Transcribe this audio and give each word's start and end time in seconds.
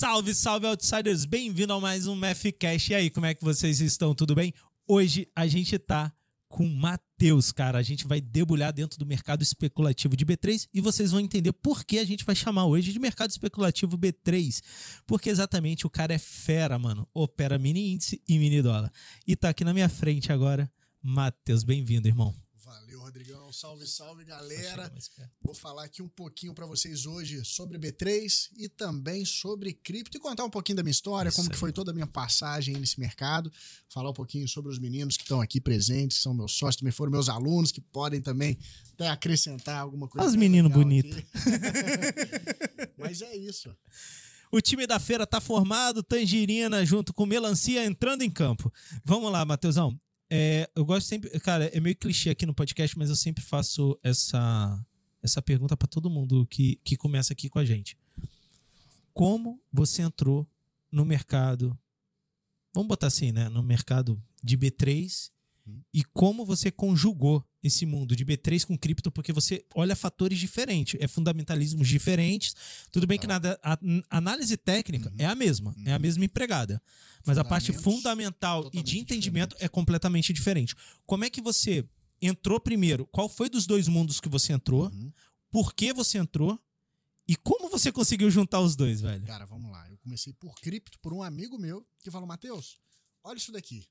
Salve, 0.00 0.34
salve, 0.34 0.66
outsiders! 0.66 1.26
Bem-vindo 1.26 1.74
a 1.74 1.78
mais 1.78 2.06
um 2.06 2.16
MFCast. 2.16 2.90
E 2.90 2.94
aí, 2.94 3.10
como 3.10 3.26
é 3.26 3.34
que 3.34 3.44
vocês 3.44 3.82
estão? 3.82 4.14
Tudo 4.14 4.34
bem? 4.34 4.54
Hoje 4.88 5.28
a 5.36 5.46
gente 5.46 5.78
tá 5.78 6.10
com 6.48 6.64
o 6.64 6.74
Matheus, 6.74 7.52
cara. 7.52 7.76
A 7.76 7.82
gente 7.82 8.06
vai 8.06 8.18
debulhar 8.18 8.72
dentro 8.72 8.98
do 8.98 9.04
mercado 9.04 9.42
especulativo 9.42 10.16
de 10.16 10.24
B3 10.24 10.68
e 10.72 10.80
vocês 10.80 11.10
vão 11.10 11.20
entender 11.20 11.52
por 11.52 11.84
que 11.84 11.98
a 11.98 12.04
gente 12.06 12.24
vai 12.24 12.34
chamar 12.34 12.64
hoje 12.64 12.94
de 12.94 12.98
mercado 12.98 13.28
especulativo 13.28 13.98
B3. 13.98 14.62
Porque 15.06 15.28
exatamente 15.28 15.86
o 15.86 15.90
cara 15.90 16.14
é 16.14 16.18
fera, 16.18 16.78
mano. 16.78 17.06
Opera 17.12 17.58
mini 17.58 17.92
índice 17.92 18.22
e 18.26 18.38
mini 18.38 18.62
dólar. 18.62 18.90
E 19.26 19.36
tá 19.36 19.50
aqui 19.50 19.64
na 19.64 19.74
minha 19.74 19.90
frente 19.90 20.32
agora, 20.32 20.72
Matheus. 21.02 21.62
Bem-vindo, 21.62 22.08
irmão. 22.08 22.34
Rodrigão. 23.10 23.52
Salve, 23.52 23.88
salve, 23.88 24.24
galera. 24.24 24.92
Vou 25.42 25.52
falar 25.52 25.82
aqui 25.82 26.00
um 26.00 26.08
pouquinho 26.08 26.54
para 26.54 26.64
vocês 26.64 27.06
hoje 27.06 27.44
sobre 27.44 27.76
B3 27.76 28.50
e 28.56 28.68
também 28.68 29.24
sobre 29.24 29.72
cripto 29.72 30.16
e 30.16 30.20
contar 30.20 30.44
um 30.44 30.50
pouquinho 30.50 30.76
da 30.76 30.84
minha 30.84 30.92
história, 30.92 31.28
Isso 31.28 31.36
como 31.36 31.50
que 31.50 31.56
foi 31.56 31.72
toda 31.72 31.90
a 31.90 31.94
minha 31.94 32.06
passagem 32.06 32.76
nesse 32.76 33.00
mercado, 33.00 33.52
falar 33.88 34.10
um 34.10 34.14
pouquinho 34.14 34.46
sobre 34.46 34.70
os 34.70 34.78
meninos 34.78 35.16
que 35.16 35.24
estão 35.24 35.40
aqui 35.40 35.60
presentes, 35.60 36.18
que 36.18 36.22
são 36.22 36.32
meus 36.32 36.52
sócios, 36.52 36.76
também 36.76 36.92
foram 36.92 37.10
meus 37.10 37.28
alunos, 37.28 37.72
que 37.72 37.80
podem 37.80 38.22
também 38.22 38.56
até 38.92 39.08
acrescentar 39.08 39.80
alguma 39.80 40.06
coisa. 40.06 40.28
Os 40.28 40.36
meninos 40.36 40.70
bonitos. 40.70 41.20
Mas 42.96 43.22
é 43.22 43.36
isso. 43.36 43.76
O 44.52 44.60
time 44.60 44.86
da 44.86 45.00
feira 45.00 45.26
tá 45.26 45.40
formado, 45.40 46.00
Tangerina 46.00 46.86
junto 46.86 47.12
com 47.12 47.26
Melancia 47.26 47.84
entrando 47.84 48.22
em 48.22 48.30
campo. 48.30 48.72
Vamos 49.04 49.32
lá, 49.32 49.44
Matheusão. 49.44 49.98
É, 50.30 50.70
eu 50.76 50.84
gosto 50.84 51.08
sempre. 51.08 51.28
Cara, 51.40 51.66
é 51.66 51.80
meio 51.80 51.96
clichê 51.96 52.30
aqui 52.30 52.46
no 52.46 52.54
podcast, 52.54 52.96
mas 52.96 53.10
eu 53.10 53.16
sempre 53.16 53.42
faço 53.42 53.98
essa, 54.02 54.80
essa 55.20 55.42
pergunta 55.42 55.76
para 55.76 55.88
todo 55.88 56.08
mundo 56.08 56.46
que, 56.46 56.80
que 56.84 56.96
começa 56.96 57.32
aqui 57.32 57.48
com 57.48 57.58
a 57.58 57.64
gente. 57.64 57.98
Como 59.12 59.60
você 59.72 60.02
entrou 60.02 60.48
no 60.90 61.04
mercado? 61.04 61.76
Vamos 62.72 62.88
botar 62.88 63.08
assim, 63.08 63.32
né? 63.32 63.48
No 63.48 63.62
mercado 63.62 64.22
de 64.42 64.56
B3 64.56 65.32
e 65.92 66.04
como 66.04 66.44
você 66.44 66.70
conjugou 66.70 67.44
esse 67.62 67.84
mundo 67.84 68.16
de 68.16 68.24
B3 68.24 68.64
com 68.64 68.78
cripto, 68.78 69.10
porque 69.10 69.32
você 69.32 69.64
olha 69.74 69.94
fatores 69.94 70.38
diferentes, 70.38 70.98
é 71.00 71.06
fundamentalismos 71.06 71.88
diferentes. 71.88 72.54
Tudo 72.90 73.06
bem 73.06 73.18
que 73.18 73.26
tá. 73.26 73.34
nada, 73.34 73.60
a, 73.62 73.74
a 74.08 74.16
análise 74.18 74.56
técnica 74.56 75.10
uhum. 75.10 75.16
é 75.18 75.26
a 75.26 75.34
mesma, 75.34 75.74
uhum. 75.76 75.84
é 75.86 75.92
a 75.92 75.96
uhum. 75.96 76.02
mesma 76.02 76.24
empregada. 76.24 76.82
Mas 77.26 77.36
a 77.36 77.44
parte 77.44 77.72
fundamental 77.72 78.70
e 78.72 78.82
de 78.82 78.98
entendimento 78.98 79.50
diferente. 79.50 79.64
é 79.64 79.68
completamente 79.68 80.32
diferente. 80.32 80.74
Como 81.04 81.24
é 81.24 81.30
que 81.30 81.42
você 81.42 81.84
entrou 82.20 82.58
primeiro? 82.58 83.06
Qual 83.06 83.28
foi 83.28 83.50
dos 83.50 83.66
dois 83.66 83.88
mundos 83.88 84.20
que 84.20 84.28
você 84.28 84.52
entrou? 84.52 84.86
Uhum. 84.86 85.12
Por 85.50 85.74
que 85.74 85.92
você 85.92 86.16
entrou? 86.16 86.58
E 87.28 87.36
como 87.36 87.68
você 87.68 87.92
conseguiu 87.92 88.30
juntar 88.30 88.60
os 88.60 88.74
dois, 88.74 89.02
velho? 89.02 89.24
Cara, 89.26 89.44
vamos 89.44 89.70
lá. 89.70 89.88
Eu 89.90 89.98
comecei 89.98 90.32
por 90.32 90.54
cripto, 90.56 90.98
por 91.00 91.12
um 91.12 91.22
amigo 91.22 91.58
meu 91.58 91.86
que 92.02 92.10
falou: 92.10 92.26
Matheus, 92.26 92.78
olha 93.22 93.36
isso 93.36 93.52
daqui 93.52 93.86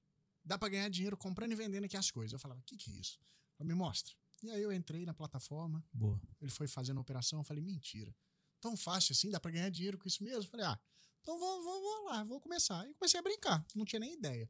dá 0.50 0.58
para 0.58 0.70
ganhar 0.70 0.90
dinheiro 0.90 1.16
comprando 1.16 1.52
e 1.52 1.56
vendendo 1.56 1.86
aqui 1.86 1.96
as 1.96 2.10
coisas. 2.10 2.34
Eu 2.34 2.40
falava, 2.40 2.60
o 2.60 2.64
que, 2.64 2.76
que 2.76 2.90
é 2.90 2.94
isso? 2.96 3.20
Me 3.60 3.76
mostra. 3.76 4.16
E 4.42 4.50
aí 4.50 4.64
eu 4.64 4.74
entrei 4.74 5.06
na 5.06 5.14
plataforma. 5.14 5.86
Boa. 5.94 6.20
Ele 6.42 6.50
foi 6.50 6.68
fazendo 6.68 6.98
a 6.98 7.02
operação. 7.02 7.40
Eu 7.40 7.44
falei, 7.44 7.62
mentira. 7.62 8.14
Tão 8.60 8.76
fácil 8.76 9.14
assim, 9.14 9.30
dá 9.30 9.40
para 9.40 9.52
ganhar 9.52 9.70
dinheiro 9.70 9.98
com 9.98 10.08
isso 10.08 10.24
mesmo? 10.24 10.42
Eu 10.42 10.48
falei, 10.48 10.66
ah, 10.66 10.80
então 11.22 11.38
vou, 11.38 11.64
vou, 11.64 11.82
vou 11.82 12.06
lá, 12.06 12.24
vou 12.24 12.40
começar. 12.40 12.88
E 12.90 12.94
comecei 12.94 13.20
a 13.20 13.24
brincar, 13.24 13.66
não 13.76 13.86
tinha 13.86 14.00
nem 14.00 14.14
ideia. 14.14 14.50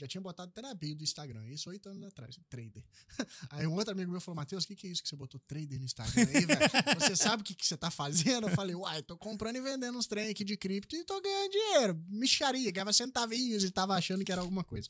Já 0.00 0.06
tinha 0.06 0.20
botado 0.20 0.50
até 0.50 0.62
na 0.62 0.72
bio 0.72 0.94
do 0.94 1.04
Instagram, 1.04 1.46
isso 1.50 1.68
oito 1.68 1.86
anos 1.90 2.02
atrás, 2.04 2.38
trader. 2.48 2.82
Aí 3.50 3.66
um 3.66 3.74
outro 3.74 3.92
amigo 3.92 4.10
meu 4.10 4.20
falou, 4.20 4.36
Matheus, 4.36 4.64
o 4.64 4.66
que, 4.66 4.74
que 4.74 4.86
é 4.86 4.90
isso 4.90 5.02
que 5.02 5.08
você 5.08 5.14
botou 5.14 5.38
trader 5.46 5.78
no 5.78 5.84
Instagram 5.84 6.26
aí, 6.26 6.46
velho? 6.46 6.60
Você 6.98 7.14
sabe 7.14 7.42
o 7.42 7.44
que, 7.44 7.54
que 7.54 7.66
você 7.66 7.76
tá 7.76 7.90
fazendo? 7.90 8.48
Eu 8.48 8.54
falei, 8.54 8.74
uai, 8.74 9.02
tô 9.02 9.14
comprando 9.18 9.56
e 9.56 9.60
vendendo 9.60 9.98
uns 9.98 10.06
trem 10.06 10.30
aqui 10.30 10.42
de 10.42 10.56
cripto 10.56 10.96
e 10.96 11.04
tô 11.04 11.20
ganhando 11.20 11.50
dinheiro. 11.50 12.04
Micharia, 12.08 12.70
ganhava 12.70 12.94
centavinhos 12.94 13.62
e 13.62 13.70
tava 13.70 13.94
achando 13.94 14.24
que 14.24 14.32
era 14.32 14.40
alguma 14.40 14.64
coisa. 14.64 14.88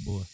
Boa. 0.00 0.28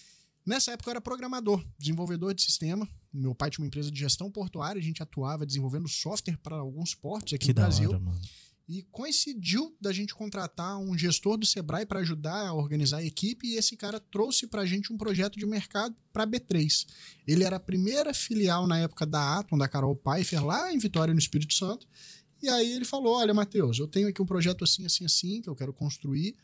Nessa 0.44 0.72
época 0.72 0.90
eu 0.90 0.92
era 0.92 1.00
programador, 1.00 1.64
desenvolvedor 1.78 2.34
de 2.34 2.42
sistema. 2.42 2.88
Meu 3.12 3.34
pai 3.34 3.50
tinha 3.50 3.62
uma 3.62 3.66
empresa 3.68 3.90
de 3.92 3.98
gestão 3.98 4.28
portuária, 4.30 4.80
a 4.80 4.82
gente 4.82 5.02
atuava 5.02 5.46
desenvolvendo 5.46 5.88
software 5.88 6.36
para 6.38 6.56
alguns 6.56 6.94
portos 6.94 7.32
aqui 7.34 7.46
que 7.46 7.52
no 7.52 7.54
Brasil. 7.54 7.90
Hora, 7.90 8.00
mano. 8.00 8.20
E 8.68 8.82
coincidiu 8.90 9.76
da 9.80 9.92
gente 9.92 10.12
contratar 10.12 10.76
um 10.78 10.98
gestor 10.98 11.36
do 11.36 11.46
Sebrae 11.46 11.86
para 11.86 12.00
ajudar 12.00 12.48
a 12.48 12.52
organizar 12.52 12.98
a 12.98 13.04
equipe 13.04 13.46
e 13.46 13.56
esse 13.56 13.76
cara 13.76 14.00
trouxe 14.00 14.46
para 14.48 14.62
a 14.62 14.66
gente 14.66 14.92
um 14.92 14.96
projeto 14.96 15.38
de 15.38 15.46
mercado 15.46 15.94
para 16.12 16.26
B3. 16.26 16.84
Ele 17.26 17.44
era 17.44 17.56
a 17.56 17.60
primeira 17.60 18.12
filial 18.12 18.66
na 18.66 18.80
época 18.80 19.06
da 19.06 19.38
Atom, 19.38 19.56
da 19.56 19.68
Carol 19.68 19.94
Pfeiffer, 19.94 20.44
lá 20.44 20.72
em 20.72 20.78
Vitória, 20.78 21.14
no 21.14 21.20
Espírito 21.20 21.54
Santo. 21.54 21.86
E 22.42 22.48
aí 22.48 22.72
ele 22.72 22.84
falou: 22.84 23.16
Olha, 23.16 23.32
Matheus, 23.32 23.78
eu 23.78 23.86
tenho 23.86 24.08
aqui 24.08 24.20
um 24.20 24.26
projeto 24.26 24.64
assim, 24.64 24.84
assim, 24.84 25.04
assim, 25.04 25.40
que 25.40 25.48
eu 25.48 25.54
quero 25.54 25.72
construir. 25.72 26.34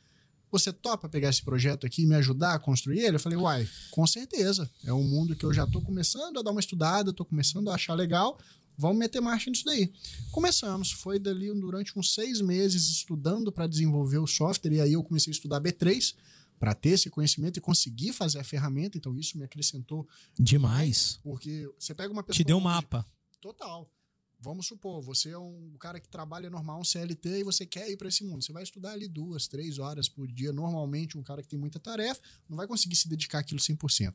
Você 0.53 0.71
topa 0.71 1.09
pegar 1.09 1.31
esse 1.31 1.43
projeto 1.43 1.87
aqui 1.87 2.03
e 2.03 2.07
me 2.07 2.15
ajudar 2.17 2.53
a 2.53 2.59
construir 2.59 3.01
ele? 3.01 3.17
Eu 3.17 3.21
falei, 3.21 3.39
uai, 3.39 3.67
com 3.91 4.07
certeza. 4.07 4.71
É 4.85 4.93
um 4.93 5.03
mundo 5.03 5.35
que 5.35 5.47
eu 5.47 5.53
já 5.53 5.65
estou 5.65 5.81
começando 5.81 6.39
a 6.39 6.43
dar 6.43 6.51
uma 6.51 6.61
estudada, 6.61 7.09
estou 7.09 7.25
começando 7.25 7.71
a 7.71 7.75
achar 7.75 7.95
legal. 7.95 8.39
Vamos 8.77 8.99
meter 8.99 9.21
marcha 9.21 9.51
nisso 9.51 9.65
daí. 9.65 9.93
Começamos, 10.31 10.91
foi 10.93 11.19
dali 11.19 11.53
durante 11.55 11.99
uns 11.99 12.15
seis 12.15 12.41
meses 12.41 12.89
estudando 12.89 13.53
para 13.53 13.67
desenvolver 13.67 14.19
o 14.19 14.27
software, 14.27 14.73
e 14.73 14.81
aí 14.81 14.93
eu 14.93 15.03
comecei 15.03 15.31
a 15.31 15.35
estudar 15.35 15.61
B3 15.61 16.15
para 16.59 16.75
ter 16.75 16.91
esse 16.91 17.11
conhecimento 17.11 17.57
e 17.57 17.61
conseguir 17.61 18.13
fazer 18.13 18.39
a 18.39 18.45
ferramenta. 18.45 18.97
Então 18.97 19.19
isso 19.19 19.37
me 19.37 19.45
acrescentou 19.45 20.07
demais. 20.39 21.19
Porque 21.23 21.69
você 21.79 21.93
pega 21.95 22.13
uma 22.13 22.23
pessoa. 22.23 22.37
Te 22.37 22.45
deu 22.45 22.57
um 22.57 22.61
mapa. 22.61 23.05
Total. 23.41 23.91
Vamos 24.39 24.67
supor, 24.67 25.01
você 25.01 25.31
é 25.31 25.39
um 25.39 25.77
cara 25.79 26.01
que 26.01 26.09
trabalha 26.09 26.51
normal, 26.51 26.81
um 26.81 26.85
CLT, 26.85 27.41
e 27.41 27.45
você 27.45 27.65
quer 27.65 27.89
ir 27.89 27.97
para 27.97 28.09
esse 28.09 28.25
mundo. 28.25 28.43
Você 28.43 28.53
vai 28.53 28.65
estudar 28.65 28.91
ali 28.91 29.07
duas, 29.07 29.47
três 29.47 29.79
horas 29.79 30.09
por 30.09 30.27
dia. 30.27 30.53
Normalmente, 30.53 31.17
um 31.17 31.23
cara 31.23 31.43
que 31.43 31.49
tem 31.49 31.59
muita 31.59 31.79
tarefa 31.79 32.21
não 32.49 32.57
vai 32.57 32.67
conseguir 32.67 32.97
se 32.97 33.09
dedicar 33.09 33.39
àquilo 33.39 33.61
100%. 33.61 34.15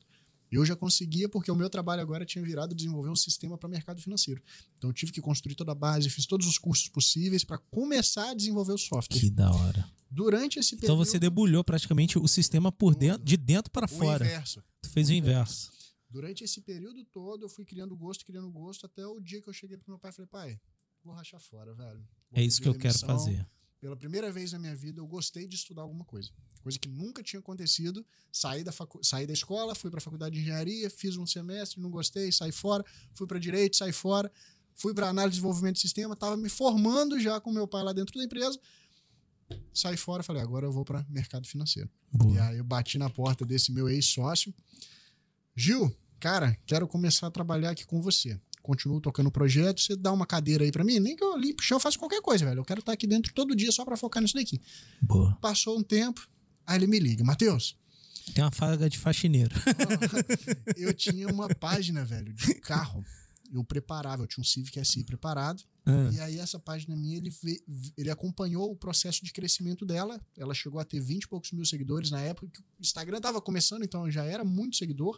Eu 0.52 0.66
já 0.66 0.76
conseguia 0.76 1.28
porque 1.28 1.52
o 1.52 1.56
meu 1.56 1.70
trabalho 1.70 2.02
agora 2.02 2.26
tinha 2.26 2.44
virado 2.44 2.74
desenvolver 2.74 3.10
um 3.10 3.16
sistema 3.16 3.58
para 3.58 3.68
mercado 3.68 4.02
financeiro. 4.02 4.42
Então 4.78 4.90
eu 4.90 4.94
tive 4.94 5.12
que 5.12 5.22
construir 5.22 5.56
toda 5.56 5.72
a 5.72 5.76
base, 5.76 6.10
fiz 6.10 6.26
todos 6.26 6.48
os 6.48 6.58
cursos 6.58 6.88
possíveis 6.90 7.44
para 7.44 7.58
começar 7.58 8.32
a 8.32 8.34
desenvolver 8.34 8.74
o 8.74 8.78
software. 8.78 9.20
Que 9.20 9.30
da 9.30 9.52
hora. 9.52 9.90
Durante 10.10 10.58
esse 10.60 10.72
período. 10.78 10.86
Então 10.86 10.98
você 10.98 11.20
debulhou 11.20 11.64
praticamente 11.64 12.18
o 12.18 12.28
sistema 12.28 12.72
por 12.72 12.96
dentro, 12.96 13.24
de 13.24 13.36
dentro 13.36 13.72
para 13.72 13.88
fora. 13.88 14.24
O 14.24 14.28
inverso. 14.28 14.64
Tu 14.82 14.90
fez 14.90 15.10
o, 15.10 15.12
o 15.12 15.16
inverso. 15.16 15.72
Durante 16.10 16.44
esse 16.44 16.62
período 16.62 17.04
todo, 17.06 17.44
eu 17.44 17.50
fui 17.50 17.66
criando 17.66 17.96
gosto, 17.96 18.26
criando 18.26 18.50
gosto, 18.50 18.86
até 18.86 19.06
o 19.06 19.20
dia 19.20 19.42
que 19.42 19.50
eu 19.50 19.54
cheguei 19.54 19.78
pro 19.78 19.92
meu 19.92 20.00
pai 20.00 20.12
e 20.12 20.14
falei, 20.14 20.30
pai, 20.30 20.62
vou 21.04 21.14
rachar 21.14 21.42
fora, 21.42 21.74
velho. 21.74 22.00
Vou 22.32 22.40
é 22.40 22.44
isso 22.44 22.62
que 22.62 22.70
eu 22.70 22.76
quero 22.76 22.98
fazer. 23.00 23.46
Pela 23.80 23.96
primeira 23.96 24.32
vez 24.32 24.52
na 24.52 24.60
minha 24.60 24.76
vida, 24.76 25.00
eu 25.00 25.08
gostei 25.08 25.48
de 25.48 25.56
estudar 25.56 25.84
alguma 25.84 26.04
coisa. 26.04 26.32
Coisa 26.62 26.80
que 26.80 26.90
nunca 26.90 27.22
tinha 27.22 27.40
acontecido. 27.40 28.06
Saí 28.32 28.64
da, 28.64 28.72
facu... 28.72 29.00
saí 29.04 29.28
da 29.28 29.34
escola, 29.34 29.76
fui 29.76 29.92
para 29.92 30.00
a 30.00 30.02
faculdade 30.02 30.36
de 30.36 30.42
engenharia, 30.42 30.90
fiz 30.90 31.16
um 31.16 31.26
semestre, 31.26 31.80
não 31.80 31.90
gostei, 31.90 32.32
saí 32.32 32.52
fora. 32.52 32.84
Fui 33.14 33.28
para 33.28 33.38
direito, 33.40 33.78
saí 33.78 33.92
fora. 33.92 34.32
Fui 34.76 34.94
para 34.94 35.10
análise 35.10 35.32
de 35.32 35.38
desenvolvimento 35.38 35.76
de 35.76 35.82
sistema, 35.82 36.14
estava 36.14 36.38
me 36.38 36.50
formando 36.50 37.20
já 37.20 37.40
com 37.40 37.52
meu 37.52 37.68
pai 37.68 37.84
lá 37.84 37.94
dentro 37.94 38.18
da 38.18 38.24
empresa. 38.24 38.60
Saí 39.74 39.98
fora, 39.98 40.22
falei, 40.22 40.42
agora 40.42 40.66
eu 40.66 40.72
vou 40.72 40.84
para 40.84 41.06
mercado 41.10 41.48
financeiro. 41.48 41.90
Boa. 42.12 42.36
E 42.36 42.40
aí 42.40 42.58
eu 42.58 42.64
bati 42.64 42.98
na 42.98 43.10
porta 43.10 43.46
desse 43.46 43.72
meu 43.72 43.90
ex-sócio. 43.90 44.54
Gil, 45.56 45.96
cara, 46.20 46.56
quero 46.66 46.88
começar 46.88 47.28
a 47.28 47.32
trabalhar 47.32 47.72
aqui 47.72 47.86
com 47.86 48.02
você. 48.02 48.40
Continuo 48.68 49.00
tocando 49.00 49.28
o 49.28 49.32
projeto, 49.32 49.80
você 49.80 49.96
dá 49.96 50.12
uma 50.12 50.26
cadeira 50.26 50.66
aí 50.66 50.74
para 50.74 50.84
mim, 50.84 51.00
nem 51.00 51.16
que 51.16 51.24
eu 51.24 51.38
limpe 51.38 51.64
o 51.64 51.66
chão, 51.66 51.78
eu 51.78 51.80
faço 51.80 51.98
qualquer 51.98 52.22
coisa, 52.22 52.44
velho. 52.44 52.60
Eu 52.60 52.66
quero 52.66 52.82
estar 52.82 52.92
aqui 52.92 53.08
dentro 53.08 53.34
todo 53.34 53.56
dia 53.56 53.72
só 53.72 53.86
para 53.86 53.96
focar 53.96 54.22
nisso 54.22 54.34
daqui. 54.34 54.60
Boa. 55.02 55.38
Passou 55.40 55.80
um 55.80 55.82
tempo, 55.82 56.28
aí 56.66 56.78
ele 56.78 56.86
me 56.86 57.00
liga, 57.00 57.24
Matheus. 57.24 57.78
Tem 58.36 58.44
uma 58.44 58.52
faga 58.52 58.90
de 58.90 58.98
faxineiro. 58.98 59.56
eu 60.76 60.94
tinha 60.94 61.30
uma 61.30 61.48
página, 61.56 62.04
velho, 62.04 62.34
de 62.34 62.56
carro. 62.56 63.06
Eu 63.54 63.64
preparava, 63.64 64.24
eu 64.24 64.28
tinha 64.28 64.42
um 64.42 64.46
Civic 64.46 64.84
SI 64.84 65.06
preparado. 65.06 65.64
Ah. 65.86 66.10
E 66.12 66.20
aí, 66.20 66.38
essa 66.38 66.60
página 66.60 66.94
minha, 66.94 67.16
ele, 67.16 67.34
ele 67.98 68.10
acompanhou 68.10 68.70
o 68.70 68.76
processo 68.76 69.24
de 69.24 69.32
crescimento 69.32 69.86
dela. 69.86 70.20
Ela 70.38 70.54
chegou 70.54 70.82
a 70.82 70.84
ter 70.84 71.00
20 71.00 71.24
e 71.24 71.28
poucos 71.30 71.54
mil 71.54 71.64
seguidores 71.64 72.12
na 72.12 72.20
época 72.20 72.50
que 72.52 72.60
o 72.60 72.82
Instagram 72.82 73.16
estava 73.16 73.40
começando, 73.40 73.86
então 73.86 74.12
já 74.12 74.26
era 74.26 74.44
muito 74.44 74.76
seguidor 74.76 75.18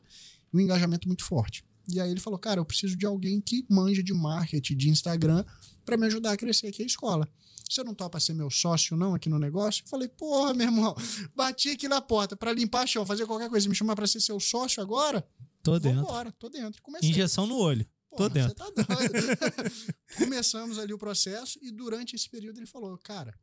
e 0.54 0.58
um 0.58 0.60
engajamento 0.60 1.08
muito 1.08 1.24
forte. 1.24 1.66
E 1.92 2.00
aí 2.00 2.10
ele 2.12 2.20
falou: 2.20 2.38
Cara, 2.40 2.60
eu 2.60 2.66
preciso 2.66 2.96
de 2.96 3.06
alguém 3.06 3.42
que 3.42 3.66
manja 3.70 4.04
de 4.04 4.14
marketing, 4.14 4.76
de 4.76 4.90
Instagram, 4.90 5.44
para 5.86 5.98
me 5.98 6.06
ajudar 6.06 6.34
a 6.34 6.38
crescer 6.38 6.68
aqui 6.68 6.84
a 6.84 6.86
escola. 6.86 7.28
Você 7.70 7.84
não 7.84 7.94
topa 7.94 8.20
ser 8.20 8.34
meu 8.34 8.50
sócio, 8.50 8.98
não, 8.98 9.14
aqui 9.14 9.30
no 9.30 9.38
negócio? 9.38 9.84
Eu 9.84 9.90
falei, 9.90 10.08
porra, 10.08 10.56
meu 10.56 10.68
irmão, 10.68 10.96
bati 11.36 11.70
aqui 11.70 11.88
na 11.88 12.02
porta 12.02 12.36
para 12.36 12.52
limpar 12.52 12.88
chão, 12.88 13.06
fazer 13.06 13.28
qualquer 13.28 13.48
coisa, 13.48 13.70
me 13.70 13.76
chamar 13.76 13.96
para 13.96 14.08
ser 14.08 14.20
seu 14.20 14.40
sócio 14.40 14.82
agora? 14.82 15.28
Tô 15.62 15.78
dentro. 15.78 16.02
Vambora, 16.02 16.32
tô 16.32 16.50
dentro. 16.50 16.82
Comecei. 16.82 17.10
Injeção 17.10 17.46
no 17.46 17.58
olho. 17.58 17.86
Porra, 18.10 18.28
Tô 18.28 18.30
dentro. 18.30 18.56
Tá 18.56 18.66
Começamos 20.18 20.80
ali 20.80 20.94
o 20.94 20.98
processo 20.98 21.60
e 21.62 21.72
durante 21.72 22.16
esse 22.16 22.28
período 22.28 22.58
ele 22.58 22.66
falou: 22.66 22.98
cara, 22.98 23.38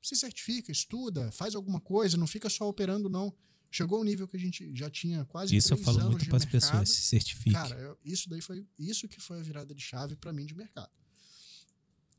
se 0.00 0.14
certifica, 0.14 0.70
estuda, 0.70 1.32
faz 1.32 1.56
alguma 1.56 1.80
coisa, 1.80 2.16
não 2.16 2.28
fica 2.28 2.48
só 2.48 2.68
operando, 2.68 3.08
não. 3.08 3.34
Chegou 3.70 4.00
um 4.00 4.04
nível 4.04 4.26
que 4.26 4.36
a 4.36 4.40
gente 4.40 4.74
já 4.74 4.88
tinha 4.88 5.24
quase 5.24 5.54
Isso 5.54 5.74
eu 5.74 5.76
falo 5.76 6.00
muito 6.04 6.26
para 6.26 6.36
as 6.36 6.44
pessoas, 6.44 6.88
se 6.88 7.02
certifique. 7.02 7.52
Cara, 7.52 7.96
isso 8.04 8.28
daí 8.28 8.40
foi 8.40 8.64
isso 8.78 9.08
que 9.08 9.20
foi 9.20 9.38
a 9.38 9.42
virada 9.42 9.74
de 9.74 9.82
chave 9.82 10.16
para 10.16 10.32
mim 10.32 10.46
de 10.46 10.54
mercado. 10.54 10.90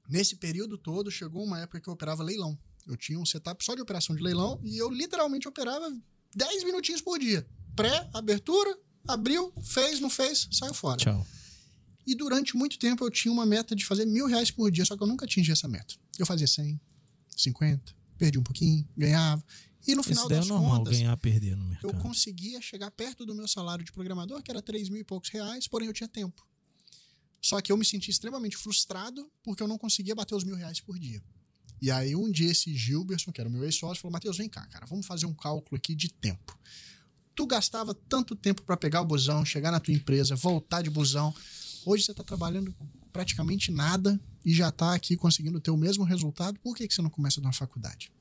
Nesse 0.07 0.35
período 0.35 0.77
todo, 0.77 1.11
chegou 1.11 1.43
uma 1.43 1.59
época 1.59 1.81
que 1.81 1.89
eu 1.89 1.93
operava 1.93 2.23
leilão. 2.23 2.57
Eu 2.85 2.95
tinha 2.95 3.19
um 3.19 3.25
setup 3.25 3.63
só 3.63 3.75
de 3.75 3.81
operação 3.81 4.15
de 4.15 4.23
leilão 4.23 4.59
e 4.63 4.77
eu 4.77 4.89
literalmente 4.89 5.47
operava 5.47 5.91
10 6.35 6.63
minutinhos 6.63 7.01
por 7.01 7.19
dia. 7.19 7.45
Pré, 7.75 8.09
abertura, 8.13 8.77
abriu, 9.07 9.53
fez, 9.61 9.99
não 9.99 10.09
fez, 10.09 10.47
saiu 10.51 10.73
fora. 10.73 10.97
Tchau. 10.97 11.25
E 12.05 12.15
durante 12.15 12.55
muito 12.55 12.79
tempo 12.79 13.03
eu 13.03 13.11
tinha 13.11 13.31
uma 13.31 13.45
meta 13.45 13.75
de 13.75 13.85
fazer 13.85 14.05
mil 14.05 14.27
reais 14.27 14.49
por 14.49 14.71
dia, 14.71 14.85
só 14.85 14.95
que 14.95 15.03
eu 15.03 15.07
nunca 15.07 15.25
atingi 15.25 15.51
essa 15.51 15.67
meta. 15.67 15.93
Eu 16.17 16.25
fazia 16.25 16.47
100, 16.47 16.79
50, 17.35 17.93
perdi 18.17 18.39
um 18.39 18.43
pouquinho, 18.43 18.87
ganhava. 18.95 19.43
E 19.87 19.95
no 19.95 20.03
final 20.03 20.23
Isso 20.23 20.29
daí 20.29 20.39
das 20.39 20.47
é 20.47 20.49
normal, 20.49 20.79
contas, 20.79 20.97
ganhar 20.97 21.15
perder 21.17 21.55
no 21.55 21.65
mercado. 21.65 21.93
eu 21.93 21.99
conseguia 22.01 22.61
chegar 22.61 22.91
perto 22.91 23.25
do 23.25 23.33
meu 23.33 23.47
salário 23.47 23.85
de 23.85 23.91
programador, 23.91 24.43
que 24.43 24.51
era 24.51 24.61
3 24.61 24.89
mil 24.89 24.99
e 24.99 25.03
poucos 25.03 25.29
reais, 25.29 25.67
porém 25.67 25.87
eu 25.87 25.93
tinha 25.93 26.09
tempo. 26.09 26.45
Só 27.41 27.61
que 27.61 27.71
eu 27.71 27.77
me 27.77 27.85
senti 27.85 28.11
extremamente 28.11 28.57
frustrado 28.57 29.31
porque 29.41 29.63
eu 29.63 29.67
não 29.67 29.77
conseguia 29.77 30.13
bater 30.13 30.35
os 30.35 30.43
mil 30.43 30.55
reais 30.55 30.81
por 30.81 30.99
dia. 30.99 31.23
E 31.81 31.89
aí 31.89 32.15
um 32.15 32.29
dia 32.29 32.51
esse 32.51 32.75
Gilberson, 32.75 33.31
que 33.31 33.39
era 33.39 33.49
o 33.49 33.51
meu 33.51 33.63
ex-sócio, 33.63 34.01
falou, 34.01 34.11
Matheus, 34.11 34.37
vem 34.37 34.49
cá, 34.49 34.65
cara, 34.67 34.85
vamos 34.85 35.05
fazer 35.05 35.25
um 35.25 35.33
cálculo 35.33 35.77
aqui 35.77 35.95
de 35.95 36.09
tempo. 36.09 36.57
Tu 37.33 37.45
gastava 37.45 37.93
tanto 37.93 38.35
tempo 38.35 38.63
para 38.63 38.75
pegar 38.75 39.01
o 39.01 39.05
busão, 39.05 39.45
chegar 39.45 39.71
na 39.71 39.79
tua 39.79 39.93
empresa, 39.93 40.35
voltar 40.35 40.81
de 40.81 40.89
busão. 40.89 41.33
Hoje 41.85 42.03
você 42.03 42.11
está 42.11 42.23
trabalhando 42.23 42.75
praticamente 43.13 43.71
nada 43.71 44.19
e 44.43 44.53
já 44.53 44.69
está 44.69 44.93
aqui 44.93 45.15
conseguindo 45.15 45.61
ter 45.61 45.71
o 45.71 45.77
mesmo 45.77 46.03
resultado. 46.03 46.59
Por 46.59 46.75
que, 46.75 46.87
que 46.87 46.93
você 46.93 47.01
não 47.01 47.11
começa 47.11 47.39
numa 47.39 47.53
faculdade? 47.53 48.11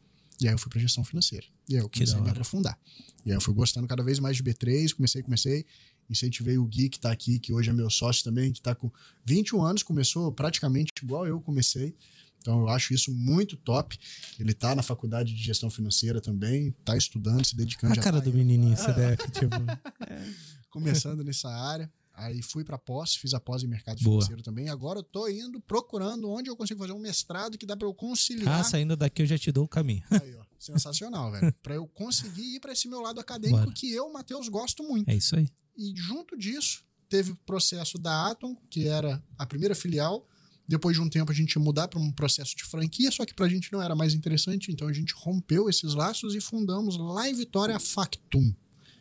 E 0.41 0.47
aí 0.47 0.55
eu 0.55 0.59
fui 0.59 0.71
para 0.71 0.81
gestão 0.81 1.05
financeira. 1.05 1.47
E 1.69 1.77
aí 1.77 1.83
eu 1.83 1.89
comecei 1.89 2.19
a 2.19 2.21
me 2.21 2.31
aprofundar. 2.31 2.79
E 3.25 3.31
aí 3.31 3.37
eu 3.37 3.41
fui 3.41 3.55
gostando 3.55 3.87
cada 3.87 4.03
vez 4.03 4.19
mais 4.19 4.37
de 4.37 4.43
B3, 4.43 4.95
comecei, 4.95 5.23
comecei. 5.23 5.67
Incentivei 6.09 6.57
o 6.57 6.65
Gui, 6.65 6.89
que 6.89 6.99
está 6.99 7.11
aqui, 7.11 7.39
que 7.39 7.53
hoje 7.53 7.71
é 7.71 7.73
meu 7.73 7.91
sócio 7.91 8.23
também, 8.23 8.53
que 8.53 8.61
está 8.61 8.75
com 8.75 8.91
21 9.25 9.63
anos, 9.63 9.83
começou 9.83 10.31
praticamente 10.31 10.93
igual 11.03 11.27
eu 11.27 11.41
comecei. 11.41 11.97
Então 12.41 12.61
eu 12.61 12.69
acho 12.69 12.95
isso 12.95 13.13
muito 13.13 13.57
top. 13.57 13.99
Ele 14.39 14.53
está 14.53 14.73
na 14.75 14.83
faculdade 14.83 15.35
de 15.35 15.43
gestão 15.43 15.69
financeira 15.69 16.21
também, 16.21 16.69
está 16.69 16.97
estudando, 16.97 17.45
se 17.45 17.57
dedicando. 17.57 17.93
A 17.95 17.97
cara 17.97 18.19
tá 18.19 18.25
do 18.25 18.31
aí, 18.31 18.37
menininho 18.37 18.77
CDF, 18.77 19.31
tipo. 19.33 19.57
começando 20.77 21.25
nessa 21.25 21.49
área. 21.49 21.91
Aí 22.19 22.41
fui 22.43 22.65
para 22.65 22.79
pós, 22.79 23.15
fiz 23.15 23.35
a 23.35 23.41
pós 23.41 23.63
em 23.63 23.67
mercado 23.67 24.03
Boa. 24.03 24.17
financeiro 24.23 24.43
também. 24.43 24.71
Agora 24.71 25.01
eu 25.01 25.03
tô 25.03 25.29
indo 25.29 25.61
procurando 25.61 26.31
onde 26.31 26.49
eu 26.49 26.57
consigo 26.57 26.81
fazer 26.81 26.93
um 26.93 26.99
mestrado 26.99 27.59
que 27.59 27.67
dá 27.67 27.77
para 27.77 27.87
eu 27.87 27.93
conciliar. 27.93 28.61
Ah, 28.61 28.65
saindo 28.65 28.97
daqui 28.97 29.21
eu 29.23 29.27
já 29.27 29.37
te 29.39 29.53
dou 29.53 29.65
o 29.65 29.69
caminho. 29.69 30.03
Aí, 30.11 30.35
ó, 30.35 30.43
sensacional, 30.59 31.31
velho. 31.31 31.53
Para 31.63 31.75
eu 31.75 31.87
conseguir 31.87 32.57
ir 32.57 32.61
para 32.61 32.73
esse 32.73 32.89
meu 32.89 33.01
lado 33.03 33.21
acadêmico 33.21 33.61
Bora. 33.65 33.73
que 33.73 33.93
eu, 33.93 34.11
Matheus, 34.13 34.49
gosto 34.49 34.83
muito. 34.83 35.09
É 35.11 35.15
isso 35.15 35.37
aí. 35.37 35.47
E 35.77 35.93
junto 35.95 36.39
disso, 36.39 36.83
teve 37.09 37.33
o 37.33 37.37
processo 37.37 37.99
da 37.99 38.31
Atom, 38.31 38.57
que 38.71 38.89
era 38.89 39.23
a 39.39 39.45
primeira 39.45 39.75
filial. 39.75 40.27
Depois 40.67 40.97
de 40.97 41.03
um 41.03 41.09
tempo, 41.09 41.31
a 41.31 41.35
gente 41.35 41.53
ia 41.53 41.63
mudar 41.63 41.87
para 41.87 42.01
um 42.01 42.11
processo 42.11 42.57
de 42.57 42.65
franquia, 42.65 43.13
só 43.13 43.25
que 43.27 43.35
para 43.35 43.45
a 43.47 43.49
gente 43.49 43.71
não 43.73 43.81
era 43.83 43.95
mais 43.95 44.15
interessante, 44.15 44.73
então 44.73 44.89
a 44.89 44.93
gente 44.93 45.13
rompeu 45.15 45.69
esses 45.69 45.95
laços 45.95 46.35
e 46.35 46.41
fundamos 46.41 46.97
lá 46.97 47.29
em 47.29 47.35
Vitória 47.35 47.77
a 47.77 47.79
Factum. 47.79 48.53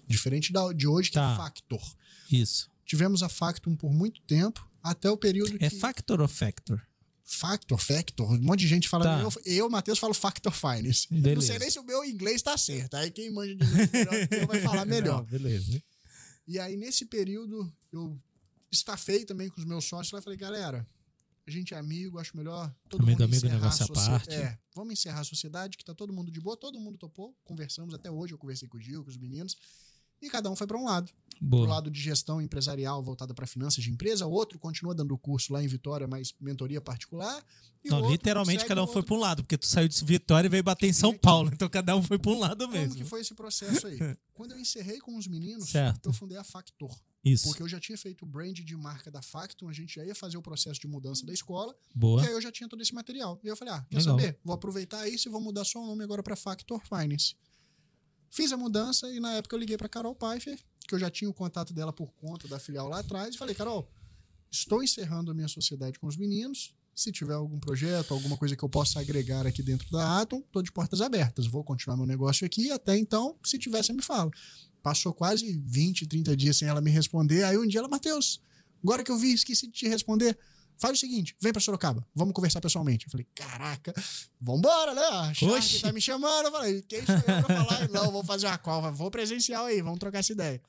Diferente 0.05 0.51
da, 0.53 0.71
de 0.73 0.85
hoje, 0.85 1.09
que 1.09 1.15
Tá. 1.15 1.33
é 1.33 1.37
Factor. 1.37 1.81
Isso. 2.31 2.69
Tivemos 2.85 3.23
a 3.23 3.29
Factum 3.29 3.75
por 3.75 3.91
muito 3.91 4.21
tempo, 4.21 4.67
até 4.81 5.09
o 5.09 5.17
período 5.17 5.55
É 5.59 5.69
que... 5.69 5.77
factor 5.77 6.21
ou 6.21 6.27
factor? 6.27 6.81
Factor, 7.27 7.79
Factor, 7.79 8.31
um 8.33 8.39
monte 8.39 8.59
de 8.59 8.67
gente 8.67 8.87
fala. 8.87 9.03
Tá. 9.03 9.19
Eu, 9.19 9.33
eu 9.45 9.69
Matheus, 9.69 9.97
falo 9.97 10.13
Factor 10.13 10.53
Finance. 10.53 11.07
Não 11.09 11.41
sei 11.41 11.57
nem 11.57 11.71
se 11.71 11.79
o 11.79 11.83
meu 11.83 12.05
inglês 12.05 12.39
tá 12.43 12.55
certo. 12.55 12.93
Aí 12.93 13.09
quem 13.09 13.31
manja 13.31 13.55
de 13.55 13.65
inglês 13.65 13.89
melhor 13.91 14.47
vai 14.47 14.61
falar 14.61 14.85
melhor. 14.85 15.17
Não, 15.17 15.25
beleza. 15.25 15.81
E 16.47 16.59
aí, 16.59 16.77
nesse 16.77 17.03
período, 17.05 17.73
eu 17.91 18.15
estafei 18.71 19.25
também 19.25 19.49
com 19.49 19.59
os 19.59 19.65
meus 19.65 19.85
sócios 19.85 20.11
lá 20.11 20.19
e 20.19 20.21
falei, 20.21 20.37
galera, 20.37 20.87
a 21.47 21.51
gente 21.51 21.73
é 21.73 21.77
amigo, 21.77 22.19
acho 22.19 22.37
melhor 22.37 22.73
todo 22.87 23.01
Amigo, 23.01 23.21
mundo 23.21 23.23
amigo, 23.23 23.37
encerrar 23.37 23.55
negócio 23.55 23.85
a 23.85 23.87
parte. 23.87 24.33
É, 24.33 24.57
vamos 24.75 24.93
encerrar 24.93 25.21
a 25.21 25.23
sociedade, 25.23 25.77
que 25.77 25.85
tá 25.85 25.95
todo 25.95 26.13
mundo 26.13 26.31
de 26.31 26.39
boa, 26.39 26.55
todo 26.55 26.79
mundo 26.79 26.97
topou, 26.97 27.35
conversamos 27.43 27.95
até 27.95 28.11
hoje, 28.11 28.33
eu 28.33 28.37
conversei 28.37 28.67
com 28.67 28.77
o 28.77 28.81
Gil, 28.81 29.03
com 29.03 29.09
os 29.09 29.17
meninos, 29.17 29.55
e 30.21 30.29
cada 30.29 30.49
um 30.49 30.55
foi 30.55 30.67
para 30.67 30.77
um 30.77 30.85
lado. 30.85 31.11
Pro 31.39 31.47
Boa. 31.47 31.67
lado 31.67 31.91
de 31.91 31.99
gestão 32.01 32.41
empresarial 32.41 33.01
voltada 33.03 33.33
para 33.33 33.45
finanças 33.45 33.83
de 33.83 33.91
empresa, 33.91 34.25
outro 34.25 34.57
continua 34.57 34.95
dando 34.95 35.17
curso 35.17 35.51
lá 35.53 35.63
em 35.63 35.67
Vitória, 35.67 36.07
mas 36.07 36.33
mentoria 36.39 36.79
particular. 36.81 37.43
o 37.85 37.89
Não, 37.89 38.09
literalmente 38.11 38.65
cada 38.65 38.81
um 38.81 38.85
o 38.85 38.87
foi 38.87 39.03
pra 39.03 39.15
um 39.15 39.19
lado, 39.19 39.43
porque 39.43 39.57
tu 39.57 39.65
saiu 39.67 39.87
de 39.87 40.03
Vitória 40.05 40.47
e 40.47 40.49
veio 40.49 40.63
bater 40.63 40.87
em 40.87 40.93
São. 40.93 41.15
Paulo. 41.17 41.49
Então 41.53 41.67
cada 41.69 41.95
um 41.95 42.01
foi 42.03 42.17
pra 42.17 42.31
um 42.31 42.39
lado 42.39 42.65
Como 42.65 42.71
mesmo. 42.77 42.95
que 42.95 43.03
foi 43.03 43.21
esse 43.21 43.33
processo 43.35 43.87
aí? 43.87 43.97
Quando 44.33 44.51
eu 44.53 44.59
encerrei 44.59 44.99
com 44.99 45.17
os 45.17 45.27
meninos, 45.27 45.69
Certo. 45.69 46.07
eu 46.07 46.13
fundei 46.13 46.37
a 46.37 46.43
Factor. 46.43 46.93
Isso. 47.23 47.45
Porque 47.47 47.63
eu 47.63 47.67
já 47.67 47.79
tinha 47.79 47.97
feito 47.97 48.23
o 48.23 48.25
brand 48.27 48.55
de 48.59 48.77
marca 48.77 49.09
da 49.09 49.19
Factum, 49.21 49.67
a 49.67 49.73
gente 49.73 49.95
já 49.95 50.05
ia 50.05 50.13
fazer 50.13 50.37
o 50.37 50.41
processo 50.43 50.79
de 50.79 50.87
mudança 50.87 51.25
da 51.25 51.33
escola, 51.33 51.75
Boa. 51.95 52.23
e 52.23 52.27
aí 52.27 52.33
eu 52.33 52.41
já 52.41 52.51
tinha 52.51 52.69
todo 52.69 52.81
esse 52.83 52.93
material. 52.93 53.39
E 53.43 53.47
eu 53.47 53.55
falei, 53.57 53.73
ah, 53.73 53.85
quer 53.89 53.97
Legal. 53.97 54.15
saber? 54.19 54.39
Vou 54.43 54.53
aproveitar 54.53 55.07
isso 55.09 55.27
e 55.27 55.31
vou 55.31 55.41
mudar 55.41 55.65
só 55.65 55.81
o 55.81 55.87
nome 55.87 56.03
agora 56.03 56.21
para 56.21 56.35
Factor 56.35 56.79
Finance. 56.85 57.35
Fiz 58.29 58.51
a 58.51 58.57
mudança 58.57 59.09
e 59.11 59.19
na 59.19 59.33
época 59.33 59.55
eu 59.55 59.59
liguei 59.59 59.77
para 59.77 59.87
Carol 59.89 60.13
Pfeiffer, 60.13 60.59
que 60.87 60.95
eu 60.95 60.99
já 60.99 61.09
tinha 61.09 61.29
o 61.29 61.33
contato 61.33 61.73
dela 61.73 61.91
por 61.93 62.11
conta 62.13 62.47
da 62.47 62.59
filial 62.59 62.87
lá 62.87 62.99
atrás, 62.99 63.35
e 63.35 63.37
falei, 63.37 63.55
Carol, 63.55 63.89
estou 64.51 64.83
encerrando 64.83 65.31
a 65.31 65.33
minha 65.33 65.47
sociedade 65.47 65.99
com 65.99 66.07
os 66.07 66.17
meninos. 66.17 66.75
Se 66.93 67.11
tiver 67.11 67.33
algum 67.33 67.59
projeto, 67.59 68.13
alguma 68.13 68.37
coisa 68.37 68.55
que 68.55 68.63
eu 68.63 68.69
possa 68.69 69.01
agregar 69.01 69.45
aqui 69.45 69.61
dentro 69.61 69.89
da 69.91 70.21
Atom, 70.21 70.39
estou 70.39 70.61
de 70.61 70.71
portas 70.71 71.01
abertas. 71.01 71.45
Vou 71.45 71.61
continuar 71.61 71.97
meu 71.97 72.05
negócio 72.05 72.45
aqui. 72.45 72.71
Até 72.71 72.97
então, 72.97 73.35
se 73.43 73.59
tiver, 73.59 73.83
você 73.83 73.91
me 73.91 74.01
fala. 74.01 74.31
Passou 74.81 75.13
quase 75.13 75.61
20, 75.65 76.07
30 76.07 76.37
dias 76.37 76.55
sem 76.55 76.69
ela 76.69 76.79
me 76.79 76.89
responder. 76.89 77.43
Aí 77.43 77.57
um 77.57 77.67
dia 77.67 77.81
ela, 77.81 77.89
Matheus, 77.89 78.39
agora 78.81 79.03
que 79.03 79.11
eu 79.11 79.17
vi, 79.17 79.33
esqueci 79.33 79.67
de 79.67 79.73
te 79.73 79.87
responder. 79.89 80.37
Faz 80.77 80.97
o 80.97 80.99
seguinte, 80.99 81.35
vem 81.41 81.53
pra 81.53 81.61
Sorocaba, 81.61 82.05
vamos 82.13 82.33
conversar 82.33 82.59
pessoalmente. 82.59 83.05
Eu 83.05 83.11
falei, 83.11 83.25
caraca, 83.33 83.93
vambora, 84.39 84.93
né? 84.93 85.01
A 85.01 85.31
Oxi. 85.53 85.81
tá 85.81 85.91
me 85.91 86.01
chamando. 86.01 86.47
Eu 86.47 86.51
falei, 86.51 86.81
quem 86.81 87.05
sou 87.05 87.15
eu 87.15 87.21
pra 87.23 87.43
falar? 87.43 87.89
Não, 87.89 88.11
vou 88.11 88.23
fazer 88.23 88.47
uma 88.47 88.57
call, 88.57 88.91
vou 88.91 89.09
presencial 89.09 89.65
aí, 89.65 89.81
vamos 89.81 89.99
trocar 89.99 90.19
essa 90.19 90.33
ideia. 90.33 90.61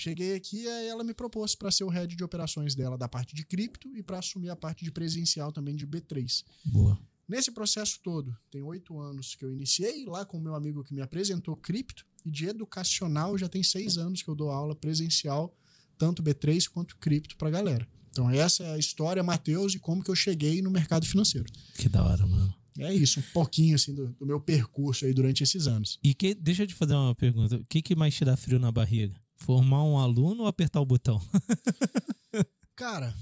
Cheguei 0.00 0.36
aqui, 0.36 0.64
aí 0.68 0.86
ela 0.86 1.02
me 1.02 1.12
propôs 1.12 1.56
para 1.56 1.72
ser 1.72 1.82
o 1.82 1.88
head 1.88 2.14
de 2.14 2.22
operações 2.22 2.76
dela 2.76 2.96
da 2.96 3.08
parte 3.08 3.34
de 3.34 3.44
cripto 3.44 3.88
e 3.96 4.02
para 4.02 4.20
assumir 4.20 4.48
a 4.48 4.54
parte 4.54 4.84
de 4.84 4.92
presencial 4.92 5.50
também 5.50 5.74
de 5.74 5.84
B3. 5.84 6.44
Boa. 6.66 6.96
Nesse 7.28 7.50
processo 7.50 7.98
todo, 8.00 8.34
tem 8.48 8.62
oito 8.62 8.96
anos 9.00 9.34
que 9.34 9.44
eu 9.44 9.52
iniciei 9.52 10.06
lá 10.06 10.24
com 10.24 10.38
o 10.38 10.40
meu 10.40 10.54
amigo 10.54 10.84
que 10.84 10.94
me 10.94 11.02
apresentou 11.02 11.56
cripto, 11.56 12.06
e 12.24 12.30
de 12.30 12.46
educacional 12.46 13.36
já 13.36 13.48
tem 13.48 13.62
seis 13.62 13.98
anos 13.98 14.22
que 14.22 14.30
eu 14.30 14.36
dou 14.36 14.50
aula 14.50 14.74
presencial, 14.74 15.52
tanto 15.98 16.22
B3 16.22 16.68
quanto 16.68 16.96
cripto 16.96 17.36
pra 17.36 17.50
galera. 17.50 17.86
Então 18.10 18.30
essa 18.30 18.62
é 18.62 18.74
a 18.74 18.78
história, 18.78 19.22
Matheus, 19.22 19.74
e 19.74 19.80
como 19.80 20.02
que 20.02 20.10
eu 20.10 20.14
cheguei 20.14 20.62
no 20.62 20.70
mercado 20.70 21.06
financeiro. 21.06 21.46
Que 21.74 21.88
da 21.88 22.04
hora, 22.04 22.24
mano. 22.24 22.54
É 22.78 22.94
isso, 22.94 23.18
um 23.18 23.24
pouquinho 23.34 23.74
assim 23.74 23.92
do, 23.92 24.12
do 24.12 24.24
meu 24.24 24.40
percurso 24.40 25.04
aí 25.04 25.12
durante 25.12 25.42
esses 25.42 25.66
anos. 25.66 25.98
E 26.04 26.14
que, 26.14 26.36
deixa 26.36 26.62
eu 26.62 26.66
te 26.68 26.74
fazer 26.74 26.94
uma 26.94 27.16
pergunta. 27.16 27.56
O 27.56 27.64
que, 27.64 27.82
que 27.82 27.96
mais 27.96 28.14
te 28.14 28.24
dá 28.24 28.36
frio 28.36 28.60
na 28.60 28.70
barriga? 28.70 29.20
Formar 29.38 29.82
um 29.84 29.96
aluno 29.98 30.42
ou 30.42 30.48
apertar 30.48 30.80
o 30.80 30.86
botão? 30.86 31.20
Cara, 32.76 33.12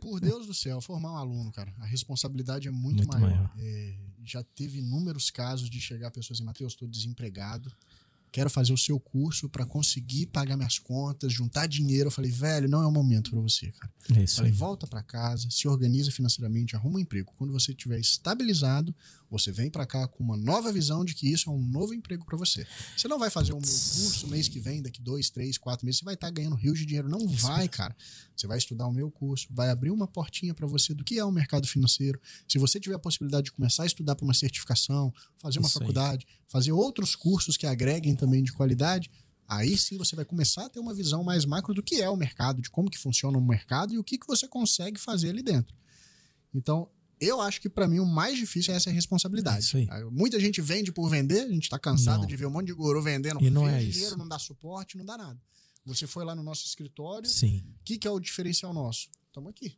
por 0.00 0.18
Deus 0.20 0.44
do 0.46 0.52
céu, 0.54 0.80
formar 0.80 1.12
um 1.12 1.16
aluno, 1.16 1.52
cara, 1.52 1.72
a 1.78 1.86
responsabilidade 1.86 2.66
é 2.66 2.70
muito, 2.72 2.96
Muito 2.96 3.12
maior. 3.12 3.30
maior. 3.30 3.52
É, 3.58 3.96
já 4.24 4.42
teve 4.42 4.80
inúmeros 4.80 5.30
casos 5.30 5.70
de 5.70 5.80
chegar 5.80 6.10
pessoas 6.10 6.38
assim, 6.38 6.44
Matheus, 6.44 6.72
estou 6.72 6.88
desempregado, 6.88 7.72
quero 8.34 8.50
fazer 8.50 8.72
o 8.72 8.76
seu 8.76 8.98
curso 8.98 9.48
para 9.48 9.64
conseguir 9.64 10.26
pagar 10.26 10.56
minhas 10.56 10.76
contas, 10.76 11.32
juntar 11.32 11.68
dinheiro. 11.68 12.08
Eu 12.08 12.10
falei, 12.10 12.32
velho, 12.32 12.68
não 12.68 12.82
é 12.82 12.86
o 12.86 12.90
momento 12.90 13.30
para 13.30 13.38
você, 13.38 13.70
cara. 13.70 13.92
É 14.12 14.24
isso 14.24 14.36
Falei, 14.36 14.50
aí. 14.50 14.58
volta 14.58 14.88
para 14.88 15.04
casa, 15.04 15.48
se 15.48 15.68
organiza 15.68 16.10
financeiramente, 16.10 16.74
arruma 16.74 16.96
um 16.96 16.98
emprego. 16.98 17.32
Quando 17.36 17.52
você 17.52 17.70
estiver 17.70 17.96
estabilizado, 18.00 18.92
você 19.30 19.52
vem 19.52 19.70
para 19.70 19.86
cá 19.86 20.08
com 20.08 20.24
uma 20.24 20.36
nova 20.36 20.72
visão 20.72 21.04
de 21.04 21.14
que 21.14 21.30
isso 21.30 21.48
é 21.48 21.52
um 21.52 21.60
novo 21.60 21.94
emprego 21.94 22.24
para 22.24 22.36
você. 22.36 22.66
Você 22.96 23.06
não 23.06 23.20
vai 23.20 23.30
fazer 23.30 23.52
o 23.52 23.60
meu 23.60 23.68
curso 23.68 24.26
mês 24.26 24.48
que 24.48 24.58
vem, 24.58 24.82
daqui 24.82 25.00
dois, 25.00 25.30
três, 25.30 25.56
quatro 25.56 25.86
meses, 25.86 26.00
você 26.00 26.04
vai 26.04 26.14
estar 26.14 26.28
ganhando 26.30 26.56
rios 26.56 26.78
de 26.78 26.86
dinheiro. 26.86 27.08
Não 27.08 27.28
vai, 27.28 27.68
cara. 27.68 27.96
Você 28.36 28.48
vai 28.48 28.58
estudar 28.58 28.88
o 28.88 28.92
meu 28.92 29.12
curso, 29.12 29.46
vai 29.50 29.70
abrir 29.70 29.90
uma 29.90 30.08
portinha 30.08 30.52
para 30.52 30.66
você 30.66 30.92
do 30.92 31.04
que 31.04 31.20
é 31.20 31.24
o 31.24 31.30
mercado 31.30 31.68
financeiro. 31.68 32.20
Se 32.48 32.58
você 32.58 32.80
tiver 32.80 32.96
a 32.96 32.98
possibilidade 32.98 33.44
de 33.44 33.52
começar 33.52 33.84
a 33.84 33.86
estudar 33.86 34.16
para 34.16 34.24
uma 34.24 34.34
certificação, 34.34 35.14
fazer 35.38 35.60
uma 35.60 35.68
Isso 35.68 35.78
aí. 36.18 36.26
Fazer 36.54 36.70
outros 36.70 37.16
cursos 37.16 37.56
que 37.56 37.66
agreguem 37.66 38.14
também 38.14 38.40
de 38.40 38.52
qualidade, 38.52 39.10
aí 39.48 39.76
sim 39.76 39.98
você 39.98 40.14
vai 40.14 40.24
começar 40.24 40.66
a 40.66 40.68
ter 40.68 40.78
uma 40.78 40.94
visão 40.94 41.24
mais 41.24 41.44
macro 41.44 41.74
do 41.74 41.82
que 41.82 42.00
é 42.00 42.08
o 42.08 42.16
mercado, 42.16 42.62
de 42.62 42.70
como 42.70 42.88
que 42.88 42.96
funciona 42.96 43.36
o 43.36 43.44
mercado 43.44 43.92
e 43.92 43.98
o 43.98 44.04
que, 44.04 44.16
que 44.16 44.24
você 44.24 44.46
consegue 44.46 44.96
fazer 44.96 45.30
ali 45.30 45.42
dentro. 45.42 45.74
Então, 46.54 46.88
eu 47.20 47.40
acho 47.40 47.60
que 47.60 47.68
para 47.68 47.88
mim 47.88 47.98
o 47.98 48.06
mais 48.06 48.38
difícil 48.38 48.72
é 48.72 48.76
essa 48.76 48.88
responsabilidade. 48.88 49.68
É. 49.90 50.04
Muita 50.12 50.38
gente 50.38 50.60
vende 50.62 50.92
por 50.92 51.08
vender, 51.10 51.40
a 51.40 51.48
gente 51.48 51.68
tá 51.68 51.76
cansado 51.76 52.20
Não. 52.20 52.26
de 52.28 52.36
ver 52.36 52.46
um 52.46 52.50
monte 52.50 52.66
de 52.66 52.72
guru 52.72 53.02
vendendo 53.02 53.42
E 53.42 53.50
não 53.50 53.68
é 53.68 53.80
dinheiro, 53.80 54.10
isso. 54.10 54.16
não 54.16 54.28
dá 54.28 54.38
suporte, 54.38 54.96
não 54.96 55.04
dá 55.04 55.18
nada. 55.18 55.42
Você 55.84 56.06
foi 56.06 56.24
lá 56.24 56.36
no 56.36 56.42
nosso 56.44 56.64
escritório, 56.66 57.28
o 57.28 57.32
Sim. 57.32 57.64
que, 57.84 57.98
que 57.98 58.06
é 58.06 58.10
o 58.12 58.20
diferencial 58.20 58.72
nosso? 58.72 59.08
Estamos 59.26 59.50
aqui. 59.50 59.76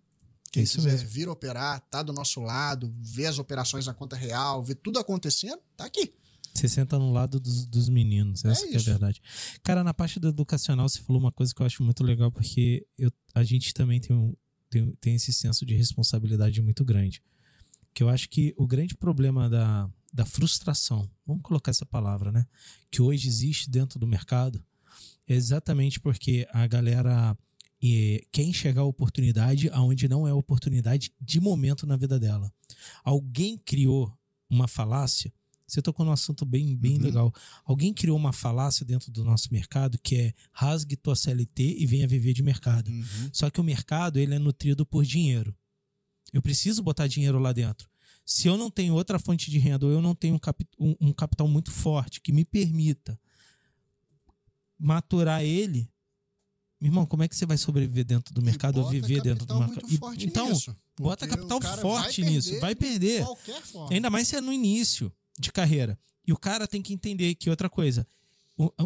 Quem 0.52 0.62
isso 0.62 0.76
quiser 0.76 0.92
mesmo. 0.92 1.09
vir 1.09 1.26
operar, 1.30 1.80
tá 1.88 2.02
do 2.02 2.12
nosso 2.12 2.38
lado, 2.42 2.95
ver 3.00 3.28
as 3.28 3.38
operações 3.38 3.87
na 3.87 3.95
conta 3.95 4.14
real, 4.14 4.62
ver 4.62 4.75
tudo 4.75 4.99
acontecendo, 4.99 5.59
tá 5.75 5.87
aqui. 5.87 6.12
Você 6.56 6.68
senta 6.68 6.98
no 6.98 7.12
lado 7.12 7.38
dos, 7.38 7.66
dos 7.66 7.88
meninos, 7.88 8.44
essa 8.44 8.66
que 8.66 8.75
é 8.75 8.78
a 8.78 8.82
verdade. 8.82 9.20
Cara, 9.62 9.84
na 9.84 9.92
parte 9.92 10.18
do 10.18 10.28
educacional, 10.28 10.88
você 10.88 11.00
falou 11.00 11.20
uma 11.20 11.32
coisa 11.32 11.54
que 11.54 11.60
eu 11.60 11.66
acho 11.66 11.82
muito 11.82 12.02
legal, 12.02 12.30
porque 12.32 12.86
eu, 12.96 13.12
a 13.34 13.42
gente 13.44 13.75
também 13.75 14.00
tem, 14.00 14.16
um, 14.16 14.34
tem, 14.70 14.92
tem 15.00 15.14
esse 15.14 15.32
senso 15.32 15.66
de 15.66 15.75
responsabilidade 15.75 16.60
muito 16.62 16.84
grande. 16.84 17.22
Que 17.92 18.02
eu 18.02 18.08
acho 18.08 18.28
que 18.28 18.54
o 18.56 18.66
grande 18.66 18.94
problema 18.94 19.48
da, 19.48 19.90
da 20.12 20.25
frustração, 20.25 21.08
vamos 21.26 21.42
colocar 21.42 21.70
essa 21.70 21.86
palavra, 21.86 22.32
né? 22.32 22.46
Que 22.90 23.02
hoje 23.02 23.28
existe 23.28 23.70
dentro 23.70 23.98
do 23.98 24.06
mercado, 24.06 24.62
é 25.26 25.34
exatamente 25.34 26.00
porque 26.00 26.46
a 26.52 26.66
galera 26.66 27.36
é, 27.82 28.25
quer 28.32 28.42
enxergar 28.42 28.82
a 28.82 28.86
oportunidade 28.86 29.68
aonde 29.70 30.08
não 30.08 30.26
é 30.26 30.32
oportunidade 30.32 31.12
de 31.20 31.40
momento 31.40 31.86
na 31.86 31.96
vida 31.96 32.18
dela. 32.18 32.52
Alguém 33.04 33.58
criou 33.58 34.12
uma 34.48 34.68
falácia. 34.68 35.32
Você 35.66 35.82
tocou 35.82 36.06
num 36.06 36.12
assunto 36.12 36.44
bem, 36.44 36.76
bem 36.76 36.96
uhum. 36.96 37.02
legal. 37.02 37.35
Alguém 37.64 37.92
criou 37.92 38.16
uma 38.16 38.32
falácia 38.32 38.87
dentro 38.87 39.11
do 39.11 39.25
nosso 39.25 39.49
mercado 39.52 39.99
que 39.99 40.14
é 40.14 40.35
rasgue 40.52 40.96
tua 40.96 41.16
CLT 41.16 41.76
e 41.78 41.87
venha 41.87 42.06
viver 42.06 42.32
de 42.32 42.42
mercado. 42.42 42.88
Uhum. 42.88 43.30
Só 43.32 43.50
que 43.50 43.61
o 43.61 43.64
mercado 43.64 44.18
ele 44.18 44.35
é 44.35 44.38
nutrido 44.38 44.87
por 44.87 45.04
dinheiro. 45.04 45.54
Eu 46.32 46.40
preciso 46.40 46.82
botar 46.82 47.08
dinheiro 47.08 47.38
lá 47.38 47.52
dentro. 47.52 47.88
Se 48.25 48.49
eu 48.49 48.56
não 48.56 48.70
tenho 48.70 48.94
outra 48.94 49.18
fonte 49.18 49.50
de 49.50 49.58
renda 49.58 49.87
ou 49.87 49.92
eu 49.92 50.02
não 50.02 50.14
tenho 50.14 50.35
um, 50.35 50.38
cap 50.38 50.64
um, 50.78 50.94
um 51.00 51.12
capital 51.12 51.49
muito 51.49 51.70
forte 51.70 52.20
que 52.20 52.32
me 52.32 52.44
permita 52.44 53.18
maturar 54.78 55.42
ele, 55.42 55.88
irmão, 56.80 57.06
como 57.06 57.23
é 57.23 57.28
que 57.28 57.37
você 57.37 57.46
vai 57.46 57.56
sobreviver 57.56 58.04
dentro 58.04 58.35
do 58.35 58.42
mercado 58.42 58.80
ou 58.80 58.90
viver 58.90 59.23
dentro 59.23 59.46
do 59.46 59.58
mercado? 59.58 59.87
então, 60.18 60.49
nisso, 60.49 60.76
bota 60.99 61.26
capital 61.26 61.61
forte 61.61 62.23
vai 62.23 62.30
nisso, 62.30 62.61
vai 62.61 62.75
perder. 62.75 63.25
Ainda 63.90 64.11
mais 64.11 64.28
se 64.28 64.37
é 64.37 64.40
no 64.40 64.52
início 64.52 65.12
de 65.38 65.52
carreira. 65.52 65.98
E 66.26 66.32
o 66.32 66.36
cara 66.36 66.66
tem 66.66 66.82
que 66.82 66.92
entender 66.92 67.34
que 67.34 67.48
outra 67.48 67.70
coisa, 67.70 68.06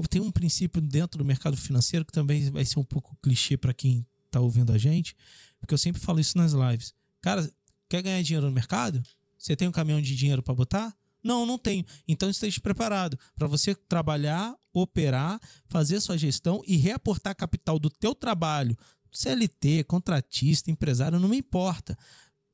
tem 0.09 0.21
um 0.21 0.31
princípio 0.31 0.81
dentro 0.81 1.19
do 1.19 1.25
mercado 1.25 1.57
financeiro 1.57 2.05
que 2.05 2.13
também 2.13 2.51
vai 2.51 2.65
ser 2.65 2.79
um 2.79 2.85
pouco 2.85 3.17
clichê 3.23 3.57
para 3.57 3.73
quem 3.73 4.07
está 4.27 4.41
ouvindo 4.41 4.73
a 4.73 4.79
gente, 4.79 5.17
porque 5.59 5.75
eu 5.75 5.79
sempre 5.79 6.01
falo 6.01 6.21
isso 6.21 6.37
nas 6.37 6.53
lives. 6.53 6.95
Cara, 7.21 7.51
quer 7.89 8.03
ganhar 8.03 8.23
dinheiro 8.23 8.47
no 8.47 8.53
mercado? 8.53 9.03
Você 9.39 9.57
tem 9.57 9.69
um 9.69 9.73
caminhão 9.73 10.01
de 10.01 10.15
dinheiro 10.15 10.43
para 10.43 10.55
botar? 10.55 10.95
Não, 11.23 11.45
não 11.45 11.59
tenho. 11.59 11.85
Então 12.09 12.31
esteja 12.31 12.61
preparado 12.61 13.19
para 13.37 13.47
você 13.47 13.75
trabalhar, 13.75 14.55
operar, 14.73 15.41
fazer 15.67 16.01
sua 16.01 16.17
gestão 16.17 16.63
e 16.67 16.77
reaportar 16.77 17.37
capital 17.37 17.79
do 17.79 17.91
teu 17.91 18.15
trabalho, 18.15 18.77
CLT, 19.13 19.85
contratista, 19.85 20.71
empresário, 20.71 21.19
não 21.19 21.29
me 21.29 21.39
importa. 21.39 21.97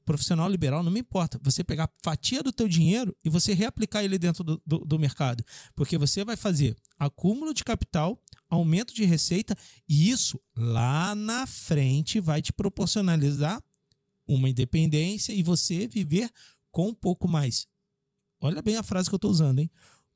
Profissional 0.07 0.49
liberal, 0.49 0.85
não 0.85 0.93
me 0.93 1.01
importa. 1.01 1.39
Você 1.43 1.65
pegar 1.65 1.91
fatia 2.01 2.41
do 2.41 2.53
teu 2.53 2.69
dinheiro 2.69 3.15
e 3.25 3.29
você 3.29 3.53
reaplicar 3.53 4.05
ele 4.05 4.17
dentro 4.17 4.45
do, 4.45 4.63
do, 4.65 4.79
do 4.79 4.99
mercado. 5.01 5.45
Porque 5.75 5.99
você 5.99 6.25
vai 6.25 6.37
fazer 6.37 6.77
acúmulo 6.97 7.53
de 7.53 7.65
capital, 7.65 8.17
aumento 8.49 8.95
de 8.95 9.05
receita 9.05 9.59
e 9.89 10.09
isso 10.09 10.41
lá 10.57 11.13
na 11.17 11.45
frente 11.45 12.21
vai 12.21 12.41
te 12.41 12.53
proporcionalizar 12.53 13.61
uma 14.29 14.49
independência 14.49 15.33
e 15.33 15.43
você 15.43 15.89
viver 15.89 16.31
com 16.71 16.91
um 16.91 16.95
pouco 16.95 17.27
mais. 17.27 17.67
Olha 18.41 18.63
bem 18.63 18.77
a 18.77 18.85
frase 18.85 19.09
que 19.09 19.15
eu 19.15 19.19
estou 19.19 19.31
usando, 19.31 19.59
hein? 19.59 19.71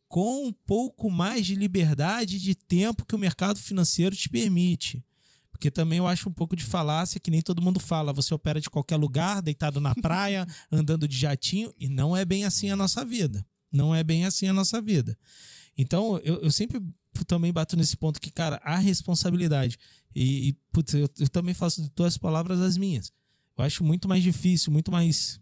Com 0.07 0.47
um 0.47 0.53
pouco 0.53 1.11
mais 1.11 1.45
de 1.45 1.57
liberdade 1.57 2.39
de 2.39 2.55
tempo 2.55 3.05
que 3.05 3.17
o 3.17 3.19
mercado 3.19 3.59
financeiro 3.59 4.15
te 4.15 4.29
permite. 4.29 5.05
Porque 5.61 5.71
também 5.71 5.99
eu 5.99 6.07
acho 6.07 6.27
um 6.27 6.33
pouco 6.33 6.57
de 6.57 6.65
falácia 6.65 7.21
que 7.21 7.31
nem 7.31 7.43
todo 7.43 7.61
mundo 7.61 7.79
fala. 7.79 8.15
Você 8.15 8.33
opera 8.33 8.59
de 8.59 8.71
qualquer 8.71 8.97
lugar, 8.97 9.43
deitado 9.43 9.79
na 9.79 9.95
praia, 9.95 10.47
andando 10.73 11.07
de 11.07 11.19
jatinho, 11.19 11.71
e 11.79 11.87
não 11.87 12.17
é 12.17 12.25
bem 12.25 12.47
assim 12.47 12.71
a 12.71 12.77
nossa 12.77 13.05
vida. 13.05 13.47
Não 13.71 13.95
é 13.95 14.03
bem 14.03 14.25
assim 14.25 14.49
a 14.49 14.55
nossa 14.55 14.81
vida. 14.81 15.19
Então, 15.77 16.19
eu, 16.25 16.41
eu 16.41 16.51
sempre 16.51 16.83
também 17.27 17.53
bato 17.53 17.77
nesse 17.77 17.95
ponto 17.95 18.19
que, 18.19 18.31
cara, 18.31 18.59
a 18.65 18.79
responsabilidade. 18.79 19.77
E, 20.15 20.49
e 20.49 20.53
putz, 20.73 20.95
eu, 20.95 21.11
eu 21.19 21.29
também 21.29 21.53
faço 21.53 21.83
de 21.83 21.91
tuas 21.91 22.17
palavras 22.17 22.59
as 22.59 22.79
minhas. 22.79 23.13
Eu 23.55 23.63
acho 23.63 23.85
muito 23.85 24.09
mais 24.09 24.23
difícil, 24.23 24.73
muito 24.73 24.91
mais 24.91 25.39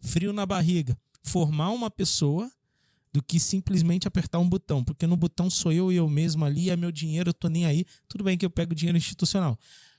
frio 0.00 0.32
na 0.32 0.44
barriga, 0.44 0.98
formar 1.22 1.70
uma 1.70 1.88
pessoa 1.88 2.50
do 3.18 3.22
que 3.22 3.40
simplesmente 3.40 4.06
apertar 4.06 4.38
um 4.38 4.48
botão, 4.48 4.84
porque 4.84 5.04
no 5.04 5.16
botão 5.16 5.50
sou 5.50 5.72
eu 5.72 5.90
e 5.90 5.96
eu 5.96 6.08
mesmo 6.08 6.44
ali, 6.44 6.70
é 6.70 6.76
meu 6.76 6.92
dinheiro, 6.92 7.30
eu 7.30 7.34
tô 7.34 7.48
nem 7.48 7.66
aí. 7.66 7.84
Tudo 8.06 8.22
bem 8.22 8.38
que 8.38 8.46
eu 8.46 8.50
pego 8.50 8.76
dinheiro 8.76 8.96
institucional, 8.96 9.58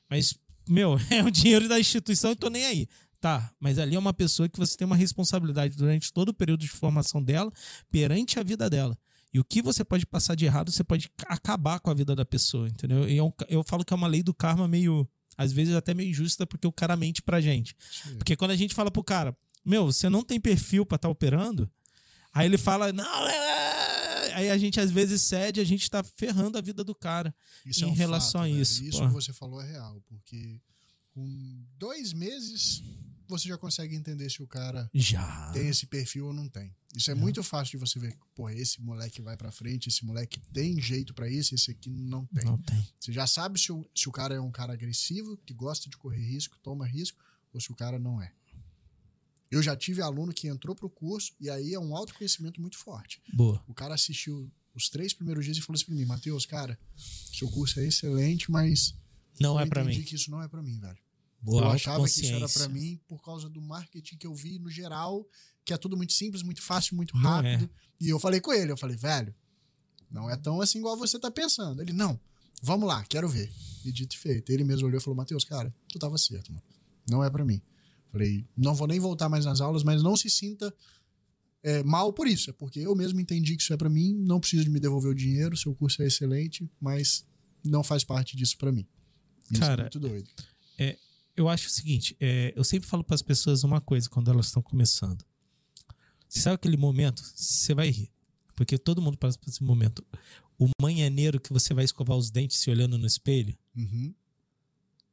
mas 0.10 0.40
meu, 0.66 0.98
é 1.12 1.22
o 1.22 1.30
dinheiro 1.30 1.68
da 1.68 1.78
instituição 1.78 2.32
e 2.32 2.36
tô 2.36 2.50
nem 2.50 2.66
aí. 2.66 2.88
Tá, 3.20 3.52
mas 3.60 3.78
ali 3.78 3.98
é 3.98 4.00
uma 4.00 4.14
pessoa 4.14 4.48
que 4.48 4.58
você 4.58 4.78
tem 4.78 4.86
uma 4.86 4.96
responsabilidade 4.96 5.76
durante 5.76 6.14
todo 6.14 6.30
o 6.30 6.34
período 6.34 6.62
de 6.62 6.70
formação 6.70 7.22
dela, 7.22 7.52
perante 7.92 8.40
a 8.40 8.44
vida 8.44 8.70
dela. 8.70 8.98
E 9.34 9.40
o 9.42 9.44
que 9.44 9.62
você 9.62 9.84
pode 9.84 10.06
passar 10.06 10.36
de 10.36 10.46
errado, 10.46 10.72
você 10.72 10.82
pode 10.82 11.12
acabar 11.28 11.82
com 11.82 11.92
a 11.92 11.94
vida 11.94 12.16
da 12.16 12.24
pessoa, 12.24 12.70
entendeu? 12.70 13.10
E 13.10 13.18
eu, 13.18 13.36
é 13.50 13.56
eu 13.56 13.62
falo 13.66 13.84
que 13.84 13.94
é 13.94 13.98
uma 13.98 14.08
lei 14.08 14.24
do 14.24 14.34
karma 14.34 14.66
meio, 14.66 15.06
às 15.38 15.52
vezes 15.52 15.76
até 15.76 15.94
meio 15.94 16.10
injusta, 16.10 16.48
porque 16.48 16.66
o 16.66 16.72
cara 16.72 16.96
mente 16.96 17.22
pra 17.22 17.42
gente. 17.42 17.76
Sim. 17.92 18.16
Porque 18.16 18.38
quando 18.38 18.52
a 18.52 18.56
gente 18.56 18.74
fala 18.74 18.90
pro 18.90 19.04
cara, 19.04 19.36
meu, 19.66 19.88
você 19.88 20.10
não 20.10 20.24
tem 20.24 20.40
perfil 20.40 20.86
para 20.86 20.96
estar 20.96 21.10
tá 21.10 21.12
operando. 21.12 21.70
Aí 22.34 22.46
ele 22.46 22.58
fala, 22.58 22.94
não, 22.94 23.28
é, 23.28 24.30
é... 24.30 24.34
aí 24.36 24.50
a 24.50 24.58
gente 24.58 24.80
às 24.80 24.92
vezes 24.92 25.22
cede, 25.22 25.60
a 25.60 25.64
gente 25.64 25.84
está 25.84 26.04
ferrando 26.04 26.58
a 26.58 26.62
vida 26.62 26.84
do 26.84 26.96
cara 26.96 27.34
isso 27.66 27.84
em 27.84 27.90
é 27.90 27.92
um 27.92 27.94
relação 27.94 28.42
fato, 28.42 28.54
a 28.54 28.62
isso. 28.62 28.84
Isso 28.84 29.02
que 29.02 29.14
você 29.14 29.34
falou 29.34 29.62
é 29.62 29.72
real, 29.72 30.02
porque 30.08 30.62
com 31.14 31.66
dois 31.78 32.14
meses 32.14 32.84
você 33.28 33.48
já 33.48 33.58
consegue 33.58 33.96
entender 33.96 34.30
se 34.30 34.42
o 34.42 34.48
cara 34.48 34.90
já. 34.94 35.52
tem 35.52 35.68
esse 35.68 35.86
perfil 35.86 36.28
ou 36.28 36.34
não 36.34 36.50
tem. 36.50 36.76
Isso 36.96 37.12
é 37.12 37.16
muito 37.16 37.44
fácil 37.44 37.78
de 37.78 37.78
você 37.78 38.00
ver. 38.00 38.18
Pô, 38.34 38.50
esse 38.50 38.82
moleque 38.82 39.22
vai 39.22 39.38
para 39.38 39.52
frente, 39.52 39.88
esse 39.88 40.04
moleque 40.04 40.40
tem 40.52 40.82
jeito 40.82 41.14
para 41.14 41.30
isso, 41.30 41.54
esse 41.54 41.70
aqui 41.70 41.90
não 41.90 42.26
tem. 42.26 42.46
Não 42.46 42.58
tem. 42.58 42.88
Você 43.00 43.14
já 43.14 43.28
sabe 43.28 43.60
se 43.60 43.72
o, 43.72 43.88
se 43.94 44.10
o 44.10 44.12
cara 44.12 44.34
é 44.34 44.40
um 44.40 44.52
cara 44.52 44.74
agressivo, 44.74 45.38
que 45.46 45.54
gosta 45.54 45.88
de 45.88 45.96
correr 45.98 46.26
risco, 46.26 46.58
toma 46.64 46.88
risco, 46.88 47.24
ou 47.54 47.62
se 47.62 47.72
o 47.72 47.76
cara 47.76 48.00
não 48.00 48.20
é. 48.20 48.34
Eu 49.52 49.64
já 49.64 49.76
tive 49.76 50.02
aluno 50.02 50.34
que 50.34 50.48
entrou 50.48 50.76
pro 50.76 50.90
curso 50.90 51.34
e 51.40 51.50
aí 51.50 51.74
é 51.74 51.80
um 51.80 51.96
autoconhecimento 51.96 52.62
muito 52.62 52.78
forte. 52.78 53.22
Boa. 53.34 53.64
O 53.68 53.74
cara 53.74 53.96
assistiu 53.96 54.52
os 54.76 54.90
três 54.90 55.14
primeiros 55.14 55.44
dias 55.44 55.58
e 55.58 55.62
falou 55.62 55.76
assim 55.76 55.86
pra 55.86 55.96
mim, 55.96 56.06
Matheus, 56.06 56.46
cara, 56.46 56.80
seu 56.96 57.50
curso 57.50 57.80
é 57.80 57.88
excelente, 57.88 58.52
mas 58.52 58.96
não 59.40 59.60
é 59.60 59.66
para 59.66 59.84
mim. 59.84 59.90
Eu 59.90 59.94
entendi 59.94 60.10
que 60.10 60.16
isso 60.16 60.30
não 60.30 60.42
é 60.42 60.48
para 60.48 60.62
mim, 60.62 60.80
velho. 60.80 60.98
Boa, 61.42 61.64
eu 61.64 61.70
achava 61.70 62.04
que 62.04 62.10
isso 62.10 62.34
era 62.34 62.50
para 62.50 62.68
mim 62.68 63.00
por 63.08 63.24
causa 63.24 63.50
do 63.50 63.62
marketing 63.62 64.18
que 64.18 64.28
eu 64.28 64.36
vi 64.36 64.60
no 64.60 64.70
geral, 64.70 65.26
que 65.64 65.74
é 65.74 65.78
tudo 65.78 65.96
muito 65.96 66.14
simples, 66.14 66.44
muito 66.44 66.62
fácil, 66.62 66.96
muito 66.96 67.16
é. 67.16 67.20
rápido. 67.20 67.66
É. 67.66 67.70
E 68.02 68.10
eu 68.10 68.20
falei 68.20 68.42
com 68.42 68.54
ele, 68.54 68.72
eu 68.72 68.78
falei, 68.78 68.98
velho, 68.98 69.34
não 70.12 70.30
é 70.30 70.36
tão 70.36 70.62
assim 70.62 70.80
igual 70.80 70.98
você 70.98 71.18
tá 71.18 71.32
pensando. 71.32 71.82
Ele, 71.82 71.94
não, 71.94 72.20
vamos 72.62 72.88
lá, 72.88 73.04
quero 73.06 73.30
ver. 73.30 73.50
E 73.86 73.92
dito 73.92 74.16
e 74.16 74.18
feito. 74.18 74.52
Ele 74.52 74.64
mesmo 74.64 74.88
olhou 74.88 75.00
e 75.00 75.04
falou, 75.04 75.16
Matheus, 75.16 75.46
cara, 75.46 75.74
tu 75.88 75.98
tava 75.98 76.18
certo, 76.18 76.52
mano. 76.52 76.64
Não 77.10 77.24
é 77.24 77.30
para 77.30 77.46
mim. 77.46 77.62
Falei, 78.12 78.46
não 78.58 78.74
vou 78.74 78.88
nem 78.88 79.00
voltar 79.00 79.30
mais 79.30 79.46
nas 79.46 79.62
aulas, 79.62 79.84
mas 79.84 80.02
não 80.02 80.18
se 80.18 80.30
sinta 80.30 80.74
é, 81.62 81.84
mal 81.84 82.12
por 82.12 82.28
isso. 82.28 82.50
É 82.50 82.54
porque 82.54 82.80
eu 82.80 82.96
mesmo 82.96 83.20
entendi 83.20 83.56
que 83.56 83.62
isso 83.62 83.74
é 83.74 83.78
para 83.78 83.90
mim, 83.90 84.14
não 84.14 84.40
preciso 84.40 84.64
de 84.64 84.70
me 84.70 84.80
devolver 84.80 85.12
o 85.12 85.16
dinheiro, 85.16 85.56
seu 85.56 85.76
curso 85.76 86.02
é 86.02 86.08
excelente, 86.08 86.70
mas 86.80 87.26
não 87.64 87.84
faz 87.84 88.04
parte 88.04 88.36
disso 88.36 88.58
para 88.58 88.72
mim. 88.72 88.88
Isso 89.52 89.64
é 89.64 89.66
Cara, 89.66 89.82
é 89.82 89.84
muito 89.84 90.00
doido. 90.00 90.30
É, 90.78 90.98
eu 91.36 91.48
acho 91.48 91.68
o 91.68 91.72
seguinte, 91.72 92.16
é, 92.20 92.54
eu 92.56 92.64
sempre 92.64 92.88
falo 92.88 93.04
para 93.04 93.16
as 93.16 93.22
pessoas 93.22 93.64
uma 93.64 93.82
coisa 93.82 94.10
quando 94.10 94.32
elas 94.32 94.48
estão 94.48 94.62
começando. 94.62 95.24
Você 96.28 96.42
sabe 96.42 96.56
aquele 96.56 96.78
momento? 96.78 97.24
Você 97.36 97.74
vai 97.74 97.90
rir. 97.90 98.12
Porque 98.56 98.78
todo 98.78 99.02
mundo 99.02 99.18
passa 99.18 99.38
por 99.40 99.50
esse 99.50 99.64
momento. 99.64 100.06
O 100.60 100.70
manhaneiro 100.82 101.40
que 101.40 101.52
você 101.52 101.74
vai 101.74 101.86
escovar 101.86 102.18
os 102.18 102.30
dentes 102.30 102.58
se 102.58 102.70
olhando 102.70 102.98
no 102.98 103.08
espelho. 103.08 103.58
Uhum. 103.76 104.14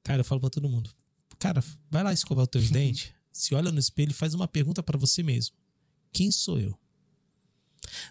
Cara, 0.03 0.21
eu 0.21 0.25
falo 0.25 0.41
para 0.41 0.51
todo 0.51 0.69
mundo. 0.69 0.91
Cara, 1.39 1.63
vai 1.91 2.03
lá 2.03 2.13
escovar 2.13 2.45
os 2.45 2.51
teus 2.51 2.71
dentes, 2.71 3.13
se 3.33 3.55
olha 3.55 3.71
no 3.71 3.79
espelho 3.79 4.11
e 4.11 4.15
faz 4.15 4.35
uma 4.35 4.49
pergunta 4.49 4.83
para 4.83 4.99
você 4.99 5.23
mesmo: 5.23 5.57
Quem 6.13 6.31
sou 6.31 6.59
eu? 6.59 6.79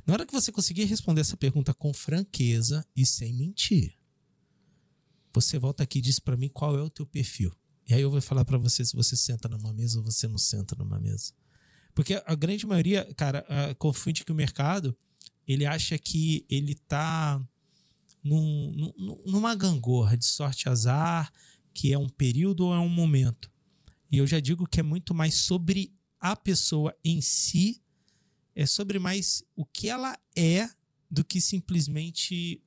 Na 0.06 0.14
hora 0.14 0.26
que 0.26 0.34
você 0.34 0.52
conseguir 0.52 0.86
responder 0.86 1.22
essa 1.22 1.36
pergunta 1.36 1.74
com 1.74 1.94
franqueza 1.94 2.86
e 2.96 3.06
sem 3.06 3.34
mentir, 3.34 3.98
você 5.34 5.60
volta 5.60 5.84
aqui 5.84 6.00
e 6.00 6.02
diz 6.02 6.20
para 6.20 6.38
mim 6.38 6.48
qual 6.48 6.78
é 6.78 6.82
o 6.82 6.90
teu 6.90 7.06
perfil. 7.06 7.52
E 7.88 7.94
aí 7.94 8.02
eu 8.02 8.10
vou 8.10 8.22
falar 8.22 8.46
para 8.46 8.58
você 8.58 8.84
se 8.84 8.96
você 8.96 9.16
senta 9.16 9.48
numa 9.48 9.74
mesa 9.74 10.00
ou 10.00 10.04
você 10.04 10.28
não 10.28 10.38
senta 10.38 10.76
numa 10.76 11.00
mesa. 11.00 11.34
Porque 11.94 12.22
a 12.26 12.36
grande 12.36 12.66
maioria, 12.66 13.06
cara, 13.16 13.46
confunde 13.78 14.26
que 14.26 14.32
o 14.32 14.36
mercado, 14.36 14.98
ele 15.48 15.66
acha 15.66 15.98
que 15.98 16.46
ele 16.50 16.76
tá 16.76 17.42
num, 18.24 18.94
num, 18.98 19.24
numa 19.26 19.54
gangorra 19.56 20.18
de 20.18 20.26
sorte 20.26 20.68
azar, 20.68 21.32
que 21.76 21.92
é 21.92 21.98
um 21.98 22.08
período 22.08 22.68
ou 22.68 22.74
é 22.74 22.80
um 22.80 22.90
momento. 22.90 23.52
E 24.10 24.18
eu 24.18 24.26
já 24.26 24.40
digo 24.40 24.66
que 24.66 24.80
é 24.80 24.84
muito 24.84 25.14
mais 25.14 25.36
sobre 25.36 25.94
a 26.20 26.34
pessoa 26.36 26.96
em 27.04 27.20
si, 27.20 27.84
é 28.56 28.66
sobre 28.66 28.98
mais 28.98 29.44
o 29.56 29.66
que 29.66 29.90
ela 29.90 30.18
é 30.36 30.70
do 31.12 31.24
que 31.24 31.42
simplesmente 31.42 32.62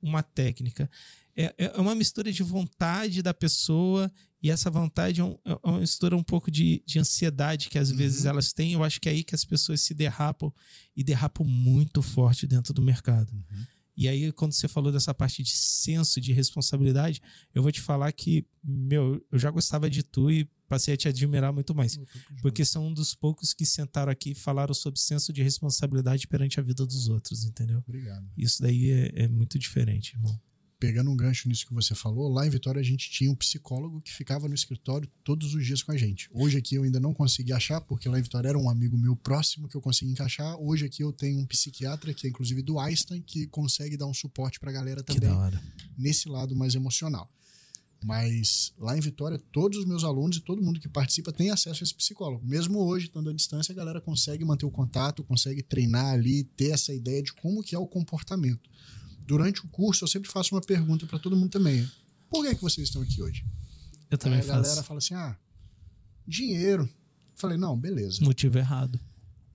uma 0.00 0.22
técnica. 0.22 0.90
É, 1.34 1.54
é 1.56 1.80
uma 1.80 1.94
mistura 1.94 2.30
de 2.30 2.42
vontade 2.42 3.22
da 3.22 3.32
pessoa 3.32 4.12
e 4.42 4.50
essa 4.50 4.70
vontade 4.70 5.22
é, 5.22 5.24
um, 5.24 5.38
é 5.42 5.58
uma 5.64 5.80
mistura 5.80 6.14
um 6.14 6.22
pouco 6.22 6.50
de, 6.50 6.82
de 6.84 6.98
ansiedade 6.98 7.70
que 7.70 7.78
às 7.78 7.90
uhum. 7.90 7.96
vezes 7.96 8.26
elas 8.26 8.52
têm. 8.52 8.74
Eu 8.74 8.84
acho 8.84 9.00
que 9.00 9.08
é 9.08 9.12
aí 9.12 9.24
que 9.24 9.34
as 9.34 9.44
pessoas 9.44 9.80
se 9.80 9.94
derrapam 9.94 10.52
e 10.94 11.02
derrapam 11.02 11.46
muito 11.46 12.02
forte 12.02 12.46
dentro 12.46 12.74
do 12.74 12.82
mercado. 12.82 13.32
Uhum. 13.32 13.66
E 13.96 14.08
aí, 14.08 14.32
quando 14.32 14.52
você 14.52 14.66
falou 14.66 14.90
dessa 14.90 15.14
parte 15.14 15.42
de 15.42 15.50
senso 15.50 16.20
de 16.20 16.32
responsabilidade, 16.32 17.22
eu 17.54 17.62
vou 17.62 17.70
te 17.70 17.80
falar 17.80 18.10
que, 18.12 18.44
meu, 18.62 19.24
eu 19.30 19.38
já 19.38 19.50
gostava 19.50 19.88
de 19.88 20.02
tu 20.02 20.30
e 20.30 20.48
passei 20.68 20.94
a 20.94 20.96
te 20.96 21.08
admirar 21.08 21.52
muito 21.52 21.74
mais. 21.74 21.98
Porque 22.42 22.64
são 22.64 22.88
um 22.88 22.92
dos 22.92 23.14
poucos 23.14 23.52
que 23.52 23.64
sentaram 23.64 24.10
aqui 24.10 24.32
e 24.32 24.34
falaram 24.34 24.74
sobre 24.74 24.98
senso 24.98 25.32
de 25.32 25.42
responsabilidade 25.42 26.26
perante 26.26 26.58
a 26.58 26.62
vida 26.62 26.84
dos 26.84 27.08
outros, 27.08 27.44
entendeu? 27.44 27.82
Obrigado. 27.86 28.28
Isso 28.36 28.60
daí 28.60 28.90
é, 28.90 29.24
é 29.24 29.28
muito 29.28 29.58
diferente, 29.58 30.14
irmão 30.14 30.40
pegando 30.78 31.10
um 31.10 31.16
gancho 31.16 31.48
nisso 31.48 31.66
que 31.66 31.74
você 31.74 31.94
falou, 31.94 32.28
lá 32.28 32.46
em 32.46 32.50
Vitória 32.50 32.80
a 32.80 32.84
gente 32.84 33.10
tinha 33.10 33.30
um 33.30 33.34
psicólogo 33.34 34.00
que 34.00 34.12
ficava 34.12 34.48
no 34.48 34.54
escritório 34.54 35.08
todos 35.22 35.54
os 35.54 35.64
dias 35.64 35.82
com 35.82 35.92
a 35.92 35.96
gente. 35.96 36.28
Hoje 36.32 36.58
aqui 36.58 36.74
eu 36.74 36.82
ainda 36.82 37.00
não 37.00 37.14
consegui 37.14 37.52
achar, 37.52 37.80
porque 37.80 38.08
lá 38.08 38.18
em 38.18 38.22
Vitória 38.22 38.48
era 38.48 38.58
um 38.58 38.68
amigo 38.68 38.96
meu 38.96 39.16
próximo 39.16 39.68
que 39.68 39.76
eu 39.76 39.80
consegui 39.80 40.12
encaixar. 40.12 40.56
Hoje 40.60 40.84
aqui 40.86 41.02
eu 41.02 41.12
tenho 41.12 41.40
um 41.40 41.46
psiquiatra, 41.46 42.12
que 42.12 42.26
é 42.26 42.30
inclusive 42.30 42.62
do 42.62 42.78
Einstein, 42.78 43.22
que 43.22 43.46
consegue 43.46 43.96
dar 43.96 44.06
um 44.06 44.14
suporte 44.14 44.60
pra 44.60 44.72
galera 44.72 45.02
também 45.02 45.30
nesse 45.96 46.28
lado 46.28 46.54
mais 46.54 46.74
emocional. 46.74 47.30
Mas 48.04 48.74
lá 48.78 48.96
em 48.98 49.00
Vitória, 49.00 49.38
todos 49.50 49.78
os 49.78 49.86
meus 49.86 50.04
alunos 50.04 50.36
e 50.36 50.40
todo 50.40 50.62
mundo 50.62 50.78
que 50.78 50.88
participa 50.88 51.32
tem 51.32 51.50
acesso 51.50 51.82
a 51.82 51.84
esse 51.84 51.94
psicólogo. 51.94 52.44
Mesmo 52.46 52.78
hoje, 52.80 53.06
estando 53.06 53.30
à 53.30 53.32
distância, 53.32 53.72
a 53.72 53.74
galera 53.74 53.98
consegue 53.98 54.44
manter 54.44 54.66
o 54.66 54.70
contato, 54.70 55.24
consegue 55.24 55.62
treinar 55.62 56.12
ali, 56.12 56.44
ter 56.44 56.72
essa 56.72 56.92
ideia 56.92 57.22
de 57.22 57.32
como 57.32 57.62
que 57.62 57.74
é 57.74 57.78
o 57.78 57.86
comportamento 57.86 58.68
durante 59.24 59.64
o 59.64 59.68
curso, 59.68 60.04
eu 60.04 60.08
sempre 60.08 60.30
faço 60.30 60.54
uma 60.54 60.60
pergunta 60.60 61.06
para 61.06 61.18
todo 61.18 61.36
mundo 61.36 61.50
também. 61.50 61.88
Por 62.28 62.42
que, 62.42 62.48
é 62.50 62.54
que 62.54 62.62
vocês 62.62 62.88
estão 62.88 63.02
aqui 63.02 63.22
hoje? 63.22 63.44
Eu 64.10 64.18
também 64.18 64.40
Aí 64.40 64.50
a 64.50 64.54
galera 64.54 64.82
fala 64.82 64.98
assim: 64.98 65.14
ah, 65.14 65.36
dinheiro. 66.26 66.84
Eu 66.84 67.36
falei, 67.36 67.56
não, 67.56 67.76
beleza. 67.76 68.22
Motivo 68.22 68.58
errado. 68.58 69.00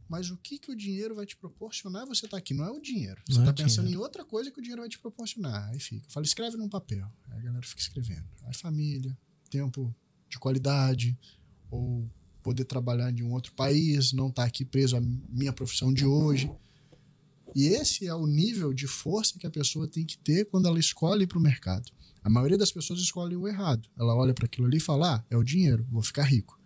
Mas 0.08 0.32
o 0.32 0.38
que, 0.38 0.58
que 0.58 0.72
o 0.72 0.76
dinheiro 0.76 1.14
vai 1.14 1.26
te 1.26 1.38
proporcionar 1.38 2.06
você 2.06 2.28
tá 2.28 2.36
aqui? 2.36 2.54
Não 2.54 2.66
é 2.66 2.72
o 2.72 2.80
dinheiro. 2.80 3.22
Você 3.28 3.40
está 3.40 3.52
é 3.52 3.54
pensando 3.54 3.86
dinheiro. 3.86 4.02
em 4.02 4.04
outra 4.04 4.26
coisa 4.26 4.50
que 4.50 4.60
o 4.60 4.62
dinheiro 4.62 4.82
vai 4.82 4.90
te 4.90 4.98
proporcionar. 4.98 5.70
Aí 5.70 5.80
fica. 5.80 6.08
Eu 6.08 6.12
falo, 6.12 6.26
escreve 6.26 6.58
num 6.58 6.68
papel. 6.68 7.08
Aí 7.30 7.40
a 7.40 7.42
galera 7.44 7.66
fica 7.66 7.80
escrevendo. 7.80 8.26
Aí 8.44 8.54
família, 8.56 9.16
tempo 9.52 9.96
de 10.28 10.40
qualidade, 10.40 11.18
ou 11.70 12.10
poder 12.42 12.66
trabalhar 12.66 13.12
em 13.12 13.22
um 13.22 13.32
outro 13.32 13.54
país, 13.54 14.12
não 14.12 14.30
estar 14.30 14.42
tá 14.42 14.48
aqui 14.48 14.66
preso 14.66 14.98
à 14.98 15.02
minha 15.02 15.54
profissão 15.54 15.94
de 15.94 16.06
hoje. 16.06 16.52
E 17.56 17.68
esse 17.68 18.08
é 18.08 18.14
o 18.14 18.26
nível 18.26 18.74
de 18.74 18.88
força 18.88 19.38
que 19.38 19.48
a 19.48 19.52
pessoa 19.52 19.88
tem 19.88 20.06
que 20.06 20.18
ter 20.18 20.46
quando 20.46 20.68
ela 20.68 20.80
escolhe 20.80 21.24
ir 21.24 21.28
para 21.28 21.38
o 21.38 21.42
mercado. 21.42 21.92
A 22.24 22.30
maioria 22.30 22.58
das 22.58 22.72
pessoas 22.72 23.00
escolhe 23.00 23.36
o 23.36 23.48
errado. 23.48 23.90
Ela 23.98 24.16
olha 24.16 24.34
para 24.34 24.46
aquilo 24.46 24.68
ali 24.68 24.78
e 24.78 24.82
fala: 24.82 25.16
ah, 25.16 25.26
é 25.30 25.38
o 25.38 25.44
dinheiro, 25.44 25.86
vou 25.90 26.02
ficar 26.02 26.24
rico. 26.24 26.60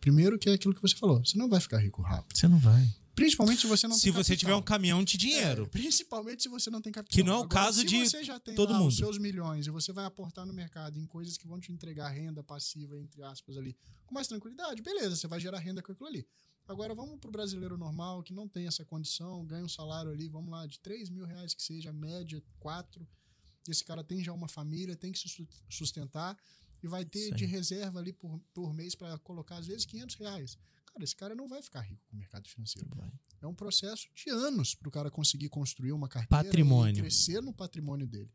Primeiro 0.00 0.38
que 0.38 0.48
é 0.48 0.54
aquilo 0.54 0.74
que 0.74 0.80
você 0.80 0.96
falou, 0.96 1.24
você 1.24 1.36
não 1.36 1.48
vai 1.48 1.60
ficar 1.60 1.78
rico 1.78 2.00
rápido. 2.02 2.36
Você 2.36 2.48
não 2.48 2.58
vai. 2.58 2.88
Principalmente 3.14 3.60
se 3.60 3.66
você 3.66 3.86
não 3.86 3.96
se 3.96 4.04
tem 4.04 4.12
você 4.12 4.34
tiver 4.34 4.54
um 4.54 4.62
caminhão 4.62 5.04
de 5.04 5.18
dinheiro. 5.18 5.64
É, 5.64 5.66
principalmente 5.66 6.42
se 6.42 6.48
você 6.48 6.70
não 6.70 6.80
tem 6.80 6.90
capital. 6.90 7.14
Que 7.14 7.22
não 7.22 7.34
é 7.34 7.36
o 7.36 7.42
Agora, 7.42 7.64
caso 7.66 7.84
de 7.84 7.98
você 7.98 8.24
já 8.24 8.40
tem 8.40 8.54
todo 8.54 8.72
mundo. 8.72 8.88
os 8.88 8.96
seus 8.96 9.18
milhões 9.18 9.66
e 9.66 9.70
você 9.70 9.92
vai 9.92 10.06
aportar 10.06 10.46
no 10.46 10.54
mercado 10.54 10.98
em 10.98 11.04
coisas 11.04 11.36
que 11.36 11.46
vão 11.46 11.60
te 11.60 11.70
entregar 11.70 12.08
renda 12.08 12.42
passiva, 12.42 12.98
entre 12.98 13.22
aspas, 13.22 13.58
ali, 13.58 13.76
com 14.06 14.14
mais 14.14 14.26
tranquilidade, 14.26 14.80
beleza, 14.80 15.16
você 15.16 15.28
vai 15.28 15.38
gerar 15.38 15.58
renda 15.58 15.82
com 15.82 15.92
aquilo 15.92 16.08
ali. 16.08 16.26
Agora 16.70 16.94
vamos 16.94 17.18
para 17.18 17.28
o 17.28 17.32
brasileiro 17.32 17.76
normal, 17.76 18.22
que 18.22 18.32
não 18.32 18.46
tem 18.46 18.68
essa 18.68 18.84
condição, 18.84 19.44
ganha 19.44 19.64
um 19.64 19.68
salário 19.68 20.12
ali, 20.12 20.28
vamos 20.28 20.52
lá, 20.52 20.68
de 20.68 20.78
3 20.78 21.10
mil 21.10 21.26
reais 21.26 21.52
que 21.52 21.60
seja, 21.60 21.92
média, 21.92 22.40
4. 22.60 23.04
Esse 23.68 23.84
cara 23.84 24.04
tem 24.04 24.22
já 24.22 24.32
uma 24.32 24.46
família, 24.46 24.94
tem 24.94 25.10
que 25.10 25.18
se 25.18 25.48
sustentar 25.68 26.38
e 26.80 26.86
vai 26.86 27.04
ter 27.04 27.30
Sim. 27.30 27.34
de 27.34 27.44
reserva 27.44 27.98
ali 27.98 28.12
por, 28.12 28.40
por 28.54 28.72
mês 28.72 28.94
para 28.94 29.18
colocar, 29.18 29.56
às 29.56 29.66
vezes, 29.66 29.84
500 29.84 30.14
reais. 30.14 30.58
Cara, 30.86 31.02
esse 31.02 31.16
cara 31.16 31.34
não 31.34 31.48
vai 31.48 31.60
ficar 31.60 31.80
rico 31.80 32.02
com 32.08 32.14
o 32.14 32.18
mercado 32.20 32.48
financeiro. 32.48 32.88
É 33.40 33.48
um 33.48 33.54
processo 33.54 34.08
de 34.14 34.30
anos 34.30 34.72
para 34.72 34.88
o 34.88 34.92
cara 34.92 35.10
conseguir 35.10 35.48
construir 35.48 35.90
uma 35.90 36.08
carteira 36.08 36.44
patrimônio. 36.44 36.98
e 36.98 37.00
crescer 37.00 37.42
no 37.42 37.52
patrimônio 37.52 38.06
dele. 38.06 38.30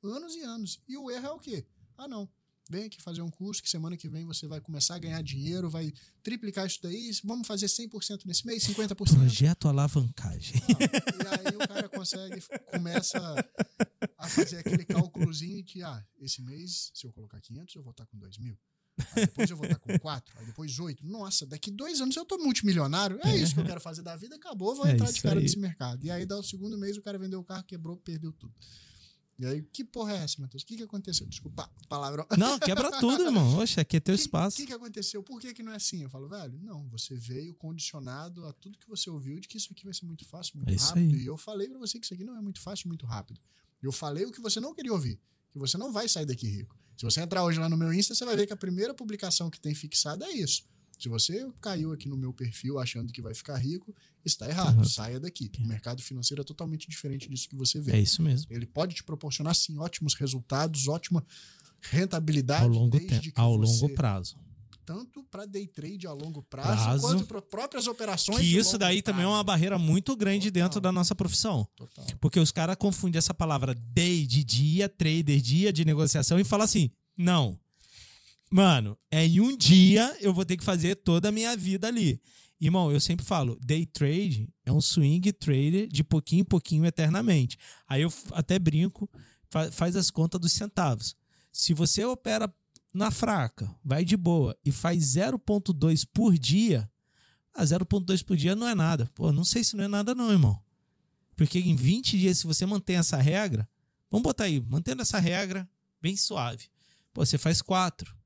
Anos 0.00 0.36
e 0.36 0.42
anos. 0.42 0.80
E 0.86 0.96
o 0.96 1.10
erro 1.10 1.26
é 1.26 1.32
o 1.32 1.40
quê? 1.40 1.66
Ah, 1.96 2.06
não. 2.06 2.28
Vem 2.68 2.84
aqui 2.84 3.00
fazer 3.00 3.20
um 3.20 3.30
curso 3.30 3.62
que 3.62 3.68
semana 3.68 3.96
que 3.96 4.08
vem 4.08 4.24
você 4.24 4.46
vai 4.46 4.60
começar 4.60 4.94
a 4.94 4.98
ganhar 4.98 5.22
dinheiro, 5.22 5.68
vai 5.68 5.92
triplicar 6.22 6.66
isso 6.66 6.78
daí. 6.82 7.10
Vamos 7.22 7.46
fazer 7.46 7.66
100% 7.66 8.24
nesse 8.24 8.46
mês, 8.46 8.66
50%. 8.66 8.94
Projeto 8.94 9.68
alavancagem. 9.68 10.54
E 10.68 11.48
aí 11.48 11.56
o 11.56 11.68
cara 11.68 11.88
consegue, 11.88 12.42
começa 12.70 13.18
a 14.16 14.28
fazer 14.28 14.58
aquele 14.58 14.84
cálculozinho 14.84 15.62
que, 15.62 15.82
ah, 15.82 16.02
esse 16.18 16.40
mês, 16.40 16.90
se 16.94 17.06
eu 17.06 17.12
colocar 17.12 17.38
500, 17.40 17.74
eu 17.74 17.82
vou 17.82 17.90
estar 17.90 18.06
com 18.06 18.16
2 18.18 18.38
mil. 18.38 18.58
Aí 19.16 19.26
depois 19.26 19.50
eu 19.50 19.56
vou 19.56 19.66
estar 19.66 19.78
com 19.78 19.98
4, 19.98 20.38
aí 20.38 20.46
depois 20.46 20.78
8. 20.78 21.06
Nossa, 21.06 21.44
daqui 21.44 21.70
dois 21.70 22.00
anos 22.00 22.16
eu 22.16 22.24
tô 22.24 22.38
multimilionário. 22.38 23.18
É 23.24 23.36
isso 23.36 23.54
que 23.54 23.60
eu 23.60 23.64
quero 23.64 23.80
fazer 23.80 24.02
da 24.02 24.16
vida, 24.16 24.36
acabou, 24.36 24.74
vou 24.74 24.86
é 24.86 24.92
entrar 24.92 25.10
de 25.10 25.20
cara 25.20 25.36
aí. 25.36 25.42
nesse 25.42 25.58
mercado. 25.58 26.04
E 26.04 26.10
aí 26.10 26.24
dá 26.24 26.38
o 26.38 26.42
segundo 26.42 26.78
mês, 26.78 26.96
o 26.96 27.02
cara 27.02 27.18
vendeu 27.18 27.40
o 27.40 27.44
carro, 27.44 27.64
quebrou, 27.64 27.96
perdeu 27.96 28.32
tudo. 28.32 28.54
E 29.38 29.44
aí, 29.44 29.62
que 29.62 29.84
porra 29.84 30.12
é 30.12 30.16
essa, 30.18 30.40
Matheus? 30.40 30.62
O 30.62 30.66
que, 30.66 30.76
que 30.76 30.82
aconteceu? 30.84 31.26
Desculpa, 31.26 31.68
palavra. 31.88 32.24
Não, 32.38 32.58
quebra 32.58 33.00
tudo, 33.00 33.22
irmão. 33.26 33.58
Oxe, 33.58 33.80
aqui 33.80 33.96
é 33.96 34.00
teu 34.00 34.14
espaço. 34.14 34.56
O 34.56 34.60
que, 34.60 34.66
que 34.66 34.72
aconteceu? 34.72 35.22
Por 35.22 35.40
que, 35.40 35.52
que 35.52 35.62
não 35.62 35.72
é 35.72 35.76
assim? 35.76 36.02
Eu 36.02 36.10
falo, 36.10 36.28
velho, 36.28 36.56
não, 36.62 36.88
você 36.88 37.16
veio 37.16 37.52
condicionado 37.54 38.46
a 38.46 38.52
tudo 38.52 38.78
que 38.78 38.88
você 38.88 39.10
ouviu 39.10 39.40
de 39.40 39.48
que 39.48 39.56
isso 39.56 39.72
aqui 39.72 39.84
vai 39.84 39.92
ser 39.92 40.06
muito 40.06 40.24
fácil, 40.24 40.56
muito 40.56 40.72
é 40.72 40.76
rápido. 40.76 41.14
Aí. 41.14 41.22
E 41.22 41.26
eu 41.26 41.36
falei 41.36 41.68
para 41.68 41.78
você 41.78 41.98
que 41.98 42.04
isso 42.04 42.14
aqui 42.14 42.22
não 42.22 42.36
é 42.36 42.40
muito 42.40 42.60
fácil, 42.60 42.86
muito 42.86 43.06
rápido. 43.06 43.40
Eu 43.82 43.90
falei 43.90 44.24
o 44.24 44.30
que 44.30 44.40
você 44.40 44.60
não 44.60 44.72
queria 44.72 44.92
ouvir, 44.92 45.20
que 45.50 45.58
você 45.58 45.76
não 45.76 45.92
vai 45.92 46.08
sair 46.08 46.26
daqui 46.26 46.46
rico. 46.46 46.76
Se 46.96 47.04
você 47.04 47.20
entrar 47.20 47.44
hoje 47.44 47.58
lá 47.58 47.68
no 47.68 47.76
meu 47.76 47.92
Insta, 47.92 48.14
você 48.14 48.24
vai 48.24 48.36
ver 48.36 48.46
que 48.46 48.52
a 48.52 48.56
primeira 48.56 48.94
publicação 48.94 49.50
que 49.50 49.60
tem 49.60 49.74
fixada 49.74 50.24
é 50.26 50.32
isso. 50.32 50.64
Se 50.98 51.08
você 51.08 51.46
caiu 51.60 51.92
aqui 51.92 52.08
no 52.08 52.16
meu 52.16 52.32
perfil 52.32 52.78
achando 52.78 53.12
que 53.12 53.20
vai 53.20 53.34
ficar 53.34 53.56
rico, 53.56 53.94
está 54.24 54.48
errado. 54.48 54.78
Uhum. 54.78 54.84
Saia 54.84 55.20
daqui. 55.20 55.50
O 55.60 55.66
mercado 55.66 56.02
financeiro 56.02 56.42
é 56.42 56.44
totalmente 56.44 56.88
diferente 56.88 57.28
disso 57.28 57.48
que 57.48 57.56
você 57.56 57.80
vê. 57.80 57.92
É 57.92 58.00
isso 58.00 58.22
mesmo. 58.22 58.52
Ele 58.52 58.66
pode 58.66 58.94
te 58.94 59.04
proporcionar, 59.04 59.54
sim, 59.54 59.78
ótimos 59.78 60.14
resultados, 60.14 60.88
ótima 60.88 61.24
rentabilidade 61.80 62.64
ao 62.64 62.68
longo, 62.68 62.98
que 62.98 63.32
ao 63.34 63.56
longo 63.56 63.88
prazo. 63.90 64.36
Tanto 64.86 65.24
para 65.24 65.46
day 65.46 65.66
trade 65.66 66.06
a 66.06 66.12
longo 66.12 66.42
prazo, 66.42 66.84
prazo 66.84 67.00
quanto 67.00 67.26
para 67.26 67.40
próprias 67.40 67.86
operações. 67.86 68.38
Que 68.38 68.56
isso 68.56 68.76
daí 68.76 69.02
prazo. 69.02 69.16
também 69.16 69.24
é 69.24 69.28
uma 69.28 69.42
barreira 69.42 69.78
muito 69.78 70.14
grande 70.14 70.50
Total. 70.50 70.62
dentro 70.62 70.80
da 70.80 70.92
nossa 70.92 71.14
profissão. 71.14 71.66
Total. 71.74 72.04
Porque 72.20 72.38
os 72.38 72.52
caras 72.52 72.76
confundem 72.76 73.18
essa 73.18 73.32
palavra 73.32 73.74
day 73.74 74.26
de 74.26 74.44
dia, 74.44 74.86
trader 74.86 75.40
dia 75.40 75.72
de 75.72 75.86
negociação 75.86 76.38
e 76.38 76.44
falam 76.44 76.64
assim: 76.64 76.90
não, 77.16 77.58
Mano, 78.54 78.96
é 79.10 79.26
em 79.26 79.40
um 79.40 79.56
dia 79.56 80.16
eu 80.20 80.32
vou 80.32 80.44
ter 80.44 80.56
que 80.56 80.62
fazer 80.62 80.94
toda 80.94 81.28
a 81.28 81.32
minha 81.32 81.56
vida 81.56 81.88
ali. 81.88 82.22
Irmão, 82.60 82.92
eu 82.92 83.00
sempre 83.00 83.26
falo, 83.26 83.58
day 83.60 83.84
trade 83.84 84.48
é 84.64 84.70
um 84.70 84.80
swing 84.80 85.32
trader 85.32 85.88
de 85.88 86.04
pouquinho 86.04 86.42
em 86.42 86.44
pouquinho 86.44 86.86
eternamente. 86.86 87.58
Aí 87.84 88.02
eu 88.02 88.12
até 88.30 88.56
brinco, 88.56 89.10
faz 89.72 89.96
as 89.96 90.08
contas 90.08 90.40
dos 90.40 90.52
centavos. 90.52 91.16
Se 91.50 91.74
você 91.74 92.04
opera 92.04 92.48
na 92.94 93.10
fraca, 93.10 93.68
vai 93.84 94.04
de 94.04 94.16
boa 94.16 94.56
e 94.64 94.70
faz 94.70 95.02
0.2 95.16 96.06
por 96.14 96.38
dia, 96.38 96.88
ah, 97.52 97.64
0.2 97.64 98.24
por 98.24 98.36
dia 98.36 98.54
não 98.54 98.68
é 98.68 98.74
nada. 98.76 99.10
Pô, 99.16 99.32
não 99.32 99.44
sei 99.44 99.64
se 99.64 99.74
não 99.74 99.82
é 99.82 99.88
nada 99.88 100.14
não, 100.14 100.30
irmão. 100.30 100.62
Porque 101.34 101.58
em 101.58 101.74
20 101.74 102.16
dias, 102.16 102.38
se 102.38 102.46
você 102.46 102.64
mantém 102.64 102.98
essa 102.98 103.16
regra, 103.16 103.68
vamos 104.08 104.22
botar 104.22 104.44
aí, 104.44 104.60
mantendo 104.60 105.02
essa 105.02 105.18
regra 105.18 105.68
bem 106.00 106.16
suave. 106.16 106.68
Pô, 107.12 107.26
você 107.26 107.36
faz 107.36 107.60
4. 107.60 108.22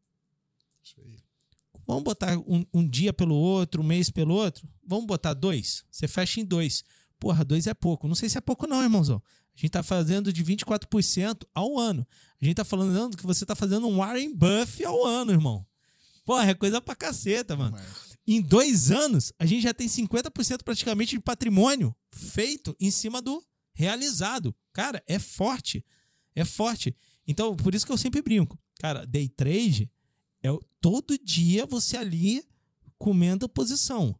Vamos 1.87 2.03
botar 2.03 2.37
um, 2.38 2.64
um, 2.74 2.87
dia 2.87 3.12
pelo 3.14 3.35
outro, 3.35 3.83
um 3.83 3.87
mês 3.87 4.11
pelo 4.11 4.35
outro? 4.35 4.68
Vamos 4.87 5.07
botar 5.07 5.33
dois? 5.33 5.85
Você 5.90 6.07
fecha 6.07 6.40
em 6.40 6.44
dois. 6.44 6.85
Porra, 7.18 7.44
dois 7.44 7.66
é 7.66 7.72
pouco. 7.72 8.07
Não 8.07 8.14
sei 8.14 8.29
se 8.29 8.37
é 8.37 8.40
pouco, 8.40 8.66
não, 8.66 8.83
irmãozão. 8.83 9.22
A 9.57 9.61
gente 9.61 9.70
tá 9.70 9.83
fazendo 9.83 10.33
de 10.33 10.44
24% 10.44 11.46
ao 11.55 11.79
ano. 11.79 12.07
A 12.40 12.44
gente 12.44 12.57
tá 12.57 12.64
falando 12.64 13.16
que 13.16 13.27
você 13.27 13.44
tá 13.44 13.57
fazendo 13.57 13.88
um 13.88 13.96
Warren 13.96 14.35
Buff 14.35 14.85
ao 14.85 15.05
ano, 15.05 15.33
irmão. 15.33 15.66
Porra, 16.24 16.51
é 16.51 16.55
coisa 16.55 16.81
pra 16.81 16.94
caceta, 16.94 17.57
mano. 17.57 17.77
Em 18.27 18.42
dois 18.42 18.90
anos, 18.90 19.33
a 19.38 19.46
gente 19.46 19.62
já 19.62 19.72
tem 19.72 19.88
50% 19.88 20.62
praticamente 20.62 21.16
de 21.16 21.20
patrimônio 21.20 21.96
feito 22.12 22.77
em 22.79 22.90
cima 22.90 23.22
do 23.22 23.42
realizado. 23.72 24.55
Cara, 24.74 25.03
é 25.07 25.18
forte. 25.18 25.83
É 26.37 26.44
forte. 26.44 26.94
Então, 27.27 27.57
por 27.57 27.74
isso 27.74 27.87
que 27.87 27.92
eu 27.92 27.96
sempre 27.96 28.20
brinco. 28.20 28.59
Cara, 28.79 29.07
day 29.07 29.29
trade 29.29 29.90
todo 30.81 31.19
dia 31.19 31.67
você 31.67 31.97
ali 31.97 32.45
comendo 32.99 33.49
posição. 33.49 34.19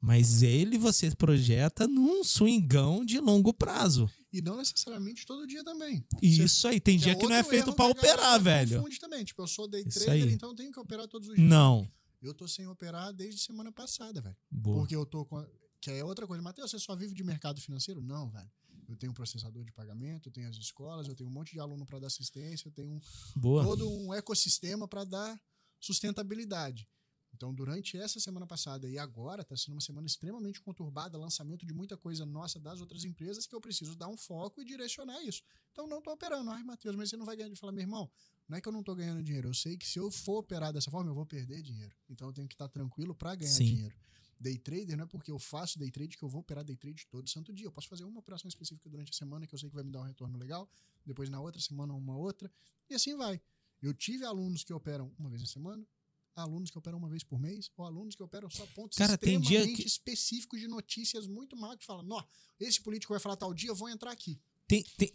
Mas 0.00 0.42
ele 0.42 0.78
você 0.78 1.10
projeta 1.14 1.88
num 1.88 2.22
swingão 2.22 3.04
de 3.04 3.18
longo 3.18 3.52
prazo. 3.52 4.08
E 4.32 4.40
não 4.40 4.58
necessariamente 4.58 5.26
todo 5.26 5.46
dia 5.46 5.64
também. 5.64 6.04
Isso 6.22 6.60
você, 6.60 6.68
aí, 6.68 6.80
tem 6.80 6.98
dia 6.98 7.12
é 7.12 7.14
que 7.16 7.26
não 7.26 7.34
é 7.34 7.42
feito 7.42 7.72
para 7.72 7.86
operar, 7.86 8.40
velho. 8.40 8.76
Confunde 8.76 9.00
também. 9.00 9.24
Tipo, 9.24 9.42
eu 9.42 9.46
sou 9.48 9.66
day 9.66 9.82
Isso 9.84 10.04
trader, 10.04 10.24
aí. 10.24 10.32
então 10.32 10.50
eu 10.50 10.54
tenho 10.54 10.70
que 10.70 10.78
operar 10.78 11.08
todos 11.08 11.28
os 11.28 11.34
dias. 11.34 11.48
Não. 11.48 11.90
Eu 12.20 12.34
tô 12.34 12.46
sem 12.46 12.66
operar 12.66 13.12
desde 13.12 13.40
semana 13.40 13.72
passada, 13.72 14.20
velho. 14.20 14.36
Boa. 14.50 14.78
Porque 14.78 14.94
eu 14.94 15.06
tô 15.06 15.24
com. 15.24 15.44
Que 15.80 15.90
é 15.90 16.04
outra 16.04 16.26
coisa. 16.26 16.42
Matheus, 16.42 16.70
você 16.70 16.78
só 16.78 16.94
vive 16.94 17.14
de 17.14 17.24
mercado 17.24 17.60
financeiro? 17.60 18.00
Não, 18.02 18.30
velho. 18.30 18.50
Eu 18.88 18.96
tenho 18.96 19.12
um 19.12 19.14
processador 19.14 19.64
de 19.64 19.72
pagamento, 19.72 20.28
eu 20.28 20.32
tenho 20.32 20.48
as 20.48 20.56
escolas, 20.56 21.08
eu 21.08 21.14
tenho 21.14 21.28
um 21.28 21.32
monte 21.32 21.52
de 21.52 21.60
aluno 21.60 21.84
para 21.84 21.98
dar 21.98 22.06
assistência, 22.06 22.68
eu 22.68 22.72
tenho 22.72 22.90
um, 22.90 23.00
todo 23.40 23.90
um 23.90 24.14
ecossistema 24.14 24.88
para 24.88 25.04
dar 25.04 25.40
sustentabilidade. 25.80 26.88
Então, 27.34 27.54
durante 27.54 27.96
essa 27.96 28.18
semana 28.18 28.46
passada 28.46 28.88
e 28.88 28.98
agora, 28.98 29.42
está 29.42 29.56
sendo 29.56 29.74
uma 29.74 29.80
semana 29.80 30.06
extremamente 30.06 30.60
conturbada, 30.60 31.16
lançamento 31.18 31.64
de 31.64 31.72
muita 31.72 31.96
coisa 31.96 32.24
nossa 32.26 32.58
das 32.58 32.80
outras 32.80 33.04
empresas, 33.04 33.46
que 33.46 33.54
eu 33.54 33.60
preciso 33.60 33.94
dar 33.94 34.08
um 34.08 34.16
foco 34.16 34.60
e 34.60 34.64
direcionar 34.64 35.22
isso. 35.22 35.42
Então, 35.70 35.86
não 35.86 35.98
estou 35.98 36.14
operando. 36.14 36.50
Ai, 36.50 36.64
Matheus, 36.64 36.96
mas 36.96 37.10
você 37.10 37.16
não 37.16 37.26
vai 37.26 37.36
ganhar 37.36 37.50
de 37.50 37.56
falar, 37.56 37.72
meu 37.72 37.82
irmão, 37.82 38.10
não 38.48 38.56
é 38.56 38.60
que 38.60 38.68
eu 38.68 38.72
não 38.72 38.80
estou 38.80 38.96
ganhando 38.96 39.22
dinheiro. 39.22 39.48
Eu 39.48 39.54
sei 39.54 39.76
que 39.76 39.86
se 39.86 39.98
eu 39.98 40.10
for 40.10 40.38
operar 40.38 40.72
dessa 40.72 40.90
forma, 40.90 41.10
eu 41.10 41.14
vou 41.14 41.26
perder 41.26 41.62
dinheiro. 41.62 41.94
Então, 42.08 42.28
eu 42.28 42.32
tenho 42.32 42.48
que 42.48 42.54
estar 42.54 42.68
tranquilo 42.68 43.14
para 43.14 43.34
ganhar 43.36 43.52
Sim. 43.52 43.66
dinheiro. 43.66 43.94
Day 44.40 44.56
trader 44.56 44.96
não 44.96 45.04
é 45.04 45.06
porque 45.06 45.30
eu 45.30 45.38
faço 45.38 45.78
day 45.78 45.90
trade 45.90 46.16
que 46.16 46.22
eu 46.22 46.28
vou 46.28 46.40
operar 46.40 46.64
day 46.64 46.76
trade 46.76 47.06
todo 47.08 47.28
santo 47.28 47.52
dia. 47.52 47.66
Eu 47.66 47.72
posso 47.72 47.88
fazer 47.88 48.04
uma 48.04 48.20
operação 48.20 48.48
específica 48.48 48.88
durante 48.88 49.10
a 49.10 49.14
semana 49.14 49.46
que 49.46 49.54
eu 49.54 49.58
sei 49.58 49.68
que 49.68 49.74
vai 49.74 49.84
me 49.84 49.90
dar 49.90 50.00
um 50.00 50.04
retorno 50.04 50.38
legal, 50.38 50.68
depois 51.04 51.28
na 51.28 51.40
outra 51.40 51.60
semana 51.60 51.92
uma 51.92 52.16
outra, 52.16 52.50
e 52.88 52.94
assim 52.94 53.16
vai. 53.16 53.40
Eu 53.82 53.94
tive 53.94 54.24
alunos 54.24 54.64
que 54.64 54.72
operam 54.72 55.12
uma 55.18 55.28
vez 55.30 55.42
na 55.42 55.48
semana, 55.48 55.86
alunos 56.34 56.70
que 56.70 56.78
operam 56.78 56.98
uma 56.98 57.08
vez 57.08 57.22
por 57.22 57.38
mês, 57.38 57.70
ou 57.76 57.84
alunos 57.84 58.14
que 58.14 58.22
operam 58.22 58.48
só 58.48 58.64
pontos 58.74 58.96
Cara, 58.96 59.14
extremamente 59.14 59.48
tem 59.48 59.66
dia 59.66 59.76
que... 59.76 59.86
específicos 59.86 60.60
de 60.60 60.68
notícias 60.68 61.26
muito 61.26 61.56
mal 61.56 61.76
que 61.76 61.84
falam, 61.84 62.02
não, 62.02 62.24
esse 62.60 62.80
político 62.80 63.12
vai 63.12 63.20
falar 63.20 63.36
tal 63.36 63.52
dia, 63.52 63.70
eu 63.70 63.74
vou 63.74 63.88
entrar 63.88 64.10
aqui. 64.10 64.38
Tem, 64.66 64.84
tem, 64.96 65.12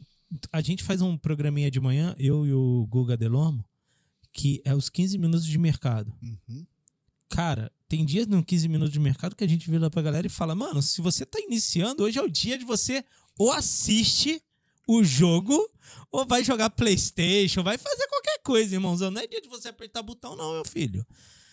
a 0.52 0.62
gente 0.62 0.84
faz 0.84 1.02
um 1.02 1.18
programinha 1.18 1.70
de 1.70 1.80
manhã, 1.80 2.16
eu 2.18 2.46
e 2.46 2.54
o 2.54 2.86
Guga 2.88 3.16
Delormo, 3.16 3.64
que 4.32 4.62
é 4.66 4.76
os 4.76 4.90
15 4.90 5.18
minutos 5.18 5.46
de 5.46 5.58
mercado. 5.58 6.14
Uhum. 6.22 6.66
Cara, 7.30 7.72
tem 7.88 8.06
dias 8.06 8.28
no 8.28 8.44
15 8.44 8.68
minutos 8.68 8.94
de 8.94 9.00
mercado 9.00 9.36
que 9.36 9.44
a 9.44 9.48
gente 9.48 9.70
vira 9.70 9.90
pra 9.90 10.02
galera 10.02 10.26
e 10.26 10.30
fala, 10.30 10.56
mano, 10.56 10.82
se 10.82 11.02
você 11.02 11.26
tá 11.26 11.40
iniciando, 11.40 12.04
hoje 12.04 12.18
é 12.18 12.22
o 12.22 12.30
dia 12.30 12.58
de 12.58 12.66
você 12.66 13.06
ou 13.38 13.52
assiste 13.52 14.42
o 14.88 15.04
jogo 15.04 15.70
ou 16.12 16.26
vai 16.26 16.44
jogar 16.44 16.70
Playstation, 16.70 17.64
vai 17.64 17.78
fazer 17.78 18.08
qualquer 18.08 18.40
coisa, 18.44 18.76
irmãozão. 18.76 19.12
Não 19.12 19.22
é 19.22 19.28
dia 19.28 19.42
de 19.42 19.50
você 19.50 19.70
apertar 19.70 20.02
botão, 20.02 20.36
não, 20.36 20.54
meu 20.54 20.66
filho. 20.66 21.06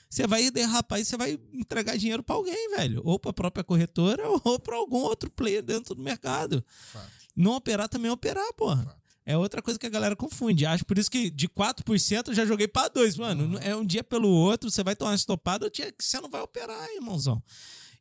Você 0.09 0.27
vai 0.27 0.51
derrapar 0.51 1.01
e 1.01 1.05
você 1.05 1.17
vai 1.17 1.39
entregar 1.53 1.97
dinheiro 1.97 2.23
para 2.23 2.35
alguém, 2.35 2.71
velho. 2.77 3.01
Ou 3.05 3.19
para 3.19 3.31
a 3.31 3.35
própria 3.35 3.65
corretora 3.65 4.25
ou 4.45 4.59
para 4.59 4.77
algum 4.77 4.99
outro 4.99 5.31
player 5.31 5.63
dentro 5.63 5.95
do 5.95 6.03
mercado. 6.03 6.65
Fato. 6.93 7.11
Não 7.37 7.53
operar 7.53 7.89
também 7.89 8.09
é 8.09 8.13
operar, 8.13 8.53
porra. 8.55 8.85
Fato. 8.85 9.01
É 9.25 9.37
outra 9.37 9.63
coisa 9.63 9.79
que 9.79 9.87
a 9.87 9.91
galera 9.91 10.17
confunde. 10.17 10.67
Acho 10.67 10.85
por 10.85 10.99
isso 10.99 11.11
que 11.11 11.31
de 11.31 11.49
4% 11.49 12.29
eu 12.29 12.35
já 12.35 12.45
joguei 12.45 12.67
para 12.67 12.89
2, 12.89 13.17
mano. 13.17 13.59
É 13.63 13.77
um 13.77 13.85
dia 13.85 14.03
pelo 14.03 14.29
outro, 14.29 14.69
você 14.69 14.83
vai 14.83 14.97
tomar 14.97 15.11
uma 15.11 15.17
estopada, 15.17 15.71
você 15.99 16.21
não 16.21 16.29
vai 16.29 16.41
operar, 16.41 16.89
irmãozão. 16.97 17.41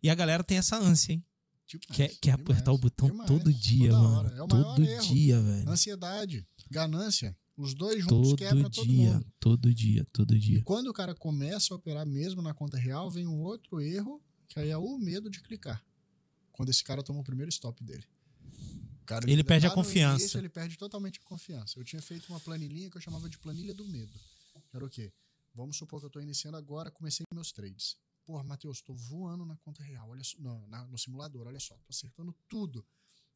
E 0.01 0.09
a 0.09 0.15
galera 0.15 0.43
tem 0.43 0.57
essa 0.57 0.77
ânsia, 0.77 1.13
hein? 1.13 1.23
Demais, 1.77 1.95
quer, 1.95 2.09
quer 2.19 2.31
apertar 2.31 2.71
o 2.71 2.77
botão 2.77 3.09
demais, 3.09 3.27
todo 3.27 3.53
dia, 3.53 3.91
mano. 3.91 4.29
É 4.29 4.47
todo 4.47 4.85
dia, 5.01 5.39
velho. 5.39 5.69
Ansiedade, 5.69 6.47
ganância. 6.69 7.37
Os 7.55 7.73
dois 7.73 8.01
juntos 8.01 8.29
todo 8.29 8.37
quebram 8.37 8.69
todo 8.69 8.87
dia, 8.87 9.13
mundo. 9.13 9.33
Todo 9.39 9.73
dia, 9.73 10.07
todo 10.13 10.39
dia. 10.39 10.59
E 10.59 10.61
quando 10.61 10.87
o 10.87 10.93
cara 10.93 11.13
começa 11.13 11.73
a 11.73 11.77
operar 11.77 12.05
mesmo 12.05 12.41
na 12.41 12.53
conta 12.53 12.77
real, 12.77 13.11
vem 13.11 13.27
um 13.27 13.41
outro 13.41 13.81
erro, 13.81 14.21
que 14.47 14.59
aí 14.59 14.69
é 14.69 14.77
o 14.77 14.97
medo 14.97 15.29
de 15.29 15.41
clicar. 15.41 15.83
Quando 16.53 16.69
esse 16.69 16.83
cara 16.83 17.03
toma 17.03 17.19
o 17.19 17.23
primeiro 17.23 17.49
stop 17.49 17.83
dele. 17.83 18.05
Cara, 19.05 19.29
ele 19.29 19.43
perde 19.43 19.67
a 19.67 19.71
confiança. 19.71 20.21
Início, 20.21 20.37
ele 20.39 20.49
perde 20.49 20.77
totalmente 20.77 21.19
a 21.19 21.23
confiança. 21.23 21.77
Eu 21.77 21.83
tinha 21.83 22.01
feito 22.01 22.29
uma 22.29 22.39
planilhinha 22.39 22.89
que 22.89 22.97
eu 22.97 23.01
chamava 23.01 23.27
de 23.27 23.37
planilha 23.37 23.73
do 23.73 23.85
medo. 23.85 24.17
Era 24.73 24.85
o 24.85 24.89
quê? 24.89 25.11
Vamos 25.53 25.77
supor 25.77 25.99
que 25.99 26.05
eu 26.05 26.09
estou 26.09 26.21
iniciando 26.21 26.55
agora, 26.57 26.89
comecei 26.91 27.25
meus 27.33 27.51
trades. 27.51 27.97
Porra, 28.29 28.43
Matheus, 28.43 28.77
estou 28.77 28.95
voando 28.95 29.43
na 29.43 29.57
conta 29.57 29.81
real, 29.81 30.07
olha 30.07 30.23
só, 30.23 30.37
no, 30.37 30.67
na, 30.67 30.85
no 30.85 30.99
simulador, 30.99 31.47
olha 31.47 31.59
só, 31.59 31.73
tô 31.73 31.89
acertando 31.89 32.31
tudo. 32.47 32.85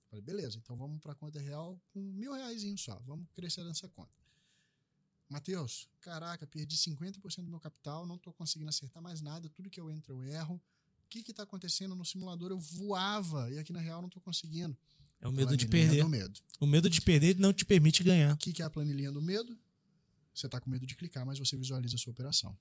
Falei, 0.07 0.21
beleza, 0.21 0.59
então 0.59 0.77
vamos 0.77 1.01
para 1.01 1.13
a 1.13 1.15
conta 1.15 1.39
real 1.39 1.81
com 1.89 1.99
mil 1.99 2.31
reais 2.31 2.61
só, 2.79 2.99
vamos 2.99 3.27
crescer 3.33 3.63
nessa 3.63 3.89
conta. 3.89 4.11
Matheus, 5.27 5.89
caraca, 5.99 6.45
perdi 6.45 6.77
50% 6.77 7.43
do 7.43 7.49
meu 7.49 7.59
capital, 7.59 8.05
não 8.05 8.17
estou 8.17 8.31
conseguindo 8.33 8.69
acertar 8.69 9.01
mais 9.01 9.19
nada, 9.19 9.49
tudo 9.49 9.67
que 9.67 9.81
eu 9.81 9.89
entro 9.89 10.13
eu 10.13 10.23
erro. 10.25 10.61
O 11.05 11.09
que 11.09 11.31
está 11.31 11.41
acontecendo 11.41 11.95
no 11.95 12.05
simulador? 12.05 12.51
Eu 12.51 12.59
voava 12.59 13.49
e 13.49 13.57
aqui 13.57 13.73
na 13.73 13.79
real 13.79 13.99
não 13.99 14.09
estou 14.09 14.21
conseguindo. 14.21 14.77
É 15.19 15.27
o 15.27 15.31
medo 15.31 15.57
de 15.57 15.67
perder. 15.67 16.07
Medo. 16.07 16.39
O 16.59 16.67
medo 16.67 16.87
de 16.87 17.01
perder 17.01 17.39
não 17.39 17.51
te 17.51 17.65
permite 17.65 18.03
ganhar. 18.03 18.35
O 18.35 18.37
que, 18.37 18.53
que 18.53 18.61
é 18.61 18.65
a 18.65 18.69
planilhinha 18.69 19.11
do 19.11 19.23
medo? 19.23 19.57
Você 20.35 20.45
está 20.45 20.61
com 20.61 20.69
medo 20.69 20.85
de 20.85 20.95
clicar, 20.95 21.25
mas 21.25 21.39
você 21.39 21.57
visualiza 21.57 21.95
a 21.95 21.97
sua 21.97 22.11
operação. 22.11 22.55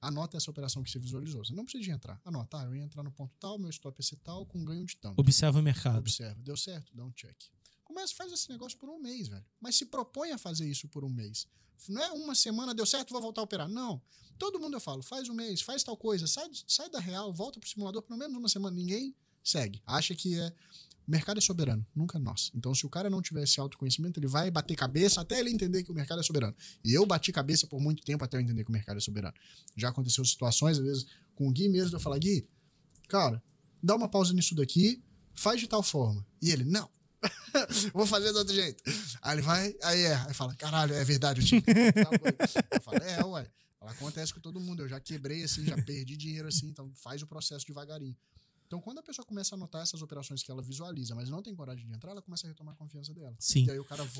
Anota 0.00 0.36
essa 0.36 0.50
operação 0.50 0.82
que 0.82 0.90
você 0.90 0.98
visualizou. 0.98 1.44
Você 1.44 1.52
não 1.52 1.64
precisa 1.64 1.84
de 1.84 1.90
entrar. 1.90 2.20
Anota, 2.24 2.58
ah, 2.58 2.64
eu 2.64 2.74
ia 2.74 2.82
entrar 2.82 3.02
no 3.02 3.12
ponto 3.12 3.34
tal, 3.38 3.58
meu 3.58 3.68
stop 3.68 4.00
ia 4.00 4.02
ser 4.02 4.16
tal, 4.16 4.46
com 4.46 4.64
ganho 4.64 4.84
de 4.84 4.96
tanto. 4.96 5.18
Observa 5.20 5.58
o 5.58 5.62
mercado. 5.62 5.98
Observa. 5.98 6.40
Deu 6.42 6.56
certo? 6.56 6.94
Dá 6.94 7.04
um 7.04 7.12
check. 7.12 7.36
Começa, 7.84 8.14
faz 8.14 8.32
esse 8.32 8.48
negócio 8.48 8.78
por 8.78 8.88
um 8.88 8.98
mês, 8.98 9.28
velho. 9.28 9.44
Mas 9.60 9.76
se 9.76 9.84
propõe 9.84 10.30
a 10.30 10.38
fazer 10.38 10.68
isso 10.68 10.88
por 10.88 11.04
um 11.04 11.10
mês. 11.10 11.46
Não 11.88 12.02
é 12.02 12.12
uma 12.12 12.34
semana, 12.34 12.74
deu 12.74 12.86
certo, 12.86 13.10
vou 13.10 13.20
voltar 13.20 13.40
a 13.40 13.44
operar. 13.44 13.68
Não. 13.68 14.00
Todo 14.38 14.58
mundo 14.58 14.74
eu 14.74 14.80
falo, 14.80 15.02
faz 15.02 15.28
um 15.28 15.34
mês, 15.34 15.60
faz 15.60 15.82
tal 15.82 15.96
coisa, 15.96 16.26
sai, 16.26 16.48
sai 16.66 16.88
da 16.88 16.98
real, 16.98 17.32
volta 17.32 17.60
pro 17.60 17.68
simulador 17.68 18.02
pelo 18.02 18.18
menos 18.18 18.36
uma 18.36 18.48
semana. 18.48 18.74
Ninguém 18.74 19.14
segue. 19.42 19.82
Acha 19.86 20.14
que 20.14 20.38
é 20.38 20.54
mercado 21.10 21.38
é 21.38 21.40
soberano, 21.40 21.86
nunca 21.94 22.18
nós. 22.18 22.50
Então, 22.54 22.74
se 22.74 22.86
o 22.86 22.88
cara 22.88 23.10
não 23.10 23.20
tiver 23.20 23.42
esse 23.42 23.58
autoconhecimento, 23.60 24.18
ele 24.20 24.26
vai 24.26 24.50
bater 24.50 24.76
cabeça 24.76 25.20
até 25.20 25.40
ele 25.40 25.50
entender 25.50 25.82
que 25.82 25.90
o 25.90 25.94
mercado 25.94 26.20
é 26.20 26.22
soberano. 26.22 26.54
E 26.84 26.92
eu 26.92 27.04
bati 27.06 27.32
cabeça 27.32 27.66
por 27.66 27.80
muito 27.80 28.02
tempo 28.02 28.24
até 28.24 28.36
eu 28.36 28.40
entender 28.40 28.64
que 28.64 28.70
o 28.70 28.72
mercado 28.72 28.98
é 28.98 29.00
soberano. 29.00 29.34
Já 29.76 29.88
aconteceu 29.88 30.24
situações, 30.24 30.78
às 30.78 30.84
vezes, 30.84 31.06
com 31.34 31.48
o 31.48 31.52
Gui 31.52 31.68
mesmo, 31.68 31.96
eu 31.96 32.00
falar, 32.00 32.18
Gui, 32.18 32.48
cara, 33.08 33.42
dá 33.82 33.96
uma 33.96 34.08
pausa 34.08 34.32
nisso 34.32 34.54
daqui, 34.54 35.02
faz 35.34 35.60
de 35.60 35.66
tal 35.66 35.82
forma. 35.82 36.26
E 36.40 36.50
ele, 36.50 36.64
não, 36.64 36.88
vou 37.92 38.06
fazer 38.06 38.32
do 38.32 38.38
outro 38.38 38.54
jeito. 38.54 38.82
Aí 39.22 39.34
ele 39.34 39.42
vai, 39.42 39.74
aí 39.82 40.00
é, 40.02 40.14
aí 40.14 40.34
fala, 40.34 40.54
caralho, 40.54 40.94
é 40.94 41.04
verdade, 41.04 41.40
eu 41.40 41.46
tinha 41.46 41.62
que 41.62 41.70
Eu 41.70 42.80
falo, 42.80 42.98
é, 42.98 43.24
ué. 43.24 43.50
Acontece 43.80 44.34
com 44.34 44.40
todo 44.40 44.60
mundo, 44.60 44.82
eu 44.82 44.88
já 44.88 45.00
quebrei 45.00 45.42
assim, 45.42 45.64
já 45.64 45.74
perdi 45.82 46.14
dinheiro 46.14 46.46
assim, 46.46 46.68
então 46.68 46.92
faz 46.96 47.22
o 47.22 47.26
processo 47.26 47.66
devagarinho. 47.66 48.14
Então, 48.70 48.80
quando 48.80 48.98
a 48.98 49.02
pessoa 49.02 49.26
começa 49.26 49.52
a 49.52 49.56
anotar 49.56 49.82
essas 49.82 50.00
operações 50.00 50.44
que 50.44 50.50
ela 50.50 50.62
visualiza, 50.62 51.12
mas 51.12 51.28
não 51.28 51.42
tem 51.42 51.52
coragem 51.52 51.84
de 51.84 51.92
entrar, 51.92 52.12
ela 52.12 52.22
começa 52.22 52.46
a 52.46 52.50
retomar 52.50 52.72
a 52.72 52.76
confiança 52.76 53.12
dela. 53.12 53.34
Sim. 53.40 53.66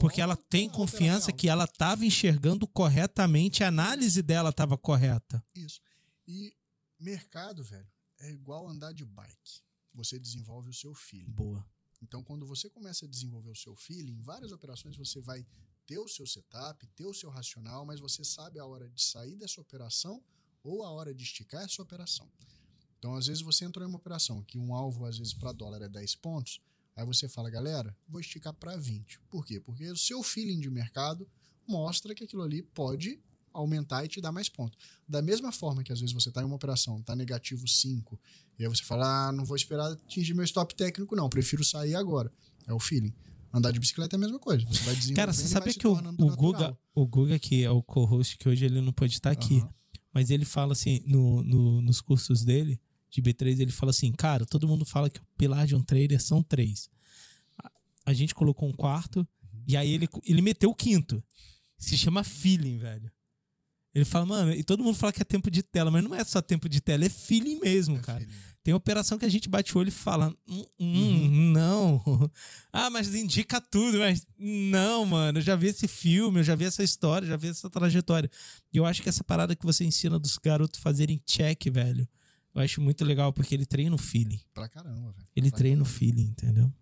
porque 0.01 0.21
ela 0.21 0.35
tem 0.35 0.69
confiança 0.69 1.33
que 1.33 1.49
ela 1.49 1.67
estava 1.67 2.05
enxergando 2.05 2.67
corretamente, 2.67 3.63
a 3.63 3.69
análise 3.69 4.21
dela 4.21 4.51
estava 4.51 4.77
correta. 4.77 5.41
Isso. 5.55 5.81
E 6.27 6.53
mercado, 6.99 7.63
velho, 7.63 7.87
é 8.19 8.33
igual 8.33 8.69
andar 8.69 8.93
de 8.93 9.05
bike. 9.05 9.63
Você 9.95 10.19
desenvolve 10.19 10.69
o 10.71 10.75
seu 10.75 10.93
feeling. 10.95 11.31
Boa. 11.31 11.65
Então, 12.03 12.21
quando 12.21 12.45
você 12.45 12.69
começa 12.69 13.05
a 13.05 13.09
desenvolver 13.09 13.51
o 13.51 13.57
seu 13.57 13.77
feeling, 13.77 14.15
em 14.15 14.21
várias 14.21 14.51
operações 14.51 14.97
você 14.97 15.21
vai 15.21 15.47
ter 15.87 16.01
o 16.01 16.09
seu 16.09 16.27
setup, 16.27 16.85
ter 16.89 17.07
o 17.07 17.15
seu 17.15 17.31
racional, 17.31 17.87
mas 17.87 18.01
você 18.01 18.25
sabe 18.25 18.59
a 18.59 18.67
hora 18.67 18.89
de 18.89 19.01
sair 19.01 19.37
dessa 19.37 19.61
operação 19.61 20.21
ou 20.65 20.83
a 20.83 20.91
hora 20.91 21.15
de 21.15 21.23
esticar 21.23 21.63
essa 21.63 21.81
operação. 21.81 22.29
Então, 23.01 23.15
às 23.17 23.27
vezes, 23.27 23.43
você 23.43 23.65
entrou 23.65 23.85
em 23.85 23.89
uma 23.89 23.97
operação 23.97 24.43
que 24.43 24.59
um 24.59 24.75
alvo, 24.75 25.07
às 25.07 25.19
vezes, 25.19 25.33
para 25.33 25.53
dólar 25.53 25.81
é 25.81 25.89
10 25.89 26.17
pontos, 26.17 26.61
aí 26.95 27.05
você 27.05 27.31
fala, 27.31 27.49
galera, 27.49 27.97
vou 28.07 28.21
esticar 28.21 28.53
para 28.53 28.77
20. 28.77 29.19
Por 29.31 29.47
quê? 29.47 29.59
Porque 29.59 29.91
o 29.91 29.97
seu 29.97 30.23
feeling 30.23 30.61
de 30.61 30.69
mercado 30.69 31.27
mostra 31.67 32.15
que 32.15 32.25
aquilo 32.25 32.43
ali 32.43 32.63
pode 32.63 33.19
aumentar 33.55 34.05
e 34.05 34.09
te 34.09 34.21
dar 34.21 34.31
mais 34.31 34.51
pontos. 34.51 34.79
Da 35.09 35.23
mesma 35.23 35.51
forma 35.51 35.83
que 35.83 35.91
às 35.91 35.99
vezes 35.99 36.15
você 36.15 36.29
está 36.29 36.43
em 36.43 36.45
uma 36.45 36.57
operação, 36.57 37.01
está 37.01 37.17
negativo 37.17 37.67
5, 37.67 38.21
e 38.59 38.65
aí 38.65 38.69
você 38.69 38.85
fala, 38.85 39.29
ah, 39.29 39.33
não 39.33 39.47
vou 39.47 39.57
esperar 39.57 39.91
atingir 39.93 40.35
meu 40.35 40.45
stop 40.45 40.75
técnico, 40.75 41.17
não, 41.17 41.31
prefiro 41.31 41.65
sair 41.65 41.95
agora. 41.95 42.31
É 42.67 42.75
o 42.75 42.79
feeling. 42.79 43.15
Andar 43.51 43.73
de 43.73 43.81
bicicleta 43.81 44.15
é 44.15 44.19
a 44.19 44.21
mesma 44.21 44.39
coisa. 44.39 44.65
Você 44.67 44.83
vai 44.85 45.15
Cara, 45.15 45.33
você 45.33 45.49
sabe 45.49 45.73
que 45.73 45.87
o, 45.87 45.93
o 45.95 46.37
Guga, 46.37 46.79
o 46.95 47.07
Guga, 47.07 47.39
que 47.39 47.65
é 47.65 47.71
o 47.71 47.83
co-host, 47.83 48.37
que 48.37 48.49
hoje 48.49 48.67
ele 48.67 48.83
não 48.83 48.93
pode 48.93 49.15
estar 49.15 49.31
aqui, 49.31 49.55
uhum. 49.55 49.69
mas 50.13 50.31
ele 50.31 50.45
fala 50.45 50.73
assim, 50.73 51.03
no, 51.07 51.43
no, 51.43 51.81
nos 51.81 52.01
cursos 52.01 52.45
dele, 52.45 52.81
de 53.11 53.21
B3, 53.21 53.61
ele 53.61 53.73
fala 53.73 53.91
assim, 53.91 54.13
cara, 54.13 54.47
todo 54.47 54.69
mundo 54.69 54.85
fala 54.85 55.11
que 55.11 55.21
o 55.21 55.27
pilar 55.37 55.67
de 55.67 55.75
um 55.75 55.83
trader 55.83 56.21
são 56.21 56.43
três. 56.43 56.89
A 58.07 58.13
gente 58.13 58.35
colocou 58.35 58.69
um 58.69 58.73
quarto 58.73 59.27
e 59.67 59.77
aí 59.77 59.93
ele, 59.93 60.09
ele 60.25 60.43
meteu 60.43 60.71
o 60.71 60.75
quinto. 60.75 61.23
Se 61.79 61.97
chama 61.97 62.23
feeling, 62.23 62.79
velho. 62.79 63.11
Ele 63.95 64.05
fala, 64.05 64.25
mano, 64.25 64.53
e 64.53 64.63
todo 64.63 64.85
mundo 64.85 64.95
fala 64.95 65.13
que 65.13 65.21
é 65.21 65.25
tempo 65.25 65.51
de 65.51 65.63
tela, 65.63 65.91
mas 65.91 66.05
não 66.05 66.15
é 66.15 66.23
só 66.23 66.41
tempo 66.41 66.69
de 66.69 66.81
tela, 66.81 67.05
é 67.05 67.09
feeling 67.09 67.59
mesmo, 67.59 67.97
é 67.97 68.01
cara. 68.01 68.21
Feeling. 68.21 68.51
Tem 68.63 68.75
operação 68.75 69.19
que 69.19 69.25
a 69.25 69.29
gente 69.29 69.49
bate 69.49 69.75
o 69.75 69.81
olho 69.81 69.89
e 69.89 69.93
fala, 69.93 70.29
hum, 70.47 70.65
hum, 70.79 71.23
uhum. 71.23 71.51
não. 71.51 72.31
ah, 72.71 72.91
mas 72.91 73.15
indica 73.15 73.59
tudo, 73.61 73.99
mas 73.99 74.27
não, 74.39 75.07
mano, 75.07 75.39
eu 75.39 75.43
já 75.43 75.57
vi 75.57 75.69
esse 75.69 75.89
filme, 75.89 76.41
eu 76.41 76.45
já 76.45 76.55
vi 76.55 76.67
essa 76.67 76.85
história, 76.85 77.27
já 77.27 77.37
vi 77.39 77.49
essa 77.49 77.71
trajetória. 77.71 78.31
E 78.73 78.77
eu 78.77 78.85
acho 78.85 79.03
que 79.03 79.09
essa 79.09 79.25
parada 79.25 79.57
que 79.57 79.65
você 79.65 79.83
ensina 79.85 80.19
dos 80.19 80.37
garotos 80.37 80.79
fazerem 80.79 81.21
check, 81.25 81.71
velho, 81.71 82.07
eu 82.55 82.61
acho 82.63 82.81
muito 82.81 83.05
legal 83.05 83.33
porque 83.33 83.55
ele 83.55 83.67
treina 83.67 83.95
o 83.95 83.99
feeling. 83.99 84.41
Pra 84.53 84.69
caramba, 84.69 85.13
velho. 85.13 85.29
Ele 85.37 85.51
pra 85.51 85.59
treina 85.59 85.83
caramba. 85.83 85.91
o 85.91 85.99
feeling, 85.99 86.27
entendeu? 86.31 86.73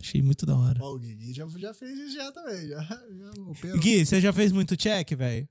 Achei 0.00 0.22
muito 0.22 0.46
da 0.46 0.56
hora. 0.56 0.82
Ó, 0.82 0.94
o 0.94 0.98
Gui 0.98 1.32
já, 1.34 1.46
já 1.46 1.74
fez 1.74 1.98
isso 1.98 2.14
já 2.16 2.32
também. 2.32 2.68
Já, 2.68 2.82
já 2.82 3.76
Gui, 3.76 4.06
você 4.06 4.20
já 4.20 4.32
fez 4.32 4.50
muito 4.50 4.76
check, 4.76 5.10
velho? 5.14 5.48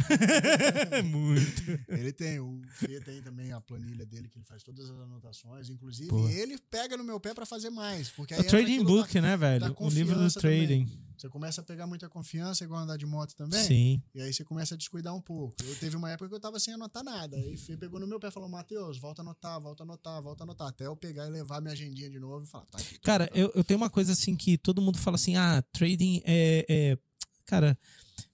Muito. 1.04 1.80
Ele 1.88 2.12
tem, 2.12 2.38
o 2.40 2.60
Fê 2.68 3.00
tem 3.00 3.22
também 3.22 3.52
a 3.52 3.60
planilha 3.60 4.04
dele, 4.06 4.28
que 4.28 4.38
ele 4.38 4.44
faz 4.44 4.62
todas 4.62 4.90
as 4.90 4.98
anotações. 5.00 5.68
Inclusive, 5.70 6.08
Pô. 6.08 6.28
ele 6.28 6.58
pega 6.70 6.96
no 6.96 7.04
meu 7.04 7.20
pé 7.20 7.34
para 7.34 7.46
fazer 7.46 7.70
mais. 7.70 8.08
Porque 8.10 8.34
o 8.34 8.44
Trading 8.44 8.84
Book, 8.84 9.12
da, 9.14 9.20
né, 9.20 9.36
velho? 9.36 9.74
O 9.78 9.88
livro 9.88 10.18
do 10.18 10.32
trading. 10.32 10.84
Também. 10.84 11.10
Você 11.20 11.28
começa 11.28 11.60
a 11.60 11.64
pegar 11.64 11.86
muita 11.86 12.08
confiança, 12.08 12.64
igual 12.64 12.80
andar 12.80 12.96
de 12.96 13.04
moto 13.04 13.34
também. 13.34 13.62
Sim. 13.62 14.02
E 14.14 14.22
aí 14.22 14.32
você 14.32 14.42
começa 14.42 14.74
a 14.74 14.78
descuidar 14.78 15.14
um 15.14 15.20
pouco. 15.20 15.54
Eu 15.64 15.76
teve 15.76 15.94
uma 15.94 16.10
época 16.10 16.30
que 16.30 16.34
eu 16.34 16.40
tava 16.40 16.58
sem 16.58 16.72
anotar 16.72 17.04
nada. 17.04 17.36
Aí 17.36 17.58
Fê 17.58 17.76
pegou 17.76 18.00
no 18.00 18.06
meu 18.06 18.18
pé 18.18 18.28
e 18.28 18.30
falou: 18.30 18.48
Matheus, 18.48 18.98
volta 18.98 19.20
a 19.20 19.24
anotar, 19.24 19.60
volta 19.60 19.82
a 19.82 19.84
anotar, 19.84 20.22
volta 20.22 20.42
a 20.42 20.44
anotar. 20.44 20.68
Até 20.68 20.86
eu 20.86 20.96
pegar 20.96 21.26
e 21.26 21.30
levar 21.30 21.60
minha 21.60 21.74
agendinha 21.74 22.08
de 22.08 22.18
novo 22.18 22.44
e 22.44 22.46
falar: 22.46 22.64
tá 22.66 22.78
aqui, 22.78 22.98
Cara, 23.00 23.30
eu, 23.34 23.52
eu 23.54 23.62
tenho 23.62 23.76
uma 23.76 23.90
coisa 23.90 24.12
assim 24.12 24.34
que 24.34 24.56
todo 24.56 24.80
mundo 24.80 24.96
fala 24.96 25.16
assim: 25.16 25.36
ah, 25.36 25.62
trading 25.72 26.22
é. 26.24 26.64
é... 26.66 26.98
Cara, 27.44 27.78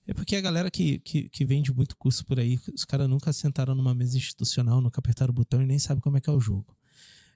é 0.06 0.14
porque 0.14 0.36
a 0.36 0.40
galera 0.40 0.70
que, 0.70 0.98
que, 1.00 1.28
que, 1.28 1.44
vende 1.44 1.72
muito 1.72 1.96
curso 1.96 2.24
por 2.24 2.38
aí, 2.38 2.60
os 2.72 2.84
caras 2.84 3.08
nunca 3.08 3.32
sentaram 3.32 3.74
numa 3.74 3.94
mesa 3.94 4.16
institucional, 4.16 4.80
nunca 4.80 5.00
apertaram 5.00 5.30
o 5.30 5.34
botão 5.34 5.60
e 5.60 5.66
nem 5.66 5.78
sabem 5.78 6.00
como 6.00 6.16
é 6.16 6.20
que 6.20 6.30
é 6.30 6.32
o 6.32 6.40
jogo. 6.40 6.76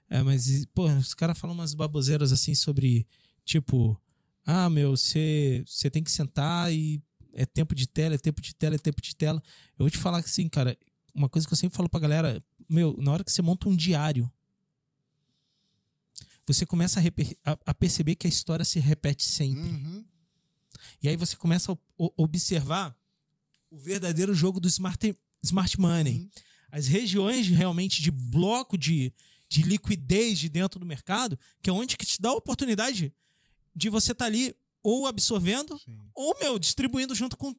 É, 0.09 0.23
mas, 0.23 0.65
pô, 0.73 0.87
os 0.87 1.13
caras 1.13 1.37
falam 1.37 1.55
umas 1.55 1.73
baboseiras 1.73 2.31
assim 2.31 2.55
sobre, 2.55 3.07
tipo, 3.43 3.99
ah, 4.45 4.69
meu, 4.69 4.91
você 4.91 5.63
tem 5.91 6.03
que 6.03 6.11
sentar 6.11 6.73
e 6.73 7.01
é 7.33 7.45
tempo 7.45 7.75
de 7.75 7.87
tela, 7.87 8.15
é 8.15 8.17
tempo 8.17 8.41
de 8.41 8.55
tela, 8.55 8.75
é 8.75 8.77
tempo 8.77 9.01
de 9.01 9.15
tela. 9.15 9.41
Eu 9.77 9.83
vou 9.83 9.89
te 9.89 9.97
falar 9.97 10.19
assim, 10.19 10.47
cara, 10.47 10.77
uma 11.13 11.29
coisa 11.29 11.47
que 11.47 11.53
eu 11.53 11.57
sempre 11.57 11.75
falo 11.75 11.89
pra 11.89 11.99
galera, 11.99 12.43
meu, 12.69 12.95
na 12.99 13.11
hora 13.11 13.23
que 13.23 13.31
você 13.31 13.41
monta 13.41 13.67
um 13.67 13.75
diário, 13.75 14.31
você 16.45 16.65
começa 16.65 16.99
a, 16.99 17.51
a, 17.51 17.57
a 17.67 17.73
perceber 17.73 18.15
que 18.15 18.27
a 18.27 18.29
história 18.29 18.65
se 18.65 18.79
repete 18.79 19.23
sempre. 19.23 19.69
Uhum. 19.69 20.03
E 21.01 21.09
aí 21.09 21.15
você 21.15 21.35
começa 21.35 21.71
a 21.71 21.77
observar 22.17 22.95
o 23.69 23.77
verdadeiro 23.77 24.33
jogo 24.33 24.59
do 24.59 24.67
smart, 24.67 25.17
smart 25.43 25.79
money. 25.79 26.19
Uhum. 26.19 26.29
As 26.71 26.87
regiões 26.87 27.47
realmente 27.47 28.01
de 28.01 28.11
bloco 28.11 28.77
de, 28.77 29.13
de 29.49 29.63
liquidez 29.63 30.39
de 30.39 30.49
dentro 30.49 30.79
do 30.79 30.85
mercado, 30.85 31.37
que 31.61 31.69
é 31.69 31.73
onde 31.73 31.97
que 31.97 32.05
te 32.05 32.21
dá 32.21 32.29
a 32.29 32.33
oportunidade 32.33 33.13
de 33.75 33.89
você 33.89 34.11
estar 34.11 34.25
tá 34.25 34.29
ali 34.29 34.55
ou 34.83 35.07
absorvendo 35.07 35.79
Sim. 35.79 35.97
ou, 36.13 36.37
meu, 36.39 36.57
distribuindo 36.59 37.15
junto 37.15 37.37
com, 37.37 37.55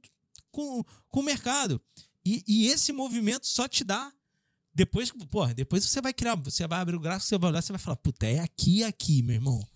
com, 0.51 0.85
com 1.09 1.21
o 1.21 1.25
mercado. 1.25 1.81
E, 2.25 2.45
e 2.47 2.67
esse 2.69 2.93
movimento 2.93 3.47
só 3.47 3.67
te 3.67 3.85
dá 3.85 4.13
depois, 4.75 5.11
porra, 5.31 5.53
depois 5.53 5.85
você 5.85 6.01
vai 6.01 6.15
criar, 6.15 6.35
você 6.37 6.67
vai 6.67 6.81
abrir 6.81 6.97
o 6.97 7.01
gráfico, 7.01 7.29
você 7.29 7.37
vai 7.37 7.51
olhar, 7.51 7.63
você 7.63 7.73
vai 7.73 7.79
falar, 7.79 7.97
puta, 7.97 8.27
é 8.27 8.39
aqui 8.39 8.79
e 8.79 8.85
aqui, 8.85 9.23
meu 9.23 9.35
irmão. 9.35 9.67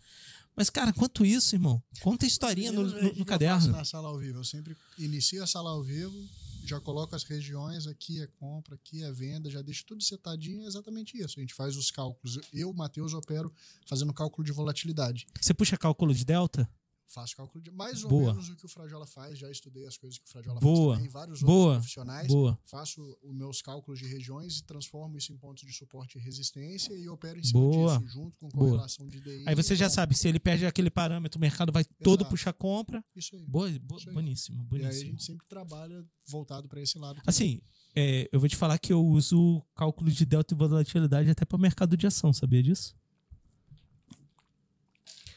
Mas, 0.56 0.70
cara, 0.70 0.92
quanto 0.92 1.24
isso, 1.24 1.54
irmão? 1.54 1.82
Conta 2.00 2.24
a 2.24 2.28
historinha 2.28 2.72
no, 2.72 2.84
no, 2.84 3.14
no 3.14 3.24
caderno. 3.24 3.68
na 3.68 3.84
sala 3.84 4.08
ao 4.08 4.18
vivo. 4.18 4.38
Eu 4.38 4.44
sempre 4.44 4.74
inicio 4.98 5.42
a 5.42 5.46
sala 5.46 5.70
ao 5.70 5.82
vivo, 5.82 6.16
já 6.64 6.80
coloco 6.80 7.14
as 7.14 7.24
regiões, 7.24 7.86
aqui 7.86 8.22
é 8.22 8.26
compra, 8.38 8.74
aqui 8.74 9.04
é 9.04 9.12
venda, 9.12 9.50
já 9.50 9.60
deixo 9.60 9.84
tudo 9.84 10.02
setadinho, 10.02 10.64
é 10.64 10.66
exatamente 10.66 11.16
isso. 11.18 11.38
A 11.38 11.42
gente 11.42 11.52
faz 11.52 11.76
os 11.76 11.90
cálculos. 11.90 12.40
Eu, 12.54 12.72
Matheus, 12.72 13.12
opero 13.12 13.52
fazendo 13.86 14.14
cálculo 14.14 14.44
de 14.44 14.52
volatilidade. 14.52 15.26
Você 15.38 15.52
puxa 15.52 15.76
cálculo 15.76 16.14
de 16.14 16.24
delta? 16.24 16.68
Faço 17.08 17.36
cálculo 17.36 17.62
de 17.62 17.70
mais 17.70 18.02
ou 18.02 18.10
Boa. 18.10 18.32
menos 18.32 18.48
o 18.48 18.56
que 18.56 18.66
o 18.66 18.68
Frajola 18.68 19.06
faz. 19.06 19.38
Já 19.38 19.50
estudei 19.50 19.86
as 19.86 19.96
coisas 19.96 20.18
que 20.18 20.26
o 20.26 20.28
Frajola 20.28 20.60
Boa. 20.60 20.94
faz 20.94 20.98
também, 20.98 21.12
vários 21.12 21.42
Boa. 21.42 21.58
outros 21.58 21.76
profissionais. 21.78 22.26
Boa. 22.28 22.58
Faço 22.64 23.18
os 23.22 23.34
meus 23.34 23.62
cálculos 23.62 23.98
de 23.98 24.06
regiões 24.06 24.58
e 24.58 24.64
transformo 24.64 25.16
isso 25.16 25.32
em 25.32 25.36
pontos 25.36 25.64
de 25.64 25.72
suporte 25.72 26.18
e 26.18 26.20
resistência 26.20 26.92
e 26.94 27.08
opero 27.08 27.38
em 27.38 27.44
cima 27.44 27.60
Boa. 27.60 27.98
disso, 27.98 28.12
junto 28.12 28.36
com 28.38 28.48
correlação 28.50 29.06
de 29.06 29.20
DI. 29.20 29.44
Aí 29.46 29.54
você 29.54 29.76
já 29.76 29.88
sabe, 29.88 30.16
se 30.16 30.28
ele 30.28 30.40
perde 30.40 30.66
aquele 30.66 30.90
parâmetro, 30.90 31.38
o 31.38 31.40
mercado 31.40 31.72
vai 31.72 31.82
Exato. 31.82 31.96
todo 32.02 32.26
puxar 32.26 32.52
compra. 32.52 33.04
Isso 33.14 33.36
aí. 33.36 33.44
Boa, 33.46 33.68
isso 33.70 33.78
aí. 34.08 34.14
Boníssimo, 34.14 34.64
boníssimo. 34.64 34.76
E 34.76 34.84
aí 34.84 35.02
a 35.02 35.04
gente 35.04 35.22
sempre 35.22 35.46
trabalha 35.46 36.04
voltado 36.26 36.68
para 36.68 36.80
esse 36.80 36.98
lado. 36.98 37.16
Também. 37.16 37.28
Assim, 37.28 37.60
é, 37.94 38.28
eu 38.30 38.40
vou 38.40 38.48
te 38.48 38.56
falar 38.56 38.78
que 38.78 38.92
eu 38.92 39.02
uso 39.02 39.62
cálculo 39.74 40.10
de 40.10 40.26
delta 40.26 40.52
e 40.52 40.56
volatilidade 40.56 41.30
até 41.30 41.44
para 41.44 41.56
mercado 41.56 41.96
de 41.96 42.06
ação, 42.06 42.32
sabia 42.32 42.62
disso? 42.62 42.94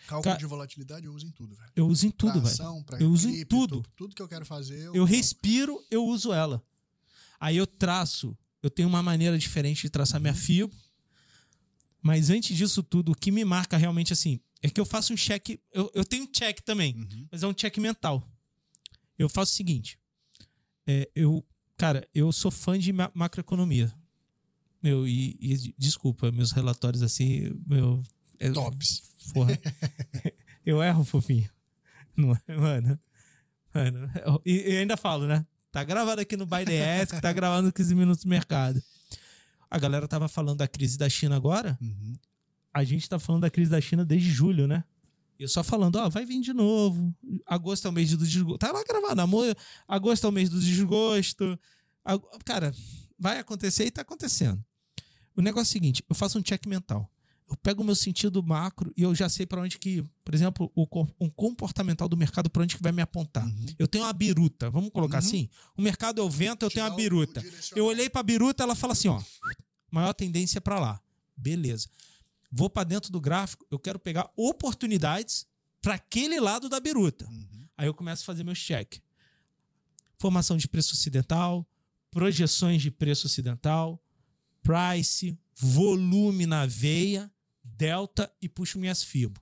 Cálculo 0.10 0.38
de 0.38 0.46
volatilidade 0.46 1.06
eu 1.06 1.14
uso 1.14 1.28
em 1.28 1.32
tudo, 1.32 1.56
velho. 1.56 1.72
Eu 1.76 1.88
uso 1.88 2.08
em 2.08 2.12
tudo, 2.12 2.42
velho. 2.42 2.86
Eu 3.00 3.12
uso 3.12 3.30
em 3.30 3.46
tudo. 3.46 3.86
Tudo 3.96 4.16
que 4.16 4.22
eu 4.22 4.28
quero 4.28 4.46
fazer. 4.46 4.80
Eu, 4.80 4.96
eu 4.96 5.04
respiro, 5.04 5.80
eu 5.92 6.04
uso 6.06 6.34
ela. 6.34 6.64
Aí 7.40 7.56
eu 7.56 7.68
traço. 7.68 8.36
Eu 8.62 8.70
tenho 8.70 8.90
uma 8.90 9.04
maneira 9.04 9.38
diferente 9.38 9.84
de 9.84 9.90
traçar 9.90 10.20
minha 10.20 10.34
FIBO. 10.34 10.74
Mas 12.02 12.30
antes 12.30 12.58
disso 12.58 12.82
tudo, 12.82 13.12
o 13.12 13.16
que 13.16 13.32
me 13.32 13.46
marca 13.46 13.78
realmente 13.78 14.12
assim 14.12 14.40
é 14.62 14.70
que 14.70 14.80
eu 14.80 14.86
faço 14.86 15.14
um 15.14 15.16
check. 15.16 15.60
Eu, 15.72 15.92
eu 15.94 16.04
tenho 16.04 16.24
um 16.24 16.28
check 16.28 16.60
também, 16.62 16.96
uhum. 16.96 17.28
mas 17.32 17.44
é 17.44 17.48
um 17.48 17.54
check 17.54 17.78
mental. 17.78 18.28
Eu 19.18 19.30
faço 19.30 19.54
o 19.54 19.56
seguinte. 19.56 20.00
É, 20.88 21.10
eu, 21.14 21.46
cara, 21.78 22.08
eu 22.16 22.32
sou 22.32 22.50
fã 22.50 22.80
de 22.80 22.92
ma 22.92 23.12
macroeconomia. 23.14 23.94
Meu, 24.82 25.08
e, 25.08 25.38
e, 25.40 25.76
desculpa, 25.78 26.32
meus 26.32 26.52
relatórios 26.52 27.04
assim, 27.04 27.54
meu. 27.68 28.02
É, 28.40 28.50
Tops. 28.50 29.09
Porra. 29.34 29.58
eu 30.66 30.82
erro, 30.82 31.04
fofinho. 31.04 31.50
Não 32.16 32.34
é, 32.48 32.56
mano? 32.56 33.00
Mano. 33.74 34.12
E, 34.46 34.74
e, 34.74 34.78
ainda 34.78 34.98
falo, 34.98 35.28
né? 35.28 35.46
Tá 35.72 35.84
gravado 35.84 36.22
aqui 36.22 36.36
no 36.36 36.46
ByDS, 36.46 37.12
que 37.12 37.22
tá 37.22 37.32
gravado 37.32 37.68
no 37.68 37.74
15 37.74 37.96
Minutos 37.96 38.24
do 38.24 38.30
Mercado. 38.30 38.82
A 39.70 39.78
galera 39.78 40.08
tava 40.08 40.28
falando 40.28 40.58
da 40.58 40.68
crise 40.68 40.98
da 40.98 41.08
China 41.08 41.36
agora. 41.36 41.78
Uhum. 41.80 42.16
A 42.74 42.84
gente 42.84 43.08
tá 43.08 43.20
falando 43.20 43.44
da 43.44 43.50
crise 43.50 43.70
da 43.70 43.80
China 43.80 44.04
desde 44.04 44.30
julho, 44.30 44.68
né? 44.68 44.84
Eu 45.38 45.48
só 45.48 45.64
falando, 45.64 45.96
ó, 45.96 46.10
vai 46.10 46.26
vir 46.26 46.42
de 46.42 46.52
novo. 46.52 47.16
Agosto 47.46 47.88
é 47.88 47.90
o 47.90 47.94
mês 47.94 48.12
do 48.12 48.18
desgosto. 48.18 48.58
Tá 48.58 48.72
lá 48.72 48.84
gravado, 48.84 49.22
amor. 49.22 49.56
Agosto 49.88 50.26
é 50.26 50.30
o 50.30 50.34
mês 50.34 50.50
do 50.50 50.60
desgosto. 50.60 51.58
Cara, 52.44 52.74
vai 53.18 53.40
acontecer 53.40 53.86
e 53.86 53.92
tá 53.92 54.02
acontecendo. 54.02 54.64
O 55.36 55.42
negócio 55.42 55.70
é 55.70 55.70
o 55.70 55.74
seguinte: 55.74 56.04
eu 56.10 56.16
faço 56.16 56.38
um 56.38 56.42
check 56.42 56.66
mental 56.66 57.10
eu 57.50 57.58
pego 57.58 57.82
o 57.82 57.86
meu 57.86 57.96
sentido 57.96 58.44
macro 58.44 58.94
e 58.96 59.02
eu 59.02 59.16
já 59.16 59.28
sei 59.28 59.46
para 59.46 59.62
onde 59.62 59.80
que, 59.80 60.04
por 60.24 60.36
exemplo, 60.36 60.72
o 60.76 60.88
um 61.20 61.30
comportamental 61.30 62.08
do 62.08 62.16
mercado 62.16 62.50
para 62.50 62.62
onde 62.62 62.78
que 62.78 62.84
vai 62.84 62.92
me 62.92 63.02
apontar. 63.02 63.46
Uhum. 63.46 63.66
Eu 63.80 63.88
tenho 63.88 64.04
uma 64.04 64.14
biruta, 64.14 64.70
vamos 64.70 64.92
colocar 64.92 65.22
uhum. 65.22 65.28
assim? 65.28 65.50
O 65.76 65.82
mercado 65.82 66.22
é 66.22 66.24
o 66.24 66.30
vento, 66.30 66.64
eu 66.64 66.70
tenho 66.70 66.86
uma 66.86 66.96
biruta. 66.96 67.44
Eu 67.76 67.86
olhei 67.86 68.08
para 68.08 68.20
a 68.20 68.24
biruta, 68.24 68.64
ela 68.64 68.76
fala 68.76 68.94
assim, 68.94 69.08
ó, 69.08 69.20
maior 69.90 70.14
tendência 70.14 70.62
para 70.62 70.80
lá. 70.80 71.02
Beleza. 71.36 71.90
Vou 72.52 72.70
para 72.70 72.84
dentro 72.84 73.12
do 73.12 73.20
gráfico, 73.20 73.66
eu 73.72 73.80
quero 73.80 73.98
pegar 73.98 74.30
oportunidades 74.36 75.48
para 75.82 75.96
aquele 75.96 76.40
lado 76.40 76.70
da 76.70 76.80
biruta. 76.80 77.26
Uhum. 77.26 77.68
Aí 77.76 77.88
eu 77.88 77.94
começo 77.94 78.22
a 78.22 78.26
fazer 78.26 78.44
meus 78.44 78.60
check. 78.60 78.98
Formação 80.20 80.56
de 80.56 80.68
preço 80.68 80.94
ocidental, 80.94 81.68
projeções 82.12 82.82
de 82.82 82.92
preço 82.92 83.26
ocidental, 83.26 84.00
price, 84.62 85.36
volume 85.56 86.46
na 86.46 86.66
veia, 86.66 87.32
delta 87.80 88.32
e 88.42 88.50
puxo 88.50 88.78
minhas 88.78 89.02
fibras. 89.02 89.42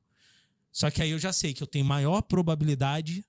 Só 0.72 0.92
que 0.92 1.02
aí 1.02 1.10
eu 1.10 1.18
já 1.18 1.34
sei 1.34 1.54
que 1.54 1.64
eu 1.64 1.68
tenho 1.68 1.84
maior 1.84 2.22
probabilidade. 2.22 3.26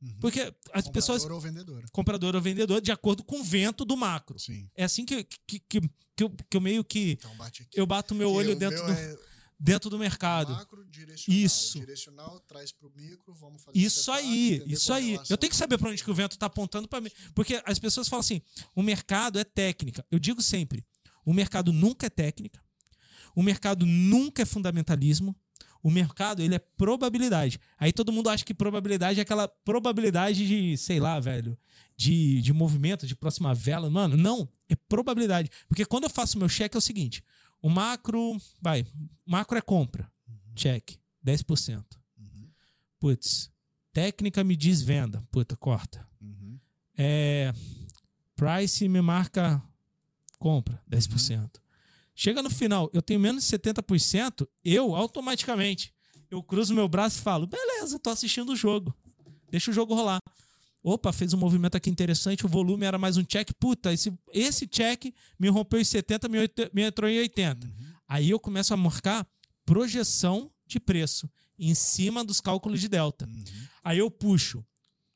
Uhum. 0.00 0.16
Porque 0.18 0.40
as 0.40 0.84
comprador 0.86 0.92
pessoas. 0.92 1.22
Comprador 1.22 1.36
ou 1.36 1.40
vendedor. 1.40 1.84
Comprador 1.92 2.36
ou 2.36 2.40
vendedor, 2.40 2.80
de 2.80 2.90
acordo 2.90 3.22
com 3.22 3.40
o 3.40 3.44
vento 3.44 3.84
do 3.84 3.96
macro. 3.96 4.38
Sim. 4.38 4.68
É 4.74 4.84
assim 4.84 5.04
que, 5.04 5.24
que, 5.24 5.58
que, 5.58 5.80
que, 5.80 6.22
eu, 6.22 6.30
que 6.48 6.56
eu 6.56 6.60
meio 6.60 6.82
que. 6.82 7.12
Então. 7.12 7.36
Eu 7.74 7.86
bato 7.86 8.14
meu 8.14 8.32
olho 8.32 8.56
dentro 8.56 8.82
do. 8.84 8.92
É 8.92 9.16
dentro 9.58 9.88
do 9.88 9.98
mercado. 9.98 10.52
Macro, 10.52 10.84
direcional. 10.86 11.40
Isso. 11.40 11.80
Direcional 11.80 12.40
traz 12.40 12.72
para 12.72 12.88
o 12.88 12.92
micro, 12.94 13.34
vamos 13.34 13.62
fazer 13.62 13.78
Isso 13.78 14.12
aí, 14.12 14.62
isso 14.66 14.92
aí. 14.92 15.18
Eu 15.28 15.36
tenho 15.36 15.50
que 15.50 15.56
saber 15.56 15.78
para 15.78 15.90
onde 15.90 16.04
que 16.04 16.10
o 16.10 16.14
vento 16.14 16.32
está 16.32 16.46
apontando 16.46 16.86
para 16.86 17.00
mim, 17.00 17.10
porque 17.34 17.60
as 17.64 17.78
pessoas 17.78 18.08
falam 18.08 18.20
assim: 18.20 18.42
o 18.74 18.82
mercado 18.82 19.38
é 19.38 19.44
técnica. 19.44 20.04
Eu 20.10 20.18
digo 20.18 20.42
sempre: 20.42 20.84
o 21.24 21.32
mercado 21.32 21.72
nunca 21.72 22.06
é 22.06 22.10
técnica. 22.10 22.62
O 23.36 23.42
mercado 23.42 23.84
nunca 23.84 24.42
é 24.42 24.46
fundamentalismo. 24.46 25.36
O 25.82 25.90
mercado, 25.90 26.42
ele 26.42 26.54
é 26.54 26.58
probabilidade. 26.58 27.60
Aí 27.78 27.92
todo 27.92 28.10
mundo 28.10 28.30
acha 28.30 28.44
que 28.44 28.54
probabilidade 28.54 29.20
é 29.20 29.22
aquela 29.22 29.46
probabilidade 29.46 30.46
de, 30.46 30.76
sei 30.78 30.98
lá, 30.98 31.20
velho, 31.20 31.56
de, 31.94 32.40
de 32.40 32.52
movimento, 32.52 33.06
de 33.06 33.14
próxima 33.14 33.54
vela. 33.54 33.90
Mano, 33.90 34.16
não. 34.16 34.48
É 34.70 34.74
probabilidade. 34.74 35.50
Porque 35.68 35.84
quando 35.84 36.04
eu 36.04 36.10
faço 36.10 36.38
meu 36.38 36.48
cheque 36.48 36.76
é 36.76 36.78
o 36.78 36.80
seguinte: 36.80 37.22
o 37.60 37.68
macro, 37.68 38.36
vai, 38.60 38.86
macro 39.24 39.58
é 39.58 39.60
compra. 39.60 40.10
Uhum. 40.26 40.54
Check. 40.54 40.98
10%. 41.24 41.84
Uhum. 42.18 42.48
Putz, 42.98 43.50
técnica 43.92 44.42
me 44.42 44.56
diz 44.56 44.80
venda. 44.80 45.22
Puta, 45.30 45.56
corta. 45.56 46.08
Uhum. 46.20 46.58
É, 46.96 47.52
price 48.34 48.88
me 48.88 49.02
marca 49.02 49.62
compra. 50.38 50.82
10%. 50.90 51.38
Uhum. 51.38 51.48
Chega 52.16 52.42
no 52.42 52.50
final, 52.50 52.90
eu 52.92 53.02
tenho 53.02 53.20
menos 53.20 53.46
de 53.46 53.58
70%, 53.58 54.48
eu 54.64 54.96
automaticamente 54.96 55.94
eu 56.30 56.42
cruzo 56.42 56.74
meu 56.74 56.88
braço 56.88 57.18
e 57.18 57.22
falo: 57.22 57.46
beleza, 57.46 57.98
tô 57.98 58.10
assistindo 58.10 58.52
o 58.52 58.56
jogo. 58.56 58.94
Deixa 59.50 59.70
o 59.70 59.74
jogo 59.74 59.94
rolar. 59.94 60.20
Opa, 60.82 61.12
fez 61.12 61.32
um 61.32 61.38
movimento 61.38 61.76
aqui 61.76 61.90
interessante, 61.90 62.46
o 62.46 62.48
volume 62.48 62.84
era 62.84 62.98
mais 62.98 63.16
um 63.16 63.24
check. 63.24 63.52
Puta, 63.58 63.92
esse, 63.92 64.12
esse 64.32 64.66
check 64.66 65.12
me 65.38 65.48
rompeu 65.48 65.80
em 65.80 65.84
70, 65.84 66.28
me, 66.28 66.38
me 66.72 66.82
entrou 66.82 67.10
em 67.10 67.18
80. 67.18 67.66
Uhum. 67.66 67.72
Aí 68.08 68.30
eu 68.30 68.38
começo 68.38 68.72
a 68.72 68.76
marcar 68.76 69.26
projeção 69.64 70.50
de 70.64 70.78
preço 70.78 71.28
em 71.58 71.74
cima 71.74 72.24
dos 72.24 72.40
cálculos 72.40 72.80
de 72.80 72.88
delta. 72.88 73.26
Uhum. 73.26 73.44
Aí 73.82 73.98
eu 73.98 74.10
puxo 74.10 74.64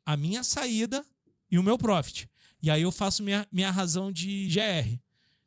a 0.05 0.17
minha 0.17 0.43
saída 0.43 1.05
e 1.49 1.59
o 1.59 1.63
meu 1.63 1.79
profit. 1.79 2.29
E 2.61 2.69
aí 2.69 2.83
eu 2.83 2.91
faço 2.91 3.23
minha, 3.23 3.47
minha 3.53 3.71
razão 3.71 4.11
de 4.11 4.49
GR, 4.49 4.99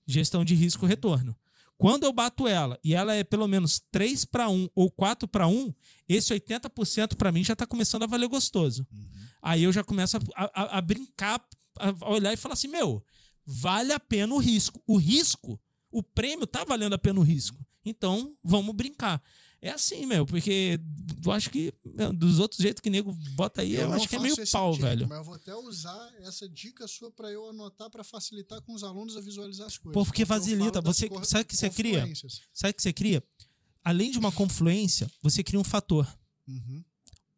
gestão 0.08 0.46
de 0.46 0.56
risco 0.56 0.86
retorno. 0.86 1.36
Quando 1.84 2.06
eu 2.06 2.14
bato 2.14 2.48
ela 2.48 2.80
e 2.82 2.96
ela 2.96 3.14
é 3.14 3.26
pelo 3.26 3.46
menos 3.46 3.82
3 3.92 4.24
para 4.24 4.48
1 4.48 4.70
ou 4.74 4.90
4 4.90 5.28
para 5.28 5.50
1, 5.50 5.74
esse 6.08 6.34
80% 6.34 7.18
para 7.18 7.30
mim 7.30 7.44
já 7.44 7.52
está 7.52 7.68
começando 7.68 8.04
a 8.04 8.08
valer 8.08 8.30
gostoso. 8.30 8.88
Uhum. 8.90 9.06
Aí 9.42 9.64
eu 9.64 9.74
já 9.74 9.84
começo 9.84 10.16
a, 10.16 10.22
a, 10.34 10.78
a 10.78 10.82
brincar, 10.82 11.46
a 11.78 12.10
olhar 12.10 12.32
e 12.32 12.38
falar 12.38 12.54
assim: 12.54 12.70
meu, 12.70 13.04
vale 13.46 13.92
a 13.92 14.00
pena 14.00 14.34
o 14.34 14.38
risco. 14.38 14.82
O 14.88 14.96
risco, 14.96 15.60
o 15.92 16.02
prêmio 16.02 16.48
tá 16.48 16.64
valendo 16.64 16.94
a 16.94 16.98
pena 16.98 17.20
o 17.20 17.24
risco. 17.24 17.60
Então, 17.84 18.34
vamos 18.42 18.74
brincar. 18.74 19.22
É 19.64 19.70
assim, 19.70 20.06
meu, 20.06 20.26
porque 20.26 20.78
eu 21.26 21.32
acho 21.32 21.50
que 21.50 21.74
meu, 21.86 22.12
dos 22.12 22.38
outros 22.38 22.60
jeitos 22.60 22.82
que 22.82 22.90
nego 22.90 23.14
bota 23.34 23.62
aí, 23.62 23.76
eu, 23.76 23.84
eu 23.84 23.94
acho 23.94 24.10
que 24.10 24.18
é 24.18 24.20
meio 24.20 24.36
pau, 24.52 24.74
velho. 24.74 25.08
Mas 25.08 25.20
eu 25.20 25.24
vou 25.24 25.36
até 25.36 25.56
usar 25.56 26.14
essa 26.20 26.50
dica 26.50 26.86
sua 26.86 27.10
para 27.10 27.32
eu 27.32 27.48
anotar 27.50 27.90
para 27.90 28.04
facilitar 28.04 28.62
com 28.62 28.74
os 28.74 28.84
alunos 28.84 29.16
a 29.16 29.22
visualizar 29.22 29.68
as 29.68 29.78
coisas. 29.78 29.94
Pô, 29.94 30.04
porque 30.04 30.26
facilita. 30.26 30.82
Você 30.82 31.08
sabe 31.24 31.44
o 31.44 31.46
que 31.46 31.56
você 31.56 31.70
cria? 31.70 32.06
Sabe 32.54 32.72
o 32.72 32.74
que 32.74 32.82
você 32.82 32.92
cria? 32.92 33.24
Além 33.82 34.12
de 34.12 34.20
uma 34.20 34.34
confluência, 34.34 35.10
você 35.22 35.42
cria 35.42 35.60
um 35.60 35.64
fator. 35.64 36.06
Uhum. 36.46 36.84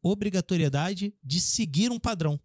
Obrigatoriedade 0.02 1.14
de 1.24 1.40
seguir 1.40 1.92
um 1.92 2.00
padrão. 2.00 2.40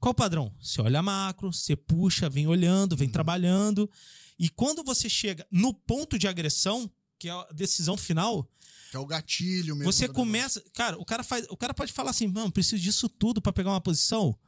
Qual 0.00 0.12
padrão? 0.12 0.52
Você 0.60 0.80
olha 0.80 1.00
macro, 1.00 1.52
você 1.52 1.76
puxa, 1.76 2.28
vem 2.28 2.48
olhando, 2.48 2.96
vem 2.96 3.06
uhum. 3.06 3.12
trabalhando. 3.12 3.88
E 4.36 4.48
quando 4.48 4.82
você 4.82 5.08
chega 5.08 5.46
no 5.48 5.72
ponto 5.72 6.18
de 6.18 6.26
agressão, 6.26 6.90
que 7.18 7.28
é 7.28 7.32
a 7.32 7.44
decisão 7.52 7.96
final, 7.96 8.48
que 8.90 8.96
é 8.96 9.00
o 9.00 9.06
gatilho 9.06 9.74
mesmo. 9.74 9.92
Você 9.92 10.08
começa. 10.08 10.58
Negócio. 10.60 10.72
Cara, 10.74 10.98
o 10.98 11.04
cara, 11.04 11.24
faz, 11.24 11.46
o 11.48 11.56
cara 11.56 11.74
pode 11.74 11.92
falar 11.92 12.10
assim, 12.10 12.26
mano, 12.26 12.52
preciso 12.52 12.82
disso 12.82 13.08
tudo 13.08 13.40
para 13.40 13.52
pegar 13.52 13.70
uma 13.70 13.80
posição. 13.80 14.38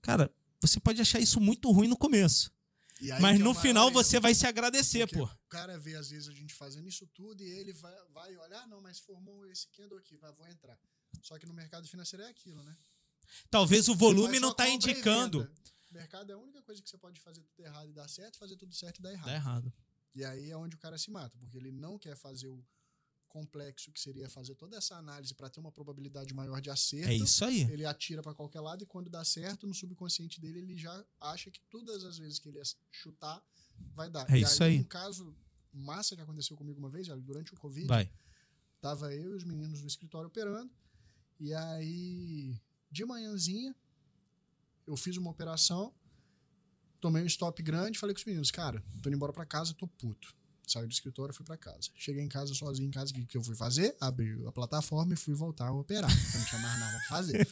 Cara, 0.00 0.32
você 0.60 0.80
pode 0.80 1.00
achar 1.00 1.20
isso 1.20 1.40
muito 1.40 1.70
ruim 1.70 1.88
no 1.88 1.96
começo. 1.96 2.52
Mas 3.20 3.40
é 3.40 3.42
no 3.42 3.52
final 3.52 3.90
você 3.90 4.20
vai 4.20 4.34
se 4.34 4.46
agradecer, 4.46 5.08
pô. 5.08 5.24
O 5.24 5.48
cara 5.48 5.76
vê, 5.78 5.96
às 5.96 6.10
vezes, 6.10 6.28
a 6.28 6.32
gente 6.32 6.54
fazendo 6.54 6.88
isso 6.88 7.06
tudo 7.08 7.42
e 7.42 7.46
ele 7.46 7.72
vai, 7.72 7.94
vai 8.14 8.36
olhar, 8.38 8.66
não, 8.68 8.80
mas 8.80 9.00
formou 9.00 9.44
esse 9.46 9.68
candle 9.68 9.98
aqui, 9.98 10.16
vai, 10.16 10.32
vou 10.32 10.46
entrar. 10.46 10.78
Só 11.20 11.38
que 11.38 11.46
no 11.46 11.52
mercado 11.52 11.86
financeiro 11.88 12.24
é 12.24 12.28
aquilo, 12.28 12.62
né? 12.62 12.76
Talvez 13.50 13.88
o 13.88 13.94
volume 13.94 14.38
não 14.38 14.54
tá 14.54 14.68
indicando. 14.68 15.50
O 15.90 15.94
mercado 15.94 16.30
é 16.30 16.34
a 16.34 16.38
única 16.38 16.62
coisa 16.62 16.80
que 16.80 16.88
você 16.88 16.96
pode 16.96 17.20
fazer 17.20 17.42
tudo 17.42 17.66
errado 17.66 17.90
e 17.90 17.92
dar 17.92 18.08
certo, 18.08 18.38
fazer 18.38 18.56
tudo 18.56 18.74
certo 18.74 18.98
e 18.98 19.02
dar 19.02 19.12
errado. 19.12 19.26
Dá 19.26 19.34
errado. 19.34 19.72
E 20.14 20.24
aí 20.24 20.50
é 20.50 20.56
onde 20.56 20.76
o 20.76 20.78
cara 20.78 20.98
se 20.98 21.10
mata, 21.10 21.36
porque 21.38 21.56
ele 21.56 21.72
não 21.72 21.98
quer 21.98 22.16
fazer 22.16 22.48
o 22.48 22.62
complexo 23.28 23.90
que 23.90 23.98
seria 23.98 24.28
fazer 24.28 24.54
toda 24.56 24.76
essa 24.76 24.94
análise 24.94 25.34
para 25.34 25.48
ter 25.48 25.58
uma 25.58 25.72
probabilidade 25.72 26.34
maior 26.34 26.60
de 26.60 26.68
acerto. 26.68 27.08
É 27.08 27.14
isso 27.14 27.42
aí. 27.44 27.62
Ele 27.62 27.86
atira 27.86 28.22
para 28.22 28.34
qualquer 28.34 28.60
lado 28.60 28.82
e 28.82 28.86
quando 28.86 29.08
dá 29.08 29.24
certo, 29.24 29.66
no 29.66 29.74
subconsciente 29.74 30.38
dele, 30.38 30.58
ele 30.58 30.76
já 30.76 31.02
acha 31.18 31.50
que 31.50 31.60
todas 31.70 32.04
as 32.04 32.18
vezes 32.18 32.38
que 32.38 32.50
ele 32.50 32.60
chutar, 32.90 33.42
vai 33.94 34.10
dar. 34.10 34.30
É 34.30 34.38
e 34.38 34.42
isso 34.42 34.62
aí. 34.62 34.78
Um 34.80 34.84
caso 34.84 35.34
massa 35.72 36.14
que 36.14 36.20
aconteceu 36.20 36.54
comigo 36.56 36.78
uma 36.78 36.90
vez, 36.90 37.08
durante 37.22 37.54
o 37.54 37.56
Covid, 37.56 37.86
vai. 37.86 38.10
tava 38.82 39.14
eu 39.14 39.32
e 39.32 39.36
os 39.36 39.44
meninos 39.44 39.80
no 39.80 39.88
escritório 39.88 40.28
operando, 40.28 40.70
e 41.40 41.54
aí, 41.54 42.54
de 42.90 43.04
manhãzinha, 43.06 43.74
eu 44.86 44.96
fiz 44.96 45.16
uma 45.16 45.30
operação, 45.30 45.94
tomei 47.02 47.22
um 47.22 47.26
stop 47.26 47.62
grande, 47.62 47.98
falei 47.98 48.14
com 48.14 48.20
os 48.20 48.24
meninos, 48.24 48.50
cara, 48.50 48.82
tô 49.02 49.10
indo 49.10 49.16
embora 49.16 49.32
para 49.32 49.44
casa, 49.44 49.74
tô 49.74 49.86
puto 49.86 50.34
Saí 50.66 50.86
do 50.86 50.92
escritório 50.92 51.34
fui 51.34 51.44
para 51.44 51.56
casa. 51.56 51.90
Cheguei 51.94 52.22
em 52.22 52.28
casa 52.28 52.54
sozinho 52.54 52.86
em 52.86 52.90
casa, 52.90 53.10
o 53.10 53.14
que, 53.14 53.26
que 53.26 53.36
eu 53.36 53.42
fui 53.42 53.54
fazer? 53.54 53.96
Abri 54.00 54.40
a 54.46 54.52
plataforma 54.52 55.12
e 55.12 55.16
fui 55.16 55.34
voltar 55.34 55.68
a 55.68 55.72
operar. 55.72 56.10
não 56.10 56.44
tinha 56.44 56.60
mais 56.60 56.80
nada 56.80 56.98
pra 56.98 57.08
fazer. 57.08 57.48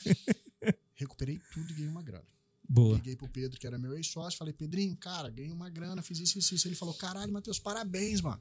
Recuperei 0.94 1.40
tudo 1.52 1.70
e 1.70 1.74
ganhei 1.74 1.88
uma 1.88 2.02
grana. 2.02 2.24
Boa. 2.68 2.94
Liguei 2.94 3.16
pro 3.16 3.28
Pedro, 3.28 3.58
que 3.58 3.66
era 3.66 3.76
meu 3.78 3.94
ex-sócio, 3.94 4.38
falei, 4.38 4.54
Pedrinho, 4.54 4.96
cara, 4.96 5.28
ganhei 5.28 5.52
uma 5.52 5.68
grana, 5.68 6.00
fiz 6.02 6.20
isso 6.20 6.38
e 6.38 6.40
isso, 6.40 6.54
isso. 6.54 6.68
Ele 6.68 6.76
falou, 6.76 6.94
caralho, 6.94 7.32
Matheus, 7.32 7.58
parabéns, 7.58 8.20
mano. 8.20 8.40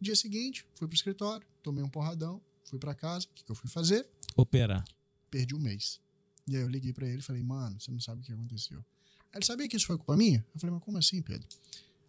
Dia 0.00 0.16
seguinte, 0.16 0.66
fui 0.74 0.88
pro 0.88 0.96
escritório, 0.96 1.46
tomei 1.62 1.84
um 1.84 1.90
porradão, 1.90 2.40
fui 2.64 2.78
para 2.78 2.94
casa. 2.94 3.26
O 3.26 3.28
que, 3.34 3.44
que 3.44 3.50
eu 3.50 3.56
fui 3.56 3.68
fazer? 3.68 4.08
Operar. 4.34 4.84
Perdi 5.30 5.54
um 5.54 5.60
mês. 5.60 6.00
E 6.48 6.56
aí 6.56 6.62
eu 6.62 6.68
liguei 6.68 6.92
para 6.92 7.06
ele 7.06 7.18
e 7.18 7.22
falei, 7.22 7.42
mano, 7.42 7.78
você 7.78 7.90
não 7.90 8.00
sabe 8.00 8.22
o 8.22 8.24
que 8.24 8.32
aconteceu. 8.32 8.82
Ele 9.36 9.44
sabia 9.44 9.68
que 9.68 9.76
isso 9.76 9.86
foi 9.86 9.96
culpa 9.96 10.16
minha? 10.16 10.44
Eu 10.54 10.60
falei, 10.60 10.74
mas 10.74 10.84
como 10.84 10.98
assim, 10.98 11.22
Pedro? 11.22 11.46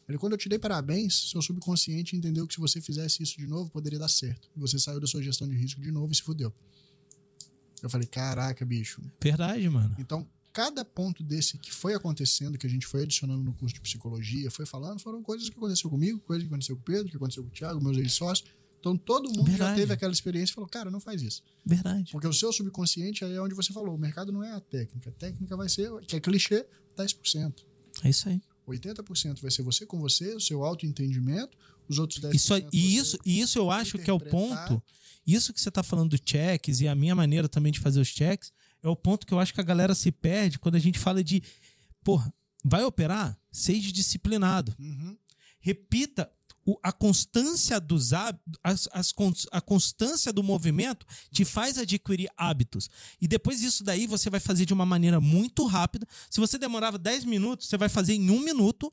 Ele, 0.08 0.18
quando 0.18 0.34
eu 0.34 0.38
te 0.38 0.48
dei 0.48 0.58
parabéns, 0.58 1.32
seu 1.32 1.42
subconsciente 1.42 2.16
entendeu 2.16 2.48
que 2.48 2.54
se 2.54 2.60
você 2.60 2.80
fizesse 2.80 3.22
isso 3.22 3.38
de 3.38 3.46
novo, 3.46 3.70
poderia 3.70 4.00
dar 4.00 4.08
certo. 4.08 4.50
E 4.56 4.60
você 4.60 4.80
saiu 4.80 5.00
da 5.00 5.08
sua 5.08 5.22
gestão 5.22 5.48
de 5.48 5.56
risco 5.56 5.82
de 5.82 5.92
novo 5.92 6.12
e 6.12 6.16
se 6.16 6.22
fudeu. 6.22 6.54
Eu 7.84 7.90
falei, 7.90 8.08
caraca, 8.08 8.66
bicho. 8.66 9.02
Verdade, 9.22 9.68
mano. 9.70 9.96
Então, 10.00 10.28
cada 10.54 10.84
ponto 10.86 11.22
desse 11.24 11.58
que 11.58 11.72
foi 11.72 11.94
acontecendo, 11.94 12.58
que 12.58 12.66
a 12.66 12.70
gente 12.70 12.88
foi 12.88 13.04
adicionando 13.04 13.44
no 13.44 13.54
curso 13.54 13.76
de 13.76 13.82
psicologia, 13.82 14.50
foi 14.50 14.66
falando, 14.66 15.00
foram 15.00 15.22
coisas 15.22 15.50
que 15.50 15.56
aconteceu 15.58 15.90
comigo, 15.90 16.20
coisas 16.22 16.44
que 16.44 16.52
aconteceu 16.52 16.76
com 16.76 16.82
o 16.82 16.86
Pedro, 16.86 17.10
que 17.10 17.18
aconteceu 17.18 17.44
com 17.44 17.50
o 17.50 17.52
Thiago, 17.52 17.84
meus 17.84 17.98
ex-sócios. 17.98 18.50
Então, 18.80 18.98
todo 18.98 19.30
mundo 19.30 19.46
Verdade. 19.46 19.72
já 19.72 19.76
teve 19.76 19.94
aquela 19.94 20.14
experiência 20.14 20.52
e 20.52 20.56
falou, 20.56 20.70
cara, 20.70 20.90
não 20.92 21.00
faz 21.00 21.22
isso. 21.22 21.44
Verdade. 21.66 22.12
Porque 22.12 22.28
o 22.28 22.34
seu 22.34 22.54
subconsciente 22.54 23.26
aí 23.26 23.34
é 23.34 23.42
onde 23.42 23.56
você 23.56 23.74
falou, 23.74 23.96
o 23.96 23.98
mercado 23.98 24.32
não 24.32 24.44
é 24.44 24.52
a 24.52 24.60
técnica. 24.60 25.10
A 25.10 25.14
técnica 25.14 25.58
vai 25.58 25.68
ser, 25.68 25.92
que 26.02 26.16
é 26.16 26.20
clichê, 26.20 26.66
10%. 26.96 27.54
É 28.04 28.10
isso 28.10 28.30
aí. 28.30 28.42
80% 28.68 29.42
vai 29.42 29.50
ser 29.50 29.64
você 29.64 29.86
com 29.86 30.00
você, 30.00 30.36
o 30.36 30.40
seu 30.40 30.64
autoentendimento, 30.64 31.58
os 31.88 32.00
outros 32.00 32.20
10% 32.20 32.34
isso, 32.36 32.54
E 32.72 32.96
isso, 32.96 33.20
e 33.26 33.40
isso 33.40 33.58
eu 33.58 33.72
acho 33.72 33.98
que 33.98 34.10
é 34.10 34.14
o 34.14 34.20
ponto. 34.20 34.82
Isso 35.26 35.54
que 35.54 35.60
você 35.60 35.70
está 35.70 35.84
falando 35.84 36.18
do 36.18 36.20
checks 36.24 36.80
e 36.80 36.88
a 36.88 36.96
minha 36.96 37.16
maneira 37.16 37.50
também 37.50 37.72
de 37.72 37.80
fazer 37.80 38.00
os 38.00 38.08
checks 38.08 38.52
é 38.82 38.88
o 38.88 38.96
ponto 38.96 39.26
que 39.26 39.34
eu 39.34 39.40
acho 39.40 39.54
que 39.54 39.60
a 39.60 39.64
galera 39.64 39.96
se 39.96 40.12
perde 40.12 40.60
quando 40.60 40.76
a 40.76 40.80
gente 40.80 41.00
fala 41.00 41.24
de, 41.24 41.42
porra, 42.04 42.34
vai 42.64 42.84
operar? 42.84 43.38
Seja 43.52 43.92
disciplinado. 43.92 44.76
Uhum. 44.80 45.18
Repita 45.60 46.32
a 46.84 46.92
constância 46.92 47.80
dos 47.80 48.12
hábitos, 48.12 48.60
as, 48.64 49.14
a 49.52 49.62
constância 49.62 50.34
do 50.34 50.44
movimento 50.44 51.06
te 51.32 51.46
faz 51.46 51.78
adquirir 51.78 52.30
hábitos. 52.36 52.90
E 53.22 53.28
depois 53.28 53.62
disso 53.62 53.84
daí 53.84 54.08
você 54.08 54.30
vai 54.30 54.40
fazer 54.40 54.66
de 54.66 54.74
uma 54.74 54.86
maneira 54.86 55.22
muito 55.22 55.66
rápida. 55.66 56.08
Se 56.30 56.40
você 56.40 56.58
demorava 56.58 56.98
10 56.98 57.26
minutos, 57.26 57.68
você 57.68 57.78
vai 57.78 57.90
fazer 57.90 58.14
em 58.14 58.30
um 58.30 58.40
minuto 58.40 58.92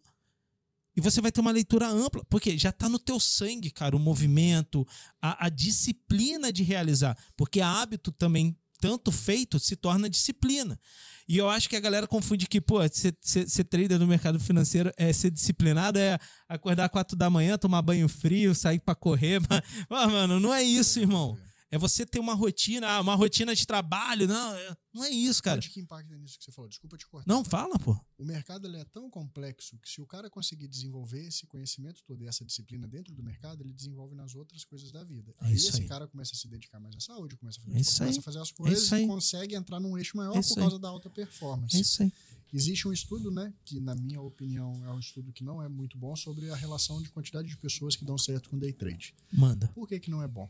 e 0.97 1.01
você 1.01 1.21
vai 1.21 1.33
ter 1.33 1.41
uma 1.41 1.51
leitura 1.51 1.89
ampla, 1.89 2.25
porque 2.27 2.57
já 2.57 2.69
está 2.69 2.89
no 2.89 2.99
teu 2.99 3.19
sangue, 3.19 3.71
cara, 3.71 3.97
o 3.97 3.99
movimento, 3.99 4.87
a, 5.21 5.47
a 5.47 5.49
disciplina 5.49 6.53
de 6.53 6.63
realizar. 6.63 7.19
Porque 7.37 7.61
hábito 7.61 8.13
também 8.13 8.57
tanto 8.85 9.11
feito 9.11 9.59
se 9.59 9.77
torna 9.77 10.11
disciplina. 10.11 10.79
E 11.27 11.39
eu 11.39 11.49
acho 11.49 11.71
que 11.71 11.77
a 11.77 11.81
galera 11.81 12.07
confunde 12.07 12.47
que, 12.47 12.61
pô, 12.61 12.87
ser, 12.93 13.17
ser, 13.19 13.49
ser 13.49 13.65
trader 13.65 13.99
no 13.99 14.07
mercado 14.07 14.39
financeiro 14.39 14.93
é 14.99 15.11
ser 15.11 15.31
disciplinado, 15.31 15.99
é 15.99 16.19
acordar 16.47 16.91
quatro 16.91 17.17
da 17.17 17.31
manhã, 17.31 17.57
tomar 17.57 17.81
banho 17.81 18.07
frio, 18.11 18.55
sair 18.55 18.79
para 18.79 18.95
correr. 18.95 19.41
Mas, 19.89 20.13
mano, 20.13 20.39
não 20.39 20.53
é 20.53 20.63
isso, 20.63 21.01
irmão. 21.01 21.35
É 21.75 21.79
você 21.79 22.07
ter 22.07 22.21
uma 22.21 22.35
rotina, 22.35 22.87
ah, 22.87 23.01
uma 23.01 23.17
rotina 23.17 23.53
de 23.53 23.67
trabalho. 23.67 24.29
Não, 24.29 24.55
é, 24.55 24.77
não 24.93 25.03
é 25.03 25.11
isso, 25.11 25.43
cara. 25.43 25.59
O 25.59 25.63
que 25.65 25.81
impacta 25.81 26.17
nisso 26.17 26.39
que 26.39 26.45
você 26.45 26.53
falou? 26.53 26.69
Desculpa 26.69 26.97
te 26.97 27.05
cortar. 27.05 27.27
Não, 27.27 27.45
fala, 27.45 27.77
pô. 27.81 27.99
O 28.17 28.25
mercado 28.25 28.69
ele 28.69 28.77
é 28.77 28.85
tão 28.85 29.11
complexo 29.11 29.77
que 29.81 29.91
se 29.91 30.01
o 30.01 30.07
cara 30.07 30.31
conseguir 30.31 30.69
desenvolver 30.69 31.27
esse 31.27 31.49
conhecimento 31.49 32.01
todo 32.07 32.23
e 32.23 32.29
essa 32.29 32.45
disciplina 32.45 32.87
dentro 32.87 33.13
do 33.13 33.25
mercado, 33.25 33.61
ele 33.65 33.73
desenvolve 33.73 34.15
nas 34.15 34.37
outras 34.37 34.65
coisas 34.65 34.93
da 34.93 35.03
vida. 35.03 35.35
É 35.41 35.47
aí 35.47 35.55
esse 35.55 35.81
aí. 35.81 35.89
cara 35.89 36.07
começa 36.07 36.33
a 36.33 36.37
se 36.37 36.47
dedicar 36.47 36.79
mais 36.79 36.95
à 36.95 37.01
saúde, 37.01 37.37
começa 37.37 37.59
a 37.59 37.65
fazer, 37.65 37.77
é 37.77 37.83
começa 37.83 38.21
a 38.21 38.23
fazer 38.23 38.39
as 38.39 38.51
é 38.51 38.55
coisas 38.55 38.93
e 38.93 39.07
consegue 39.09 39.57
entrar 39.57 39.81
num 39.81 39.99
eixo 39.99 40.17
maior 40.17 40.37
é 40.37 40.43
por 40.43 40.55
causa 40.55 40.79
da 40.79 40.89
alta 40.89 41.11
performance. 41.11 41.77
É 41.77 41.81
isso 41.81 42.05
aí. 42.05 42.13
Existe 42.53 42.87
um 42.87 42.93
estudo, 42.93 43.33
né, 43.33 43.53
que 43.65 43.81
na 43.81 43.97
minha 43.97 44.21
opinião 44.21 44.81
é 44.87 44.93
um 44.93 45.01
estudo 45.01 45.33
que 45.33 45.43
não 45.43 45.61
é 45.61 45.69
muito 45.69 45.99
bom 45.99 46.15
sobre 46.15 46.51
a 46.51 46.55
relação 46.55 47.03
de 47.03 47.11
quantidade 47.11 47.49
de 47.49 47.57
pessoas 47.57 47.97
que 47.97 48.05
dão 48.05 48.17
certo 48.17 48.49
com 48.49 48.57
day 48.57 48.73
trade. 48.73 49.13
Manda. 49.33 49.67
Por 49.75 49.89
que 49.89 49.99
que 49.99 50.09
não 50.09 50.23
é 50.23 50.29
bom? 50.29 50.49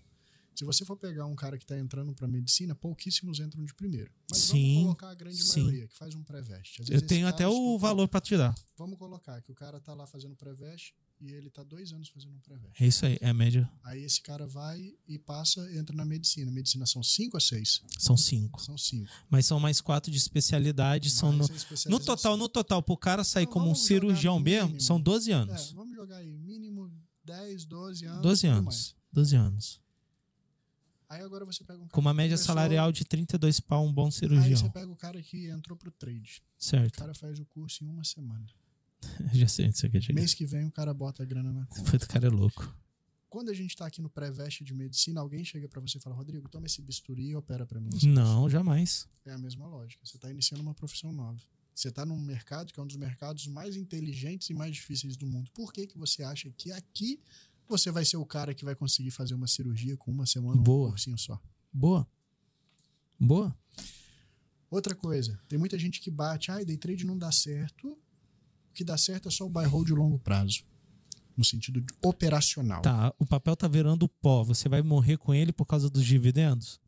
Se 0.54 0.64
você 0.64 0.84
for 0.84 0.96
pegar 0.96 1.26
um 1.26 1.34
cara 1.34 1.58
que 1.58 1.64
está 1.64 1.76
entrando 1.76 2.14
para 2.14 2.28
medicina, 2.28 2.74
pouquíssimos 2.74 3.40
entram 3.40 3.64
de 3.64 3.74
primeiro. 3.74 4.10
Mas 4.30 4.38
sim, 4.38 4.74
vamos 4.74 4.84
colocar 4.84 5.10
a 5.10 5.14
grande 5.14 5.42
sim. 5.42 5.62
maioria, 5.62 5.88
que 5.88 5.96
faz 5.96 6.14
um 6.14 6.22
pré-veste. 6.22 6.82
Eu 6.88 7.02
tenho 7.04 7.26
até 7.26 7.46
o 7.48 7.78
valor 7.78 8.06
para 8.06 8.20
te 8.20 8.36
dar. 8.36 8.54
Vamos 8.76 8.98
colocar 8.98 9.40
que 9.42 9.50
o 9.50 9.54
cara 9.54 9.78
está 9.78 9.94
lá 9.94 10.06
fazendo 10.06 10.36
pré-veste 10.36 10.94
e 11.20 11.32
ele 11.32 11.48
está 11.48 11.64
dois 11.64 11.92
anos 11.92 12.08
fazendo 12.08 12.36
um 12.36 12.40
pré-veste. 12.40 12.82
É 12.82 12.86
isso 12.86 13.04
aí, 13.04 13.18
é 13.20 13.28
a 13.28 13.34
média. 13.34 13.68
Aí 13.82 14.04
esse 14.04 14.20
cara 14.20 14.46
vai 14.46 14.94
e 15.08 15.18
passa, 15.18 15.60
entra 15.74 15.94
na 15.96 16.04
medicina. 16.04 16.50
Medicina 16.50 16.86
são 16.86 17.02
cinco 17.02 17.36
a 17.36 17.40
seis? 17.40 17.82
São 17.98 18.16
cinco. 18.16 18.62
São 18.62 18.78
cinco. 18.78 19.10
Mas 19.28 19.46
são 19.46 19.58
mais 19.58 19.80
quatro 19.80 20.10
de 20.10 20.18
especialidade. 20.18 21.10
são 21.10 21.32
no, 21.32 21.46
no 21.86 21.98
total, 22.00 22.36
no 22.36 22.48
total, 22.48 22.82
para 22.82 22.92
o 22.92 22.98
cara 22.98 23.24
sair 23.24 23.44
então, 23.44 23.54
como 23.54 23.70
um 23.70 23.74
cirurgião 23.74 24.38
mesmo, 24.38 24.80
são 24.80 25.00
12 25.00 25.32
anos. 25.32 25.70
É, 25.70 25.74
vamos 25.74 25.96
jogar 25.96 26.18
aí, 26.18 26.36
mínimo 26.38 26.92
10, 27.24 27.64
12 27.64 28.04
anos. 28.06 28.22
12 28.22 28.46
anos. 28.46 28.96
12 29.12 29.36
anos. 29.36 29.83
Aí 31.14 31.22
agora 31.22 31.44
você 31.44 31.62
pega 31.62 31.80
um 31.80 31.86
Com 31.86 32.00
uma 32.00 32.12
média 32.12 32.36
começou... 32.36 32.54
salarial 32.54 32.90
de 32.90 33.04
32 33.04 33.60
pau, 33.60 33.86
um 33.86 33.92
bom 33.92 34.10
cirurgião. 34.10 34.44
Aí 34.44 34.56
você 34.56 34.68
pega 34.68 34.90
o 34.90 34.96
cara 34.96 35.22
que 35.22 35.48
entrou 35.48 35.78
pro 35.78 35.92
trade. 35.92 36.42
Certo. 36.58 36.96
O 36.96 36.98
cara 36.98 37.14
faz 37.14 37.38
o 37.38 37.44
curso 37.44 37.84
em 37.84 37.88
uma 37.88 38.02
semana. 38.02 38.44
Já 39.32 39.46
sei 39.46 39.66
onde 39.66 39.78
você 39.78 39.88
quer 39.88 40.02
chegar. 40.02 40.18
Mês 40.18 40.34
que 40.34 40.44
vem 40.44 40.64
o 40.66 40.72
cara 40.72 40.92
bota 40.92 41.22
a 41.22 41.26
grana 41.26 41.52
na 41.52 41.66
conta. 41.70 41.96
O 42.04 42.08
cara 42.08 42.26
é 42.26 42.30
louco. 42.30 42.76
Quando 43.28 43.50
a 43.50 43.54
gente 43.54 43.76
tá 43.76 43.86
aqui 43.86 44.02
no 44.02 44.10
pré-veste 44.10 44.64
de 44.64 44.74
medicina, 44.74 45.20
alguém 45.20 45.44
chega 45.44 45.68
para 45.68 45.80
você 45.80 45.98
e 45.98 46.00
fala, 46.00 46.16
Rodrigo, 46.16 46.48
toma 46.48 46.66
esse 46.66 46.82
bisturi 46.82 47.28
e 47.28 47.36
opera 47.36 47.64
para 47.64 47.80
mim. 47.80 47.90
Não, 48.02 48.50
jamais. 48.50 49.06
É 49.24 49.32
a 49.32 49.38
mesma 49.38 49.68
lógica. 49.68 50.04
Você 50.04 50.18
tá 50.18 50.28
iniciando 50.28 50.62
uma 50.62 50.74
profissão 50.74 51.12
nova. 51.12 51.40
Você 51.72 51.88
está 51.88 52.04
num 52.04 52.18
mercado 52.18 52.72
que 52.72 52.78
é 52.78 52.82
um 52.82 52.86
dos 52.86 52.96
mercados 52.96 53.46
mais 53.46 53.76
inteligentes 53.76 54.50
e 54.50 54.54
mais 54.54 54.74
difíceis 54.74 55.16
do 55.16 55.26
mundo. 55.26 55.50
Por 55.52 55.72
que, 55.72 55.86
que 55.86 55.98
você 55.98 56.24
acha 56.24 56.50
que 56.56 56.72
aqui 56.72 57.20
você 57.68 57.90
vai 57.90 58.04
ser 58.04 58.16
o 58.16 58.26
cara 58.26 58.54
que 58.54 58.64
vai 58.64 58.74
conseguir 58.74 59.10
fazer 59.10 59.34
uma 59.34 59.46
cirurgia 59.46 59.96
com 59.96 60.10
uma 60.10 60.26
semana 60.26 60.60
Boa. 60.60 60.88
um 60.88 60.90
cursinho 60.90 61.18
só? 61.18 61.40
Boa. 61.72 62.06
Boa. 63.18 63.56
Outra 64.70 64.94
coisa, 64.94 65.38
tem 65.48 65.58
muita 65.58 65.78
gente 65.78 66.00
que 66.00 66.10
bate, 66.10 66.50
ai, 66.50 66.64
day 66.64 66.76
trade 66.76 67.06
não 67.06 67.16
dá 67.16 67.30
certo. 67.30 67.88
O 67.90 68.74
que 68.74 68.82
dá 68.82 68.98
certo 68.98 69.28
é 69.28 69.30
só 69.30 69.46
o 69.46 69.48
buy 69.48 69.64
hold 69.66 69.86
de 69.86 69.94
longo 69.94 70.18
prazo. 70.18 70.64
No 71.36 71.44
sentido 71.44 71.84
operacional. 72.02 72.82
Tá, 72.82 73.14
o 73.18 73.26
papel 73.26 73.56
tá 73.56 73.66
virando 73.66 74.08
pó. 74.08 74.42
Você 74.44 74.68
vai 74.68 74.82
morrer 74.82 75.16
com 75.16 75.34
ele 75.34 75.52
por 75.52 75.64
causa 75.64 75.90
dos 75.90 76.04
dividendos? 76.04 76.80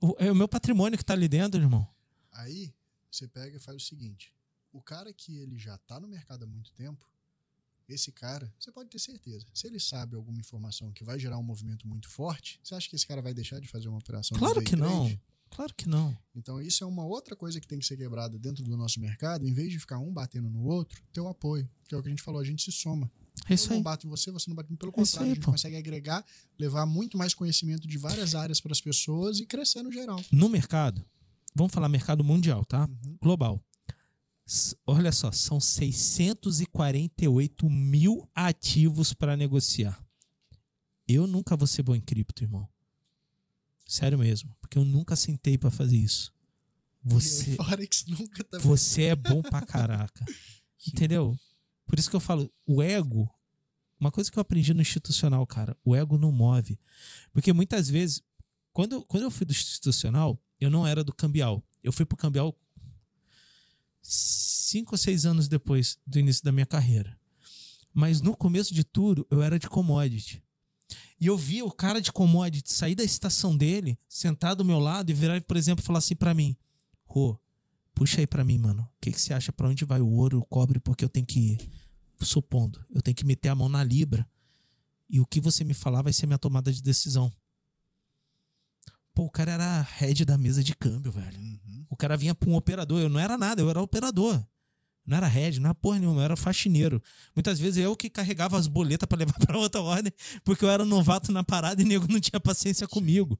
O, 0.00 0.14
é 0.18 0.30
o 0.30 0.34
meu 0.34 0.48
patrimônio 0.48 0.96
que 0.96 1.04
tá 1.04 1.14
ali 1.14 1.28
dentro, 1.28 1.60
irmão. 1.60 1.86
Aí, 2.32 2.72
você 3.10 3.26
pega 3.26 3.56
e 3.56 3.60
faz 3.60 3.76
o 3.76 3.86
seguinte: 3.86 4.32
o 4.72 4.80
cara 4.80 5.12
que 5.12 5.36
ele 5.38 5.58
já 5.58 5.74
está 5.74 5.98
no 5.98 6.06
mercado 6.06 6.44
há 6.44 6.46
muito 6.46 6.72
tempo, 6.72 7.08
esse 7.88 8.12
cara, 8.12 8.52
você 8.58 8.70
pode 8.70 8.90
ter 8.90 8.98
certeza, 8.98 9.46
se 9.54 9.66
ele 9.66 9.80
sabe 9.80 10.14
alguma 10.16 10.38
informação 10.38 10.92
que 10.92 11.02
vai 11.04 11.18
gerar 11.18 11.38
um 11.38 11.42
movimento 11.42 11.88
muito 11.88 12.08
forte, 12.08 12.60
você 12.62 12.74
acha 12.74 12.88
que 12.88 12.96
esse 12.96 13.06
cara 13.06 13.22
vai 13.22 13.32
deixar 13.32 13.60
de 13.60 13.68
fazer 13.68 13.88
uma 13.88 13.98
operação? 13.98 14.36
Claro 14.38 14.62
que 14.62 14.76
não. 14.76 15.18
Claro 15.50 15.74
que 15.74 15.88
não. 15.88 16.16
Então, 16.34 16.60
isso 16.60 16.84
é 16.84 16.86
uma 16.86 17.04
outra 17.06 17.34
coisa 17.34 17.58
que 17.58 17.66
tem 17.66 17.78
que 17.78 17.86
ser 17.86 17.96
quebrada 17.96 18.38
dentro 18.38 18.62
do 18.62 18.76
nosso 18.76 19.00
mercado, 19.00 19.48
em 19.48 19.52
vez 19.52 19.72
de 19.72 19.78
ficar 19.78 19.98
um 19.98 20.12
batendo 20.12 20.48
no 20.50 20.62
outro, 20.64 21.02
ter 21.10 21.20
o 21.20 21.28
apoio. 21.28 21.68
Que 21.88 21.94
é 21.94 21.98
o 21.98 22.02
que 22.02 22.08
a 22.08 22.10
gente 22.10 22.22
falou, 22.22 22.38
a 22.40 22.44
gente 22.44 22.62
se 22.62 22.70
soma. 22.70 23.10
É 23.48 23.54
isso 23.54 23.72
eu 23.72 23.76
não 23.76 23.82
bato 23.82 24.06
em 24.06 24.10
você, 24.10 24.30
você 24.30 24.50
não 24.50 24.54
bate 24.54 24.68
em 24.68 24.72
mim. 24.72 24.76
Pelo 24.76 24.90
É 24.90 24.94
contrário, 24.94 25.24
aí, 25.26 25.32
a 25.32 25.34
gente 25.34 25.44
pô. 25.44 25.52
consegue 25.52 25.76
agregar, 25.76 26.22
levar 26.58 26.84
muito 26.84 27.16
mais 27.16 27.32
conhecimento 27.32 27.88
de 27.88 27.96
várias 27.96 28.34
áreas 28.34 28.60
para 28.60 28.72
as 28.72 28.80
pessoas 28.80 29.40
e 29.40 29.46
crescer 29.46 29.82
no 29.82 29.90
geral. 29.90 30.22
No 30.30 30.50
mercado, 30.50 31.02
vamos 31.54 31.72
falar 31.72 31.88
mercado 31.88 32.22
mundial, 32.22 32.62
tá? 32.66 32.86
Uhum. 32.86 33.16
Global. 33.22 33.64
Olha 34.86 35.12
só, 35.12 35.30
são 35.30 35.60
648 35.60 37.68
mil 37.68 38.28
ativos 38.34 39.12
para 39.12 39.36
negociar. 39.36 40.02
Eu 41.06 41.26
nunca 41.26 41.56
vou 41.56 41.66
ser 41.66 41.82
bom 41.82 41.94
em 41.94 42.00
cripto, 42.00 42.42
irmão. 42.44 42.66
Sério 43.86 44.18
mesmo, 44.18 44.54
porque 44.60 44.78
eu 44.78 44.84
nunca 44.84 45.16
sentei 45.16 45.56
para 45.58 45.70
fazer 45.70 45.96
isso. 45.96 46.32
Você, 47.02 47.56
Forex 47.56 48.04
nunca 48.06 48.44
tá 48.44 48.58
você 48.58 49.04
é 49.04 49.16
bom 49.16 49.40
pra 49.42 49.64
caraca. 49.64 50.24
Entendeu? 50.86 51.38
Por 51.86 51.98
isso 51.98 52.10
que 52.10 52.16
eu 52.16 52.20
falo, 52.20 52.52
o 52.66 52.82
ego, 52.82 53.30
uma 53.98 54.10
coisa 54.10 54.30
que 54.30 54.38
eu 54.38 54.42
aprendi 54.42 54.74
no 54.74 54.82
institucional, 54.82 55.46
cara, 55.46 55.76
o 55.84 55.96
ego 55.96 56.18
não 56.18 56.30
move. 56.30 56.78
Porque 57.32 57.52
muitas 57.52 57.88
vezes, 57.88 58.22
quando, 58.72 58.92
eu- 58.94 59.04
quando 59.04 59.22
eu 59.24 59.30
fui 59.30 59.46
do 59.46 59.52
institucional, 59.52 60.38
eu 60.60 60.70
não 60.70 60.86
era 60.86 61.02
do 61.02 61.14
cambial. 61.14 61.64
Eu 61.82 61.92
fui 61.92 62.04
pro 62.04 62.16
cambial 62.16 62.54
cinco 64.08 64.94
ou 64.94 64.98
seis 64.98 65.26
anos 65.26 65.48
depois 65.48 65.98
do 66.06 66.18
início 66.18 66.42
da 66.42 66.50
minha 66.50 66.66
carreira. 66.66 67.18
Mas 67.92 68.20
no 68.20 68.36
começo 68.36 68.72
de 68.72 68.84
tudo, 68.84 69.26
eu 69.30 69.42
era 69.42 69.58
de 69.58 69.68
commodity. 69.68 70.42
E 71.20 71.26
eu 71.26 71.36
via 71.36 71.64
o 71.64 71.70
cara 71.70 72.00
de 72.00 72.12
commodity 72.12 72.72
sair 72.72 72.94
da 72.94 73.04
estação 73.04 73.56
dele, 73.56 73.98
sentar 74.08 74.54
do 74.54 74.64
meu 74.64 74.78
lado 74.78 75.10
e 75.10 75.14
virar, 75.14 75.40
por 75.42 75.56
exemplo, 75.56 75.84
falar 75.84 75.98
assim 75.98 76.14
pra 76.14 76.32
mim: 76.32 76.56
Rô, 77.04 77.38
puxa 77.94 78.20
aí 78.20 78.26
pra 78.26 78.44
mim, 78.44 78.56
mano. 78.56 78.82
O 78.82 79.00
que, 79.00 79.12
que 79.12 79.20
você 79.20 79.34
acha 79.34 79.52
pra 79.52 79.68
onde 79.68 79.84
vai 79.84 80.00
o 80.00 80.08
ouro, 80.08 80.38
o 80.38 80.44
cobre? 80.44 80.80
Porque 80.80 81.04
eu 81.04 81.08
tenho 81.08 81.26
que. 81.26 81.58
Supondo, 82.20 82.84
eu 82.90 83.00
tenho 83.00 83.14
que 83.14 83.24
meter 83.24 83.48
a 83.48 83.54
mão 83.54 83.68
na 83.68 83.84
Libra. 83.84 84.28
E 85.08 85.20
o 85.20 85.26
que 85.26 85.40
você 85.40 85.62
me 85.64 85.74
falar 85.74 86.02
vai 86.02 86.12
ser 86.12 86.26
minha 86.26 86.38
tomada 86.38 86.72
de 86.72 86.82
decisão. 86.82 87.32
Pô, 89.18 89.24
o 89.24 89.30
cara 89.30 89.50
era 89.50 89.80
head 89.96 90.24
da 90.24 90.38
mesa 90.38 90.62
de 90.62 90.76
câmbio, 90.76 91.10
velho. 91.10 91.36
Uhum. 91.40 91.84
O 91.90 91.96
cara 91.96 92.16
vinha 92.16 92.36
pra 92.36 92.48
um 92.48 92.54
operador. 92.54 93.00
Eu 93.00 93.08
não 93.08 93.18
era 93.18 93.36
nada, 93.36 93.60
eu 93.60 93.68
era 93.68 93.82
operador. 93.82 94.40
Não 95.04 95.16
era 95.16 95.26
head, 95.26 95.58
não 95.58 95.70
era 95.70 95.74
porra 95.74 95.98
nenhuma, 95.98 96.20
eu 96.20 96.24
era 96.24 96.36
faxineiro. 96.36 97.02
Muitas 97.34 97.58
vezes 97.58 97.78
eu 97.82 97.96
que 97.96 98.08
carregava 98.08 98.56
as 98.56 98.68
boletas 98.68 99.08
pra 99.08 99.18
levar 99.18 99.32
pra 99.40 99.58
outra 99.58 99.80
ordem, 99.80 100.12
porque 100.44 100.64
eu 100.64 100.70
era 100.70 100.84
novato 100.84 101.32
na 101.32 101.42
parada 101.42 101.82
e 101.82 101.84
nego 101.84 102.06
não 102.08 102.20
tinha 102.20 102.38
paciência 102.38 102.86
comigo. 102.86 103.36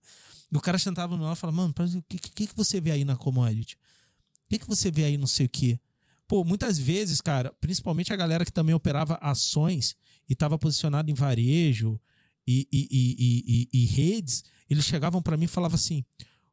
E 0.51 0.57
o 0.57 0.61
cara 0.61 0.81
sentava 0.81 1.17
no 1.17 1.23
lado 1.23 1.37
e 1.37 1.39
falava, 1.39 1.57
mano, 1.59 1.73
o 1.79 2.03
que, 2.09 2.19
que, 2.19 2.47
que 2.49 2.57
você 2.57 2.81
vê 2.81 2.91
aí 2.91 3.05
na 3.05 3.15
commodity? 3.15 3.77
O 3.77 4.49
que, 4.49 4.59
que 4.59 4.67
você 4.67 4.91
vê 4.91 5.05
aí 5.05 5.17
não 5.17 5.29
sei 5.29 5.47
o 5.47 5.49
quê? 5.49 5.79
Pô, 6.27 6.43
muitas 6.43 6.77
vezes, 6.77 7.21
cara, 7.21 7.55
principalmente 7.61 8.13
a 8.13 8.17
galera 8.17 8.45
que 8.45 8.53
também 8.53 8.75
operava 8.75 9.17
ações 9.23 9.95
e 10.29 10.33
estava 10.33 10.59
posicionado 10.59 11.09
em 11.09 11.15
varejo 11.15 12.01
e, 12.45 12.67
e, 12.73 13.69
e- 13.71 13.83
e 13.83 13.87
redes, 13.87 14.43
eles 14.69 14.85
chegavam 14.85 15.23
para 15.23 15.37
mim 15.37 15.45
e 15.45 15.49
falavam 15.49 15.77
assim: 15.77 16.05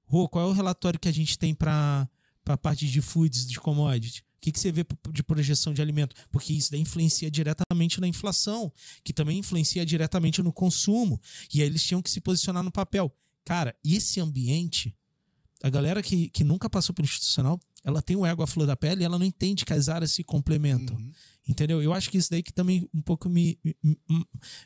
Rô, 0.06 0.28
qual 0.30 0.48
é 0.48 0.50
o 0.50 0.54
relatório 0.54 1.00
que 1.00 1.10
a 1.10 1.14
gente 1.14 1.38
tem 1.38 1.54
para 1.54 2.08
a 2.46 2.58
parte 2.58 2.88
de 2.88 3.02
foods, 3.02 3.46
de 3.46 3.60
commodity? 3.60 4.22
O 4.22 4.42
que, 4.46 4.52
que 4.52 4.60
você 4.60 4.72
vê 4.72 4.86
de 5.12 5.24
projeção 5.24 5.74
de 5.74 5.82
alimento? 5.82 6.16
Porque 6.32 6.54
isso 6.54 6.70
daí 6.70 6.80
influencia 6.80 7.32
diretamente 7.32 8.00
na 8.00 8.08
inflação, 8.08 8.72
que 9.04 9.12
também 9.12 9.40
influencia 9.40 9.84
diretamente 9.84 10.44
no 10.44 10.54
consumo. 10.54 11.20
E 11.52 11.62
aí 11.62 11.68
eles 11.68 11.84
tinham 11.84 12.02
que 12.02 12.12
se 12.12 12.22
posicionar 12.22 12.62
no 12.62 12.72
papel. 12.72 13.12
Cara, 13.44 13.76
esse 13.84 14.20
ambiente, 14.20 14.96
a 15.64 15.70
galera 15.70 16.04
que, 16.04 16.30
que 16.30 16.44
nunca 16.44 16.70
passou 16.70 16.94
pelo 16.94 17.08
institucional, 17.08 17.60
ela 17.84 18.02
tem 18.02 18.16
o 18.16 18.26
ego 18.26 18.44
à 18.44 18.48
flor 18.48 18.68
da 18.68 18.76
pele 18.76 19.02
e 19.02 19.06
ela 19.06 19.18
não 19.18 19.26
entende 19.26 19.66
que 19.66 19.74
as 19.74 19.90
áreas 19.90 20.12
se 20.12 20.24
complementam. 20.24 20.96
Uhum. 20.96 21.12
Entendeu? 21.48 21.82
Eu 21.82 21.94
acho 21.94 22.10
que 22.10 22.18
isso 22.18 22.30
daí 22.30 22.42
que 22.42 22.52
também 22.52 22.90
um 22.94 23.02
pouco 23.02 23.30
me, 23.30 23.58
me, 23.64 23.98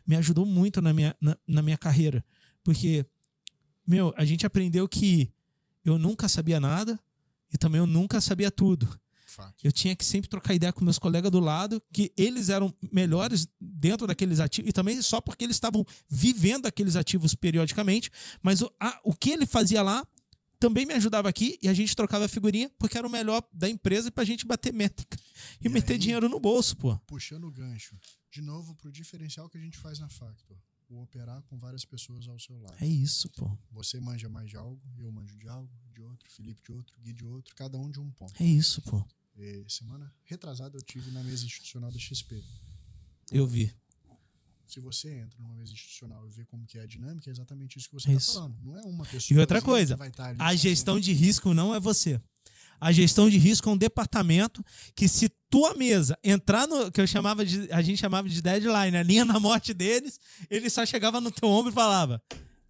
me 0.08 0.16
ajudou 0.16 0.46
muito 0.46 0.82
na 0.82 0.94
minha, 0.94 1.16
na, 1.20 1.38
na 1.46 1.62
minha 1.62 1.78
carreira. 1.78 2.24
Porque, 2.64 3.06
meu, 3.90 4.14
a 4.16 4.24
gente 4.24 4.46
aprendeu 4.46 4.88
que 4.88 5.32
eu 5.84 5.98
nunca 5.98 6.28
sabia 6.30 6.60
nada 6.60 7.00
e 7.54 7.58
também 7.58 7.80
eu 7.80 7.88
nunca 7.88 8.22
sabia 8.22 8.52
tudo. 8.52 8.88
Fato. 9.26 9.56
Eu 9.64 9.72
tinha 9.72 9.96
que 9.96 10.04
sempre 10.04 10.30
trocar 10.30 10.54
ideia 10.54 10.74
com 10.74 10.84
meus 10.84 10.98
colegas 11.00 11.32
do 11.32 11.40
lado, 11.40 11.82
que 11.94 12.12
eles 12.18 12.50
eram 12.50 12.74
melhores 12.92 13.48
dentro 13.60 14.06
daqueles 14.08 14.40
ativos, 14.40 14.70
e 14.70 14.74
também 14.74 15.02
só 15.02 15.22
porque 15.22 15.44
eles 15.46 15.56
estavam 15.56 15.86
vivendo 16.10 16.66
aqueles 16.66 16.96
ativos 16.96 17.36
periodicamente, 17.36 18.12
mas 18.42 18.62
o, 18.62 18.72
a- 18.80 19.00
o 19.04 19.14
que 19.16 19.30
ele 19.30 19.46
fazia 19.46 19.82
lá 19.82 20.06
também 20.60 20.86
me 20.86 20.94
ajudava 20.94 21.30
aqui 21.30 21.58
e 21.62 21.70
a 21.70 21.74
gente 21.74 21.96
trocava 21.96 22.28
figurinha 22.28 22.70
porque 22.78 22.98
era 22.98 23.08
o 23.08 23.10
melhor 23.10 23.42
da 23.54 23.70
empresa 23.70 24.12
pra 24.12 24.26
gente 24.26 24.46
bater 24.46 24.74
métrica 24.74 25.18
e, 25.62 25.68
E 25.68 25.70
meter 25.70 25.94
aí? 25.94 26.00
dinheiro 26.00 26.28
no 26.28 26.40
bolso, 26.40 26.76
pô. 26.76 26.98
Puxando 27.08 27.46
o 27.46 27.52
gancho, 27.52 27.96
de 28.30 28.42
novo, 28.42 28.76
pro 28.76 28.92
diferencial 28.92 29.48
que 29.48 29.58
a 29.58 29.62
gente 29.62 29.78
faz 29.78 30.00
na 30.00 30.10
Factor. 30.10 30.58
O 30.90 31.04
operar 31.04 31.42
com 31.44 31.56
várias 31.58 31.86
pessoas 31.86 32.28
ao 32.28 32.40
seu 32.40 32.60
lado. 32.60 32.76
É 32.82 32.88
isso, 32.88 33.30
pô. 33.30 33.56
Você 33.72 34.00
manja 34.00 34.28
mais 34.28 34.50
de 34.50 34.58
algo, 34.58 34.82
eu 34.98 35.12
manjo 35.12 35.38
de 35.38 35.48
algo, 35.48 35.70
de 35.94 36.02
outro, 36.02 36.28
Felipe 36.32 36.64
de 36.64 36.72
outro, 36.72 36.96
Gui 37.00 37.14
de 37.14 37.24
outro, 37.24 37.56
cada 37.56 37.78
um 37.78 37.92
de 37.92 38.00
um 38.00 38.10
ponto. 38.12 38.34
É 38.42 38.46
isso, 38.46 38.82
pô. 38.82 39.06
E 39.38 39.64
semana 39.68 40.12
retrasada 40.26 40.76
eu 40.78 40.82
tive 40.82 41.12
na 41.12 41.24
mesa 41.24 41.46
institucional 41.46 41.92
da 41.92 42.00
XP. 42.00 42.44
Eu 43.32 43.46
vi. 43.46 43.72
Se 44.66 44.80
você 44.80 45.14
entra 45.20 45.40
numa 45.40 45.54
mesa 45.54 45.72
institucional 45.74 46.28
e 46.28 46.32
vê 46.32 46.44
como 46.46 46.66
que 46.66 46.80
é 46.80 46.82
a 46.82 46.86
dinâmica, 46.88 47.30
é 47.30 47.32
exatamente 47.32 47.78
isso 47.78 47.88
que 47.88 47.96
É 47.96 48.00
você 48.00 48.10
está 48.12 48.18
isso. 48.18 48.34
falando. 48.34 48.58
Não 48.64 48.76
é 48.78 48.82
uma 48.84 49.06
pessoa. 49.06 49.38
E 49.38 49.40
outra 49.40 49.60
que 49.60 49.66
coisa, 49.66 49.96
A 50.40 50.56
gestão 50.56 51.00
de 51.00 51.14
risco 51.14 51.54
não 51.54 51.74
é 51.76 51.80
você. 51.80 52.20
A 52.80 52.92
gestão 52.92 53.30
de 53.30 53.38
risco 53.38 53.70
é 53.70 53.74
um 53.74 53.78
departamento 53.78 54.64
que 54.96 55.08
se 55.08 55.30
tua 55.50 55.74
mesa 55.74 56.18
entrar 56.24 56.68
no 56.68 56.92
que 56.92 57.02
eu 57.02 57.08
chamava 57.08 57.46
de 57.46 57.72
a 57.72 57.82
gente 57.82 57.98
chamava 58.00 58.30
de 58.30 58.42
deadline, 58.42 58.96
a 58.98 59.04
linha 59.04 59.26
na 59.26 59.40
morte 59.40 59.74
deles, 59.74 60.20
ele 60.50 60.70
só 60.70 60.86
chegava 60.86 61.20
no 61.20 61.32
teu 61.32 61.50
ombro 61.50 61.72
e 61.72 61.74
falava: 61.74 62.22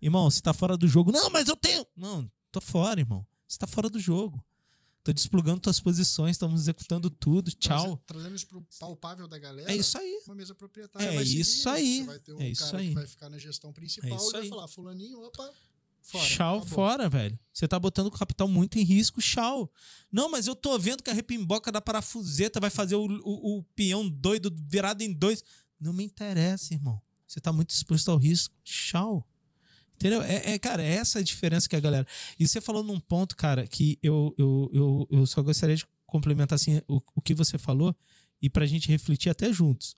"Irmão, 0.01 0.29
você 0.29 0.41
tá 0.41 0.53
fora 0.53 0.75
do 0.77 0.87
jogo". 0.87 1.11
"Não, 1.11 1.29
mas 1.29 1.47
eu 1.47 1.55
tenho". 1.55 1.85
"Não, 1.95 2.29
tô 2.51 2.59
fora, 2.61 2.99
irmão. 2.99 3.25
Você 3.47 3.57
tá 3.59 3.67
fora 3.67 3.89
do 3.89 3.99
jogo. 3.99 4.43
Tô 5.03 5.13
desplugando 5.13 5.59
tuas 5.61 5.79
posições, 5.79 6.31
estamos 6.31 6.61
executando 6.61 7.09
tudo. 7.09 7.51
Tchau". 7.51 8.01
Trazendo- 8.05 8.35
isso 8.35 8.47
pro 8.47 8.61
palpável 8.79 9.27
da 9.27 9.37
galera. 9.39 9.71
É 9.71 9.75
isso 9.75 9.97
aí. 9.97 10.21
Uma 10.25 10.35
mesa 10.35 10.53
proprietária. 10.55 11.07
É 11.07 11.15
vai 11.15 11.25
seguir 11.25 11.39
isso 11.41 11.69
aí. 11.69 11.97
Você 11.99 12.03
vai 12.05 12.19
ter 12.19 12.33
um 12.33 12.41
É 12.41 12.49
isso 12.49 12.65
cara 12.65 12.77
aí. 12.79 12.87
que 12.89 12.93
vai 12.95 13.07
ficar 13.07 13.29
na 13.29 13.37
gestão 13.37 13.71
principal 13.73 14.09
É 14.11 14.15
isso 14.15 14.29
e 14.29 14.31
vai 14.33 14.41
aí. 14.41 14.49
falar: 14.49 14.67
Fulaninho, 14.67 15.19
opa, 15.21 15.49
fora. 16.09 16.27
Tchau, 16.27 16.57
acabou." 16.57 16.75
fora, 16.75 17.09
velho. 17.09 17.39
Você 17.53 17.67
tá 17.67 17.79
botando 17.79 18.07
o 18.07 18.11
capital 18.11 18.47
muito 18.47 18.79
em 18.79 18.83
risco, 18.83 19.21
tchau. 19.21 19.71
Não, 20.11 20.29
mas 20.29 20.47
eu 20.47 20.55
tô 20.55 20.77
vendo 20.79 21.03
que 21.03 21.09
a 21.09 21.13
repimboca 21.13 21.71
da 21.71 21.81
parafuseta 21.81 22.59
vai 22.59 22.69
fazer 22.69 22.95
o, 22.95 23.05
o, 23.05 23.57
o 23.57 23.63
peão 23.75 24.09
doido 24.09 24.53
virado 24.67 25.01
em 25.01 25.11
dois. 25.11 25.43
Não 25.79 25.93
me 25.93 26.03
interessa, 26.03 26.73
irmão. 26.73 27.01
Você 27.27 27.39
tá 27.39 27.53
muito 27.53 27.69
exposto 27.71 28.09
ao 28.09 28.17
risco. 28.17 28.55
Tchau. 28.63 29.27
Entendeu? 29.95 30.21
É, 30.21 30.53
é, 30.53 30.59
cara, 30.59 30.81
é 30.81 30.95
essa 30.95 31.19
a 31.19 31.21
diferença 31.21 31.67
que 31.67 31.75
a 31.75 31.79
galera. 31.79 32.07
E 32.39 32.47
você 32.47 32.61
falou 32.61 32.81
num 32.81 32.99
ponto, 32.99 33.35
cara, 33.35 33.67
que 33.67 33.99
eu, 34.01 34.33
eu, 34.37 34.71
eu, 34.73 35.07
eu 35.11 35.25
só 35.25 35.41
gostaria 35.41 35.75
de 35.75 35.85
complementar 36.05 36.55
assim, 36.55 36.81
o, 36.87 37.01
o 37.15 37.21
que 37.21 37.35
você 37.35 37.57
falou 37.57 37.95
e 38.41 38.49
pra 38.49 38.65
gente 38.65 38.87
refletir 38.87 39.29
até 39.29 39.51
juntos. 39.51 39.97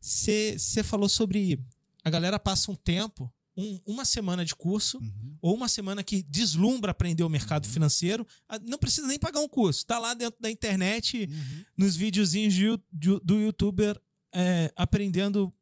Você 0.00 0.82
falou 0.84 1.08
sobre 1.08 1.60
a 2.04 2.10
galera 2.10 2.38
passa 2.38 2.70
um 2.70 2.74
tempo, 2.74 3.32
um- 3.60 3.80
uma 3.84 4.04
semana 4.04 4.44
de 4.44 4.54
curso, 4.54 4.98
Uhum. 4.98 5.36
ou 5.42 5.54
uma 5.54 5.66
semana 5.68 6.04
que 6.04 6.22
deslumbra 6.22 6.92
aprender 6.92 7.24
o 7.24 7.28
mercado 7.28 7.66
financeiro, 7.66 8.24
ah, 8.48 8.58
não 8.60 8.78
precisa 8.78 9.06
nem 9.08 9.18
pagar 9.18 9.40
um 9.40 9.48
curso. 9.48 9.84
Tá 9.84 9.98
lá 9.98 10.14
dentro 10.14 10.40
da 10.40 10.48
internet, 10.50 11.28
Uhum. 11.28 11.64
nos 11.76 11.96
videozinhos 11.96 12.54
de 12.54 12.66
de- 12.92 13.20
do 13.24 13.38
youtuber 13.40 14.00
é, 14.32 14.72
aprendendo 14.76 15.52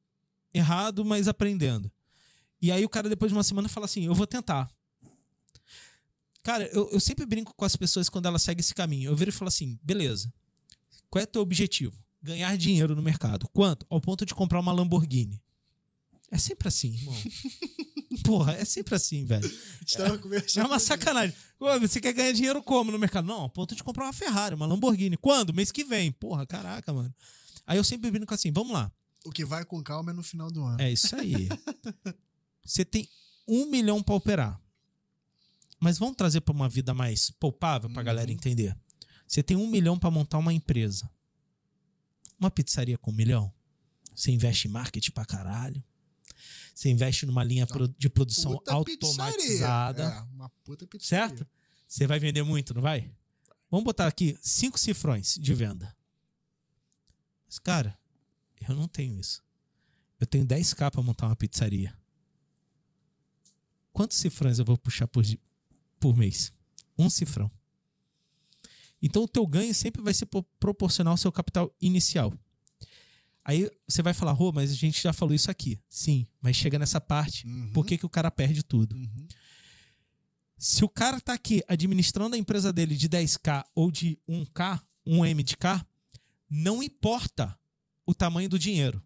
errado, 0.53 1.05
mas 1.05 1.27
aprendendo. 1.29 1.91
E 2.61 2.71
aí 2.73 2.85
o 2.85 2.89
cara 2.89 3.09
depois 3.09 3.31
de 3.31 3.37
uma 3.37 3.45
semana 3.45 3.69
fala 3.69 3.87
assim, 3.87 4.05
eu 4.07 4.15
vou 4.15 4.27
tentar. 4.27 4.69
Cara, 6.43 6.65
eu, 6.73 6.89
eu 6.91 7.01
sempre 7.01 7.27
brinco 7.27 7.55
com 7.57 7.65
as 7.65 7.77
pessoas 7.77 8.09
quando 8.09 8.27
elas 8.27 8.43
seguem 8.43 8.61
esse 8.61 8.75
caminho. 8.75 9.11
Eu 9.11 9.17
viro 9.17 9.31
e 9.31 9.33
falo 9.33 9.49
assim, 9.49 9.79
beleza, 9.83 10.33
Qual 11.11 11.23
é 11.23 11.27
teu 11.27 11.41
objetivo? 11.43 11.97
Ganhar 12.23 12.57
dinheiro 12.59 12.95
no 12.97 13.03
mercado. 13.03 13.49
Quanto? 13.53 13.87
Ao 13.89 14.01
ponto 14.01 14.27
de 14.27 14.35
comprar 14.35 14.59
uma 14.61 14.73
Lamborghini. 14.73 15.41
É 16.31 16.39
sempre 16.39 16.68
assim, 16.68 16.95
irmão. 16.95 17.14
Porra, 18.24 18.55
é 18.55 18.64
sempre 18.64 18.95
assim, 18.95 19.24
velho. 19.24 19.49
É, 20.57 20.61
é 20.61 20.64
uma 20.64 20.79
sacanagem. 20.79 21.35
Você 21.81 22.01
quer 22.01 22.12
ganhar 22.12 22.33
dinheiro 22.33 22.62
como 22.62 22.91
no 22.91 22.99
mercado? 22.99 23.27
Não, 23.27 23.49
ponto 23.49 23.74
de 23.74 23.85
comprar 23.85 24.05
uma 24.05 24.12
Ferrari, 24.12 24.55
uma 24.55 24.66
Lamborghini. 24.66 25.16
Quando? 25.16 25.55
Mês 25.55 25.70
que 25.70 25.85
vem. 25.85 26.11
Porra, 26.11 26.47
caraca, 26.47 26.93
mano. 26.93 27.14
Aí 27.66 27.77
eu 27.79 27.85
sempre 27.85 28.11
brinco 28.11 28.33
assim, 28.35 28.53
vamos 28.53 28.72
lá. 28.72 28.91
O 29.24 29.31
que 29.31 29.45
vai 29.45 29.64
com 29.64 29.83
calma 29.83 30.11
é 30.11 30.14
no 30.14 30.22
final 30.22 30.51
do 30.51 30.64
ano. 30.64 30.81
É 30.81 30.91
isso 30.91 31.14
aí. 31.16 31.49
Você 32.64 32.85
tem 32.85 33.09
um 33.47 33.66
milhão 33.66 34.03
para 34.03 34.14
operar. 34.14 34.61
Mas 35.81 35.99
vamos 35.99 36.16
trazer 36.16 36.41
para 36.41 36.55
uma 36.55 36.68
vida 36.68 36.95
mais 36.95 37.31
poupável 37.31 37.89
para 37.91 37.99
a 37.99 38.03
uhum. 38.03 38.07
galera 38.07 38.33
entender. 38.33 38.77
Você 39.27 39.43
tem 39.43 39.57
um 39.57 39.66
milhão 39.66 39.99
para 39.99 40.11
montar 40.11 40.39
uma 40.39 40.53
empresa. 40.53 41.11
Uma 42.39 42.51
pizzaria 42.51 42.99
com 42.99 43.11
um 43.11 43.14
milhão. 43.14 43.53
Você 44.14 44.31
investe 44.31 44.68
em 44.68 44.70
marketing 44.70 45.11
pra 45.11 45.24
caralho. 45.24 45.83
Você 46.77 46.91
investe 46.91 47.24
numa 47.24 47.43
linha 47.43 47.66
de 47.97 48.11
produção 48.11 48.53
automatizada. 48.68 50.03
É, 50.03 50.20
uma 50.35 50.51
puta 50.62 50.87
pizzaria. 50.87 51.29
Certo? 51.29 51.47
Você 51.89 52.07
vai 52.07 52.18
vender 52.18 52.43
muito, 52.43 52.74
não 52.74 52.83
vai? 52.83 53.11
Vamos 53.70 53.85
botar 53.85 54.07
aqui 54.07 54.37
cinco 54.43 54.79
cifrões 54.79 55.39
de 55.41 55.55
venda. 55.55 55.97
Mas, 57.47 57.59
cara, 57.59 57.99
eu 58.68 58.77
não 58.77 58.87
tenho 58.87 59.18
isso. 59.18 59.43
Eu 60.20 60.27
tenho 60.27 60.45
10k 60.45 60.91
para 60.91 61.03
montar 61.03 61.29
uma 61.29 61.35
pizzaria. 61.35 61.97
Quantos 63.91 64.18
cifrões 64.18 64.59
eu 64.59 64.64
vou 64.66 64.77
puxar 64.77 65.09
por, 65.09 65.24
por 65.99 66.14
mês? 66.14 66.53
Um 66.99 67.09
cifrão. 67.09 67.51
Então 69.01 69.22
o 69.22 69.29
teu 69.29 69.47
ganho 69.47 69.74
sempre 69.74 70.03
vai 70.03 70.12
ser 70.12 70.29
proporcional 70.61 71.12
ao 71.12 71.18
seu 71.18 71.33
capital 71.33 71.74
inicial. 71.81 72.35
Aí 73.49 73.71
você 73.87 74.03
vai 74.03 74.13
falar, 74.13 74.33
Rô, 74.33 74.51
mas 74.51 74.73
a 74.73 74.75
gente 74.75 75.01
já 75.01 75.13
falou 75.13 75.33
isso 75.33 75.53
aqui. 75.53 75.79
Sim, 75.89 76.27
mas 76.43 76.57
chega 76.57 76.81
nessa 76.81 77.01
parte, 77.01 77.47
uhum. 77.47 77.71
por 77.73 77.87
que, 77.87 77.97
que 77.97 78.05
o 78.05 78.09
cara 78.09 78.29
perde 78.29 78.65
tudo? 78.65 78.97
Uhum. 78.97 79.29
Se 80.59 80.85
o 80.85 80.89
cara 80.89 81.21
tá 81.21 81.33
aqui 81.33 81.63
administrando 81.69 82.35
a 82.35 82.39
empresa 82.39 82.73
dele 82.73 82.97
de 82.97 83.09
10k 83.09 83.65
ou 83.73 83.93
de 83.93 84.19
1k, 84.29 84.83
1m 85.07 85.45
de 85.45 85.57
K, 85.57 85.87
não 86.51 86.83
importa 86.83 87.57
o 88.05 88.13
tamanho 88.13 88.49
do 88.49 88.59
dinheiro. 88.59 89.01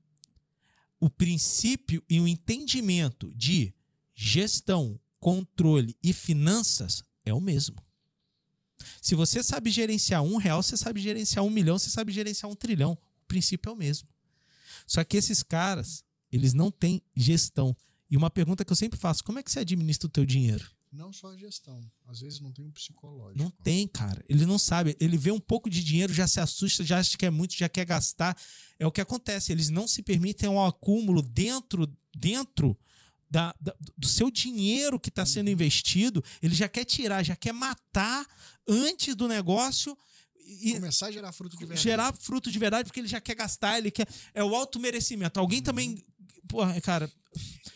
O 0.99 1.11
princípio 1.11 2.03
e 2.09 2.18
o 2.18 2.26
entendimento 2.26 3.30
de 3.34 3.74
gestão, 4.14 4.99
controle 5.18 5.95
e 6.03 6.14
finanças 6.14 7.03
é 7.26 7.34
o 7.34 7.41
mesmo. 7.43 7.76
Se 9.03 9.14
você 9.14 9.43
sabe 9.43 9.68
gerenciar 9.68 10.22
um 10.22 10.38
real, 10.38 10.62
você 10.62 10.78
sabe 10.78 10.99
gerenciar 10.99 11.45
um 11.45 11.51
milhão, 11.51 11.78
você 11.78 11.91
sabe 11.91 12.11
gerenciar 12.11 12.51
um 12.51 12.57
trilhão. 12.57 12.93
O 12.93 13.26
princípio 13.26 13.68
é 13.68 13.72
o 13.74 13.76
mesmo. 13.76 14.09
Só 14.91 15.05
que 15.05 15.16
esses 15.16 15.41
caras, 15.41 16.05
eles 16.32 16.53
não 16.53 16.68
têm 16.68 17.01
gestão. 17.14 17.76
E 18.11 18.16
uma 18.16 18.28
pergunta 18.28 18.64
que 18.64 18.72
eu 18.72 18.76
sempre 18.76 18.99
faço: 18.99 19.22
como 19.22 19.38
é 19.38 19.43
que 19.43 19.49
você 19.49 19.61
administra 19.61 20.09
o 20.09 20.11
teu 20.11 20.26
dinheiro? 20.26 20.68
Não 20.91 21.12
só 21.12 21.28
a 21.28 21.36
gestão. 21.36 21.80
Às 22.09 22.18
vezes 22.22 22.41
não 22.41 22.51
tem 22.51 22.64
um 22.64 22.72
psicológico. 22.72 23.41
Não 23.41 23.51
tem, 23.62 23.86
cara. 23.86 24.20
Ele 24.28 24.45
não 24.45 24.59
sabe. 24.59 24.97
Ele 24.99 25.16
vê 25.16 25.30
um 25.30 25.38
pouco 25.38 25.70
de 25.70 25.84
dinheiro, 25.84 26.12
já 26.12 26.26
se 26.26 26.41
assusta, 26.41 26.82
já 26.82 26.99
acha 26.99 27.16
que 27.16 27.24
é 27.24 27.30
muito, 27.30 27.55
já 27.57 27.68
quer 27.68 27.84
gastar. 27.84 28.36
É 28.80 28.84
o 28.84 28.91
que 28.91 29.01
acontece. 29.01 29.53
Eles 29.53 29.68
não 29.68 29.86
se 29.86 30.03
permitem 30.03 30.49
um 30.49 30.61
acúmulo 30.61 31.22
dentro, 31.22 31.86
dentro 32.12 32.76
da, 33.30 33.55
da, 33.61 33.72
do 33.97 34.09
seu 34.09 34.28
dinheiro 34.28 34.99
que 34.99 35.09
está 35.09 35.24
sendo 35.24 35.47
uhum. 35.47 35.53
investido. 35.53 36.24
Ele 36.43 36.53
já 36.57 36.68
quer 36.68 36.84
tirar, 36.84 37.22
já 37.22 37.36
quer 37.36 37.53
matar 37.53 38.26
antes 38.66 39.14
do 39.14 39.28
negócio 39.28 39.97
e 40.47 40.74
começar 40.74 41.07
a 41.07 41.12
gerar 41.12 41.32
fruto 41.32 41.57
de 41.57 41.64
verdade. 41.64 41.82
Gerar 41.82 42.12
fruto 42.14 42.51
de 42.51 42.59
verdade 42.59 42.84
porque 42.84 43.01
ele 43.01 43.09
já 43.09 43.20
quer 43.20 43.34
gastar, 43.34 43.78
ele 43.78 43.91
quer 43.91 44.07
é 44.34 44.43
o 44.43 44.55
auto 44.55 44.78
merecimento. 44.78 45.38
Alguém 45.38 45.59
uhum. 45.59 45.64
também, 45.64 46.05
porra, 46.49 46.80
cara, 46.80 47.11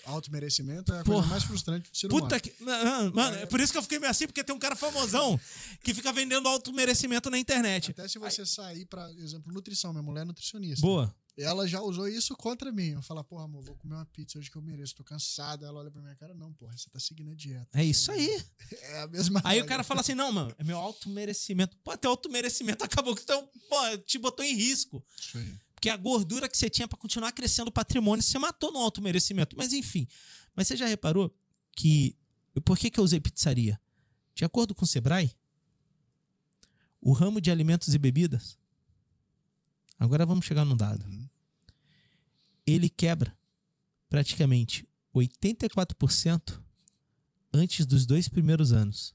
Auto 0.06 0.30
merecimento 0.30 0.92
é 0.92 1.00
a 1.00 1.04
Porra. 1.04 1.18
coisa 1.18 1.28
mais 1.30 1.44
frustrante 1.44 1.90
do 1.90 1.96
ser 1.96 2.08
humano. 2.08 2.24
Puta 2.24 2.40
que. 2.40 2.52
Mano, 2.60 3.36
é 3.36 3.46
por 3.46 3.60
isso 3.60 3.72
que 3.72 3.78
eu 3.78 3.82
fiquei 3.82 3.98
meio 3.98 4.10
assim, 4.10 4.26
porque 4.26 4.42
tem 4.42 4.54
um 4.54 4.58
cara 4.58 4.76
famosão 4.76 5.40
que 5.82 5.94
fica 5.94 6.12
vendendo 6.12 6.48
auto 6.48 6.72
merecimento 6.72 7.30
na 7.30 7.38
internet. 7.38 7.92
Até 7.92 8.08
se 8.08 8.18
você 8.18 8.42
Aí... 8.42 8.46
sair, 8.46 8.84
para 8.86 9.10
exemplo, 9.12 9.52
nutrição, 9.52 9.92
minha 9.92 10.02
mulher 10.02 10.22
é 10.22 10.24
nutricionista. 10.24 10.84
Boa. 10.84 11.14
Ela 11.36 11.66
já 11.66 11.80
usou 11.80 12.06
isso 12.06 12.36
contra 12.36 12.70
mim. 12.70 12.90
Eu 12.90 13.02
falo, 13.02 13.22
porra, 13.24 13.44
amor, 13.44 13.62
vou 13.62 13.74
comer 13.74 13.94
uma 13.94 14.06
pizza 14.06 14.38
hoje 14.38 14.48
que 14.48 14.56
eu 14.56 14.62
mereço, 14.62 14.94
tô 14.94 15.02
cansada. 15.02 15.66
Ela 15.66 15.80
olha 15.80 15.90
pra 15.90 16.00
minha 16.00 16.14
cara, 16.14 16.32
não, 16.32 16.52
porra, 16.52 16.76
você 16.76 16.88
tá 16.88 17.00
seguindo 17.00 17.32
a 17.32 17.34
dieta. 17.34 17.66
É 17.72 17.84
isso 17.84 18.10
aí. 18.12 18.42
É 18.84 19.02
a 19.02 19.06
mesma 19.06 19.40
Aí 19.44 19.60
o 19.60 19.66
cara 19.66 19.82
fala 19.82 20.00
assim, 20.00 20.14
não, 20.14 20.30
mano, 20.30 20.54
é 20.58 20.64
meu 20.64 20.78
auto 20.78 21.08
merecimento. 21.08 21.76
Pô, 21.78 21.96
teu 21.96 22.10
auto 22.10 22.30
merecimento 22.30 22.84
acabou 22.84 23.14
que 23.14 23.22
então, 23.22 23.48
pô, 23.68 23.98
te 23.98 24.18
botou 24.18 24.44
em 24.44 24.54
risco. 24.54 25.04
Isso 25.18 25.38
aí. 25.38 25.54
Porque 25.74 25.88
a 25.88 25.96
gordura 25.96 26.48
que 26.48 26.56
você 26.56 26.70
tinha 26.70 26.86
para 26.86 26.98
continuar 26.98 27.32
crescendo 27.32 27.68
o 27.68 27.72
patrimônio, 27.72 28.22
você 28.22 28.38
matou 28.38 28.72
no 28.72 28.78
alto 28.78 29.02
merecimento. 29.02 29.56
Mas 29.56 29.72
enfim. 29.72 30.06
Mas 30.54 30.68
você 30.68 30.76
já 30.76 30.86
reparou 30.86 31.34
que. 31.72 32.16
Por 32.64 32.78
que, 32.78 32.90
que 32.90 33.00
eu 33.00 33.04
usei 33.04 33.20
pizzaria? 33.20 33.80
De 34.34 34.44
acordo 34.44 34.74
com 34.74 34.84
o 34.84 34.88
Sebrae, 34.88 35.32
o 37.00 37.12
ramo 37.12 37.40
de 37.40 37.50
alimentos 37.50 37.94
e 37.94 37.98
bebidas. 37.98 38.56
Agora 39.98 40.24
vamos 40.24 40.44
chegar 40.44 40.64
num 40.64 40.76
dado. 40.76 41.04
Uhum 41.06 41.23
ele 42.66 42.88
quebra 42.88 43.36
praticamente 44.08 44.86
84% 45.14 46.60
antes 47.52 47.86
dos 47.86 48.06
dois 48.06 48.28
primeiros 48.28 48.72
anos. 48.72 49.14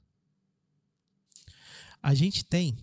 A 2.02 2.14
gente 2.14 2.46
tem 2.46 2.78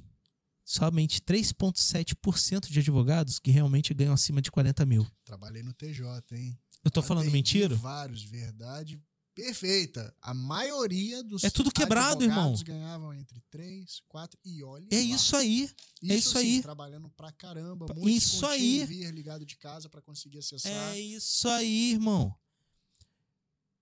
somente 0.64 1.20
3,7% 1.20 2.68
de 2.68 2.80
advogados 2.80 3.38
que 3.38 3.50
realmente 3.50 3.94
ganham 3.94 4.12
acima 4.12 4.42
de 4.42 4.50
40 4.50 4.84
mil. 4.84 5.06
Trabalhei 5.24 5.62
no 5.62 5.72
TJ, 5.72 6.04
hein? 6.32 6.58
Eu 6.84 6.90
tô 6.90 7.02
falando 7.02 7.30
mentira? 7.30 7.74
Vários, 7.76 8.22
verdade 8.22 9.00
perfeita. 9.36 10.12
A 10.22 10.32
maioria 10.32 11.22
dos 11.22 11.44
É 11.44 11.50
tudo 11.50 11.70
quebrado, 11.70 12.24
irmão. 12.24 12.54
ganhavam 12.64 13.12
entre 13.12 13.38
3, 13.50 14.00
4 14.08 14.40
e 14.42 14.64
olha. 14.64 14.88
É 14.90 14.96
lá. 14.96 15.02
isso 15.02 15.36
aí. 15.36 15.70
Isso, 16.02 16.12
é 16.12 16.16
isso 16.16 16.38
assim, 16.38 16.56
aí. 16.56 16.62
Trabalhando 16.62 17.10
pra 17.10 17.30
caramba, 17.30 17.86
muito 17.94 18.08
isso 18.08 18.46
aí. 18.46 18.86
vir 18.86 19.12
ligado 19.12 19.44
de 19.44 19.56
casa 19.58 19.90
para 19.90 20.00
conseguir 20.00 20.38
acessar. 20.38 20.72
É 20.72 20.98
isso 20.98 21.46
aí, 21.48 21.92
irmão. 21.92 22.34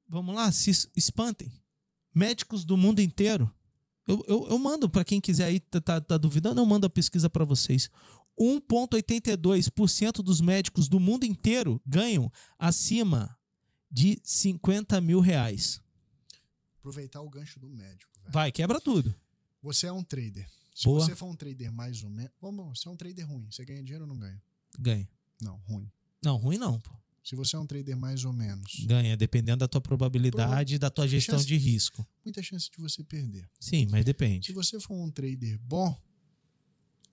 Vamos 0.09 0.35
lá, 0.35 0.51
se 0.51 0.71
espantem. 0.97 1.53
Médicos 2.13 2.65
do 2.65 2.77
mundo 2.77 3.01
inteiro. 3.01 3.51
Eu, 4.07 4.23
eu, 4.29 4.49
eu 4.49 4.59
mando 4.59 4.91
para 4.91 5.05
quem 5.05 5.21
quiser 5.21 5.47
aí, 5.47 5.61
tá, 5.61 5.81
tá, 5.81 6.01
tá 6.01 6.19
duvidando, 6.19 6.61
eu 6.61 6.67
mando 6.67 6.87
a 6.87 6.91
pesquisa 6.91 7.31
para 7.31 7.45
vocês. 7.45 7.89
1,82% 8.39 10.17
dos 10.17 10.41
médicos 10.41 10.89
do 10.89 10.99
mundo 10.99 11.25
inteiro 11.25 11.81
ganham 11.87 12.31
acima 12.59 13.39
de 13.95 14.21
50 14.25 15.01
mil 15.01 15.21
reais. 15.21 15.81
Aproveitar 16.81 17.21
o 17.21 17.31
gancho 17.31 17.61
do 17.61 17.71
médico. 17.71 18.13
Velho. 18.19 18.33
Vai, 18.33 18.51
quebra 18.51 18.81
tudo. 18.81 19.15
Você 19.63 19.87
é 19.87 19.93
um 19.93 20.03
trader. 20.03 20.51
Se 20.75 20.87
Boa. 20.87 21.01
você 21.01 21.15
for 21.15 21.27
um 21.27 21.37
trader 21.37 21.71
mais 21.71 22.03
ou 22.03 22.11
menos. 22.11 22.33
Vamos, 22.41 22.81
você 22.81 22.89
é 22.89 22.91
um 22.91 22.97
trader 22.97 23.25
ruim. 23.25 23.49
Você 23.49 23.65
ganha 23.65 23.81
dinheiro 23.85 24.03
ou 24.03 24.09
não 24.09 24.19
ganha? 24.19 24.43
Ganha. 24.81 25.09
Não, 25.41 25.57
ruim. 25.59 25.89
Não, 26.25 26.37
ruim 26.37 26.59
não, 26.59 26.81
pô. 26.81 26.91
Se 27.23 27.37
você 27.37 27.55
é 27.55 27.59
um 27.59 27.67
trader 27.67 27.97
mais 27.97 28.25
ou 28.25 28.33
menos. 28.33 28.85
Ganha, 28.85 29.17
dependendo 29.17 29.59
da 29.59 29.69
tua 29.69 29.81
probabilidade 29.81 30.75
e 30.75 30.79
da 30.79 30.91
tua 30.91 31.07
gestão 31.07 31.39
chance, 31.39 31.47
de 31.47 31.57
risco. 31.57 32.05
Muita 32.25 32.43
chance 32.43 32.69
de 32.69 32.77
você 32.79 33.05
perder. 33.05 33.49
Sim, 33.61 33.87
mas 33.87 34.05
depende. 34.05 34.47
Se 34.47 34.53
você 34.53 34.81
for 34.81 34.95
um 34.95 35.11
trader 35.11 35.57
bom, 35.61 35.97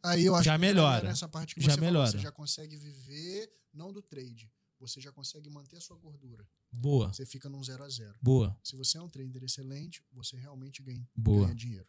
aí 0.02 0.26
eu 0.26 0.36
acho 0.36 0.46
já 0.46 0.56
que 0.56 0.62
melhora. 0.62 1.08
Nessa 1.10 1.30
parte 1.30 1.54
que 1.54 1.62
já 1.62 1.76
você 1.76 1.80
melhora. 1.80 2.08
Falou, 2.08 2.20
você 2.20 2.24
já 2.24 2.32
consegue 2.32 2.76
viver 2.76 3.54
não 3.72 3.94
do 3.94 4.02
trade, 4.02 4.52
você 4.82 5.00
já 5.00 5.12
consegue 5.12 5.50
manter 5.50 5.78
a 5.78 5.82
sua 5.82 5.96
gordura. 5.96 6.46
Boa. 6.72 7.14
Você 7.14 7.26
fica 7.26 7.48
num 7.48 7.64
zero 7.64 7.84
a 7.84 7.90
zero. 7.90 8.18
Boa. 8.22 8.58
Se 8.64 8.76
você 8.76 8.98
é 8.98 9.02
um 9.02 9.08
trader 9.08 9.44
excelente, 9.44 10.04
você 10.12 10.36
realmente 10.36 10.82
ganha, 10.82 11.08
Boa. 11.16 11.44
ganha 11.46 11.56
dinheiro. 11.56 11.88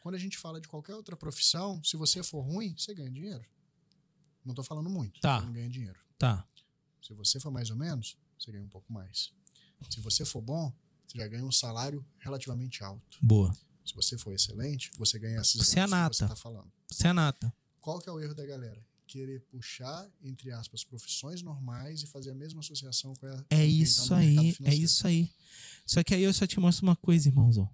Quando 0.00 0.14
a 0.14 0.18
gente 0.18 0.36
fala 0.36 0.60
de 0.60 0.68
qualquer 0.68 0.94
outra 0.94 1.16
profissão, 1.16 1.82
se 1.82 1.96
você 1.96 2.22
for 2.22 2.40
ruim, 2.42 2.76
você 2.76 2.94
ganha 2.94 3.10
dinheiro. 3.10 3.44
Não 4.44 4.52
estou 4.52 4.64
falando 4.64 4.88
muito. 4.90 5.20
Tá. 5.20 5.40
Não 5.40 5.52
ganha 5.52 5.68
dinheiro. 5.68 5.98
Tá. 6.18 6.46
Se 7.02 7.14
você 7.14 7.40
for 7.40 7.50
mais 7.50 7.70
ou 7.70 7.76
menos, 7.76 8.16
você 8.38 8.52
ganha 8.52 8.64
um 8.64 8.68
pouco 8.68 8.92
mais. 8.92 9.32
Se 9.90 10.00
você 10.00 10.24
for 10.24 10.42
bom, 10.42 10.72
você 11.06 11.18
já 11.18 11.26
ganha 11.26 11.44
um 11.44 11.52
salário 11.52 12.04
relativamente 12.18 12.84
alto. 12.84 13.18
Boa. 13.22 13.52
Se 13.84 13.94
você 13.94 14.18
for 14.18 14.32
excelente, 14.34 14.90
você 14.98 15.18
ganha 15.18 15.40
esses 15.40 15.56
Você 15.56 15.80
é 15.80 15.86
nata. 15.86 16.14
Você, 16.14 16.28
tá 16.28 16.36
falando. 16.36 16.70
você 16.86 17.08
é 17.08 17.12
nata. 17.12 17.52
Qual 17.80 17.98
que 17.98 18.08
é 18.08 18.12
o 18.12 18.20
erro 18.20 18.34
da 18.34 18.44
galera? 18.44 18.84
Querer 19.08 19.40
puxar, 19.50 20.08
entre 20.22 20.50
aspas, 20.50 20.84
profissões 20.84 21.42
normais 21.42 22.02
e 22.02 22.06
fazer 22.06 22.30
a 22.30 22.34
mesma 22.34 22.60
associação 22.60 23.14
com 23.14 23.26
a. 23.26 23.44
É 23.50 23.64
isso 23.64 24.14
aí, 24.14 24.54
é 24.62 24.74
isso 24.74 25.06
aí. 25.06 25.30
Só 25.86 26.02
que 26.02 26.14
aí 26.14 26.22
eu 26.22 26.32
só 26.32 26.46
te 26.46 26.60
mostro 26.60 26.86
uma 26.86 26.96
coisa, 26.96 27.28
irmãozão. 27.28 27.68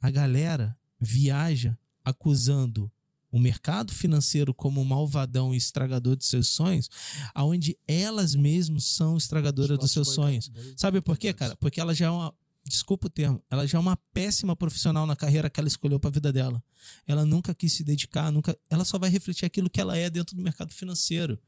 A 0.00 0.10
galera 0.10 0.76
viaja 0.98 1.78
acusando 2.04 2.90
o 3.30 3.38
mercado 3.38 3.92
financeiro 3.92 4.54
como 4.54 4.82
malvadão 4.84 5.54
e 5.54 5.58
estragador 5.58 6.16
de 6.16 6.24
seus 6.24 6.48
sonhos, 6.48 6.88
aonde 7.34 7.76
elas 7.86 8.34
mesmas 8.34 8.84
são 8.84 9.16
estragadoras 9.16 9.78
dos 9.78 9.92
seus 9.92 10.08
sonhos. 10.08 10.50
Sabe 10.76 11.02
por 11.02 11.18
quê, 11.18 11.32
cara? 11.34 11.54
Porque 11.56 11.80
ela 11.80 11.94
já 11.94 12.06
é 12.06 12.10
uma 12.10 12.34
desculpa 12.68 13.06
o 13.06 13.10
termo, 13.10 13.42
ela 13.50 13.66
já 13.66 13.78
é 13.78 13.80
uma 13.80 13.96
péssima 14.12 14.54
profissional 14.54 15.06
na 15.06 15.16
carreira 15.16 15.48
que 15.50 15.58
ela 15.58 15.68
escolheu 15.68 15.98
para 15.98 16.10
a 16.10 16.12
vida 16.12 16.32
dela. 16.32 16.62
Ela 17.06 17.24
nunca 17.24 17.54
quis 17.54 17.72
se 17.72 17.82
dedicar, 17.82 18.30
nunca, 18.30 18.58
ela 18.68 18.84
só 18.84 18.98
vai 18.98 19.10
refletir 19.10 19.44
aquilo 19.44 19.70
que 19.70 19.80
ela 19.80 19.96
é 19.96 20.08
dentro 20.10 20.36
do 20.36 20.42
mercado 20.42 20.72
financeiro. 20.72 21.38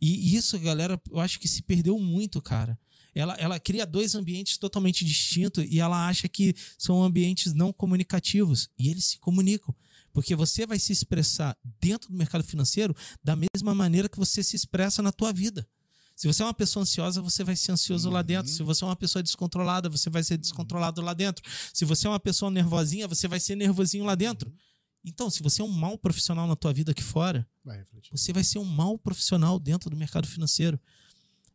E 0.00 0.34
isso, 0.34 0.58
galera, 0.58 1.00
eu 1.10 1.20
acho 1.20 1.38
que 1.38 1.46
se 1.46 1.62
perdeu 1.62 1.98
muito, 1.98 2.42
cara. 2.42 2.78
Ela, 3.14 3.34
ela 3.34 3.60
cria 3.60 3.86
dois 3.86 4.14
ambientes 4.14 4.56
totalmente 4.56 5.04
distintos 5.04 5.64
e 5.68 5.78
ela 5.78 6.08
acha 6.08 6.28
que 6.28 6.54
são 6.78 7.02
ambientes 7.02 7.52
não 7.52 7.72
comunicativos. 7.72 8.68
E 8.78 8.88
eles 8.88 9.04
se 9.04 9.18
comunicam. 9.18 9.74
Porque 10.12 10.34
você 10.34 10.66
vai 10.66 10.78
se 10.78 10.92
expressar 10.92 11.56
dentro 11.80 12.10
do 12.10 12.16
mercado 12.16 12.44
financeiro 12.44 12.94
da 13.22 13.36
mesma 13.36 13.74
maneira 13.74 14.08
que 14.08 14.18
você 14.18 14.42
se 14.42 14.56
expressa 14.56 15.02
na 15.02 15.12
tua 15.12 15.32
vida. 15.32 15.66
Se 16.14 16.26
você 16.26 16.42
é 16.42 16.46
uma 16.46 16.54
pessoa 16.54 16.82
ansiosa, 16.82 17.20
você 17.20 17.42
vai 17.42 17.56
ser 17.56 17.72
ansioso 17.72 18.08
uhum. 18.08 18.14
lá 18.14 18.22
dentro. 18.22 18.50
Se 18.50 18.62
você 18.62 18.84
é 18.84 18.86
uma 18.86 18.96
pessoa 18.96 19.22
descontrolada, 19.22 19.88
você 19.88 20.10
vai 20.10 20.22
ser 20.22 20.36
descontrolado 20.36 21.00
lá 21.00 21.14
dentro. 21.14 21.44
Se 21.72 21.84
você 21.84 22.06
é 22.06 22.10
uma 22.10 22.20
pessoa 22.20 22.50
nervosinha, 22.50 23.08
você 23.08 23.26
vai 23.26 23.40
ser 23.40 23.56
nervosinho 23.56 24.04
lá 24.04 24.14
dentro. 24.14 24.50
Uhum. 24.50 24.56
Então, 25.04 25.28
se 25.28 25.42
você 25.42 25.62
é 25.62 25.64
um 25.64 25.68
mau 25.68 25.98
profissional 25.98 26.46
na 26.46 26.54
tua 26.54 26.72
vida 26.72 26.92
aqui 26.92 27.02
fora, 27.02 27.46
vai 27.64 27.84
você 28.10 28.32
vai 28.32 28.44
ser 28.44 28.58
um 28.58 28.64
mau 28.64 28.96
profissional 28.96 29.58
dentro 29.58 29.90
do 29.90 29.96
mercado 29.96 30.28
financeiro. 30.28 30.78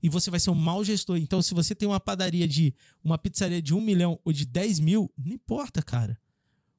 E 0.04 0.10
você 0.10 0.30
vai 0.30 0.40
ser 0.40 0.50
um 0.50 0.56
mau 0.56 0.84
gestor. 0.84 1.18
Então, 1.18 1.42
se 1.42 1.54
você 1.54 1.74
tem 1.74 1.88
uma 1.88 2.00
padaria 2.00 2.48
de 2.48 2.76
uma 3.04 3.18
pizzaria 3.18 3.62
de 3.62 3.74
um 3.74 3.82
milhão 3.82 4.20
ou 4.24 4.32
de 4.32 4.46
10 4.46 4.80
mil, 4.80 5.12
não 5.18 5.34
importa, 5.34 5.82
cara. 5.82 6.20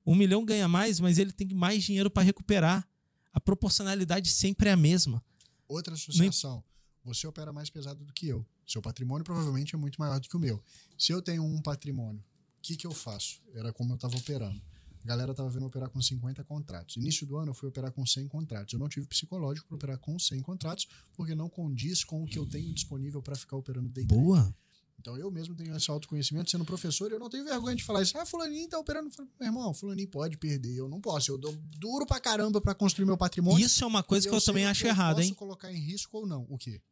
Um 0.06 0.14
milhão 0.14 0.44
ganha 0.44 0.68
mais, 0.68 1.00
mas 1.00 1.18
ele 1.18 1.32
tem 1.32 1.48
mais 1.48 1.82
dinheiro 1.82 2.10
para 2.10 2.22
recuperar. 2.22 2.86
A 3.32 3.40
proporcionalidade 3.40 4.30
sempre 4.30 4.68
é 4.68 4.72
a 4.72 4.76
mesma. 4.76 5.22
Outra 5.66 5.94
associação. 5.94 6.62
Você 7.08 7.26
opera 7.26 7.52
mais 7.52 7.70
pesado 7.70 8.04
do 8.04 8.12
que 8.12 8.28
eu. 8.28 8.44
Seu 8.66 8.82
patrimônio 8.82 9.24
provavelmente 9.24 9.74
é 9.74 9.78
muito 9.78 9.98
maior 9.98 10.20
do 10.20 10.28
que 10.28 10.36
o 10.36 10.38
meu. 10.38 10.62
Se 10.98 11.10
eu 11.10 11.22
tenho 11.22 11.42
um 11.42 11.62
patrimônio, 11.62 12.20
o 12.20 12.60
que, 12.60 12.76
que 12.76 12.86
eu 12.86 12.92
faço? 12.92 13.40
Era 13.54 13.72
como 13.72 13.92
eu 13.92 13.94
estava 13.94 14.14
operando. 14.16 14.60
A 15.02 15.06
galera 15.06 15.30
estava 15.30 15.48
vendo 15.48 15.64
operar 15.64 15.88
com 15.88 16.02
50 16.02 16.44
contratos. 16.44 16.96
Início 16.96 17.26
do 17.26 17.38
ano 17.38 17.50
eu 17.50 17.54
fui 17.54 17.68
operar 17.68 17.90
com 17.92 18.04
100 18.04 18.28
contratos. 18.28 18.74
Eu 18.74 18.78
não 18.78 18.88
tive 18.88 19.06
psicológico 19.06 19.66
para 19.66 19.76
operar 19.76 19.98
com 19.98 20.18
100 20.18 20.42
contratos, 20.42 20.86
porque 21.14 21.34
não 21.34 21.48
condiz 21.48 22.04
com 22.04 22.22
o 22.22 22.26
que 22.26 22.38
eu 22.38 22.44
tenho 22.44 22.74
disponível 22.74 23.22
para 23.22 23.34
ficar 23.34 23.56
operando 23.56 23.88
day 23.88 24.04
trade. 24.04 24.22
Boa. 24.22 24.54
Então 25.00 25.16
eu 25.16 25.30
mesmo 25.30 25.54
tenho 25.54 25.74
esse 25.76 25.90
autoconhecimento, 25.90 26.50
sendo 26.50 26.64
professor, 26.64 27.10
eu 27.10 27.20
não 27.20 27.30
tenho 27.30 27.44
vergonha 27.44 27.76
de 27.76 27.84
falar 27.84 28.02
isso. 28.02 28.18
Ah, 28.18 28.26
fulaninho 28.26 28.68
tá 28.68 28.78
operando. 28.78 29.08
Meu 29.40 29.48
irmão, 29.48 29.72
fulaninho 29.72 30.08
pode 30.08 30.36
perder, 30.36 30.74
eu 30.74 30.88
não 30.88 31.00
posso. 31.00 31.30
Eu 31.30 31.38
dou 31.38 31.56
duro 31.78 32.04
pra 32.04 32.20
caramba 32.20 32.60
para 32.60 32.74
construir 32.74 33.06
meu 33.06 33.16
patrimônio. 33.16 33.64
Isso 33.64 33.84
é 33.84 33.86
uma 33.86 34.02
coisa 34.02 34.28
que 34.28 34.34
eu, 34.34 34.38
eu 34.38 34.44
também 34.44 34.66
acho 34.66 34.86
errado, 34.86 35.20
hein? 35.20 35.28
Posso 35.28 35.38
colocar 35.38 35.72
em 35.72 35.78
risco 35.78 36.18
ou 36.18 36.26
não? 36.26 36.44
O 36.50 36.58
quê? 36.58 36.82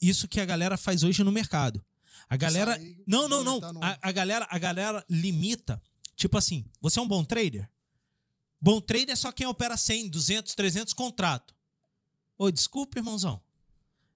Isso 0.00 0.28
que 0.28 0.40
a 0.40 0.44
galera 0.44 0.76
faz 0.76 1.02
hoje 1.02 1.22
no 1.22 1.32
mercado. 1.32 1.84
A 2.28 2.36
galera. 2.36 2.78
não, 3.06 3.28
não, 3.28 3.42
não. 3.42 3.60
A, 3.82 3.98
a, 4.00 4.12
galera, 4.12 4.46
a 4.50 4.58
galera 4.58 5.04
limita. 5.08 5.82
Tipo 6.14 6.38
assim, 6.38 6.64
você 6.80 6.98
é 6.98 7.02
um 7.02 7.08
bom 7.08 7.24
trader? 7.24 7.68
Bom 8.60 8.80
trader 8.80 9.10
é 9.10 9.16
só 9.16 9.32
quem 9.32 9.46
opera 9.46 9.76
100, 9.76 10.08
200, 10.08 10.54
300 10.54 10.94
contrato. 10.94 11.54
Ô, 12.38 12.50
desculpa, 12.50 12.98
irmãozão. 12.98 13.40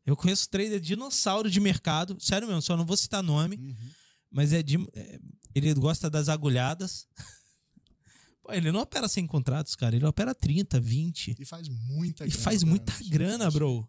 Eu 0.06 0.16
conheço 0.16 0.48
trader 0.48 0.80
dinossauro 0.80 1.50
de 1.50 1.58
mercado. 1.60 2.16
Sério 2.20 2.46
mesmo, 2.46 2.62
só 2.62 2.76
não 2.76 2.84
vou 2.84 2.96
citar 2.96 3.22
nome. 3.22 3.56
Uhum. 3.56 3.90
Mas 4.30 4.52
é 4.52 4.62
de. 4.62 4.76
É, 4.94 5.18
ele 5.54 5.72
gosta 5.74 6.10
das 6.10 6.28
agulhadas. 6.28 7.08
Pô, 8.42 8.52
ele 8.52 8.70
não 8.70 8.80
opera 8.80 9.08
100 9.08 9.26
contratos, 9.26 9.74
cara. 9.74 9.96
Ele 9.96 10.04
opera 10.04 10.34
30, 10.34 10.78
20. 10.78 11.36
E 11.38 11.44
faz 11.44 11.68
muita 11.68 12.24
grana. 12.24 12.38
E 12.38 12.42
faz 12.42 12.62
muita 12.62 12.92
grana, 13.08 13.50
bro. 13.50 13.88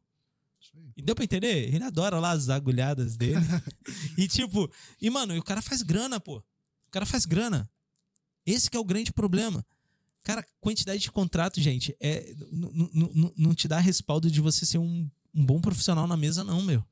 E 0.95 1.01
deu 1.01 1.13
pra 1.13 1.23
entender? 1.23 1.73
Ele 1.73 1.83
adora 1.83 2.19
lá 2.19 2.31
as 2.31 2.49
agulhadas 2.49 3.17
dele. 3.17 3.35
e 4.17 4.27
tipo, 4.27 4.71
e 5.01 5.09
mano, 5.09 5.37
o 5.37 5.43
cara 5.43 5.61
faz 5.61 5.81
grana, 5.81 6.19
pô. 6.19 6.37
O 6.37 6.91
cara 6.91 7.05
faz 7.05 7.25
grana. 7.25 7.69
Esse 8.45 8.69
que 8.69 8.77
é 8.77 8.79
o 8.79 8.85
grande 8.85 9.11
problema. 9.11 9.65
Cara, 10.23 10.45
quantidade 10.59 11.01
de 11.01 11.11
contrato, 11.11 11.61
gente, 11.61 11.95
é, 11.99 12.33
não 13.37 13.53
te 13.53 13.67
dá 13.67 13.79
respaldo 13.79 14.31
de 14.31 14.41
você 14.41 14.65
ser 14.65 14.79
um, 14.79 15.09
um 15.33 15.45
bom 15.45 15.61
profissional 15.61 16.07
na 16.07 16.17
mesa, 16.17 16.43
não, 16.43 16.61
meu. 16.61 16.83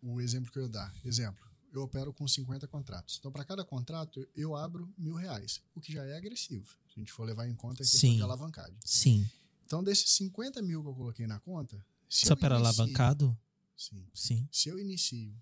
O 0.00 0.20
exemplo 0.20 0.50
que 0.50 0.58
eu 0.58 0.68
dar. 0.68 0.94
Exemplo. 1.04 1.44
Eu 1.72 1.82
opero 1.82 2.12
com 2.12 2.26
50 2.26 2.66
contratos. 2.68 3.16
Então, 3.18 3.32
para 3.32 3.44
cada 3.44 3.64
contrato, 3.64 4.26
eu 4.34 4.54
abro 4.54 4.92
mil 4.96 5.14
reais, 5.14 5.62
o 5.74 5.80
que 5.80 5.92
já 5.92 6.04
é 6.04 6.16
agressivo. 6.16 6.66
Se 6.88 6.94
a 6.96 7.00
gente 7.00 7.12
for 7.12 7.24
levar 7.24 7.48
em 7.48 7.54
conta 7.54 7.82
a 7.82 7.86
questão 7.86 8.00
Sim. 8.00 8.16
de 8.16 8.22
alavancagem. 8.22 8.76
Sim. 8.84 9.26
Então, 9.64 9.82
desses 9.82 10.10
50 10.12 10.60
mil 10.62 10.82
que 10.82 10.88
eu 10.88 10.94
coloquei 10.94 11.26
na 11.26 11.40
conta, 11.40 11.82
se 12.12 12.26
Só 12.26 12.36
para 12.36 12.56
alavancado? 12.56 13.34
Sim. 13.74 14.06
Sim. 14.12 14.46
Se 14.52 14.68
eu 14.68 14.78
inicio 14.78 15.34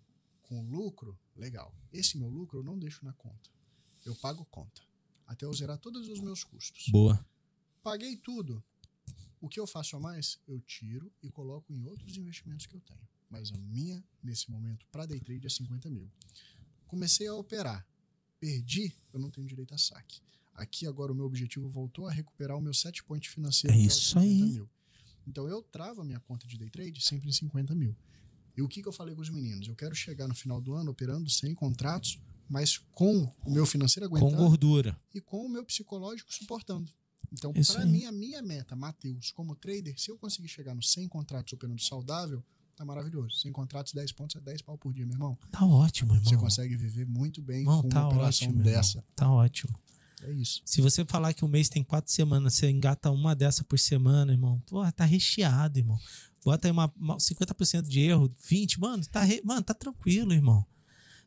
com 0.43 0.62
lucro, 0.71 1.18
legal. 1.35 1.75
Esse 1.93 2.16
meu 2.16 2.29
lucro 2.29 2.61
eu 2.61 2.62
não 2.62 2.79
deixo 2.79 3.05
na 3.05 3.12
conta. 3.12 3.51
Eu 4.05 4.14
pago 4.14 4.45
conta. 4.45 4.81
Até 5.27 5.47
eu 5.47 5.53
zerar 5.53 5.79
todos 5.79 6.09
os 6.09 6.21
meus 6.21 6.45
custos. 6.45 6.87
Boa. 6.91 7.27
Paguei 7.83 8.16
tudo. 8.16 8.62
O 9.41 9.49
que 9.49 9.59
eu 9.59 9.66
faço 9.66 9.97
a 9.97 10.01
mais, 10.01 10.39
eu 10.47 10.61
tiro 10.61 11.12
e 11.21 11.29
coloco 11.29 11.73
em 11.73 11.85
outros 11.89 12.16
investimentos 12.16 12.66
que 12.66 12.77
eu 12.77 12.81
tenho. 12.83 13.09
Mas 13.29 13.51
a 13.51 13.57
minha, 13.57 14.05
nesse 14.23 14.49
momento, 14.49 14.87
para 14.93 15.07
day 15.07 15.18
trade 15.18 15.45
é 15.45 15.51
50 15.51 15.91
mil. 15.91 16.09
Comecei 16.87 17.27
a 17.27 17.35
operar. 17.35 17.85
Perdi, 18.39 18.95
eu 19.12 19.18
não 19.18 19.29
tenho 19.29 19.49
direito 19.49 19.75
a 19.75 19.79
saque. 19.79 20.21
Aqui 20.55 20.87
agora 20.87 21.11
o 21.11 21.16
meu 21.16 21.25
objetivo 21.25 21.68
voltou 21.68 22.07
a 22.07 22.12
recuperar 22.12 22.57
o 22.57 22.61
meu 22.61 22.73
set 22.73 23.03
point 23.03 23.29
financeiro. 23.29 23.77
É, 23.77 23.81
é 23.81 23.83
isso 23.83 24.16
aí. 24.21 24.43
Mil. 24.43 24.71
Então 25.27 25.49
eu 25.49 25.62
travo 25.62 26.01
a 26.01 26.05
minha 26.05 26.21
conta 26.21 26.47
de 26.47 26.57
day 26.59 26.71
trade 26.71 27.01
sempre 27.01 27.29
em 27.29 27.33
50 27.33 27.75
mil. 27.75 27.95
E 28.57 28.62
o 28.62 28.68
que, 28.68 28.83
que 28.83 28.89
eu 28.89 28.93
falei 28.93 29.14
com 29.14 29.23
os 29.23 29.31
meninos? 29.31 29.68
Eu 29.68 29.77
quero 29.77 29.95
chegar 29.95 30.27
no 30.29 30.35
final 30.35 30.61
do 30.61 30.75
ano 30.75 30.91
operando 30.91 31.31
100 31.31 31.55
contratos, 31.55 32.18
mas 32.49 32.79
com 32.93 33.33
o 33.45 33.51
meu 33.51 33.64
financeiro 33.64 34.07
aguentando. 34.07 34.37
Com 34.37 34.43
gordura. 34.43 34.99
E 35.14 35.21
com 35.21 35.47
o 35.47 35.49
meu 35.49 35.64
psicológico 35.64 36.33
suportando. 36.33 36.93
Então, 37.33 37.53
para 37.53 37.87
mim, 37.87 38.05
a 38.07 38.12
minha 38.12 38.43
meta, 38.43 38.75
Matheus, 38.75 39.31
como 39.31 39.55
trader, 39.55 39.99
se 39.99 40.11
eu 40.11 40.18
conseguir 40.18 40.49
chegar 40.49 40.75
nos 40.75 40.91
100 40.93 41.09
contratos 41.09 41.53
operando 41.53 41.81
saudável, 41.81 42.43
tá 42.75 42.85
maravilhoso. 42.85 43.37
100 43.37 43.53
contratos, 43.53 43.93
10 43.93 44.12
pontos 44.12 44.37
é 44.37 44.41
10 44.41 44.62
pau 44.62 44.77
por 44.77 44.93
dia, 44.93 45.07
meu 45.07 45.14
irmão. 45.14 45.39
Tá 45.53 45.64
ótimo, 45.64 46.14
irmão. 46.14 46.29
Você 46.29 46.37
consegue 46.37 46.75
viver 46.75 47.07
muito 47.07 47.41
bem 47.41 47.61
irmão, 47.61 47.83
com 47.83 47.89
tá 47.89 48.01
uma 48.01 48.09
operação 48.09 48.49
ótimo, 48.49 48.62
dessa. 48.64 48.99
Irmão. 48.99 49.05
Tá 49.14 49.31
ótimo. 49.31 49.79
É 50.23 50.33
isso. 50.33 50.61
Se 50.64 50.81
você 50.81 51.05
falar 51.05 51.33
que 51.33 51.45
o 51.45 51.49
mês 51.49 51.68
tem 51.68 51.83
quatro 51.83 52.12
semanas, 52.12 52.55
você 52.55 52.71
engata 52.71 53.11
uma 53.11 53.35
dessa 53.35 53.64
por 53.64 53.79
semana, 53.79 54.33
irmão. 54.33 54.62
Pô, 54.66 54.81
tá 54.93 55.05
recheado, 55.05 55.79
irmão. 55.79 55.99
Bota 56.45 56.68
aí 56.68 56.73
uma, 56.73 56.93
uma 56.97 57.16
50% 57.16 57.83
de 57.83 58.01
erro, 58.01 58.35
20%, 58.49 58.79
mano, 58.79 59.05
tá, 59.07 59.23
re... 59.23 59.43
mano, 59.45 59.62
tá 59.62 59.75
tranquilo, 59.75 60.33
irmão. 60.33 60.64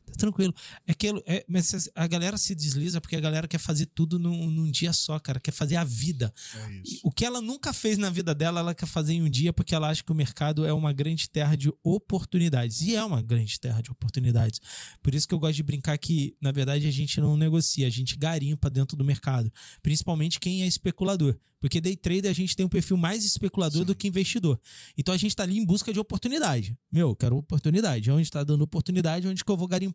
Tá 0.06 0.14
tranquilo. 0.18 0.54
É 0.86 0.94
que 0.94 1.08
é, 1.26 1.46
mas 1.48 1.90
a 1.96 2.08
galera 2.08 2.38
se 2.38 2.54
desliza 2.54 3.00
porque 3.00 3.16
a 3.16 3.20
galera 3.20 3.48
quer 3.48 3.58
fazer 3.58 3.86
tudo 3.88 4.20
num, 4.20 4.50
num 4.50 4.70
dia 4.70 4.94
só, 4.94 5.20
cara. 5.20 5.40
Quer 5.40 5.52
fazer 5.52 5.76
a 5.76 5.84
vida. 5.84 6.34
É 6.56 6.82
o 7.04 7.12
que 7.12 7.26
ela 7.26 7.42
nunca 7.42 7.74
fez 7.74 7.98
na 7.98 8.10
vida 8.10 8.36
dela, 8.36 8.60
ela 8.60 8.76
quer 8.76 8.86
fazer 8.86 9.14
em 9.14 9.22
um 9.22 9.30
dia 9.30 9.54
porque 9.54 9.74
ela 9.74 9.90
acha 9.90 10.04
que 10.04 10.12
o 10.12 10.16
mercado 10.16 10.66
é 10.66 10.74
uma 10.74 10.94
grande 10.94 11.30
terra 11.30 11.56
de 11.56 11.72
oportunidades. 11.84 12.82
E 12.82 12.96
é 12.96 13.04
uma 13.04 13.22
grande 13.22 13.60
terra 13.60 13.82
de 13.82 13.92
oportunidades. 13.92 14.60
Por 15.02 15.14
isso 15.16 15.28
que 15.28 15.34
eu 15.34 15.40
gosto 15.40 15.56
de 15.56 15.64
brincar 15.64 15.98
que, 15.98 16.36
na 16.42 16.52
verdade, 16.52 16.88
a 16.88 16.92
gente 16.92 17.20
não 17.20 17.38
negocia, 17.38 17.88
a 17.88 17.90
gente 17.90 18.18
garimpa 18.18 18.70
dentro 18.70 18.98
do 18.98 19.04
mercado. 19.04 19.52
Principalmente 19.82 20.40
quem 20.40 20.64
é 20.64 20.68
especulador. 20.68 21.38
Porque 21.64 21.80
day 21.80 21.96
trader 21.96 22.30
a 22.30 22.34
gente 22.34 22.58
tem 22.58 22.66
um 22.66 22.70
perfil 22.70 22.98
mais 22.98 23.24
especulador 23.24 23.80
Sim. 23.80 23.86
do 23.86 23.96
que 23.96 24.06
investidor. 24.06 24.60
Então 24.98 25.14
a 25.14 25.18
gente 25.18 25.32
está 25.32 25.44
ali 25.44 25.58
em 25.58 25.66
busca 25.66 25.94
de 25.94 26.00
oportunidade. 26.00 26.78
Meu, 26.92 27.16
quero 27.16 27.38
oportunidade. 27.38 28.12
Onde 28.12 28.24
está 28.24 28.44
dando 28.44 28.64
oportunidade, 28.64 29.30
onde 29.30 29.46
que 29.46 29.50
eu 29.50 29.56
vou 29.56 29.66
garimpar 29.66 29.93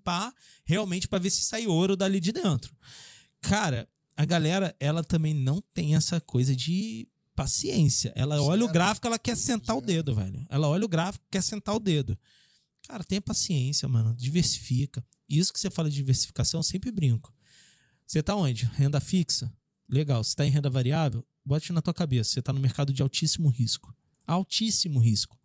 realmente 0.64 1.08
para 1.08 1.18
ver 1.18 1.30
se 1.30 1.42
sai 1.42 1.66
ouro 1.66 1.96
dali 1.96 2.20
de 2.20 2.32
dentro. 2.32 2.74
Cara, 3.40 3.88
a 4.16 4.24
galera, 4.24 4.74
ela 4.80 5.04
também 5.04 5.34
não 5.34 5.62
tem 5.72 5.94
essa 5.94 6.20
coisa 6.20 6.54
de 6.54 7.08
paciência. 7.34 8.12
Ela 8.16 8.40
olha 8.42 8.64
o 8.64 8.72
gráfico, 8.72 9.06
ela 9.06 9.18
quer 9.18 9.36
sentar 9.36 9.76
o 9.76 9.80
dedo, 9.80 10.14
velho. 10.14 10.44
Ela 10.48 10.68
olha 10.68 10.84
o 10.84 10.88
gráfico, 10.88 11.24
quer 11.30 11.42
sentar 11.42 11.74
o 11.74 11.80
dedo. 11.80 12.18
Cara, 12.86 13.04
tenha 13.04 13.20
paciência, 13.20 13.88
mano. 13.88 14.14
Diversifica. 14.14 15.04
Isso 15.28 15.52
que 15.52 15.60
você 15.60 15.70
fala 15.70 15.90
de 15.90 15.96
diversificação, 15.96 16.60
eu 16.60 16.64
sempre 16.64 16.90
brinco. 16.90 17.32
Você 18.06 18.22
tá 18.22 18.34
onde? 18.34 18.64
Renda 18.74 19.00
fixa? 19.00 19.52
Legal. 19.88 20.24
Você 20.24 20.34
tá 20.34 20.46
em 20.46 20.50
renda 20.50 20.70
variável? 20.70 21.24
bote 21.48 21.72
na 21.72 21.80
tua 21.80 21.94
cabeça, 21.94 22.30
você 22.30 22.40
está 22.40 22.52
no 22.52 22.60
mercado 22.60 22.92
de 22.92 23.00
altíssimo 23.00 23.48
risco. 23.48 23.94
Altíssimo 24.26 25.00
risco. 25.00 25.38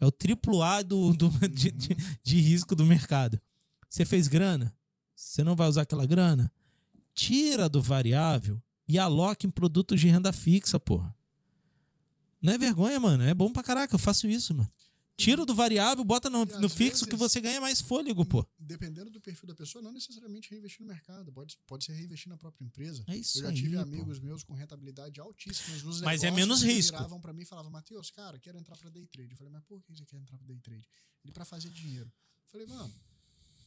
É 0.00 0.06
o 0.06 0.10
triplo 0.10 0.62
A 0.62 0.80
do, 0.80 1.12
do 1.12 1.28
de, 1.46 1.70
de, 1.70 1.96
de, 2.24 2.40
risco 2.40 2.74
do 2.74 2.86
mercado. 2.86 3.38
Você 3.90 4.04
fez 4.04 4.28
grana? 4.28 4.74
Você 5.16 5.42
não 5.42 5.56
vai 5.56 5.68
usar 5.68 5.82
aquela 5.82 6.06
grana? 6.06 6.50
Tira 7.12 7.68
do 7.68 7.82
variável 7.82 8.62
e 8.86 8.98
aloque 8.98 9.46
em 9.46 9.50
produtos 9.50 10.00
de 10.00 10.06
renda 10.08 10.32
fixa, 10.32 10.78
porra. 10.78 11.14
Não 12.40 12.52
é 12.52 12.58
vergonha, 12.58 12.98
mano. 12.98 13.24
É 13.24 13.34
bom 13.34 13.52
pra 13.52 13.62
caraca. 13.64 13.94
Eu 13.94 13.98
faço 13.98 14.28
isso, 14.28 14.54
mano. 14.54 14.72
Tira 15.16 15.44
do 15.44 15.54
variável, 15.54 16.02
bota 16.02 16.30
no, 16.30 16.46
no 16.46 16.68
fixo 16.70 17.00
vezes, 17.00 17.02
que 17.04 17.16
você 17.16 17.42
ganha 17.42 17.60
mais 17.60 17.82
fôlego, 17.82 18.24
pô. 18.24 18.46
Dependendo 18.58 19.10
do 19.10 19.20
perfil 19.20 19.48
da 19.48 19.54
pessoa, 19.54 19.82
não 19.82 19.92
necessariamente 19.92 20.48
reinvestir 20.50 20.80
no 20.80 20.86
mercado. 20.86 21.30
Pode, 21.30 21.58
pode 21.66 21.84
ser 21.84 21.92
reinvestir 21.92 22.30
na 22.30 22.38
própria 22.38 22.64
empresa. 22.64 23.04
É 23.06 23.16
isso 23.16 23.38
Eu 23.38 23.42
já 23.42 23.48
aí, 23.50 23.54
tive 23.54 23.76
pô. 23.76 23.82
amigos 23.82 24.18
meus 24.18 24.42
com 24.42 24.54
rentabilidade 24.54 25.20
altíssima 25.20 25.76
nos 25.84 26.00
Mas 26.00 26.24
é 26.24 26.30
menos 26.30 26.62
risco. 26.62 26.94
Eles 26.94 27.00
viravam 27.02 27.20
para 27.20 27.34
mim 27.34 27.42
e 27.42 27.44
falavam, 27.44 27.70
Matheus, 27.70 28.10
cara, 28.10 28.38
quero 28.38 28.56
entrar 28.56 28.78
para 28.78 28.88
day 28.88 29.04
trade. 29.06 29.32
Eu 29.32 29.36
falei, 29.36 29.52
mas 29.52 29.62
por 29.64 29.82
que 29.82 29.94
você 29.94 30.06
quer 30.06 30.16
entrar 30.16 30.38
para 30.38 30.46
day 30.46 30.58
trade? 30.58 30.88
Ele 31.22 31.32
para 31.34 31.44
fazer 31.44 31.68
dinheiro. 31.68 32.06
Eu 32.06 32.50
falei, 32.50 32.66
mano, 32.66 32.90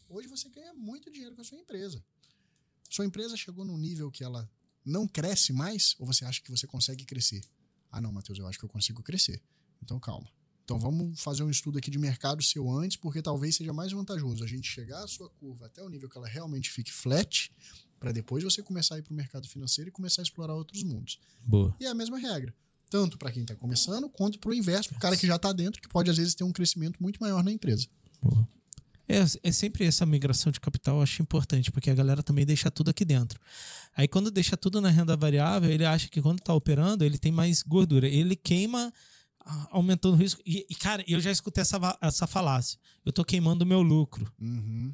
hoje 0.09 0.27
você 0.27 0.49
ganha 0.49 0.73
muito 0.73 1.11
dinheiro 1.11 1.35
com 1.35 1.41
a 1.41 1.45
sua 1.45 1.57
empresa. 1.57 2.03
Sua 2.89 3.05
empresa 3.05 3.35
chegou 3.35 3.65
num 3.65 3.77
nível 3.77 4.11
que 4.11 4.23
ela 4.23 4.49
não 4.85 5.07
cresce 5.07 5.53
mais 5.53 5.95
ou 5.99 6.05
você 6.05 6.25
acha 6.25 6.41
que 6.41 6.51
você 6.51 6.67
consegue 6.67 7.05
crescer? 7.05 7.43
Ah, 7.91 8.01
não, 8.01 8.11
Matheus, 8.11 8.39
eu 8.39 8.47
acho 8.47 8.57
que 8.57 8.65
eu 8.65 8.69
consigo 8.69 9.01
crescer. 9.01 9.41
Então 9.81 9.99
calma. 9.99 10.29
Então 10.63 10.79
vamos 10.79 11.19
fazer 11.19 11.43
um 11.43 11.49
estudo 11.49 11.77
aqui 11.77 11.91
de 11.91 11.99
mercado 11.99 12.41
seu 12.41 12.69
antes, 12.69 12.95
porque 12.95 13.21
talvez 13.21 13.55
seja 13.55 13.73
mais 13.73 13.91
vantajoso 13.91 14.43
a 14.43 14.47
gente 14.47 14.67
chegar 14.67 15.03
a 15.03 15.07
sua 15.07 15.29
curva 15.29 15.65
até 15.65 15.83
o 15.83 15.89
nível 15.89 16.09
que 16.09 16.17
ela 16.17 16.27
realmente 16.27 16.71
fique 16.71 16.91
flat, 16.91 17.51
para 17.99 18.11
depois 18.11 18.43
você 18.43 18.63
começar 18.63 18.95
a 18.95 18.99
ir 18.99 19.01
para 19.01 19.11
o 19.11 19.15
mercado 19.15 19.47
financeiro 19.47 19.89
e 19.89 19.91
começar 19.91 20.21
a 20.21 20.23
explorar 20.23 20.55
outros 20.55 20.83
mundos. 20.83 21.19
Boa. 21.45 21.75
E 21.79 21.85
é 21.85 21.89
a 21.89 21.93
mesma 21.93 22.17
regra. 22.17 22.53
Tanto 22.89 23.17
para 23.17 23.31
quem 23.31 23.41
está 23.41 23.55
começando, 23.55 24.07
quanto 24.09 24.39
para 24.39 24.51
o 24.51 24.53
inverso, 24.53 24.89
para 24.89 24.97
o 24.97 25.01
cara 25.01 25.17
que 25.17 25.27
já 25.27 25.35
está 25.35 25.51
dentro, 25.51 25.81
que 25.81 25.87
pode 25.87 26.09
às 26.09 26.17
vezes 26.17 26.35
ter 26.35 26.43
um 26.43 26.51
crescimento 26.51 27.01
muito 27.01 27.19
maior 27.19 27.43
na 27.43 27.51
empresa. 27.51 27.87
Boa. 28.21 28.47
É, 29.07 29.49
é 29.49 29.51
sempre 29.51 29.85
essa 29.85 30.05
migração 30.05 30.51
de 30.51 30.59
capital, 30.59 30.97
eu 30.97 31.01
acho 31.01 31.21
importante, 31.21 31.71
porque 31.71 31.89
a 31.89 31.93
galera 31.93 32.23
também 32.23 32.45
deixa 32.45 32.71
tudo 32.71 32.89
aqui 32.89 33.03
dentro. 33.03 33.39
Aí 33.95 34.07
quando 34.07 34.31
deixa 34.31 34.55
tudo 34.55 34.79
na 34.79 34.89
renda 34.89 35.15
variável, 35.15 35.69
ele 35.69 35.85
acha 35.85 36.07
que 36.07 36.21
quando 36.21 36.39
está 36.39 36.53
operando, 36.53 37.03
ele 37.03 37.17
tem 37.17 37.31
mais 37.31 37.61
gordura. 37.61 38.07
Ele 38.07 38.35
queima 38.35 38.91
aumentando 39.69 40.15
o 40.15 40.17
risco. 40.17 40.41
E, 40.45 40.65
e, 40.69 40.75
cara, 40.75 41.03
eu 41.07 41.19
já 41.19 41.31
escutei 41.31 41.61
essa, 41.61 41.97
essa 42.01 42.27
falácia. 42.27 42.79
Eu 43.05 43.11
tô 43.11 43.23
queimando 43.23 43.63
o 43.63 43.67
meu 43.67 43.81
lucro. 43.81 44.31
Uhum. 44.39 44.93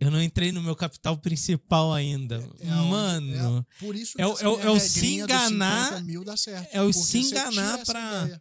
Eu 0.00 0.10
não 0.10 0.22
entrei 0.22 0.52
no 0.52 0.62
meu 0.62 0.76
capital 0.76 1.16
principal 1.18 1.92
ainda. 1.92 2.36
É, 2.60 2.68
é 2.68 2.70
Mano. 2.70 3.66
É, 3.68 3.80
por 3.84 3.96
isso 3.96 4.16
que 4.16 4.22
é, 4.22 4.24
é, 4.24 4.66
é 4.66 4.70
o 4.70 4.78
se 4.78 5.14
enganar. 5.14 6.02
Mil 6.04 6.24
dá 6.24 6.36
certo, 6.36 6.68
é 6.72 6.80
o 6.80 6.92
se 6.92 7.18
enganar 7.18 7.84
pra. 7.84 8.40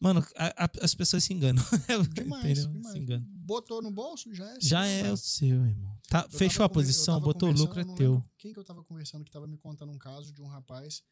Mano, 0.00 0.26
a, 0.36 0.64
a, 0.64 0.70
as 0.82 0.94
pessoas 0.94 1.22
se 1.22 1.32
enganam. 1.32 1.64
Demais, 2.12 2.66
demais. 2.66 2.92
Se 2.92 2.98
enganam. 2.98 3.26
Botou 3.44 3.82
no 3.82 3.90
bolso, 3.90 4.32
já 4.34 4.46
é 4.46 4.52
seu. 4.52 4.60
Já 4.62 4.86
é 4.86 5.12
o 5.12 5.16
seu, 5.18 5.66
irmão. 5.66 5.98
Tá, 6.08 6.26
fechou 6.30 6.64
a 6.64 6.68
posição, 6.68 7.20
botou 7.20 7.50
o 7.50 7.52
lucro, 7.52 7.78
é 7.78 7.84
teu. 7.94 8.24
Quem 8.38 8.54
que 8.54 8.58
eu 8.58 8.64
tava 8.64 8.82
conversando 8.82 9.22
que 9.22 9.30
tava 9.30 9.46
me 9.46 9.58
contando 9.58 9.92
um 9.92 9.98
caso 9.98 10.32
de 10.32 10.40
um 10.40 10.46
rapaz 10.46 11.02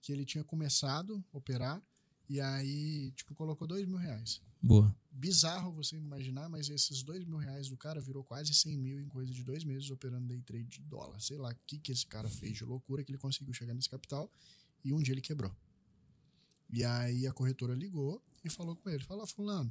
que 0.00 0.12
ele 0.12 0.24
tinha 0.24 0.44
começado 0.44 1.24
a 1.32 1.36
operar 1.36 1.82
e 2.28 2.40
aí, 2.40 3.10
tipo, 3.16 3.34
colocou 3.34 3.66
dois 3.66 3.84
mil 3.84 3.96
reais. 3.96 4.40
Boa. 4.62 4.94
Bizarro 5.10 5.72
você 5.72 5.96
imaginar, 5.96 6.48
mas 6.48 6.70
esses 6.70 7.02
dois 7.02 7.24
mil 7.24 7.36
reais 7.36 7.68
do 7.68 7.76
cara 7.76 8.00
virou 8.00 8.22
quase 8.22 8.54
100 8.54 8.78
mil 8.78 9.00
em 9.00 9.08
coisa 9.08 9.32
de 9.32 9.42
dois 9.42 9.64
meses 9.64 9.90
operando 9.90 10.28
day 10.28 10.40
trade 10.40 10.68
de 10.68 10.82
dólar. 10.82 11.20
Sei 11.20 11.36
lá 11.36 11.50
o 11.50 11.56
que, 11.66 11.78
que 11.78 11.90
esse 11.90 12.06
cara 12.06 12.28
fez 12.28 12.56
de 12.56 12.64
loucura 12.64 13.02
que 13.02 13.10
ele 13.10 13.18
conseguiu 13.18 13.52
chegar 13.52 13.74
nesse 13.74 13.90
capital 13.90 14.30
e 14.84 14.92
um 14.92 15.02
dia 15.02 15.14
ele 15.14 15.20
quebrou. 15.20 15.52
E 16.70 16.84
aí 16.84 17.26
a 17.26 17.32
corretora 17.32 17.74
ligou 17.74 18.22
e 18.44 18.48
falou 18.48 18.76
com 18.76 18.88
ele: 18.88 19.02
Falou, 19.02 19.26
Fulano, 19.26 19.70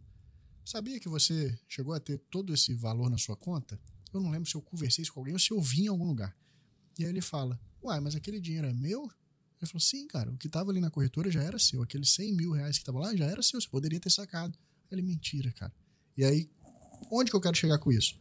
sabia 0.64 1.00
que 1.00 1.10
você 1.10 1.58
chegou 1.68 1.94
a 1.94 2.00
ter 2.00 2.18
todo 2.30 2.54
esse 2.54 2.74
valor 2.74 3.10
na 3.10 3.18
sua 3.18 3.36
conta? 3.36 3.80
Eu 4.14 4.22
não 4.22 4.30
lembro 4.30 4.50
se 4.50 4.56
eu 4.56 4.62
conversei 4.62 5.04
isso 5.04 5.14
com 5.14 5.22
alguém 5.22 5.34
ou 5.34 5.40
se 5.40 5.52
eu 5.52 5.62
vi 5.62 5.84
em 5.84 5.88
algum 5.88 6.06
lugar. 6.06 6.36
E 6.98 7.04
aí 7.04 7.10
ele 7.10 7.22
fala: 7.22 7.60
Uai, 7.84 8.00
mas 8.00 8.16
aquele 8.16 8.40
dinheiro 8.40 8.68
é 8.68 8.74
meu? 8.74 9.10
Ele 9.62 9.70
falou: 9.70 9.80
sim, 9.80 10.08
cara, 10.08 10.32
o 10.32 10.38
que 10.38 10.48
estava 10.48 10.72
ali 10.72 10.80
na 10.80 10.90
corretora 10.90 11.30
já 11.30 11.42
era 11.42 11.60
seu. 11.60 11.82
Aqueles 11.84 12.10
100 12.12 12.34
mil 12.34 12.52
reais 12.52 12.78
que 12.78 12.82
estavam 12.82 13.02
lá 13.02 13.16
já 13.16 13.26
era 13.26 13.42
seu, 13.44 13.62
você 13.62 13.68
poderia 13.70 14.00
ter 14.00 14.10
sacado. 14.10 14.58
Ele, 14.92 15.02
mentira, 15.02 15.52
cara. 15.52 15.74
E 16.18 16.24
aí, 16.26 16.50
onde 17.10 17.30
que 17.30 17.38
eu 17.38 17.42
quero 17.42 17.56
chegar 17.56 17.78
com 17.78 17.92
isso? 17.92 18.20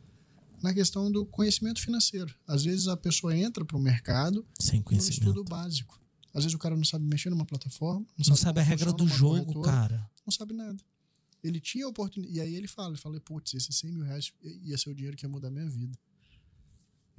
Na 0.63 0.75
questão 0.75 1.11
do 1.11 1.25
conhecimento 1.25 1.81
financeiro. 1.81 2.35
Às 2.47 2.65
vezes 2.65 2.87
a 2.87 2.97
pessoa 2.97 3.35
entra 3.35 3.65
para 3.65 3.77
o 3.77 3.81
mercado 3.81 4.47
sem 4.61 4.83
conhecimento. 4.83 5.27
Um 5.27 5.31
estudo 5.31 5.45
básico. 5.45 6.01
Às 6.33 6.45
vezes 6.45 6.55
o 6.55 6.59
cara 6.59 6.77
não 6.77 6.85
sabe 6.85 7.05
mexer 7.07 7.31
numa 7.31 7.47
plataforma, 7.47 8.01
não, 8.01 8.07
não 8.19 8.25
sabe, 8.25 8.39
sabe 8.39 8.61
a 8.61 8.63
regra 8.63 8.93
do 8.93 9.09
jogo, 9.09 9.63
cara. 9.63 10.09
Não 10.25 10.31
sabe 10.31 10.55
nada. 10.55 10.81
Ele 11.43 11.61
tinha 11.61 11.87
a 11.87 11.89
oportunidade. 11.89 12.37
E 12.37 12.41
aí 12.41 12.55
ele 12.55 12.69
fala, 12.69 12.91
ele 12.91 12.99
fala, 12.99 13.21
putz, 13.21 13.55
esses 13.55 13.75
100 13.77 13.93
mil 13.93 14.05
reais 14.05 14.33
ia 14.43 14.77
ser 14.77 14.91
o 14.91 14.95
dinheiro 14.95 15.17
que 15.17 15.25
ia 15.25 15.29
mudar 15.29 15.51
minha 15.51 15.69
vida 15.69 15.99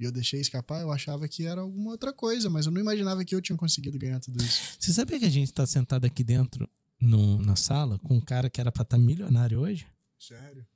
e 0.02 0.04
eu 0.04 0.10
deixei 0.10 0.40
escapar, 0.40 0.80
eu 0.80 0.90
achava 0.90 1.28
que 1.28 1.46
era 1.46 1.60
alguma 1.60 1.92
outra 1.92 2.12
coisa, 2.12 2.50
mas 2.50 2.66
eu 2.66 2.72
não 2.72 2.80
imaginava 2.80 3.24
que 3.24 3.36
eu 3.36 3.40
tinha 3.40 3.56
conseguido 3.56 3.96
ganhar 3.96 4.18
tudo 4.18 4.42
isso. 4.42 4.76
Você 4.80 4.92
sabia 4.92 5.16
que 5.16 5.24
a 5.24 5.30
gente 5.30 5.50
está 5.50 5.64
sentado 5.64 6.04
aqui 6.04 6.24
dentro 6.24 6.68
no, 7.00 7.38
na 7.38 7.54
sala 7.54 8.00
com 8.00 8.16
um 8.16 8.20
cara 8.20 8.50
que 8.50 8.60
era 8.60 8.72
para 8.72 8.82
estar 8.82 8.96
tá 8.96 9.02
milionário 9.02 9.60
hoje? 9.60 9.86
Sério? 10.18 10.66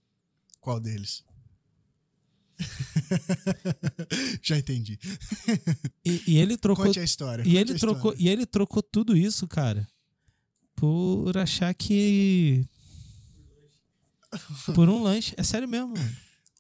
Qual 0.61 0.79
deles? 0.79 1.25
Já 4.43 4.57
entendi. 4.57 4.97
E, 6.05 6.23
e, 6.29 6.39
ele 6.39 6.57
trocou. 6.57 6.87
Conte 6.87 7.01
a 7.01 7.05
história. 7.05 7.43
E 7.45 7.57
ele 7.57 7.75
trocou. 7.75 8.15
E 8.17 8.29
ele 8.29 8.47
trocou 8.47 8.81
tudo 8.81 9.17
isso, 9.17 9.49
cara, 9.49 9.89
por 10.77 11.37
achar 11.37 11.75
que 11.75 12.65
por 14.75 14.89
um 14.89 15.03
lanche. 15.03 15.35
É 15.37 15.43
sério 15.43 15.69
mesmo. 15.69 15.95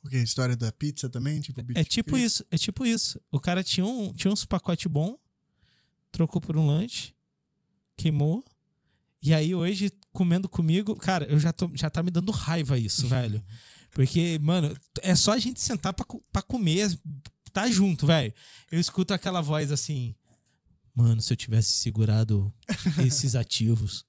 O 0.04 0.08
que? 0.08 0.18
História 0.18 0.56
da 0.56 0.70
pizza 0.70 1.08
também? 1.08 1.40
Tipo, 1.40 1.60
é 1.74 1.84
tipo 1.84 2.16
isso, 2.16 2.44
é 2.50 2.56
tipo 2.56 2.86
isso. 2.86 3.20
O 3.30 3.40
cara 3.40 3.64
tinha, 3.64 3.84
um, 3.84 4.12
tinha 4.12 4.32
uns 4.32 4.44
pacotes 4.44 4.86
bom, 4.90 5.18
trocou 6.12 6.40
por 6.40 6.56
um 6.56 6.66
lanche, 6.66 7.12
queimou. 7.96 8.44
E 9.20 9.34
aí 9.34 9.54
hoje, 9.54 9.90
comendo 10.12 10.48
comigo, 10.48 10.94
cara, 10.94 11.24
eu 11.26 11.38
já, 11.40 11.52
tô, 11.52 11.68
já 11.74 11.90
tá 11.90 12.02
me 12.02 12.10
dando 12.12 12.30
raiva 12.30 12.78
isso, 12.78 13.06
velho. 13.08 13.44
Porque, 13.90 14.38
mano, 14.40 14.76
é 15.02 15.16
só 15.16 15.32
a 15.32 15.38
gente 15.38 15.60
sentar 15.60 15.92
pra, 15.92 16.06
pra 16.30 16.42
comer, 16.42 16.96
tá 17.52 17.68
junto, 17.68 18.06
velho. 18.06 18.32
Eu 18.70 18.78
escuto 18.78 19.12
aquela 19.12 19.40
voz 19.40 19.72
assim. 19.72 20.14
Mano, 20.94 21.20
se 21.20 21.32
eu 21.32 21.36
tivesse 21.36 21.72
segurado 21.72 22.52
esses 23.04 23.34
ativos. 23.34 24.05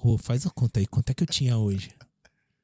Pô, 0.00 0.16
faz 0.16 0.46
a 0.46 0.50
conta 0.50 0.80
aí, 0.80 0.86
quanto 0.86 1.10
é 1.10 1.14
que 1.14 1.22
eu 1.22 1.26
tinha 1.26 1.58
hoje? 1.58 1.94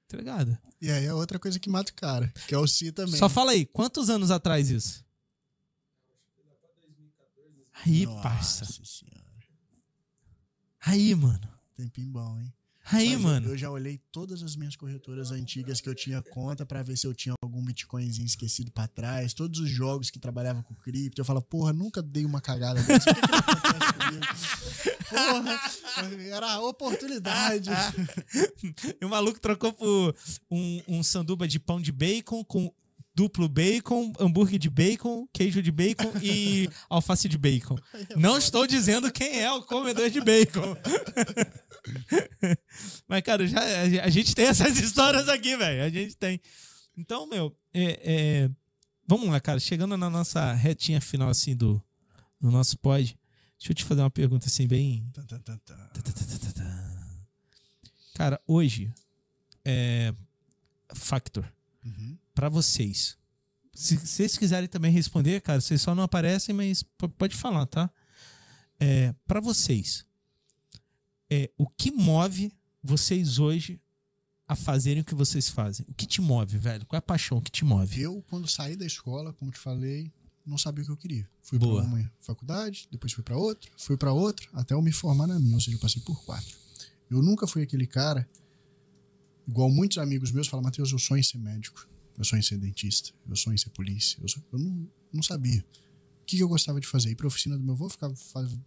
Tá 0.08 0.16
ligado? 0.16 0.56
E 0.80 0.90
aí 0.90 1.04
é 1.04 1.12
outra 1.12 1.38
coisa 1.38 1.58
que 1.58 1.68
mata 1.68 1.90
o 1.90 1.94
cara, 1.94 2.32
que 2.46 2.54
é 2.54 2.58
o 2.58 2.66
Si 2.66 2.92
também. 2.92 3.16
Só 3.16 3.28
fala 3.28 3.52
aí, 3.52 3.66
quantos 3.66 4.08
anos 4.08 4.30
atrás 4.30 4.70
isso? 4.70 5.04
Aí, 7.84 8.06
Nossa 8.06 8.22
parça. 8.22 8.64
Senhora. 8.64 9.26
Aí, 10.80 11.14
mano. 11.14 11.46
Tempinho 11.74 12.10
bom, 12.10 12.40
hein? 12.40 12.52
Aí, 12.92 13.14
Mas 13.14 13.20
mano. 13.20 13.48
Eu, 13.48 13.58
já 13.58 13.70
olhei 13.70 14.00
todas 14.12 14.42
as 14.42 14.54
minhas 14.54 14.76
corretoras 14.76 15.32
antigas 15.32 15.80
que 15.80 15.88
eu 15.88 15.94
tinha 15.94 16.22
conta 16.22 16.64
para 16.64 16.82
ver 16.82 16.96
se 16.96 17.06
eu 17.06 17.14
tinha 17.14 17.34
algum 17.42 17.62
bitcoinzinho 17.64 18.26
esquecido 18.26 18.70
para 18.70 18.86
trás, 18.86 19.34
todos 19.34 19.58
os 19.58 19.68
jogos 19.68 20.08
que 20.08 20.20
trabalhavam 20.20 20.62
com 20.62 20.74
cripto. 20.74 21.20
Eu 21.20 21.24
falo, 21.24 21.42
porra, 21.42 21.72
nunca 21.72 22.00
dei 22.00 22.24
uma 22.24 22.40
cagada 22.40 22.80
dessa. 22.82 23.10
O 23.10 23.14
que, 23.14 23.20
que 23.20 23.34
acontece 23.34 23.92
comigo? 23.92 24.26
Porra, 25.08 25.60
era 26.30 26.52
a 26.52 26.60
oportunidade. 26.60 27.70
e 29.00 29.04
o 29.04 29.08
maluco 29.08 29.40
trocou 29.40 29.72
por 29.72 30.14
um, 30.50 30.82
um 30.86 31.02
sanduba 31.02 31.48
de 31.48 31.58
pão 31.58 31.80
de 31.80 31.90
bacon 31.90 32.44
com 32.44 32.72
duplo 33.16 33.48
bacon, 33.48 34.12
hambúrguer 34.20 34.58
de 34.58 34.68
bacon, 34.68 35.26
queijo 35.32 35.62
de 35.62 35.72
bacon 35.72 36.12
e 36.22 36.68
alface 36.88 37.26
de 37.30 37.38
bacon. 37.38 37.78
É 37.94 38.14
Não 38.14 38.36
estou 38.36 38.66
dizendo 38.66 39.10
quem 39.10 39.40
é 39.40 39.50
o 39.50 39.62
comedor 39.62 40.10
de 40.10 40.20
bacon. 40.20 40.76
Mas, 43.08 43.22
cara, 43.22 43.46
já, 43.46 43.60
a 44.02 44.10
gente 44.10 44.34
tem 44.34 44.46
essas 44.46 44.78
histórias 44.78 45.28
aqui, 45.28 45.56
velho. 45.56 45.82
A 45.84 45.88
gente 45.88 46.16
tem. 46.16 46.40
Então, 46.96 47.26
meu, 47.26 47.56
é, 47.72 48.00
é, 48.02 48.50
vamos 49.06 49.28
lá, 49.28 49.40
cara. 49.40 49.60
Chegando 49.60 49.96
na 49.96 50.10
nossa 50.10 50.52
retinha 50.52 51.00
final, 51.00 51.28
assim, 51.28 51.54
do, 51.54 51.82
do 52.40 52.50
nosso 52.50 52.78
pod. 52.78 53.16
Deixa 53.58 53.72
eu 53.72 53.74
te 53.74 53.84
fazer 53.84 54.02
uma 54.02 54.10
pergunta, 54.10 54.46
assim, 54.46 54.66
bem. 54.66 55.10
Cara, 58.14 58.40
hoje, 58.46 58.92
é. 59.64 60.14
Factor. 60.94 61.46
Uhum. 61.84 62.16
Para 62.34 62.48
vocês. 62.48 63.16
Se, 63.74 63.98
se 63.98 64.06
vocês 64.06 64.38
quiserem 64.38 64.68
também 64.68 64.90
responder, 64.90 65.40
cara, 65.42 65.60
vocês 65.60 65.82
só 65.82 65.94
não 65.94 66.04
aparecem, 66.04 66.54
mas 66.54 66.82
pode 67.18 67.36
falar, 67.36 67.66
tá? 67.66 67.90
É, 68.80 69.14
para 69.26 69.40
vocês, 69.40 70.05
é, 71.30 71.50
o 71.56 71.66
que 71.68 71.90
move 71.90 72.52
vocês 72.82 73.38
hoje 73.38 73.80
a 74.46 74.54
fazerem 74.54 75.02
o 75.02 75.04
que 75.04 75.14
vocês 75.14 75.48
fazem? 75.48 75.84
O 75.88 75.94
que 75.94 76.06
te 76.06 76.20
move, 76.20 76.56
velho? 76.56 76.86
Qual 76.86 76.96
é 76.96 76.98
a 76.98 77.02
paixão 77.02 77.40
que 77.40 77.50
te 77.50 77.64
move? 77.64 78.00
Eu, 78.00 78.24
quando 78.30 78.46
saí 78.46 78.76
da 78.76 78.86
escola, 78.86 79.32
como 79.32 79.50
te 79.50 79.58
falei, 79.58 80.12
não 80.44 80.56
sabia 80.56 80.82
o 80.82 80.86
que 80.86 80.92
eu 80.92 80.96
queria. 80.96 81.28
Fui 81.42 81.58
para 81.58 81.68
uma 81.68 82.12
faculdade, 82.20 82.88
depois 82.90 83.12
fui 83.12 83.24
para 83.24 83.36
outra, 83.36 83.70
fui 83.76 83.96
para 83.96 84.12
outra, 84.12 84.46
até 84.52 84.74
eu 84.74 84.82
me 84.82 84.92
formar 84.92 85.26
na 85.26 85.38
minha, 85.40 85.54
ou 85.54 85.60
seja, 85.60 85.76
eu 85.76 85.80
passei 85.80 86.00
por 86.02 86.24
quatro. 86.24 86.56
Eu 87.10 87.22
nunca 87.22 87.46
fui 87.46 87.62
aquele 87.62 87.86
cara, 87.86 88.28
igual 89.46 89.68
muitos 89.68 89.98
amigos 89.98 90.30
meus 90.30 90.46
falam, 90.46 90.62
Matheus, 90.62 90.92
eu 90.92 90.98
sonho 90.98 91.20
em 91.20 91.24
ser 91.24 91.38
médico, 91.38 91.88
eu 92.16 92.24
sonho 92.24 92.40
em 92.40 92.42
ser 92.42 92.58
dentista, 92.58 93.10
eu 93.28 93.36
sonho 93.36 93.54
em 93.54 93.58
ser 93.58 93.70
polícia. 93.70 94.18
Eu, 94.22 94.28
sonho... 94.28 94.44
eu 94.52 94.58
não, 94.58 94.88
não 95.12 95.22
sabia 95.22 95.64
que, 96.26 96.36
que 96.36 96.42
eu 96.42 96.48
gostava 96.48 96.80
de 96.80 96.86
fazer? 96.86 97.10
Ir 97.10 97.14
pra 97.14 97.26
oficina 97.26 97.56
do 97.56 97.62
meu 97.62 97.74
avô, 97.74 97.88
ficava 97.88 98.14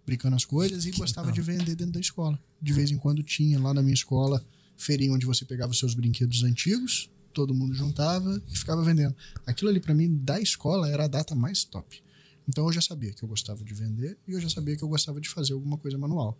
brincando 0.06 0.36
as 0.36 0.46
coisas 0.46 0.86
e 0.86 0.92
gostava 0.92 1.32
de 1.32 1.42
vender 1.42 1.76
dentro 1.76 1.94
da 1.94 2.00
escola. 2.00 2.40
De 2.62 2.72
vez 2.72 2.90
em 2.90 2.98
quando 2.98 3.22
tinha 3.22 3.60
lá 3.60 3.74
na 3.74 3.82
minha 3.82 3.94
escola 3.94 4.44
feirinha 4.78 5.14
onde 5.14 5.26
você 5.26 5.44
pegava 5.44 5.72
os 5.72 5.78
seus 5.78 5.94
brinquedos 5.94 6.44
antigos, 6.44 7.10
todo 7.34 7.54
mundo 7.54 7.74
juntava 7.74 8.42
e 8.48 8.58
ficava 8.58 8.82
vendendo. 8.82 9.14
Aquilo 9.46 9.70
ali 9.70 9.80
para 9.82 9.94
mim 9.94 10.18
da 10.24 10.40
escola 10.40 10.90
era 10.90 11.04
a 11.04 11.08
data 11.08 11.36
mais 11.36 11.66
top. 11.66 12.02
Então 12.48 12.66
eu 12.66 12.72
já 12.72 12.82
sabia 12.82 13.14
que 13.14 13.22
eu 13.22 13.30
gostava 13.30 13.64
de 13.64 13.74
vender 13.74 14.18
e 14.26 14.32
eu 14.32 14.40
já 14.40 14.50
sabia 14.50 14.78
que 14.78 14.84
eu 14.84 14.88
gostava 14.88 15.20
de 15.20 15.28
fazer 15.28 15.54
alguma 15.54 15.78
coisa 15.78 15.98
manual. 15.98 16.40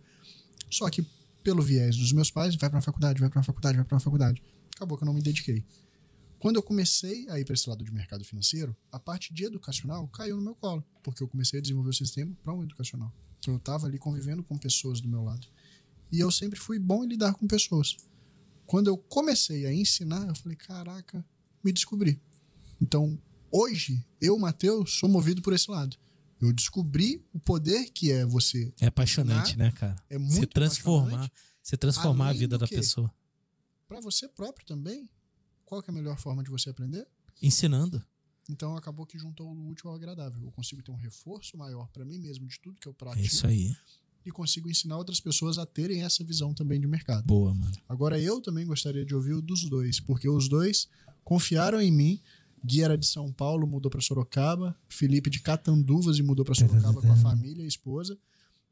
Só 0.70 0.88
que 0.88 1.06
pelo 1.44 1.62
viés 1.62 1.96
dos 1.96 2.12
meus 2.12 2.30
pais, 2.30 2.54
vai 2.56 2.68
para 2.68 2.78
a 2.78 2.82
faculdade, 2.82 3.20
vai 3.20 3.28
para 3.30 3.40
a 3.40 3.44
faculdade, 3.44 3.76
vai 3.76 3.84
para 3.84 3.96
a 3.96 4.00
faculdade. 4.00 4.42
Acabou 4.74 4.96
que 4.96 5.04
eu 5.04 5.06
não 5.06 5.14
me 5.14 5.22
dediquei. 5.22 5.64
Quando 6.40 6.56
eu 6.56 6.62
comecei 6.62 7.28
a 7.28 7.38
ir 7.38 7.44
para 7.44 7.52
esse 7.52 7.68
lado 7.68 7.84
de 7.84 7.92
mercado 7.92 8.24
financeiro, 8.24 8.74
a 8.90 8.98
parte 8.98 9.32
de 9.32 9.44
educacional 9.44 10.08
caiu 10.08 10.36
no 10.36 10.42
meu 10.42 10.54
colo, 10.54 10.82
porque 11.02 11.22
eu 11.22 11.28
comecei 11.28 11.58
a 11.58 11.62
desenvolver 11.62 11.90
o 11.90 11.94
sistema 11.94 12.34
para 12.42 12.54
um 12.54 12.62
educacional. 12.62 13.14
Então 13.38 13.52
eu 13.52 13.58
estava 13.58 13.86
ali 13.86 13.98
convivendo 13.98 14.42
com 14.42 14.56
pessoas 14.56 15.02
do 15.02 15.08
meu 15.08 15.22
lado. 15.22 15.46
E 16.10 16.18
eu 16.18 16.30
sempre 16.30 16.58
fui 16.58 16.78
bom 16.78 17.04
em 17.04 17.08
lidar 17.08 17.34
com 17.34 17.46
pessoas. 17.46 17.94
Quando 18.64 18.86
eu 18.86 18.96
comecei 18.96 19.66
a 19.66 19.72
ensinar, 19.72 20.26
eu 20.28 20.34
falei: 20.34 20.56
caraca, 20.56 21.22
me 21.62 21.72
descobri. 21.72 22.18
Então, 22.80 23.20
hoje, 23.52 24.02
eu, 24.18 24.38
Matheus, 24.38 24.94
sou 24.94 25.10
movido 25.10 25.42
por 25.42 25.52
esse 25.52 25.70
lado. 25.70 25.94
Eu 26.40 26.54
descobri 26.54 27.22
o 27.34 27.38
poder 27.38 27.90
que 27.90 28.10
é 28.10 28.24
você. 28.24 28.72
É 28.80 28.86
apaixonante, 28.86 29.50
ensinar, 29.50 29.64
né, 29.66 29.72
cara? 29.72 30.02
É 30.08 30.16
muito 30.16 30.36
Você 30.36 30.46
transformar, 30.46 31.30
você 31.62 31.76
transformar 31.76 32.28
a 32.28 32.32
vida 32.32 32.56
da 32.56 32.66
pessoa. 32.66 33.12
Para 33.86 34.00
você 34.00 34.26
próprio 34.26 34.64
também, 34.64 35.06
qual 35.70 35.80
que 35.80 35.88
é 35.88 35.92
a 35.92 35.94
melhor 35.94 36.18
forma 36.18 36.42
de 36.42 36.50
você 36.50 36.68
aprender? 36.70 37.06
Ensinando. 37.40 38.02
Então 38.48 38.76
acabou 38.76 39.06
que 39.06 39.16
juntou 39.16 39.46
o 39.48 39.68
útil 39.68 39.88
ao 39.88 39.94
agradável. 39.94 40.42
Eu 40.44 40.50
consigo 40.50 40.82
ter 40.82 40.90
um 40.90 40.96
reforço 40.96 41.56
maior 41.56 41.88
para 41.92 42.04
mim 42.04 42.18
mesmo 42.18 42.44
de 42.48 42.58
tudo 42.58 42.80
que 42.80 42.88
eu 42.88 42.92
É 42.92 42.94
pratico 42.96 43.24
isso 43.24 43.46
aí. 43.46 43.72
e 44.26 44.32
consigo 44.32 44.68
ensinar 44.68 44.98
outras 44.98 45.20
pessoas 45.20 45.58
a 45.58 45.64
terem 45.64 46.02
essa 46.02 46.24
visão 46.24 46.52
também 46.52 46.80
de 46.80 46.88
mercado. 46.88 47.24
Boa, 47.24 47.54
mano. 47.54 47.72
Agora 47.88 48.20
eu 48.20 48.40
também 48.40 48.66
gostaria 48.66 49.04
de 49.06 49.14
ouvir 49.14 49.34
o 49.34 49.40
dos 49.40 49.62
dois, 49.70 50.00
porque 50.00 50.28
os 50.28 50.48
dois 50.48 50.88
confiaram 51.22 51.80
em 51.80 51.92
mim. 51.92 52.20
Gui 52.64 52.82
era 52.82 52.98
de 52.98 53.06
São 53.06 53.32
Paulo, 53.32 53.64
mudou 53.66 53.88
para 53.90 54.00
Sorocaba. 54.00 54.76
Felipe 54.88 55.30
de 55.30 55.40
Catanduvas 55.40 56.18
e 56.18 56.22
mudou 56.22 56.44
para 56.44 56.54
Sorocaba 56.56 57.00
com 57.00 57.12
a 57.12 57.16
família 57.16 57.62
e 57.62 57.64
a 57.64 57.68
esposa. 57.68 58.18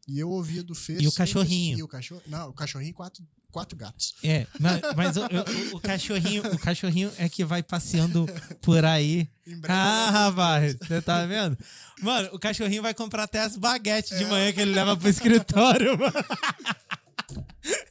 E 0.09 0.19
eu 0.19 0.31
ouvia 0.31 0.63
do 0.63 0.75
Fê. 0.75 0.95
E 0.95 0.97
o 1.07 1.11
sempre- 1.11 1.17
cachorrinho? 1.19 1.79
E 1.79 1.83
o 1.83 1.89
cachorro? 1.89 2.23
Não, 2.27 2.49
o 2.49 2.53
cachorrinho 2.55 2.95
quatro, 2.95 3.23
quatro 3.53 3.77
gatos. 3.77 4.15
É, 4.25 4.47
mas, 4.59 4.81
mas 4.97 5.17
o, 5.19 5.21
o- 5.23 5.77
o 5.77 5.81
cachorrinho, 5.81 6.43
o 6.51 6.59
cachorrinho 6.59 7.13
é 7.19 7.29
que 7.29 7.45
vai 7.45 7.63
passeando 7.63 8.27
por 8.63 8.85
aí. 8.87 9.29
Ah, 9.69 10.11
rapaz, 10.11 10.77
você 10.81 11.01
tá 11.03 11.25
vendo? 11.27 11.57
Mano, 12.03 12.29
o 12.33 12.39
cachorrinho 12.39 12.83
vai 12.83 12.95
comprar 12.95 13.25
até 13.25 13.41
as 13.41 13.57
baguetes 13.57 14.17
de 14.19 14.25
manhã 14.25 14.51
que 14.53 14.61
ele 14.61 14.73
leva 14.75 14.97
pro 14.97 15.09
escritório, 15.09 15.99
mano. 15.99 16.13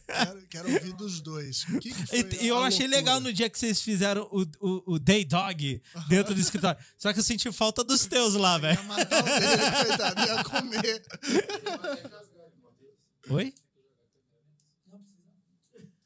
quero, 0.08 0.48
quero 0.48 0.74
ouvir 0.74 0.94
dos 0.94 1.22
dois. 1.22 1.64
Que 1.66 1.92
que 1.94 2.44
E, 2.44 2.48
eu 2.48 2.58
achei 2.60 2.82
loucura? 2.88 2.98
legal 2.98 3.20
no 3.20 3.32
dia 3.32 3.50
que 3.50 3.58
vocês 3.60 3.82
fizeram 3.82 4.28
o, 4.32 4.42
o, 4.60 4.94
o 4.96 5.00
Day 5.00 5.24
Dog 5.26 5.82
dentro 6.08 6.34
do 6.34 6.42
escritório. 6.42 6.80
Só 6.98 7.14
que 7.14 7.20
eu 7.20 7.24
senti 7.24 7.52
falta 7.52 7.84
dos 7.84 8.06
teus 8.06 8.34
lá, 8.34 8.58
velho. 8.58 8.78
Ia 8.80 8.84
matar 8.84 9.22
o 9.24 9.26
dele, 9.26 9.86
coitado, 9.88 10.22
ia 10.26 10.44
comer. 10.44 11.04
Oi? 13.30 13.54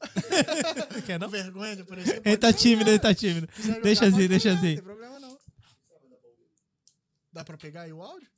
Quer 1.06 1.18
não? 1.20 1.28
Vergonha 1.28 1.76
de 1.76 1.82
aparecer. 1.82 2.20
Ele 2.24 2.36
tá 2.36 2.52
tímido, 2.52 2.90
ele 2.90 2.98
tá 2.98 3.14
tímido. 3.14 3.48
Deixa 3.82 4.06
assim, 4.06 4.26
deixa 4.28 4.50
jogar, 4.50 4.62
Não 4.62 4.68
assim. 4.68 4.74
tem 4.74 4.82
problema 4.84 5.20
não. 5.20 5.38
Dá 7.32 7.44
pra 7.44 7.56
pegar 7.56 7.82
aí 7.82 7.92
o 7.92 8.02
áudio? 8.02 8.28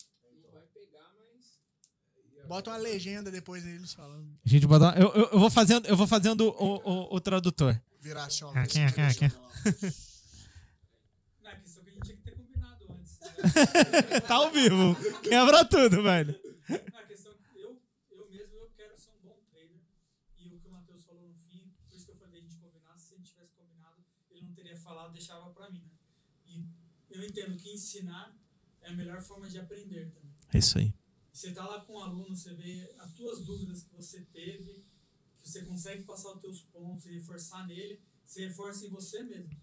Bota 2.49 2.71
uma 2.71 2.77
legenda 2.77 3.31
depois 3.31 3.63
deles 3.65 3.93
falando. 3.95 4.29
A 4.45 4.49
gente 4.49 4.67
bota 4.67 4.85
uma- 4.87 4.95
eu, 4.99 5.13
eu, 5.15 5.29
eu 5.33 5.39
vou 5.39 5.51
fazendo, 5.51 5.87
eu 5.87 5.97
vou 5.97 6.07
fazendo 6.07 6.43
o, 6.49 6.75
o, 7.13 7.17
o 7.17 7.21
tradutor. 7.21 7.81
Virar 8.01 8.29
ó. 8.43 8.51
Aqui, 8.59 8.81
aqui, 8.81 9.01
aqui. 9.01 9.29
Não, 11.43 11.51
a 11.51 11.57
questão 11.57 11.83
que 11.85 11.91
a 11.91 11.93
gente 11.95 12.05
tinha 12.05 12.17
que 12.19 12.23
ter 12.23 12.33
combinado 12.37 12.85
antes. 12.91 13.19
Tá 14.29 14.35
ao 14.37 14.51
vivo. 14.51 14.95
Quebra 15.23 15.65
tudo, 15.65 16.03
velho. 16.03 16.39
Não, 16.69 16.99
a 17.01 17.03
questão 17.05 17.33
é 17.33 17.37
que 17.53 17.61
eu, 17.61 17.81
eu 18.11 18.29
mesmo 18.31 18.55
eu 18.57 18.71
quero 18.77 18.97
ser 18.99 19.11
um 19.11 19.27
bom 19.27 19.39
trader. 19.51 19.81
E 20.39 20.55
o 20.55 20.59
que 20.61 20.69
o 20.69 20.71
Matheus 20.71 21.05
falou 21.05 21.29
no 21.29 21.35
fim, 21.49 21.73
por 21.89 21.97
isso 21.97 22.05
que 22.07 22.13
eu 22.13 22.17
falei 22.17 22.39
a 22.41 22.43
gente 22.43 22.57
combinar, 22.57 22.99
se 22.99 23.15
a 23.15 23.17
gente 23.17 23.31
tivesse 23.31 23.55
combinado, 23.55 24.03
ele 24.31 24.43
não 24.43 24.53
teria 24.53 24.77
falado, 24.77 25.13
deixava 25.13 25.51
pra 25.51 25.71
mim, 25.71 25.85
né? 26.47 26.65
E 27.11 27.17
eu 27.17 27.23
entendo 27.25 27.57
que 27.57 27.71
ensinar 27.73 28.37
é 28.83 28.91
a 28.91 28.93
melhor 28.93 29.21
forma 29.23 29.49
de 29.49 29.59
aprender 29.59 30.11
também. 30.11 30.35
É 30.53 30.59
isso 30.59 30.79
aí. 30.79 30.93
Você 31.45 31.53
tá 31.53 31.67
lá 31.67 31.79
com 31.83 31.93
um 31.93 31.99
aluno, 31.99 32.35
você 32.35 32.55
vê 32.55 32.91
as 32.99 33.13
tuas 33.13 33.45
dúvidas 33.45 33.83
que 33.83 33.95
você 33.95 34.23
teve, 34.33 34.83
que 35.43 35.47
você 35.47 35.61
consegue 35.61 36.03
passar 36.05 36.33
os 36.33 36.41
teus 36.41 36.63
pontos 36.63 37.05
e 37.05 37.13
reforçar 37.13 37.67
nele, 37.67 38.01
você 38.25 38.47
reforça 38.47 38.87
em 38.87 38.89
você 38.89 39.23
mesmo. 39.23 39.55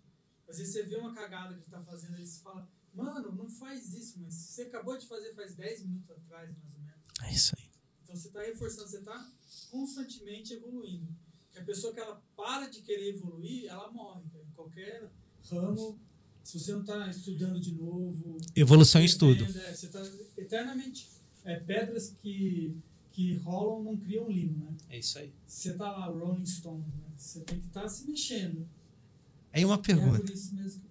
Às 0.47 0.59
vezes 0.59 0.73
você 0.73 0.83
vê 0.83 0.97
uma 0.97 1.11
cagada 1.11 1.55
que 1.55 1.61
ele 1.61 1.71
tá 1.71 1.81
fazendo, 1.81 2.17
aí 2.17 2.27
você 2.27 2.39
fala, 2.41 2.69
mano, 2.93 3.31
não 3.31 3.49
faz 3.49 3.95
isso, 3.95 4.19
mas 4.19 4.31
você 4.35 4.61
acabou 4.61 4.95
de 4.95 5.07
fazer 5.07 5.33
faz 5.33 5.55
10 5.55 5.81
minutos 5.85 6.11
atrás, 6.11 6.55
mais 6.55 6.75
ou 6.75 6.81
menos. 6.81 7.01
É 7.23 7.33
isso 7.33 7.55
aí. 7.57 7.67
Então 8.03 8.15
você 8.15 8.27
está 8.27 8.41
reforçando, 8.41 8.87
você 8.87 8.99
está 8.99 9.31
constantemente 9.71 10.53
evoluindo. 10.53 11.11
Que 11.51 11.57
a 11.57 11.65
pessoa 11.65 11.91
que 11.91 11.99
ela 11.99 12.21
para 12.35 12.67
de 12.67 12.83
querer 12.83 13.15
evoluir, 13.15 13.65
ela 13.65 13.91
morre. 13.91 14.21
cara. 14.31 14.45
Em 14.45 14.51
qualquer 14.51 15.11
ramo, 15.49 15.99
se 16.43 16.59
você 16.59 16.73
não 16.73 16.81
está 16.81 17.09
estudando 17.09 17.59
de 17.59 17.73
novo, 17.73 18.37
Evolução 18.55 19.01
em 19.01 19.05
estudo. 19.05 19.43
É, 19.45 19.73
Você 19.73 19.87
está 19.87 20.03
eternamente. 20.37 21.20
É, 21.43 21.55
pedras 21.59 22.15
que, 22.21 22.75
que 23.11 23.35
rolam 23.37 23.83
não 23.83 23.97
criam 23.97 24.29
limo, 24.29 24.63
né? 24.65 24.73
É 24.89 24.99
isso 24.99 25.17
aí. 25.17 25.33
Você 25.47 25.73
tá 25.73 25.91
lá, 25.91 26.05
Rolling 26.05 26.45
Stone, 26.45 26.81
né? 26.83 27.11
Você 27.17 27.39
tem 27.41 27.59
que 27.59 27.67
estar 27.67 27.87
se 27.89 28.05
mexendo. 28.07 28.67
Aí 29.53 29.65
uma 29.65 29.75
É 29.75 29.77
pergunta. 29.79 30.19
por 30.19 30.29
isso 30.29 30.53
mesmo. 30.55 30.81
que- 30.81 30.87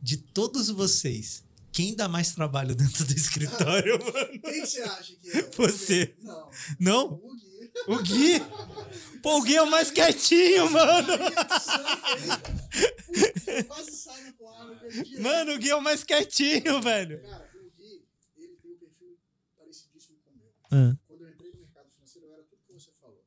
De 0.00 0.16
todos 0.16 0.68
vocês, 0.70 1.44
quem 1.72 1.94
dá 1.94 2.08
mais 2.08 2.32
trabalho 2.32 2.74
dentro 2.74 3.04
do 3.04 3.12
escritório, 3.12 3.98
mano? 4.14 4.40
Quem 4.42 4.64
você 4.64 4.80
acha 4.82 5.14
que 5.16 5.30
é? 5.30 5.42
Você. 5.50 6.14
Não. 6.22 6.50
Não? 6.78 7.12
O 7.14 7.34
Gui. 7.34 7.70
O 7.88 8.02
Gui? 8.02 8.40
Pô, 9.22 9.38
o 9.38 9.42
Gui 9.42 9.56
é 9.56 9.62
o 9.62 9.70
mais 9.70 9.90
quietinho, 9.90 10.70
mano. 10.70 11.08
Quase 13.66 13.90
sai 13.92 14.22
na 14.24 14.32
porrada. 14.32 14.78
Mano, 15.20 15.54
o 15.54 15.58
Gui 15.58 15.70
é 15.70 15.74
o 15.76 15.82
mais 15.82 16.04
quietinho, 16.04 16.80
velho. 16.80 17.20
Cara, 17.22 17.48
o 17.54 17.70
Gui, 17.76 18.02
ele 18.36 18.56
tem 18.62 18.72
um 18.72 18.76
perfil 18.76 19.16
parecidíssimo 19.56 20.16
com 20.24 20.30
o 20.30 20.36
meu. 20.36 20.50
Ah, 20.70 20.96
Quando 21.06 21.22
eu 21.24 21.30
entrei 21.30 21.50
no 21.52 21.60
mercado 21.60 21.88
financeiro, 21.90 22.26
eu 22.28 22.34
era 22.34 22.42
tudo 22.44 22.60
que 22.66 22.72
você 22.72 22.90
falou. 23.00 23.24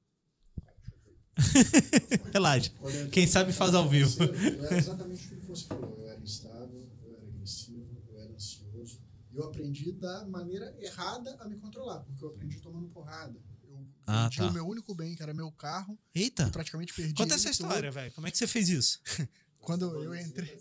relaxa. 2.34 2.72
Eu 2.82 3.10
Quem 3.10 3.28
sabe 3.28 3.52
faz 3.54 3.74
ao 3.74 3.88
vivo. 3.90 4.24
Eu 4.24 4.66
era 4.66 4.78
exatamente 4.78 5.28
tudo 5.28 5.42
que 5.42 5.48
você 5.48 5.66
falou. 5.66 5.98
Eu 6.00 6.08
era 6.10 6.20
instável, 6.22 6.90
eu 7.04 7.14
era 7.16 7.24
agressivo, 7.24 8.04
eu 8.10 8.20
era 8.20 8.32
ansioso. 8.32 9.02
E 9.32 9.38
eu 9.38 9.44
aprendi 9.46 9.92
da 9.94 10.26
maneira 10.28 10.76
errada 10.80 11.36
a 11.40 11.48
me 11.48 11.58
controlar, 11.58 12.02
porque 12.02 12.24
eu 12.24 12.30
aprendi 12.30 12.60
tomando 12.60 12.88
porrada. 12.90 13.40
Eu 13.64 13.88
Ah, 14.06 14.24
vendi 14.24 14.38
tá. 14.38 14.48
o 14.48 14.54
meu 14.54 14.68
único 14.68 14.94
bem, 14.94 15.16
que 15.16 15.24
era 15.24 15.34
meu 15.34 15.52
carro, 15.54 15.98
Eita. 16.14 16.44
e 16.48 16.52
praticamente 16.52 16.94
perdi. 16.94 17.14
Conta 17.14 17.36
essa 17.36 17.46
todo. 17.46 17.54
história, 17.54 17.92
velho. 17.92 18.12
Como 18.14 18.28
é 18.28 18.32
que 18.32 18.38
você 18.38 18.46
fez 18.46 18.68
isso? 18.70 19.00
Quando 19.60 19.86
eu 20.04 20.14
entrei. 20.16 20.60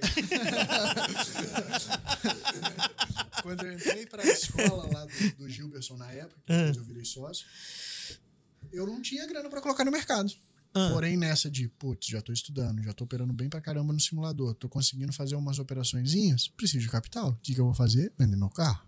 Quando 3.42 3.64
eu 3.66 3.72
entrei 3.72 4.06
para 4.06 4.22
a 4.22 4.26
escola 4.26 4.88
lá 4.92 5.04
do, 5.06 5.36
do 5.38 5.48
Gilberson 5.48 5.96
na 5.96 6.10
época, 6.12 6.40
que 6.46 6.52
Ah. 6.52 6.58
depois 6.66 6.76
eu 6.76 6.84
virei 6.84 7.04
sócio, 7.04 7.46
eu 8.72 8.86
não 8.86 9.00
tinha 9.02 9.26
grana 9.26 9.48
para 9.48 9.60
colocar 9.60 9.84
no 9.84 9.90
mercado. 9.90 10.32
Ah, 10.72 10.90
Porém, 10.92 11.16
nessa 11.16 11.50
de, 11.50 11.66
putz, 11.68 12.06
já 12.06 12.22
tô 12.22 12.32
estudando, 12.32 12.80
já 12.82 12.92
tô 12.92 13.02
operando 13.04 13.32
bem 13.32 13.48
pra 13.48 13.60
caramba 13.60 13.92
no 13.92 13.98
simulador, 13.98 14.54
tô 14.54 14.68
conseguindo 14.68 15.12
fazer 15.12 15.34
umas 15.34 15.58
operaçõezinhas, 15.58 16.46
preciso 16.46 16.78
de 16.84 16.88
capital. 16.88 17.30
O 17.30 17.36
que, 17.42 17.54
que 17.54 17.60
eu 17.60 17.64
vou 17.64 17.74
fazer? 17.74 18.12
Vender 18.16 18.36
meu 18.36 18.48
carro. 18.50 18.86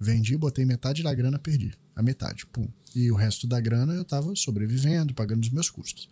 Vendi, 0.00 0.36
botei 0.36 0.64
metade 0.64 1.00
da 1.02 1.14
grana, 1.14 1.38
perdi. 1.38 1.72
A 1.94 2.02
metade, 2.02 2.44
pum. 2.46 2.68
E 2.92 3.08
o 3.12 3.14
resto 3.14 3.46
da 3.46 3.60
grana 3.60 3.94
eu 3.94 4.04
tava 4.04 4.34
sobrevivendo, 4.34 5.14
pagando 5.14 5.42
os 5.44 5.50
meus 5.50 5.70
custos. 5.70 6.08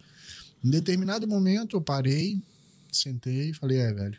Em 0.62 0.70
determinado 0.70 1.26
momento 1.26 1.76
eu 1.76 1.81
parei, 1.81 2.41
sentei 2.93 3.51
e 3.51 3.55
falei, 3.55 3.78
é, 3.78 3.93
velho, 3.93 4.18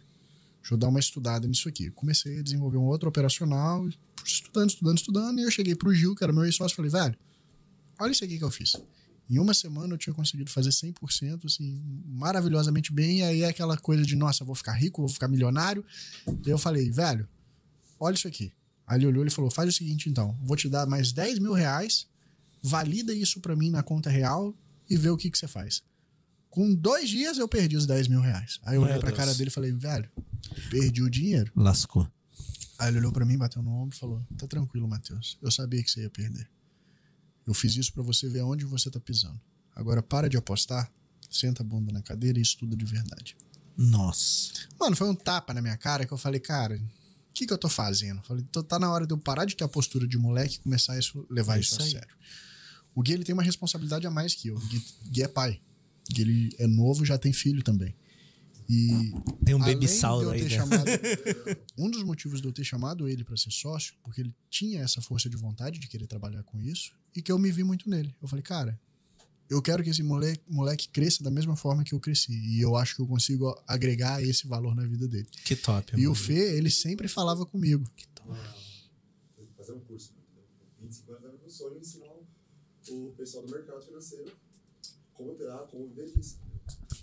deixa 0.62 0.74
eu 0.74 0.78
dar 0.78 0.88
uma 0.88 1.00
estudada 1.00 1.48
nisso 1.48 1.68
aqui. 1.68 1.90
Comecei 1.92 2.40
a 2.40 2.44
desenvolver 2.44 2.78
um 2.78 2.86
outro 2.86 3.10
operacional, 3.10 3.88
estudando, 4.24 4.70
estudando, 4.70 4.98
estudando, 4.98 5.40
e 5.40 5.44
eu 5.44 5.52
cheguei 5.52 5.76
pro 5.76 5.94
Gil, 5.94 6.16
que 6.16 6.24
era 6.24 6.32
meu 6.32 6.46
ex-sócio, 6.46 6.74
e 6.74 6.78
falei, 6.78 6.92
velho, 6.92 7.16
olha 8.00 8.12
isso 8.12 8.24
aqui 8.24 8.38
que 8.38 8.44
eu 8.44 8.52
fiz. 8.52 8.76
Em 9.30 9.40
uma 9.40 9.54
semana 9.54 9.94
eu 9.94 9.98
tinha 9.98 10.14
conseguido 10.14 10.52
fazer 10.52 10.72
100%, 10.72 11.46
assim, 11.46 11.82
maravilhosamente 12.06 12.92
bem. 12.92 13.20
E 13.20 13.24
aí 13.24 13.42
é 13.44 13.48
aquela 13.48 13.78
coisa 13.78 14.04
de, 14.04 14.16
nossa, 14.16 14.44
vou 14.44 14.56
ficar 14.56 14.74
rico, 14.74 15.02
vou 15.02 15.10
ficar 15.10 15.28
milionário. 15.28 15.86
E 16.46 16.50
eu 16.50 16.58
falei, 16.58 16.92
velho, 16.92 17.28
olha 18.00 18.14
isso 18.14 18.28
aqui. 18.28 18.52
Aí 18.86 19.00
ele 19.00 19.08
olhou 19.08 19.26
e 19.26 19.30
falou, 19.30 19.50
faz 19.50 19.70
o 19.70 19.72
seguinte 19.72 20.10
então, 20.10 20.38
vou 20.44 20.58
te 20.58 20.68
dar 20.68 20.86
mais 20.86 21.14
10 21.14 21.40
mil 21.40 21.54
reais, 21.54 22.08
valida 22.62 23.14
isso 23.14 23.40
pra 23.40 23.56
mim 23.56 23.70
na 23.70 23.82
conta 23.82 24.10
real 24.10 24.54
e 24.90 24.98
vê 24.98 25.10
o 25.10 25.16
que, 25.16 25.32
que 25.32 25.38
você 25.38 25.48
faz. 25.48 25.82
Com 26.50 26.76
dois 26.76 27.10
dias 27.10 27.38
eu 27.38 27.48
perdi 27.48 27.78
os 27.78 27.86
10 27.86 28.10
mil 28.10 28.20
reais. 28.20 28.60
Aí 28.64 28.76
eu 28.76 28.82
olhei 28.82 29.00
pra 29.00 29.08
Deus. 29.08 29.18
cara 29.18 29.34
dele 29.34 29.50
e 29.50 29.54
falei, 29.54 29.72
velho, 29.72 30.10
perdi 30.70 31.02
o 31.02 31.10
dinheiro. 31.10 31.52
Lascou. 31.56 32.08
Aí 32.80 32.90
ele 32.90 32.98
olhou 32.98 33.12
pra 33.12 33.26
mim, 33.26 33.38
bateu 33.38 33.62
no 33.62 33.72
ombro 33.72 33.96
e 33.96 34.00
falou: 34.00 34.26
Tá 34.38 34.48
tranquilo, 34.48 34.88
Matheus. 34.88 35.38
Eu 35.42 35.52
sabia 35.52 35.84
que 35.84 35.90
você 35.92 36.02
ia 36.02 36.10
perder. 36.10 36.50
Eu 37.46 37.54
fiz 37.54 37.76
isso 37.76 37.94
pra 37.94 38.04
você 38.04 38.28
ver 38.28 38.42
onde 38.42 38.66
você 38.66 38.90
tá 38.90 39.00
pisando. 39.00 39.40
Agora 39.76 40.02
para 40.02 40.30
de 40.30 40.38
apostar, 40.38 40.92
senta 41.30 41.64
a 41.64 41.66
bunda 41.66 41.92
na 41.92 42.02
cadeira 42.02 42.40
e 42.40 42.42
estuda 42.42 42.76
de 42.76 42.86
verdade. 42.86 43.36
Nossa. 43.78 44.54
Mano, 44.80 44.96
foi 44.96 45.10
um 45.10 45.16
tapa 45.16 45.54
na 45.54 45.62
minha 45.62 45.78
cara 45.78 46.06
que 46.06 46.12
eu 46.12 46.18
falei, 46.18 46.40
cara, 46.40 46.76
o 46.76 47.34
que, 47.34 47.48
que 47.48 47.54
eu 47.54 47.58
tô 47.58 47.70
fazendo? 47.70 48.22
Falei, 48.24 48.46
tá 48.68 48.78
na 48.78 48.92
hora 48.92 49.08
de 49.08 49.14
eu 49.14 49.18
parar 49.18 49.46
de 49.46 49.56
ter 49.56 49.64
a 49.64 49.68
postura 49.68 50.08
de 50.08 50.18
moleque 50.18 50.56
e 50.56 50.60
começar 50.60 50.94
a 50.94 51.00
isso, 51.00 51.26
levar 51.30 51.58
É 51.58 51.62
isso, 51.62 51.74
isso 51.74 51.82
a 51.82 52.00
sério. 52.00 52.16
O 52.94 53.02
Gui 53.02 53.14
ele 53.14 53.24
tem 53.24 53.34
uma 53.34 53.44
responsabilidade 53.44 54.06
a 54.06 54.12
mais 54.12 54.36
que 54.36 54.50
eu. 54.50 54.56
O 54.56 54.60
Gui, 54.60 54.84
Gui 55.10 55.24
é 55.24 55.28
pai. 55.28 55.62
Gui 56.12 56.22
ele 56.22 56.56
é 56.60 56.68
novo, 56.68 57.06
já 57.06 57.18
tem 57.18 57.32
filho 57.32 57.64
também. 57.64 57.96
E 58.74 59.12
tem 59.44 59.54
um 59.54 59.60
baby 59.60 59.86
Saulo 59.86 60.30
aí, 60.30 60.44
né? 60.44 60.50
chamado, 60.50 60.86
um 61.78 61.92
dos 61.92 62.04
motivos 62.04 62.40
de 62.42 62.48
eu 62.48 62.54
ter 62.54 62.64
chamado 62.64 63.10
ele 63.10 63.22
para 63.22 63.36
ser 63.36 63.52
sócio, 63.52 63.96
porque 64.02 64.22
ele 64.22 64.34
tinha 64.50 64.82
essa 64.82 65.02
força 65.02 65.30
de 65.30 65.36
vontade 65.36 65.78
de 65.78 65.90
querer 65.90 66.08
trabalhar 66.08 66.42
com 66.44 66.58
isso 66.58 66.94
e 67.14 67.22
que 67.22 67.30
eu 67.30 67.38
me 67.38 67.52
vi 67.52 67.66
muito 67.66 67.90
nele. 67.90 68.16
Eu 68.22 68.30
falei, 68.30 68.42
cara, 68.42 68.80
eu 69.50 69.62
quero 69.62 69.84
que 69.84 69.90
esse 69.90 70.02
moleque, 70.02 70.42
moleque 70.48 70.88
cresça 70.88 71.22
da 71.22 71.30
mesma 71.30 71.58
forma 71.58 71.84
que 71.84 71.94
eu 71.94 72.00
cresci. 72.00 72.32
E 72.32 72.62
eu 72.62 72.78
acho 72.78 72.96
que 72.96 73.02
eu 73.02 73.08
consigo 73.08 73.54
agregar 73.68 74.24
esse 74.24 74.48
valor 74.48 74.74
na 74.74 74.86
vida 74.86 75.06
dele. 75.06 75.28
Que 75.44 75.58
top. 75.58 76.00
E 76.00 76.08
o 76.08 76.16
Fê, 76.16 76.56
ele 76.56 76.72
sempre 76.72 77.10
falava 77.10 77.46
comigo. 77.46 77.84
Que 77.94 78.08
top. 78.08 78.40
Fazer 79.58 79.74
um 79.74 79.82
curso. 79.82 80.14
25 80.80 81.12
anos 81.12 81.26
era 81.26 81.38
meu 81.38 81.50
sonho 81.50 81.78
ensinar 81.78 82.16
o 82.90 83.12
pessoal 83.18 83.46
do 83.46 83.52
mercado 83.52 83.82
financeiro 83.82 84.32
como 85.14 85.34
operar, 85.34 85.68
como 85.68 85.88
viver 85.90 86.10
disso. 86.14 86.40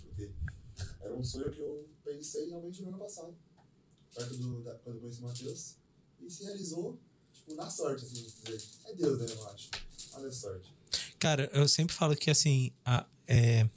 Porque 0.01 0.31
era 1.01 1.15
um 1.15 1.23
sonho 1.23 1.49
que 1.49 1.59
eu 1.59 1.89
pensei 2.03 2.49
realmente 2.49 2.81
no 2.81 2.89
ano 2.89 2.99
passado, 2.99 3.35
perto 4.13 4.35
do, 4.35 4.61
da, 4.63 4.75
quando 4.75 4.95
eu 4.95 5.01
conheci 5.01 5.19
o 5.19 5.23
Matheus, 5.23 5.75
e 6.19 6.29
se 6.29 6.43
realizou, 6.43 6.99
tipo, 7.33 7.55
na 7.55 7.69
sorte, 7.69 8.05
assim, 8.05 8.27
dizer. 8.43 8.61
É 8.85 8.93
Deus, 8.93 9.19
né, 9.19 9.25
eu 9.29 9.47
acho. 9.49 9.69
Olha 10.13 10.27
a 10.27 10.31
sorte. 10.31 10.73
Cara, 11.17 11.49
eu 11.53 11.67
sempre 11.67 11.95
falo 11.95 12.15
que, 12.15 12.29
assim, 12.29 12.71
a, 12.83 13.05
é, 13.27 13.69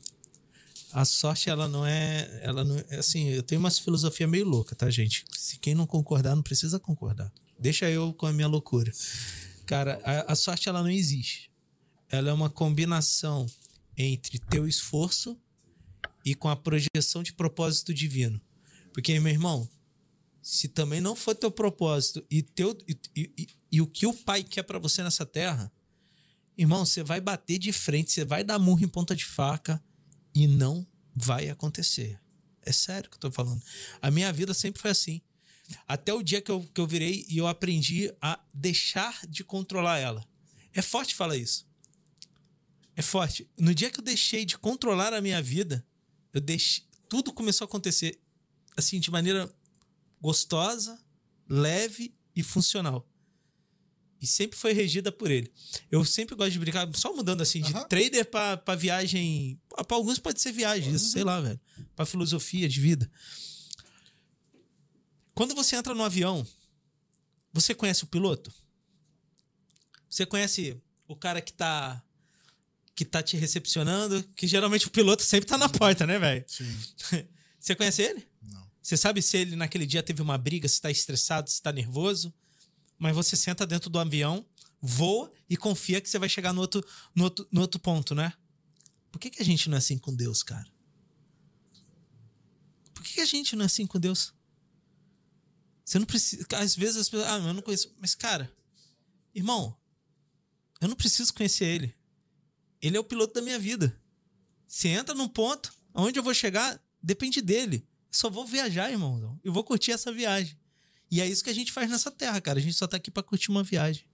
a 0.93 1.05
sorte, 1.05 1.49
ela 1.49 1.69
não 1.69 1.87
é, 1.87 2.41
ela 2.43 2.65
não 2.65 2.77
é, 2.77 2.97
assim, 2.97 3.29
eu 3.29 3.43
tenho 3.43 3.61
umas 3.61 3.79
filosofia 3.79 4.27
meio 4.27 4.47
louca, 4.47 4.75
tá, 4.75 4.91
gente? 4.91 5.25
Se 5.37 5.59
quem 5.59 5.75
não 5.75 5.87
concordar, 5.87 6.35
não 6.35 6.43
precisa 6.43 6.79
concordar. 6.79 7.33
Deixa 7.59 7.89
eu 7.89 8.13
com 8.15 8.27
a 8.27 8.33
minha 8.33 8.49
loucura. 8.49 8.93
Cara, 9.67 10.01
a, 10.05 10.33
a 10.33 10.35
sorte, 10.35 10.69
ela 10.69 10.83
não 10.83 10.91
existe. 10.91 11.51
Ela 12.09 12.31
é 12.31 12.33
uma 12.33 12.51
combinação 12.51 13.47
entre 13.97 14.39
teu 14.39 14.67
esforço 14.67 15.41
e 16.25 16.35
com 16.35 16.49
a 16.49 16.57
projeção 16.57 17.23
de 17.23 17.33
propósito 17.33 17.93
divino. 17.93 18.41
Porque, 18.93 19.19
meu 19.19 19.33
irmão, 19.33 19.69
se 20.43 20.69
também 20.69 21.01
não 21.01 21.15
for 21.15 21.35
teu 21.35 21.51
propósito 21.51 22.25
e, 22.31 22.43
teu, 22.43 22.77
e, 22.89 22.99
e, 23.17 23.49
e 23.73 23.81
o 23.81 23.87
que 23.87 24.07
o 24.07 24.13
pai 24.13 24.43
quer 24.43 24.63
para 24.63 24.79
você 24.79 25.03
nessa 25.03 25.25
terra, 25.25 25.73
irmão, 26.57 26.85
você 26.85 27.03
vai 27.03 27.21
bater 27.21 27.59
de 27.59 27.73
frente, 27.73 28.13
você 28.13 28.25
vai 28.25 28.45
dar 28.45 28.59
murro 28.59 28.85
em 28.85 28.89
ponta 28.89 29.15
de 29.15 29.25
faca 29.25 29.83
e 30.35 30.47
não 30.47 30.87
vai 31.15 31.49
acontecer. 31.49 32.21
É 32.63 32.73
sério 32.73 33.09
que 33.11 33.17
eu 33.17 33.21
tô 33.21 33.31
falando. 33.31 33.63
A 34.01 34.11
minha 34.11 34.33
vida 34.33 34.55
sempre 34.55 34.81
foi 34.81 34.91
assim. 34.91 35.21
Até 35.87 36.13
o 36.13 36.23
dia 36.23 36.41
que 36.41 36.51
eu, 36.51 36.61
que 36.75 36.81
eu 36.81 36.87
virei 36.87 37.25
e 37.29 37.39
eu 37.39 37.47
aprendi 37.47 38.13
a 38.21 38.39
deixar 38.53 39.27
de 39.27 39.43
controlar 39.43 39.99
ela. 39.99 40.25
É 40.73 40.83
forte 40.83 41.15
falar 41.15 41.37
isso. 41.37 41.67
É 42.95 43.03
forte. 43.03 43.49
No 43.59 43.75
dia 43.75 43.91
que 43.91 44.01
eu 44.01 44.05
deixei 44.05 44.45
de 44.45 44.59
controlar 44.59 45.15
a 45.15 45.21
minha 45.21 45.43
vida, 45.43 45.85
eu 46.33 46.41
deixei, 46.41 46.85
tudo 47.09 47.33
começou 47.33 47.65
a 47.65 47.69
acontecer 47.69 48.19
assim 48.77 48.99
de 48.99 49.11
maneira 49.11 49.53
gostosa, 50.21 50.99
leve 51.49 52.15
e 52.35 52.43
funcional. 52.43 53.07
E 54.21 54.27
sempre 54.27 54.57
foi 54.57 54.73
regida 54.73 55.11
por 55.11 55.33
ele. 55.33 55.53
Eu 55.91 56.05
sempre 56.05 56.37
gosto 56.37 56.53
de 56.53 56.59
brincar, 56.61 56.89
só 56.95 57.13
mudando 57.13 57.41
assim, 57.41 57.61
de 57.61 57.75
uhum. 57.75 57.89
trader 57.89 58.25
para 58.25 58.77
viagem. 58.77 59.61
Para 59.69 59.97
alguns 59.97 60.21
pode 60.21 60.41
ser 60.41 60.53
viagem, 60.53 60.91
uhum. 60.91 60.95
isso, 60.95 61.11
sei 61.11 61.25
lá, 61.25 61.41
velho. 61.41 61.61
Para 61.97 62.07
filosofia 62.07 62.69
de 62.69 62.81
vida. 62.81 63.11
Quando 65.35 65.57
você 65.57 65.75
entra 65.75 65.93
no 65.93 66.05
avião, 66.05 66.47
você 67.53 67.75
conhece 67.75 68.05
o 68.05 68.07
piloto? 68.07 68.53
Você 70.09 70.25
conhece 70.25 70.81
o 71.09 71.17
cara 71.17 71.41
que 71.41 71.53
tá 71.53 72.01
que 72.95 73.05
tá 73.05 73.23
te 73.23 73.37
recepcionando, 73.37 74.23
que 74.37 74.47
geralmente 74.47 74.87
o 74.87 74.91
piloto 74.91 75.23
sempre 75.23 75.49
tá 75.49 75.57
na 75.57 75.69
porta, 75.69 76.07
né, 76.07 76.19
velho? 76.19 76.45
Sim. 76.47 76.77
Você 77.59 77.75
conhece 77.75 78.03
ele? 78.03 78.27
Não. 78.43 78.67
Você 78.83 78.97
sabe 78.97 79.23
se 79.23 79.37
ele 79.37 79.57
naquele 79.57 79.87
dia 79.87 80.03
teve 80.03 80.21
uma 80.21 80.37
briga, 80.37 80.69
se 80.69 80.81
tá 80.81 80.91
estressado, 80.91 81.49
se 81.49 81.63
tá 81.63 81.73
nervoso, 81.73 82.35
mas 82.99 83.15
você 83.15 83.37
senta 83.37 83.65
dentro 83.65 83.89
do 83.89 83.99
avião, 83.99 84.45
voa 84.81 85.33
e 85.49 85.57
confia 85.57 86.01
que 86.01 86.09
você 86.11 86.19
vai 86.19 86.29
chegar 86.29 86.53
no 86.53 86.61
outro, 86.61 86.85
no 87.15 87.25
outro, 87.25 87.49
no 87.53 87.61
outro 87.61 87.81
ponto, 87.81 88.15
né? 88.15 88.33
Por 89.13 89.21
que, 89.21 89.31
que 89.31 89.43
a 89.43 89.45
gente 89.45 89.69
não 89.69 89.77
é 89.77 89.79
assim 89.79 89.97
com 89.99 90.13
Deus, 90.13 90.43
cara? 90.43 90.67
Por 92.93 93.05
que, 93.05 93.15
que 93.15 93.21
a 93.21 93.27
gente 93.27 93.55
não 93.55 93.63
é 93.63 93.67
assim 93.67 93.87
com 93.87 94.01
Deus? 94.01 94.35
Você 95.85 95.99
não 95.99 96.07
precisa. 96.07 96.47
Às 96.55 96.75
vezes 96.75 96.97
as 96.97 97.09
pessoas. 97.09 97.29
Ah, 97.29 97.39
eu 97.39 97.53
não 97.53 97.63
conheço. 97.63 97.95
Mas, 98.01 98.15
cara, 98.15 98.53
irmão, 99.35 99.77
eu 100.81 100.89
não 100.89 100.97
preciso 100.97 101.33
conhecer 101.35 101.67
ele. 101.67 101.95
Ele 102.83 102.97
é 102.97 103.01
o 103.01 103.05
piloto 103.05 103.33
da 103.33 103.41
minha 103.41 103.59
vida. 103.59 103.97
Se 104.67 104.89
entra 104.89 105.15
num 105.15 105.29
ponto, 105.29 105.73
aonde 105.95 106.19
eu 106.19 106.23
vou 106.23 106.35
chegar, 106.35 106.83
depende 107.01 107.41
dele. 107.41 107.87
Eu 108.11 108.19
só 108.19 108.29
vou 108.29 108.45
viajar, 108.45 108.91
irmão. 108.91 109.39
Eu 109.45 109.53
vou 109.53 109.63
curtir 109.63 109.93
essa 109.93 110.13
viagem. 110.13 110.59
E 111.11 111.21
é 111.21 111.29
isso 111.29 111.45
que 111.45 111.51
a 111.51 111.55
gente 111.55 111.71
faz 111.71 111.89
nessa 111.89 112.11
terra, 112.11 112.41
cara. 112.41 112.59
A 112.59 112.63
gente 112.63 112.75
só 112.75 112.87
tá 112.87 112.97
aqui 112.97 113.11
para 113.11 113.23
curtir 113.23 113.51
uma 113.51 113.63
viagem. 113.63 114.05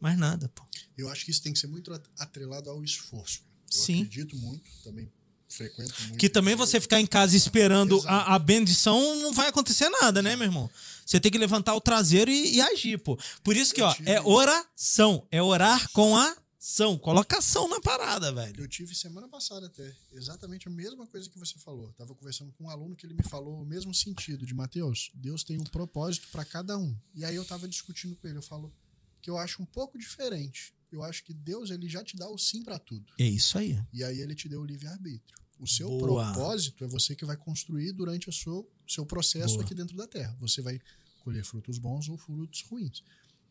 Mais 0.00 0.18
nada, 0.18 0.48
pô. 0.48 0.62
Eu 0.98 1.08
acho 1.08 1.24
que 1.24 1.30
isso 1.30 1.42
tem 1.42 1.52
que 1.52 1.58
ser 1.58 1.68
muito 1.68 1.92
atrelado 2.18 2.68
ao 2.68 2.84
esforço. 2.84 3.40
Eu 3.72 3.80
Sim. 3.80 4.02
acredito 4.02 4.36
muito, 4.36 4.70
também 4.82 5.10
frequento 5.52 5.94
muito. 6.02 6.18
Que 6.18 6.28
também 6.28 6.54
você 6.54 6.80
ficar 6.80 7.00
em 7.00 7.06
casa 7.06 7.36
esperando 7.36 8.02
a, 8.06 8.34
a, 8.34 8.38
bendição 8.38 9.16
não 9.16 9.32
vai 9.32 9.48
acontecer 9.48 9.88
nada, 9.88 10.22
né, 10.22 10.34
meu 10.34 10.46
irmão? 10.46 10.70
Você 11.04 11.20
tem 11.20 11.30
que 11.30 11.38
levantar 11.38 11.74
o 11.74 11.80
traseiro 11.80 12.30
e, 12.30 12.56
e 12.56 12.60
agir, 12.60 12.98
pô. 12.98 13.18
Por 13.42 13.56
isso 13.56 13.74
que, 13.74 13.82
ó, 13.82 13.94
é 14.04 14.20
oração. 14.22 15.26
É 15.30 15.42
orar 15.42 15.90
com 15.92 16.16
a 16.16 16.34
ação, 16.62 16.96
coloca 16.96 17.38
ação 17.38 17.68
na 17.68 17.80
parada, 17.80 18.32
velho. 18.32 18.62
Eu 18.62 18.68
tive 18.68 18.94
semana 18.94 19.28
passada 19.28 19.66
até 19.66 19.92
exatamente 20.12 20.68
a 20.68 20.70
mesma 20.70 21.04
coisa 21.08 21.28
que 21.28 21.36
você 21.36 21.58
falou. 21.58 21.92
Tava 21.94 22.14
conversando 22.14 22.52
com 22.52 22.64
um 22.64 22.70
aluno 22.70 22.94
que 22.94 23.04
ele 23.04 23.14
me 23.14 23.24
falou 23.24 23.60
o 23.60 23.66
mesmo 23.66 23.92
sentido 23.92 24.46
de 24.46 24.54
Mateus, 24.54 25.10
Deus 25.12 25.42
tem 25.42 25.60
um 25.60 25.64
propósito 25.64 26.28
para 26.30 26.44
cada 26.44 26.78
um. 26.78 26.96
E 27.14 27.24
aí 27.24 27.34
eu 27.34 27.44
tava 27.44 27.66
discutindo 27.66 28.14
com 28.14 28.28
ele, 28.28 28.38
eu 28.38 28.42
falo 28.42 28.72
que 29.20 29.28
eu 29.28 29.36
acho 29.36 29.60
um 29.60 29.66
pouco 29.66 29.98
diferente. 29.98 30.72
Eu 30.90 31.02
acho 31.02 31.24
que 31.24 31.34
Deus 31.34 31.70
ele 31.70 31.88
já 31.88 32.04
te 32.04 32.16
dá 32.16 32.28
o 32.28 32.38
sim 32.38 32.62
para 32.62 32.78
tudo. 32.78 33.12
É 33.18 33.24
isso 33.24 33.58
aí. 33.58 33.82
E 33.92 34.04
aí 34.04 34.20
ele 34.20 34.34
te 34.34 34.48
deu 34.48 34.60
o 34.60 34.64
livre 34.64 34.86
arbítrio. 34.86 35.36
O 35.58 35.66
seu 35.66 35.88
Boa. 35.88 36.32
propósito 36.32 36.84
é 36.84 36.86
você 36.86 37.16
que 37.16 37.24
vai 37.24 37.36
construir 37.36 37.92
durante 37.92 38.28
o 38.28 38.32
seu, 38.32 38.68
seu 38.86 39.06
processo 39.06 39.54
Boa. 39.54 39.64
aqui 39.64 39.74
dentro 39.74 39.96
da 39.96 40.06
Terra. 40.06 40.36
Você 40.40 40.60
vai 40.60 40.80
colher 41.20 41.44
frutos 41.44 41.78
bons 41.78 42.08
ou 42.08 42.18
frutos 42.18 42.62
ruins. 42.62 43.02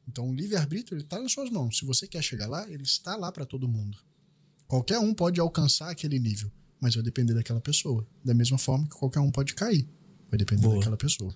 Então 0.07 0.29
o 0.29 0.33
livre-arbítrio 0.33 0.95
ele 0.95 1.03
está 1.03 1.19
nas 1.19 1.31
suas 1.31 1.49
mãos. 1.49 1.77
Se 1.77 1.85
você 1.85 2.07
quer 2.07 2.21
chegar 2.21 2.47
lá, 2.47 2.69
ele 2.69 2.83
está 2.83 3.15
lá 3.15 3.31
para 3.31 3.45
todo 3.45 3.67
mundo. 3.67 3.97
Qualquer 4.67 4.99
um 4.99 5.13
pode 5.13 5.39
alcançar 5.39 5.89
aquele 5.89 6.17
nível, 6.17 6.51
mas 6.79 6.95
vai 6.95 7.03
depender 7.03 7.33
daquela 7.33 7.61
pessoa. 7.61 8.07
Da 8.23 8.33
mesma 8.33 8.57
forma 8.57 8.87
que 8.87 8.95
qualquer 8.95 9.19
um 9.19 9.31
pode 9.31 9.53
cair, 9.53 9.87
vai 10.29 10.37
depender 10.37 10.61
Boa. 10.61 10.77
daquela 10.77 10.97
pessoa. 10.97 11.35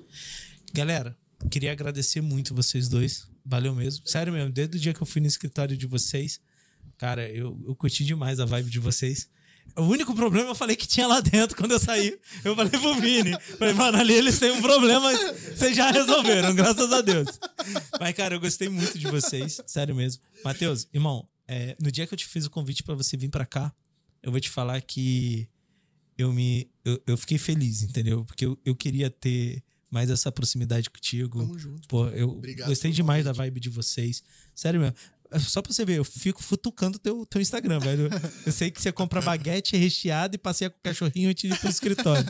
Galera, 0.74 1.18
queria 1.50 1.72
agradecer 1.72 2.22
muito 2.22 2.56
vocês 2.56 2.88
dois. 2.88 3.28
Valeu 3.46 3.76
mesmo. 3.76 4.08
Sério 4.08 4.34
mesmo, 4.34 4.52
desde 4.52 4.78
o 4.78 4.80
dia 4.80 4.94
que 4.94 5.02
eu 5.02 5.06
fui 5.06 5.22
no 5.22 5.28
escritório 5.28 5.78
de 5.78 5.86
vocês, 5.86 6.40
cara, 6.98 7.30
eu, 7.30 7.62
eu 7.68 7.76
curti 7.76 8.04
demais 8.04 8.40
a 8.40 8.46
vibe 8.46 8.70
de 8.70 8.80
vocês. 8.80 9.30
O 9.76 9.84
único 9.84 10.16
problema 10.16 10.50
eu 10.50 10.56
falei 10.56 10.76
que 10.76 10.88
tinha 10.88 11.06
lá 11.06 11.20
dentro 11.20 11.58
quando 11.58 11.72
eu 11.72 11.80
saí. 11.80 12.18
Eu 12.44 12.56
falei 12.56 12.72
pro 12.72 12.96
Vini. 12.96 13.38
Falei, 13.58 13.74
mano, 13.74 13.98
ali 13.98 14.14
eles 14.14 14.40
têm 14.40 14.52
um 14.52 14.62
problema, 14.62 15.12
vocês 15.56 15.76
já 15.76 15.92
resolveram, 15.92 16.56
graças 16.56 16.92
a 16.94 17.02
Deus. 17.02 17.28
Mas, 18.00 18.16
cara, 18.16 18.36
eu 18.36 18.40
gostei 18.40 18.70
muito 18.70 18.98
de 18.98 19.08
vocês, 19.08 19.62
sério 19.68 19.94
mesmo. 19.94 20.22
Matheus, 20.44 20.88
irmão, 20.94 21.28
é, 21.48 21.76
no 21.82 21.92
dia 21.92 22.08
que 22.08 22.14
eu 22.14 22.18
te 22.18 22.26
fiz 22.26 22.46
o 22.46 22.50
convite 22.50 22.84
para 22.84 22.96
você 22.96 23.18
vir 23.18 23.30
para 23.30 23.46
cá, 23.46 23.74
eu 24.24 24.32
vou 24.32 24.40
te 24.40 24.50
falar 24.50 24.82
que 24.82 25.48
eu 26.18 26.32
me 26.32 26.70
eu, 26.84 27.02
eu 27.06 27.18
fiquei 27.18 27.38
feliz, 27.38 27.84
entendeu? 27.84 28.24
Porque 28.24 28.46
eu, 28.46 28.58
eu 28.66 28.76
queria 28.76 29.10
ter 29.10 29.62
mais 29.90 30.10
essa 30.10 30.32
proximidade 30.32 30.90
contigo. 30.90 31.40
Tamo 31.40 31.58
junto. 31.58 31.88
Pô, 31.88 32.08
eu 32.10 32.30
Obrigado 32.30 32.68
gostei 32.68 32.92
demais 32.92 33.26
da 33.26 33.32
vibe 33.32 33.60
de 33.60 33.70
vocês. 33.70 34.24
Sério 34.54 34.80
mesmo. 34.80 34.96
Só 35.40 35.62
pra 35.62 35.74
você 35.74 35.84
ver, 35.84 35.98
eu 35.98 36.04
fico 36.04 36.42
futucando 36.42 37.00
teu, 37.00 37.26
teu 37.26 37.42
Instagram, 37.42 37.80
velho. 37.80 38.10
Eu 38.46 38.52
sei 38.52 38.70
que 38.70 38.82
você 38.82 38.92
compra 38.92 39.22
baguete 39.22 39.76
recheado 39.76 40.36
e 40.36 40.38
passeia 40.38 40.70
com 40.70 40.78
o 40.78 40.82
cachorrinho 40.82 41.30
antes 41.30 41.50
de 41.50 41.56
ir 41.56 41.60
pro 41.60 41.70
escritório. 41.70 42.26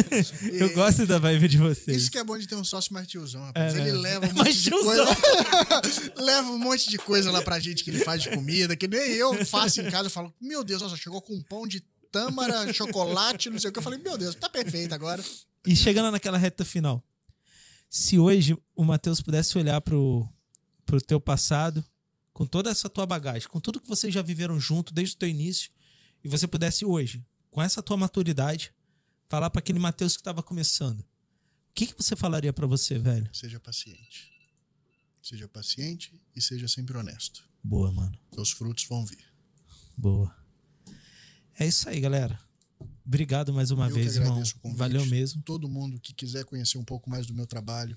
eu 0.52 0.72
gosto 0.74 1.06
da 1.06 1.18
vibe 1.18 1.48
de 1.48 1.58
vocês. 1.58 1.96
Isso 1.96 2.10
que 2.10 2.18
é 2.18 2.24
bom 2.24 2.36
de 2.38 2.46
ter 2.46 2.54
um 2.54 2.64
sócio 2.64 2.92
mais 2.92 3.06
tiozão, 3.06 3.42
rapaz. 3.42 3.74
É, 3.74 3.78
ele 3.80 3.92
né? 3.92 3.98
leva 3.98 4.26
um 4.26 4.34
monte 4.34 4.62
de 4.62 4.70
coisa. 4.70 5.04
leva 6.16 6.50
um 6.50 6.58
monte 6.58 6.90
de 6.90 6.98
coisa 6.98 7.30
lá 7.30 7.42
pra 7.42 7.58
gente 7.58 7.82
que 7.82 7.90
ele 7.90 8.00
faz 8.00 8.22
de 8.22 8.30
comida, 8.30 8.76
que 8.76 8.86
nem 8.86 9.00
eu 9.12 9.44
faço 9.46 9.80
em 9.80 9.90
casa. 9.90 10.06
Eu 10.06 10.10
falo, 10.10 10.32
meu 10.40 10.62
Deus, 10.62 10.82
nossa, 10.82 10.96
chegou 10.96 11.22
com 11.22 11.34
um 11.34 11.42
pão 11.42 11.66
de 11.66 11.80
tâmara, 12.12 12.72
chocolate, 12.72 13.50
não 13.50 13.58
sei 13.58 13.70
o 13.70 13.72
que. 13.72 13.78
Eu 13.78 13.82
falei, 13.82 13.98
meu 13.98 14.18
Deus, 14.18 14.34
tá 14.34 14.48
perfeito 14.48 14.94
agora. 14.94 15.24
E 15.66 15.74
chegando 15.74 16.10
naquela 16.10 16.36
reta 16.36 16.64
final, 16.64 17.02
se 17.88 18.18
hoje 18.18 18.56
o 18.76 18.84
Matheus 18.84 19.20
pudesse 19.20 19.56
olhar 19.56 19.80
pro, 19.80 20.28
pro 20.84 21.00
teu 21.00 21.18
passado 21.18 21.84
com 22.34 22.44
toda 22.44 22.68
essa 22.68 22.90
tua 22.90 23.06
bagagem, 23.06 23.48
com 23.48 23.60
tudo 23.60 23.80
que 23.80 23.88
vocês 23.88 24.12
já 24.12 24.20
viveram 24.20 24.58
junto 24.58 24.92
desde 24.92 25.14
o 25.14 25.18
teu 25.18 25.28
início, 25.28 25.70
e 26.22 26.28
você 26.28 26.46
pudesse 26.46 26.84
hoje, 26.84 27.24
com 27.50 27.62
essa 27.62 27.80
tua 27.80 27.96
maturidade, 27.96 28.74
falar 29.28 29.48
para 29.48 29.60
aquele 29.60 29.78
Mateus 29.78 30.14
que 30.16 30.20
estava 30.20 30.42
começando, 30.42 31.00
o 31.00 31.06
que, 31.74 31.86
que 31.86 31.94
você 31.96 32.14
falaria 32.14 32.52
para 32.52 32.66
você, 32.66 32.98
velho? 32.98 33.28
Seja 33.32 33.58
paciente. 33.60 34.32
Seja 35.22 35.48
paciente 35.48 36.20
e 36.36 36.42
seja 36.42 36.68
sempre 36.68 36.98
honesto. 36.98 37.48
Boa, 37.62 37.90
mano. 37.90 38.18
Os 38.36 38.50
frutos 38.50 38.84
vão 38.84 39.06
vir. 39.06 39.24
Boa. 39.96 40.34
É 41.58 41.66
isso 41.66 41.88
aí, 41.88 42.00
galera. 42.00 42.38
Obrigado 43.06 43.52
mais 43.52 43.70
uma 43.70 43.88
Eu 43.88 43.94
vez, 43.94 44.16
irmão. 44.16 44.42
Valeu 44.74 45.06
mesmo. 45.06 45.42
Todo 45.42 45.68
mundo 45.68 46.00
que 46.00 46.12
quiser 46.12 46.44
conhecer 46.44 46.78
um 46.78 46.84
pouco 46.84 47.08
mais 47.08 47.26
do 47.26 47.34
meu 47.34 47.46
trabalho, 47.46 47.96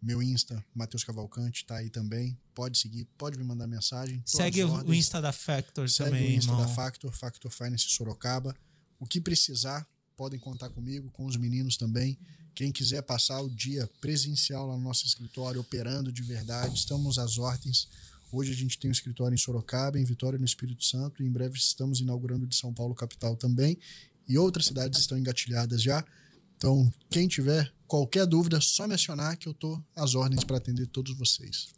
meu 0.00 0.22
Insta, 0.22 0.64
Matheus 0.74 1.02
Cavalcante, 1.02 1.64
tá 1.64 1.76
aí 1.76 1.90
também. 1.90 2.38
Pode 2.54 2.78
seguir, 2.78 3.06
pode 3.16 3.36
me 3.38 3.44
mandar 3.44 3.66
mensagem. 3.66 4.22
Segue 4.24 4.62
o. 4.64 4.94
Insta 4.94 5.20
da 5.20 5.32
Factor 5.32 5.88
Segue 5.88 6.10
também, 6.10 6.34
o 6.34 6.36
Insta 6.36 6.52
irmão. 6.52 6.66
da 6.66 6.72
Factor, 6.72 7.12
Factor 7.12 7.50
Finance 7.50 7.86
Sorocaba. 7.88 8.54
O 9.00 9.06
que 9.06 9.20
precisar, 9.20 9.86
podem 10.16 10.38
contar 10.38 10.70
comigo, 10.70 11.10
com 11.10 11.26
os 11.26 11.36
meninos 11.36 11.76
também. 11.76 12.18
Quem 12.54 12.72
quiser 12.72 13.02
passar 13.02 13.40
o 13.40 13.48
dia 13.48 13.88
presencial 14.00 14.66
lá 14.66 14.76
no 14.76 14.82
nosso 14.82 15.06
escritório, 15.06 15.60
operando 15.60 16.12
de 16.12 16.22
verdade, 16.22 16.76
estamos 16.76 17.18
às 17.18 17.38
ordens. 17.38 17.88
Hoje 18.30 18.52
a 18.52 18.54
gente 18.54 18.78
tem 18.78 18.90
um 18.90 18.92
escritório 18.92 19.34
em 19.34 19.38
Sorocaba, 19.38 19.98
em 19.98 20.04
Vitória, 20.04 20.38
no 20.38 20.44
Espírito 20.44 20.84
Santo, 20.84 21.22
e 21.22 21.26
em 21.26 21.30
breve 21.30 21.56
estamos 21.56 22.00
inaugurando 22.00 22.46
de 22.46 22.56
São 22.56 22.74
Paulo, 22.74 22.94
capital 22.94 23.36
também. 23.36 23.78
E 24.28 24.36
outras 24.36 24.66
cidades 24.66 25.00
estão 25.00 25.16
engatilhadas 25.16 25.80
já. 25.80 26.04
Então, 26.56 26.92
quem 27.08 27.28
tiver 27.28 27.72
qualquer 27.88 28.26
dúvida, 28.26 28.60
só 28.60 28.86
mencionar 28.86 29.36
que 29.36 29.48
eu 29.48 29.52
estou 29.52 29.82
às 29.96 30.14
ordens 30.14 30.44
para 30.44 30.58
atender 30.58 30.86
todos 30.86 31.16
vocês. 31.16 31.68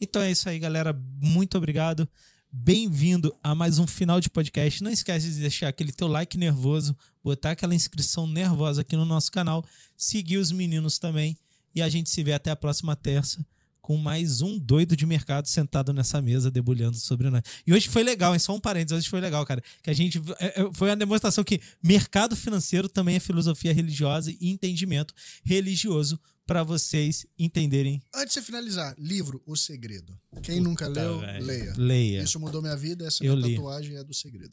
Então 0.00 0.22
é 0.22 0.30
isso 0.30 0.48
aí, 0.48 0.58
galera. 0.58 0.98
Muito 1.20 1.56
obrigado. 1.58 2.08
Bem-vindo 2.50 3.34
a 3.42 3.54
mais 3.54 3.78
um 3.78 3.86
final 3.86 4.20
de 4.20 4.30
podcast. 4.30 4.82
Não 4.82 4.90
esquece 4.90 5.30
de 5.30 5.40
deixar 5.40 5.68
aquele 5.68 5.92
teu 5.92 6.08
like 6.08 6.36
nervoso, 6.36 6.96
botar 7.22 7.52
aquela 7.52 7.74
inscrição 7.74 8.26
nervosa 8.26 8.80
aqui 8.80 8.96
no 8.96 9.04
nosso 9.04 9.30
canal, 9.30 9.64
seguir 9.96 10.38
os 10.38 10.50
meninos 10.50 10.98
também. 10.98 11.36
E 11.74 11.80
a 11.80 11.88
gente 11.88 12.10
se 12.10 12.22
vê 12.24 12.32
até 12.32 12.50
a 12.50 12.56
próxima 12.56 12.96
terça 12.96 13.46
com 13.82 13.96
mais 13.98 14.40
um 14.40 14.58
doido 14.58 14.96
de 14.96 15.04
mercado 15.04 15.48
sentado 15.48 15.92
nessa 15.92 16.22
mesa 16.22 16.50
debulhando 16.50 16.96
sobre 16.96 17.28
nós. 17.28 17.42
E 17.66 17.74
hoje 17.74 17.88
foi 17.88 18.02
legal, 18.04 18.32
hein? 18.32 18.38
Só 18.38 18.54
um 18.54 18.60
parênteses, 18.60 18.96
hoje 19.00 19.10
foi 19.10 19.20
legal, 19.20 19.44
cara. 19.44 19.62
Que 19.82 19.90
a 19.90 19.92
gente. 19.92 20.22
é, 20.38 20.62
é, 20.62 20.70
Foi 20.72 20.88
uma 20.88 20.96
demonstração 20.96 21.42
que 21.44 21.60
mercado 21.82 22.36
financeiro 22.36 22.88
também 22.88 23.16
é 23.16 23.20
filosofia 23.20 23.74
religiosa 23.74 24.30
e 24.30 24.48
entendimento 24.50 25.12
religioso 25.44 26.18
para 26.46 26.62
vocês 26.62 27.26
entenderem. 27.38 28.00
Antes 28.14 28.34
de 28.34 28.40
você 28.40 28.42
finalizar, 28.42 28.94
livro 28.98 29.42
O 29.44 29.56
Segredo. 29.56 30.18
Quem 30.42 30.60
nunca 30.60 30.86
leu, 30.86 31.18
velho. 31.20 31.44
leia. 31.44 31.74
Leia. 31.76 32.22
Isso 32.22 32.38
mudou 32.38 32.62
minha 32.62 32.76
vida, 32.76 33.06
essa 33.06 33.24
Eu 33.24 33.36
minha 33.36 33.48
li. 33.48 33.54
tatuagem 33.56 33.96
é 33.96 34.04
do 34.04 34.14
segredo. 34.14 34.52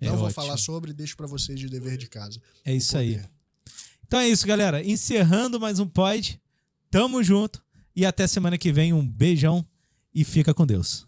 É 0.00 0.06
Não 0.06 0.16
vou 0.16 0.26
ótimo. 0.26 0.34
falar 0.42 0.56
sobre, 0.56 0.92
deixo 0.92 1.16
para 1.16 1.26
vocês 1.26 1.58
de 1.58 1.68
dever 1.68 1.96
de 1.96 2.08
casa. 2.08 2.40
É 2.64 2.74
isso 2.74 2.96
aí. 2.96 3.20
Então 4.06 4.20
é 4.20 4.28
isso, 4.28 4.46
galera. 4.46 4.84
Encerrando 4.84 5.58
mais 5.58 5.78
um 5.78 5.86
pod. 5.86 6.40
Tamo 6.90 7.22
junto. 7.24 7.63
E 7.96 8.04
até 8.04 8.26
semana 8.26 8.58
que 8.58 8.72
vem. 8.72 8.92
Um 8.92 9.06
beijão 9.06 9.64
e 10.14 10.24
fica 10.24 10.52
com 10.52 10.66
Deus. 10.66 11.06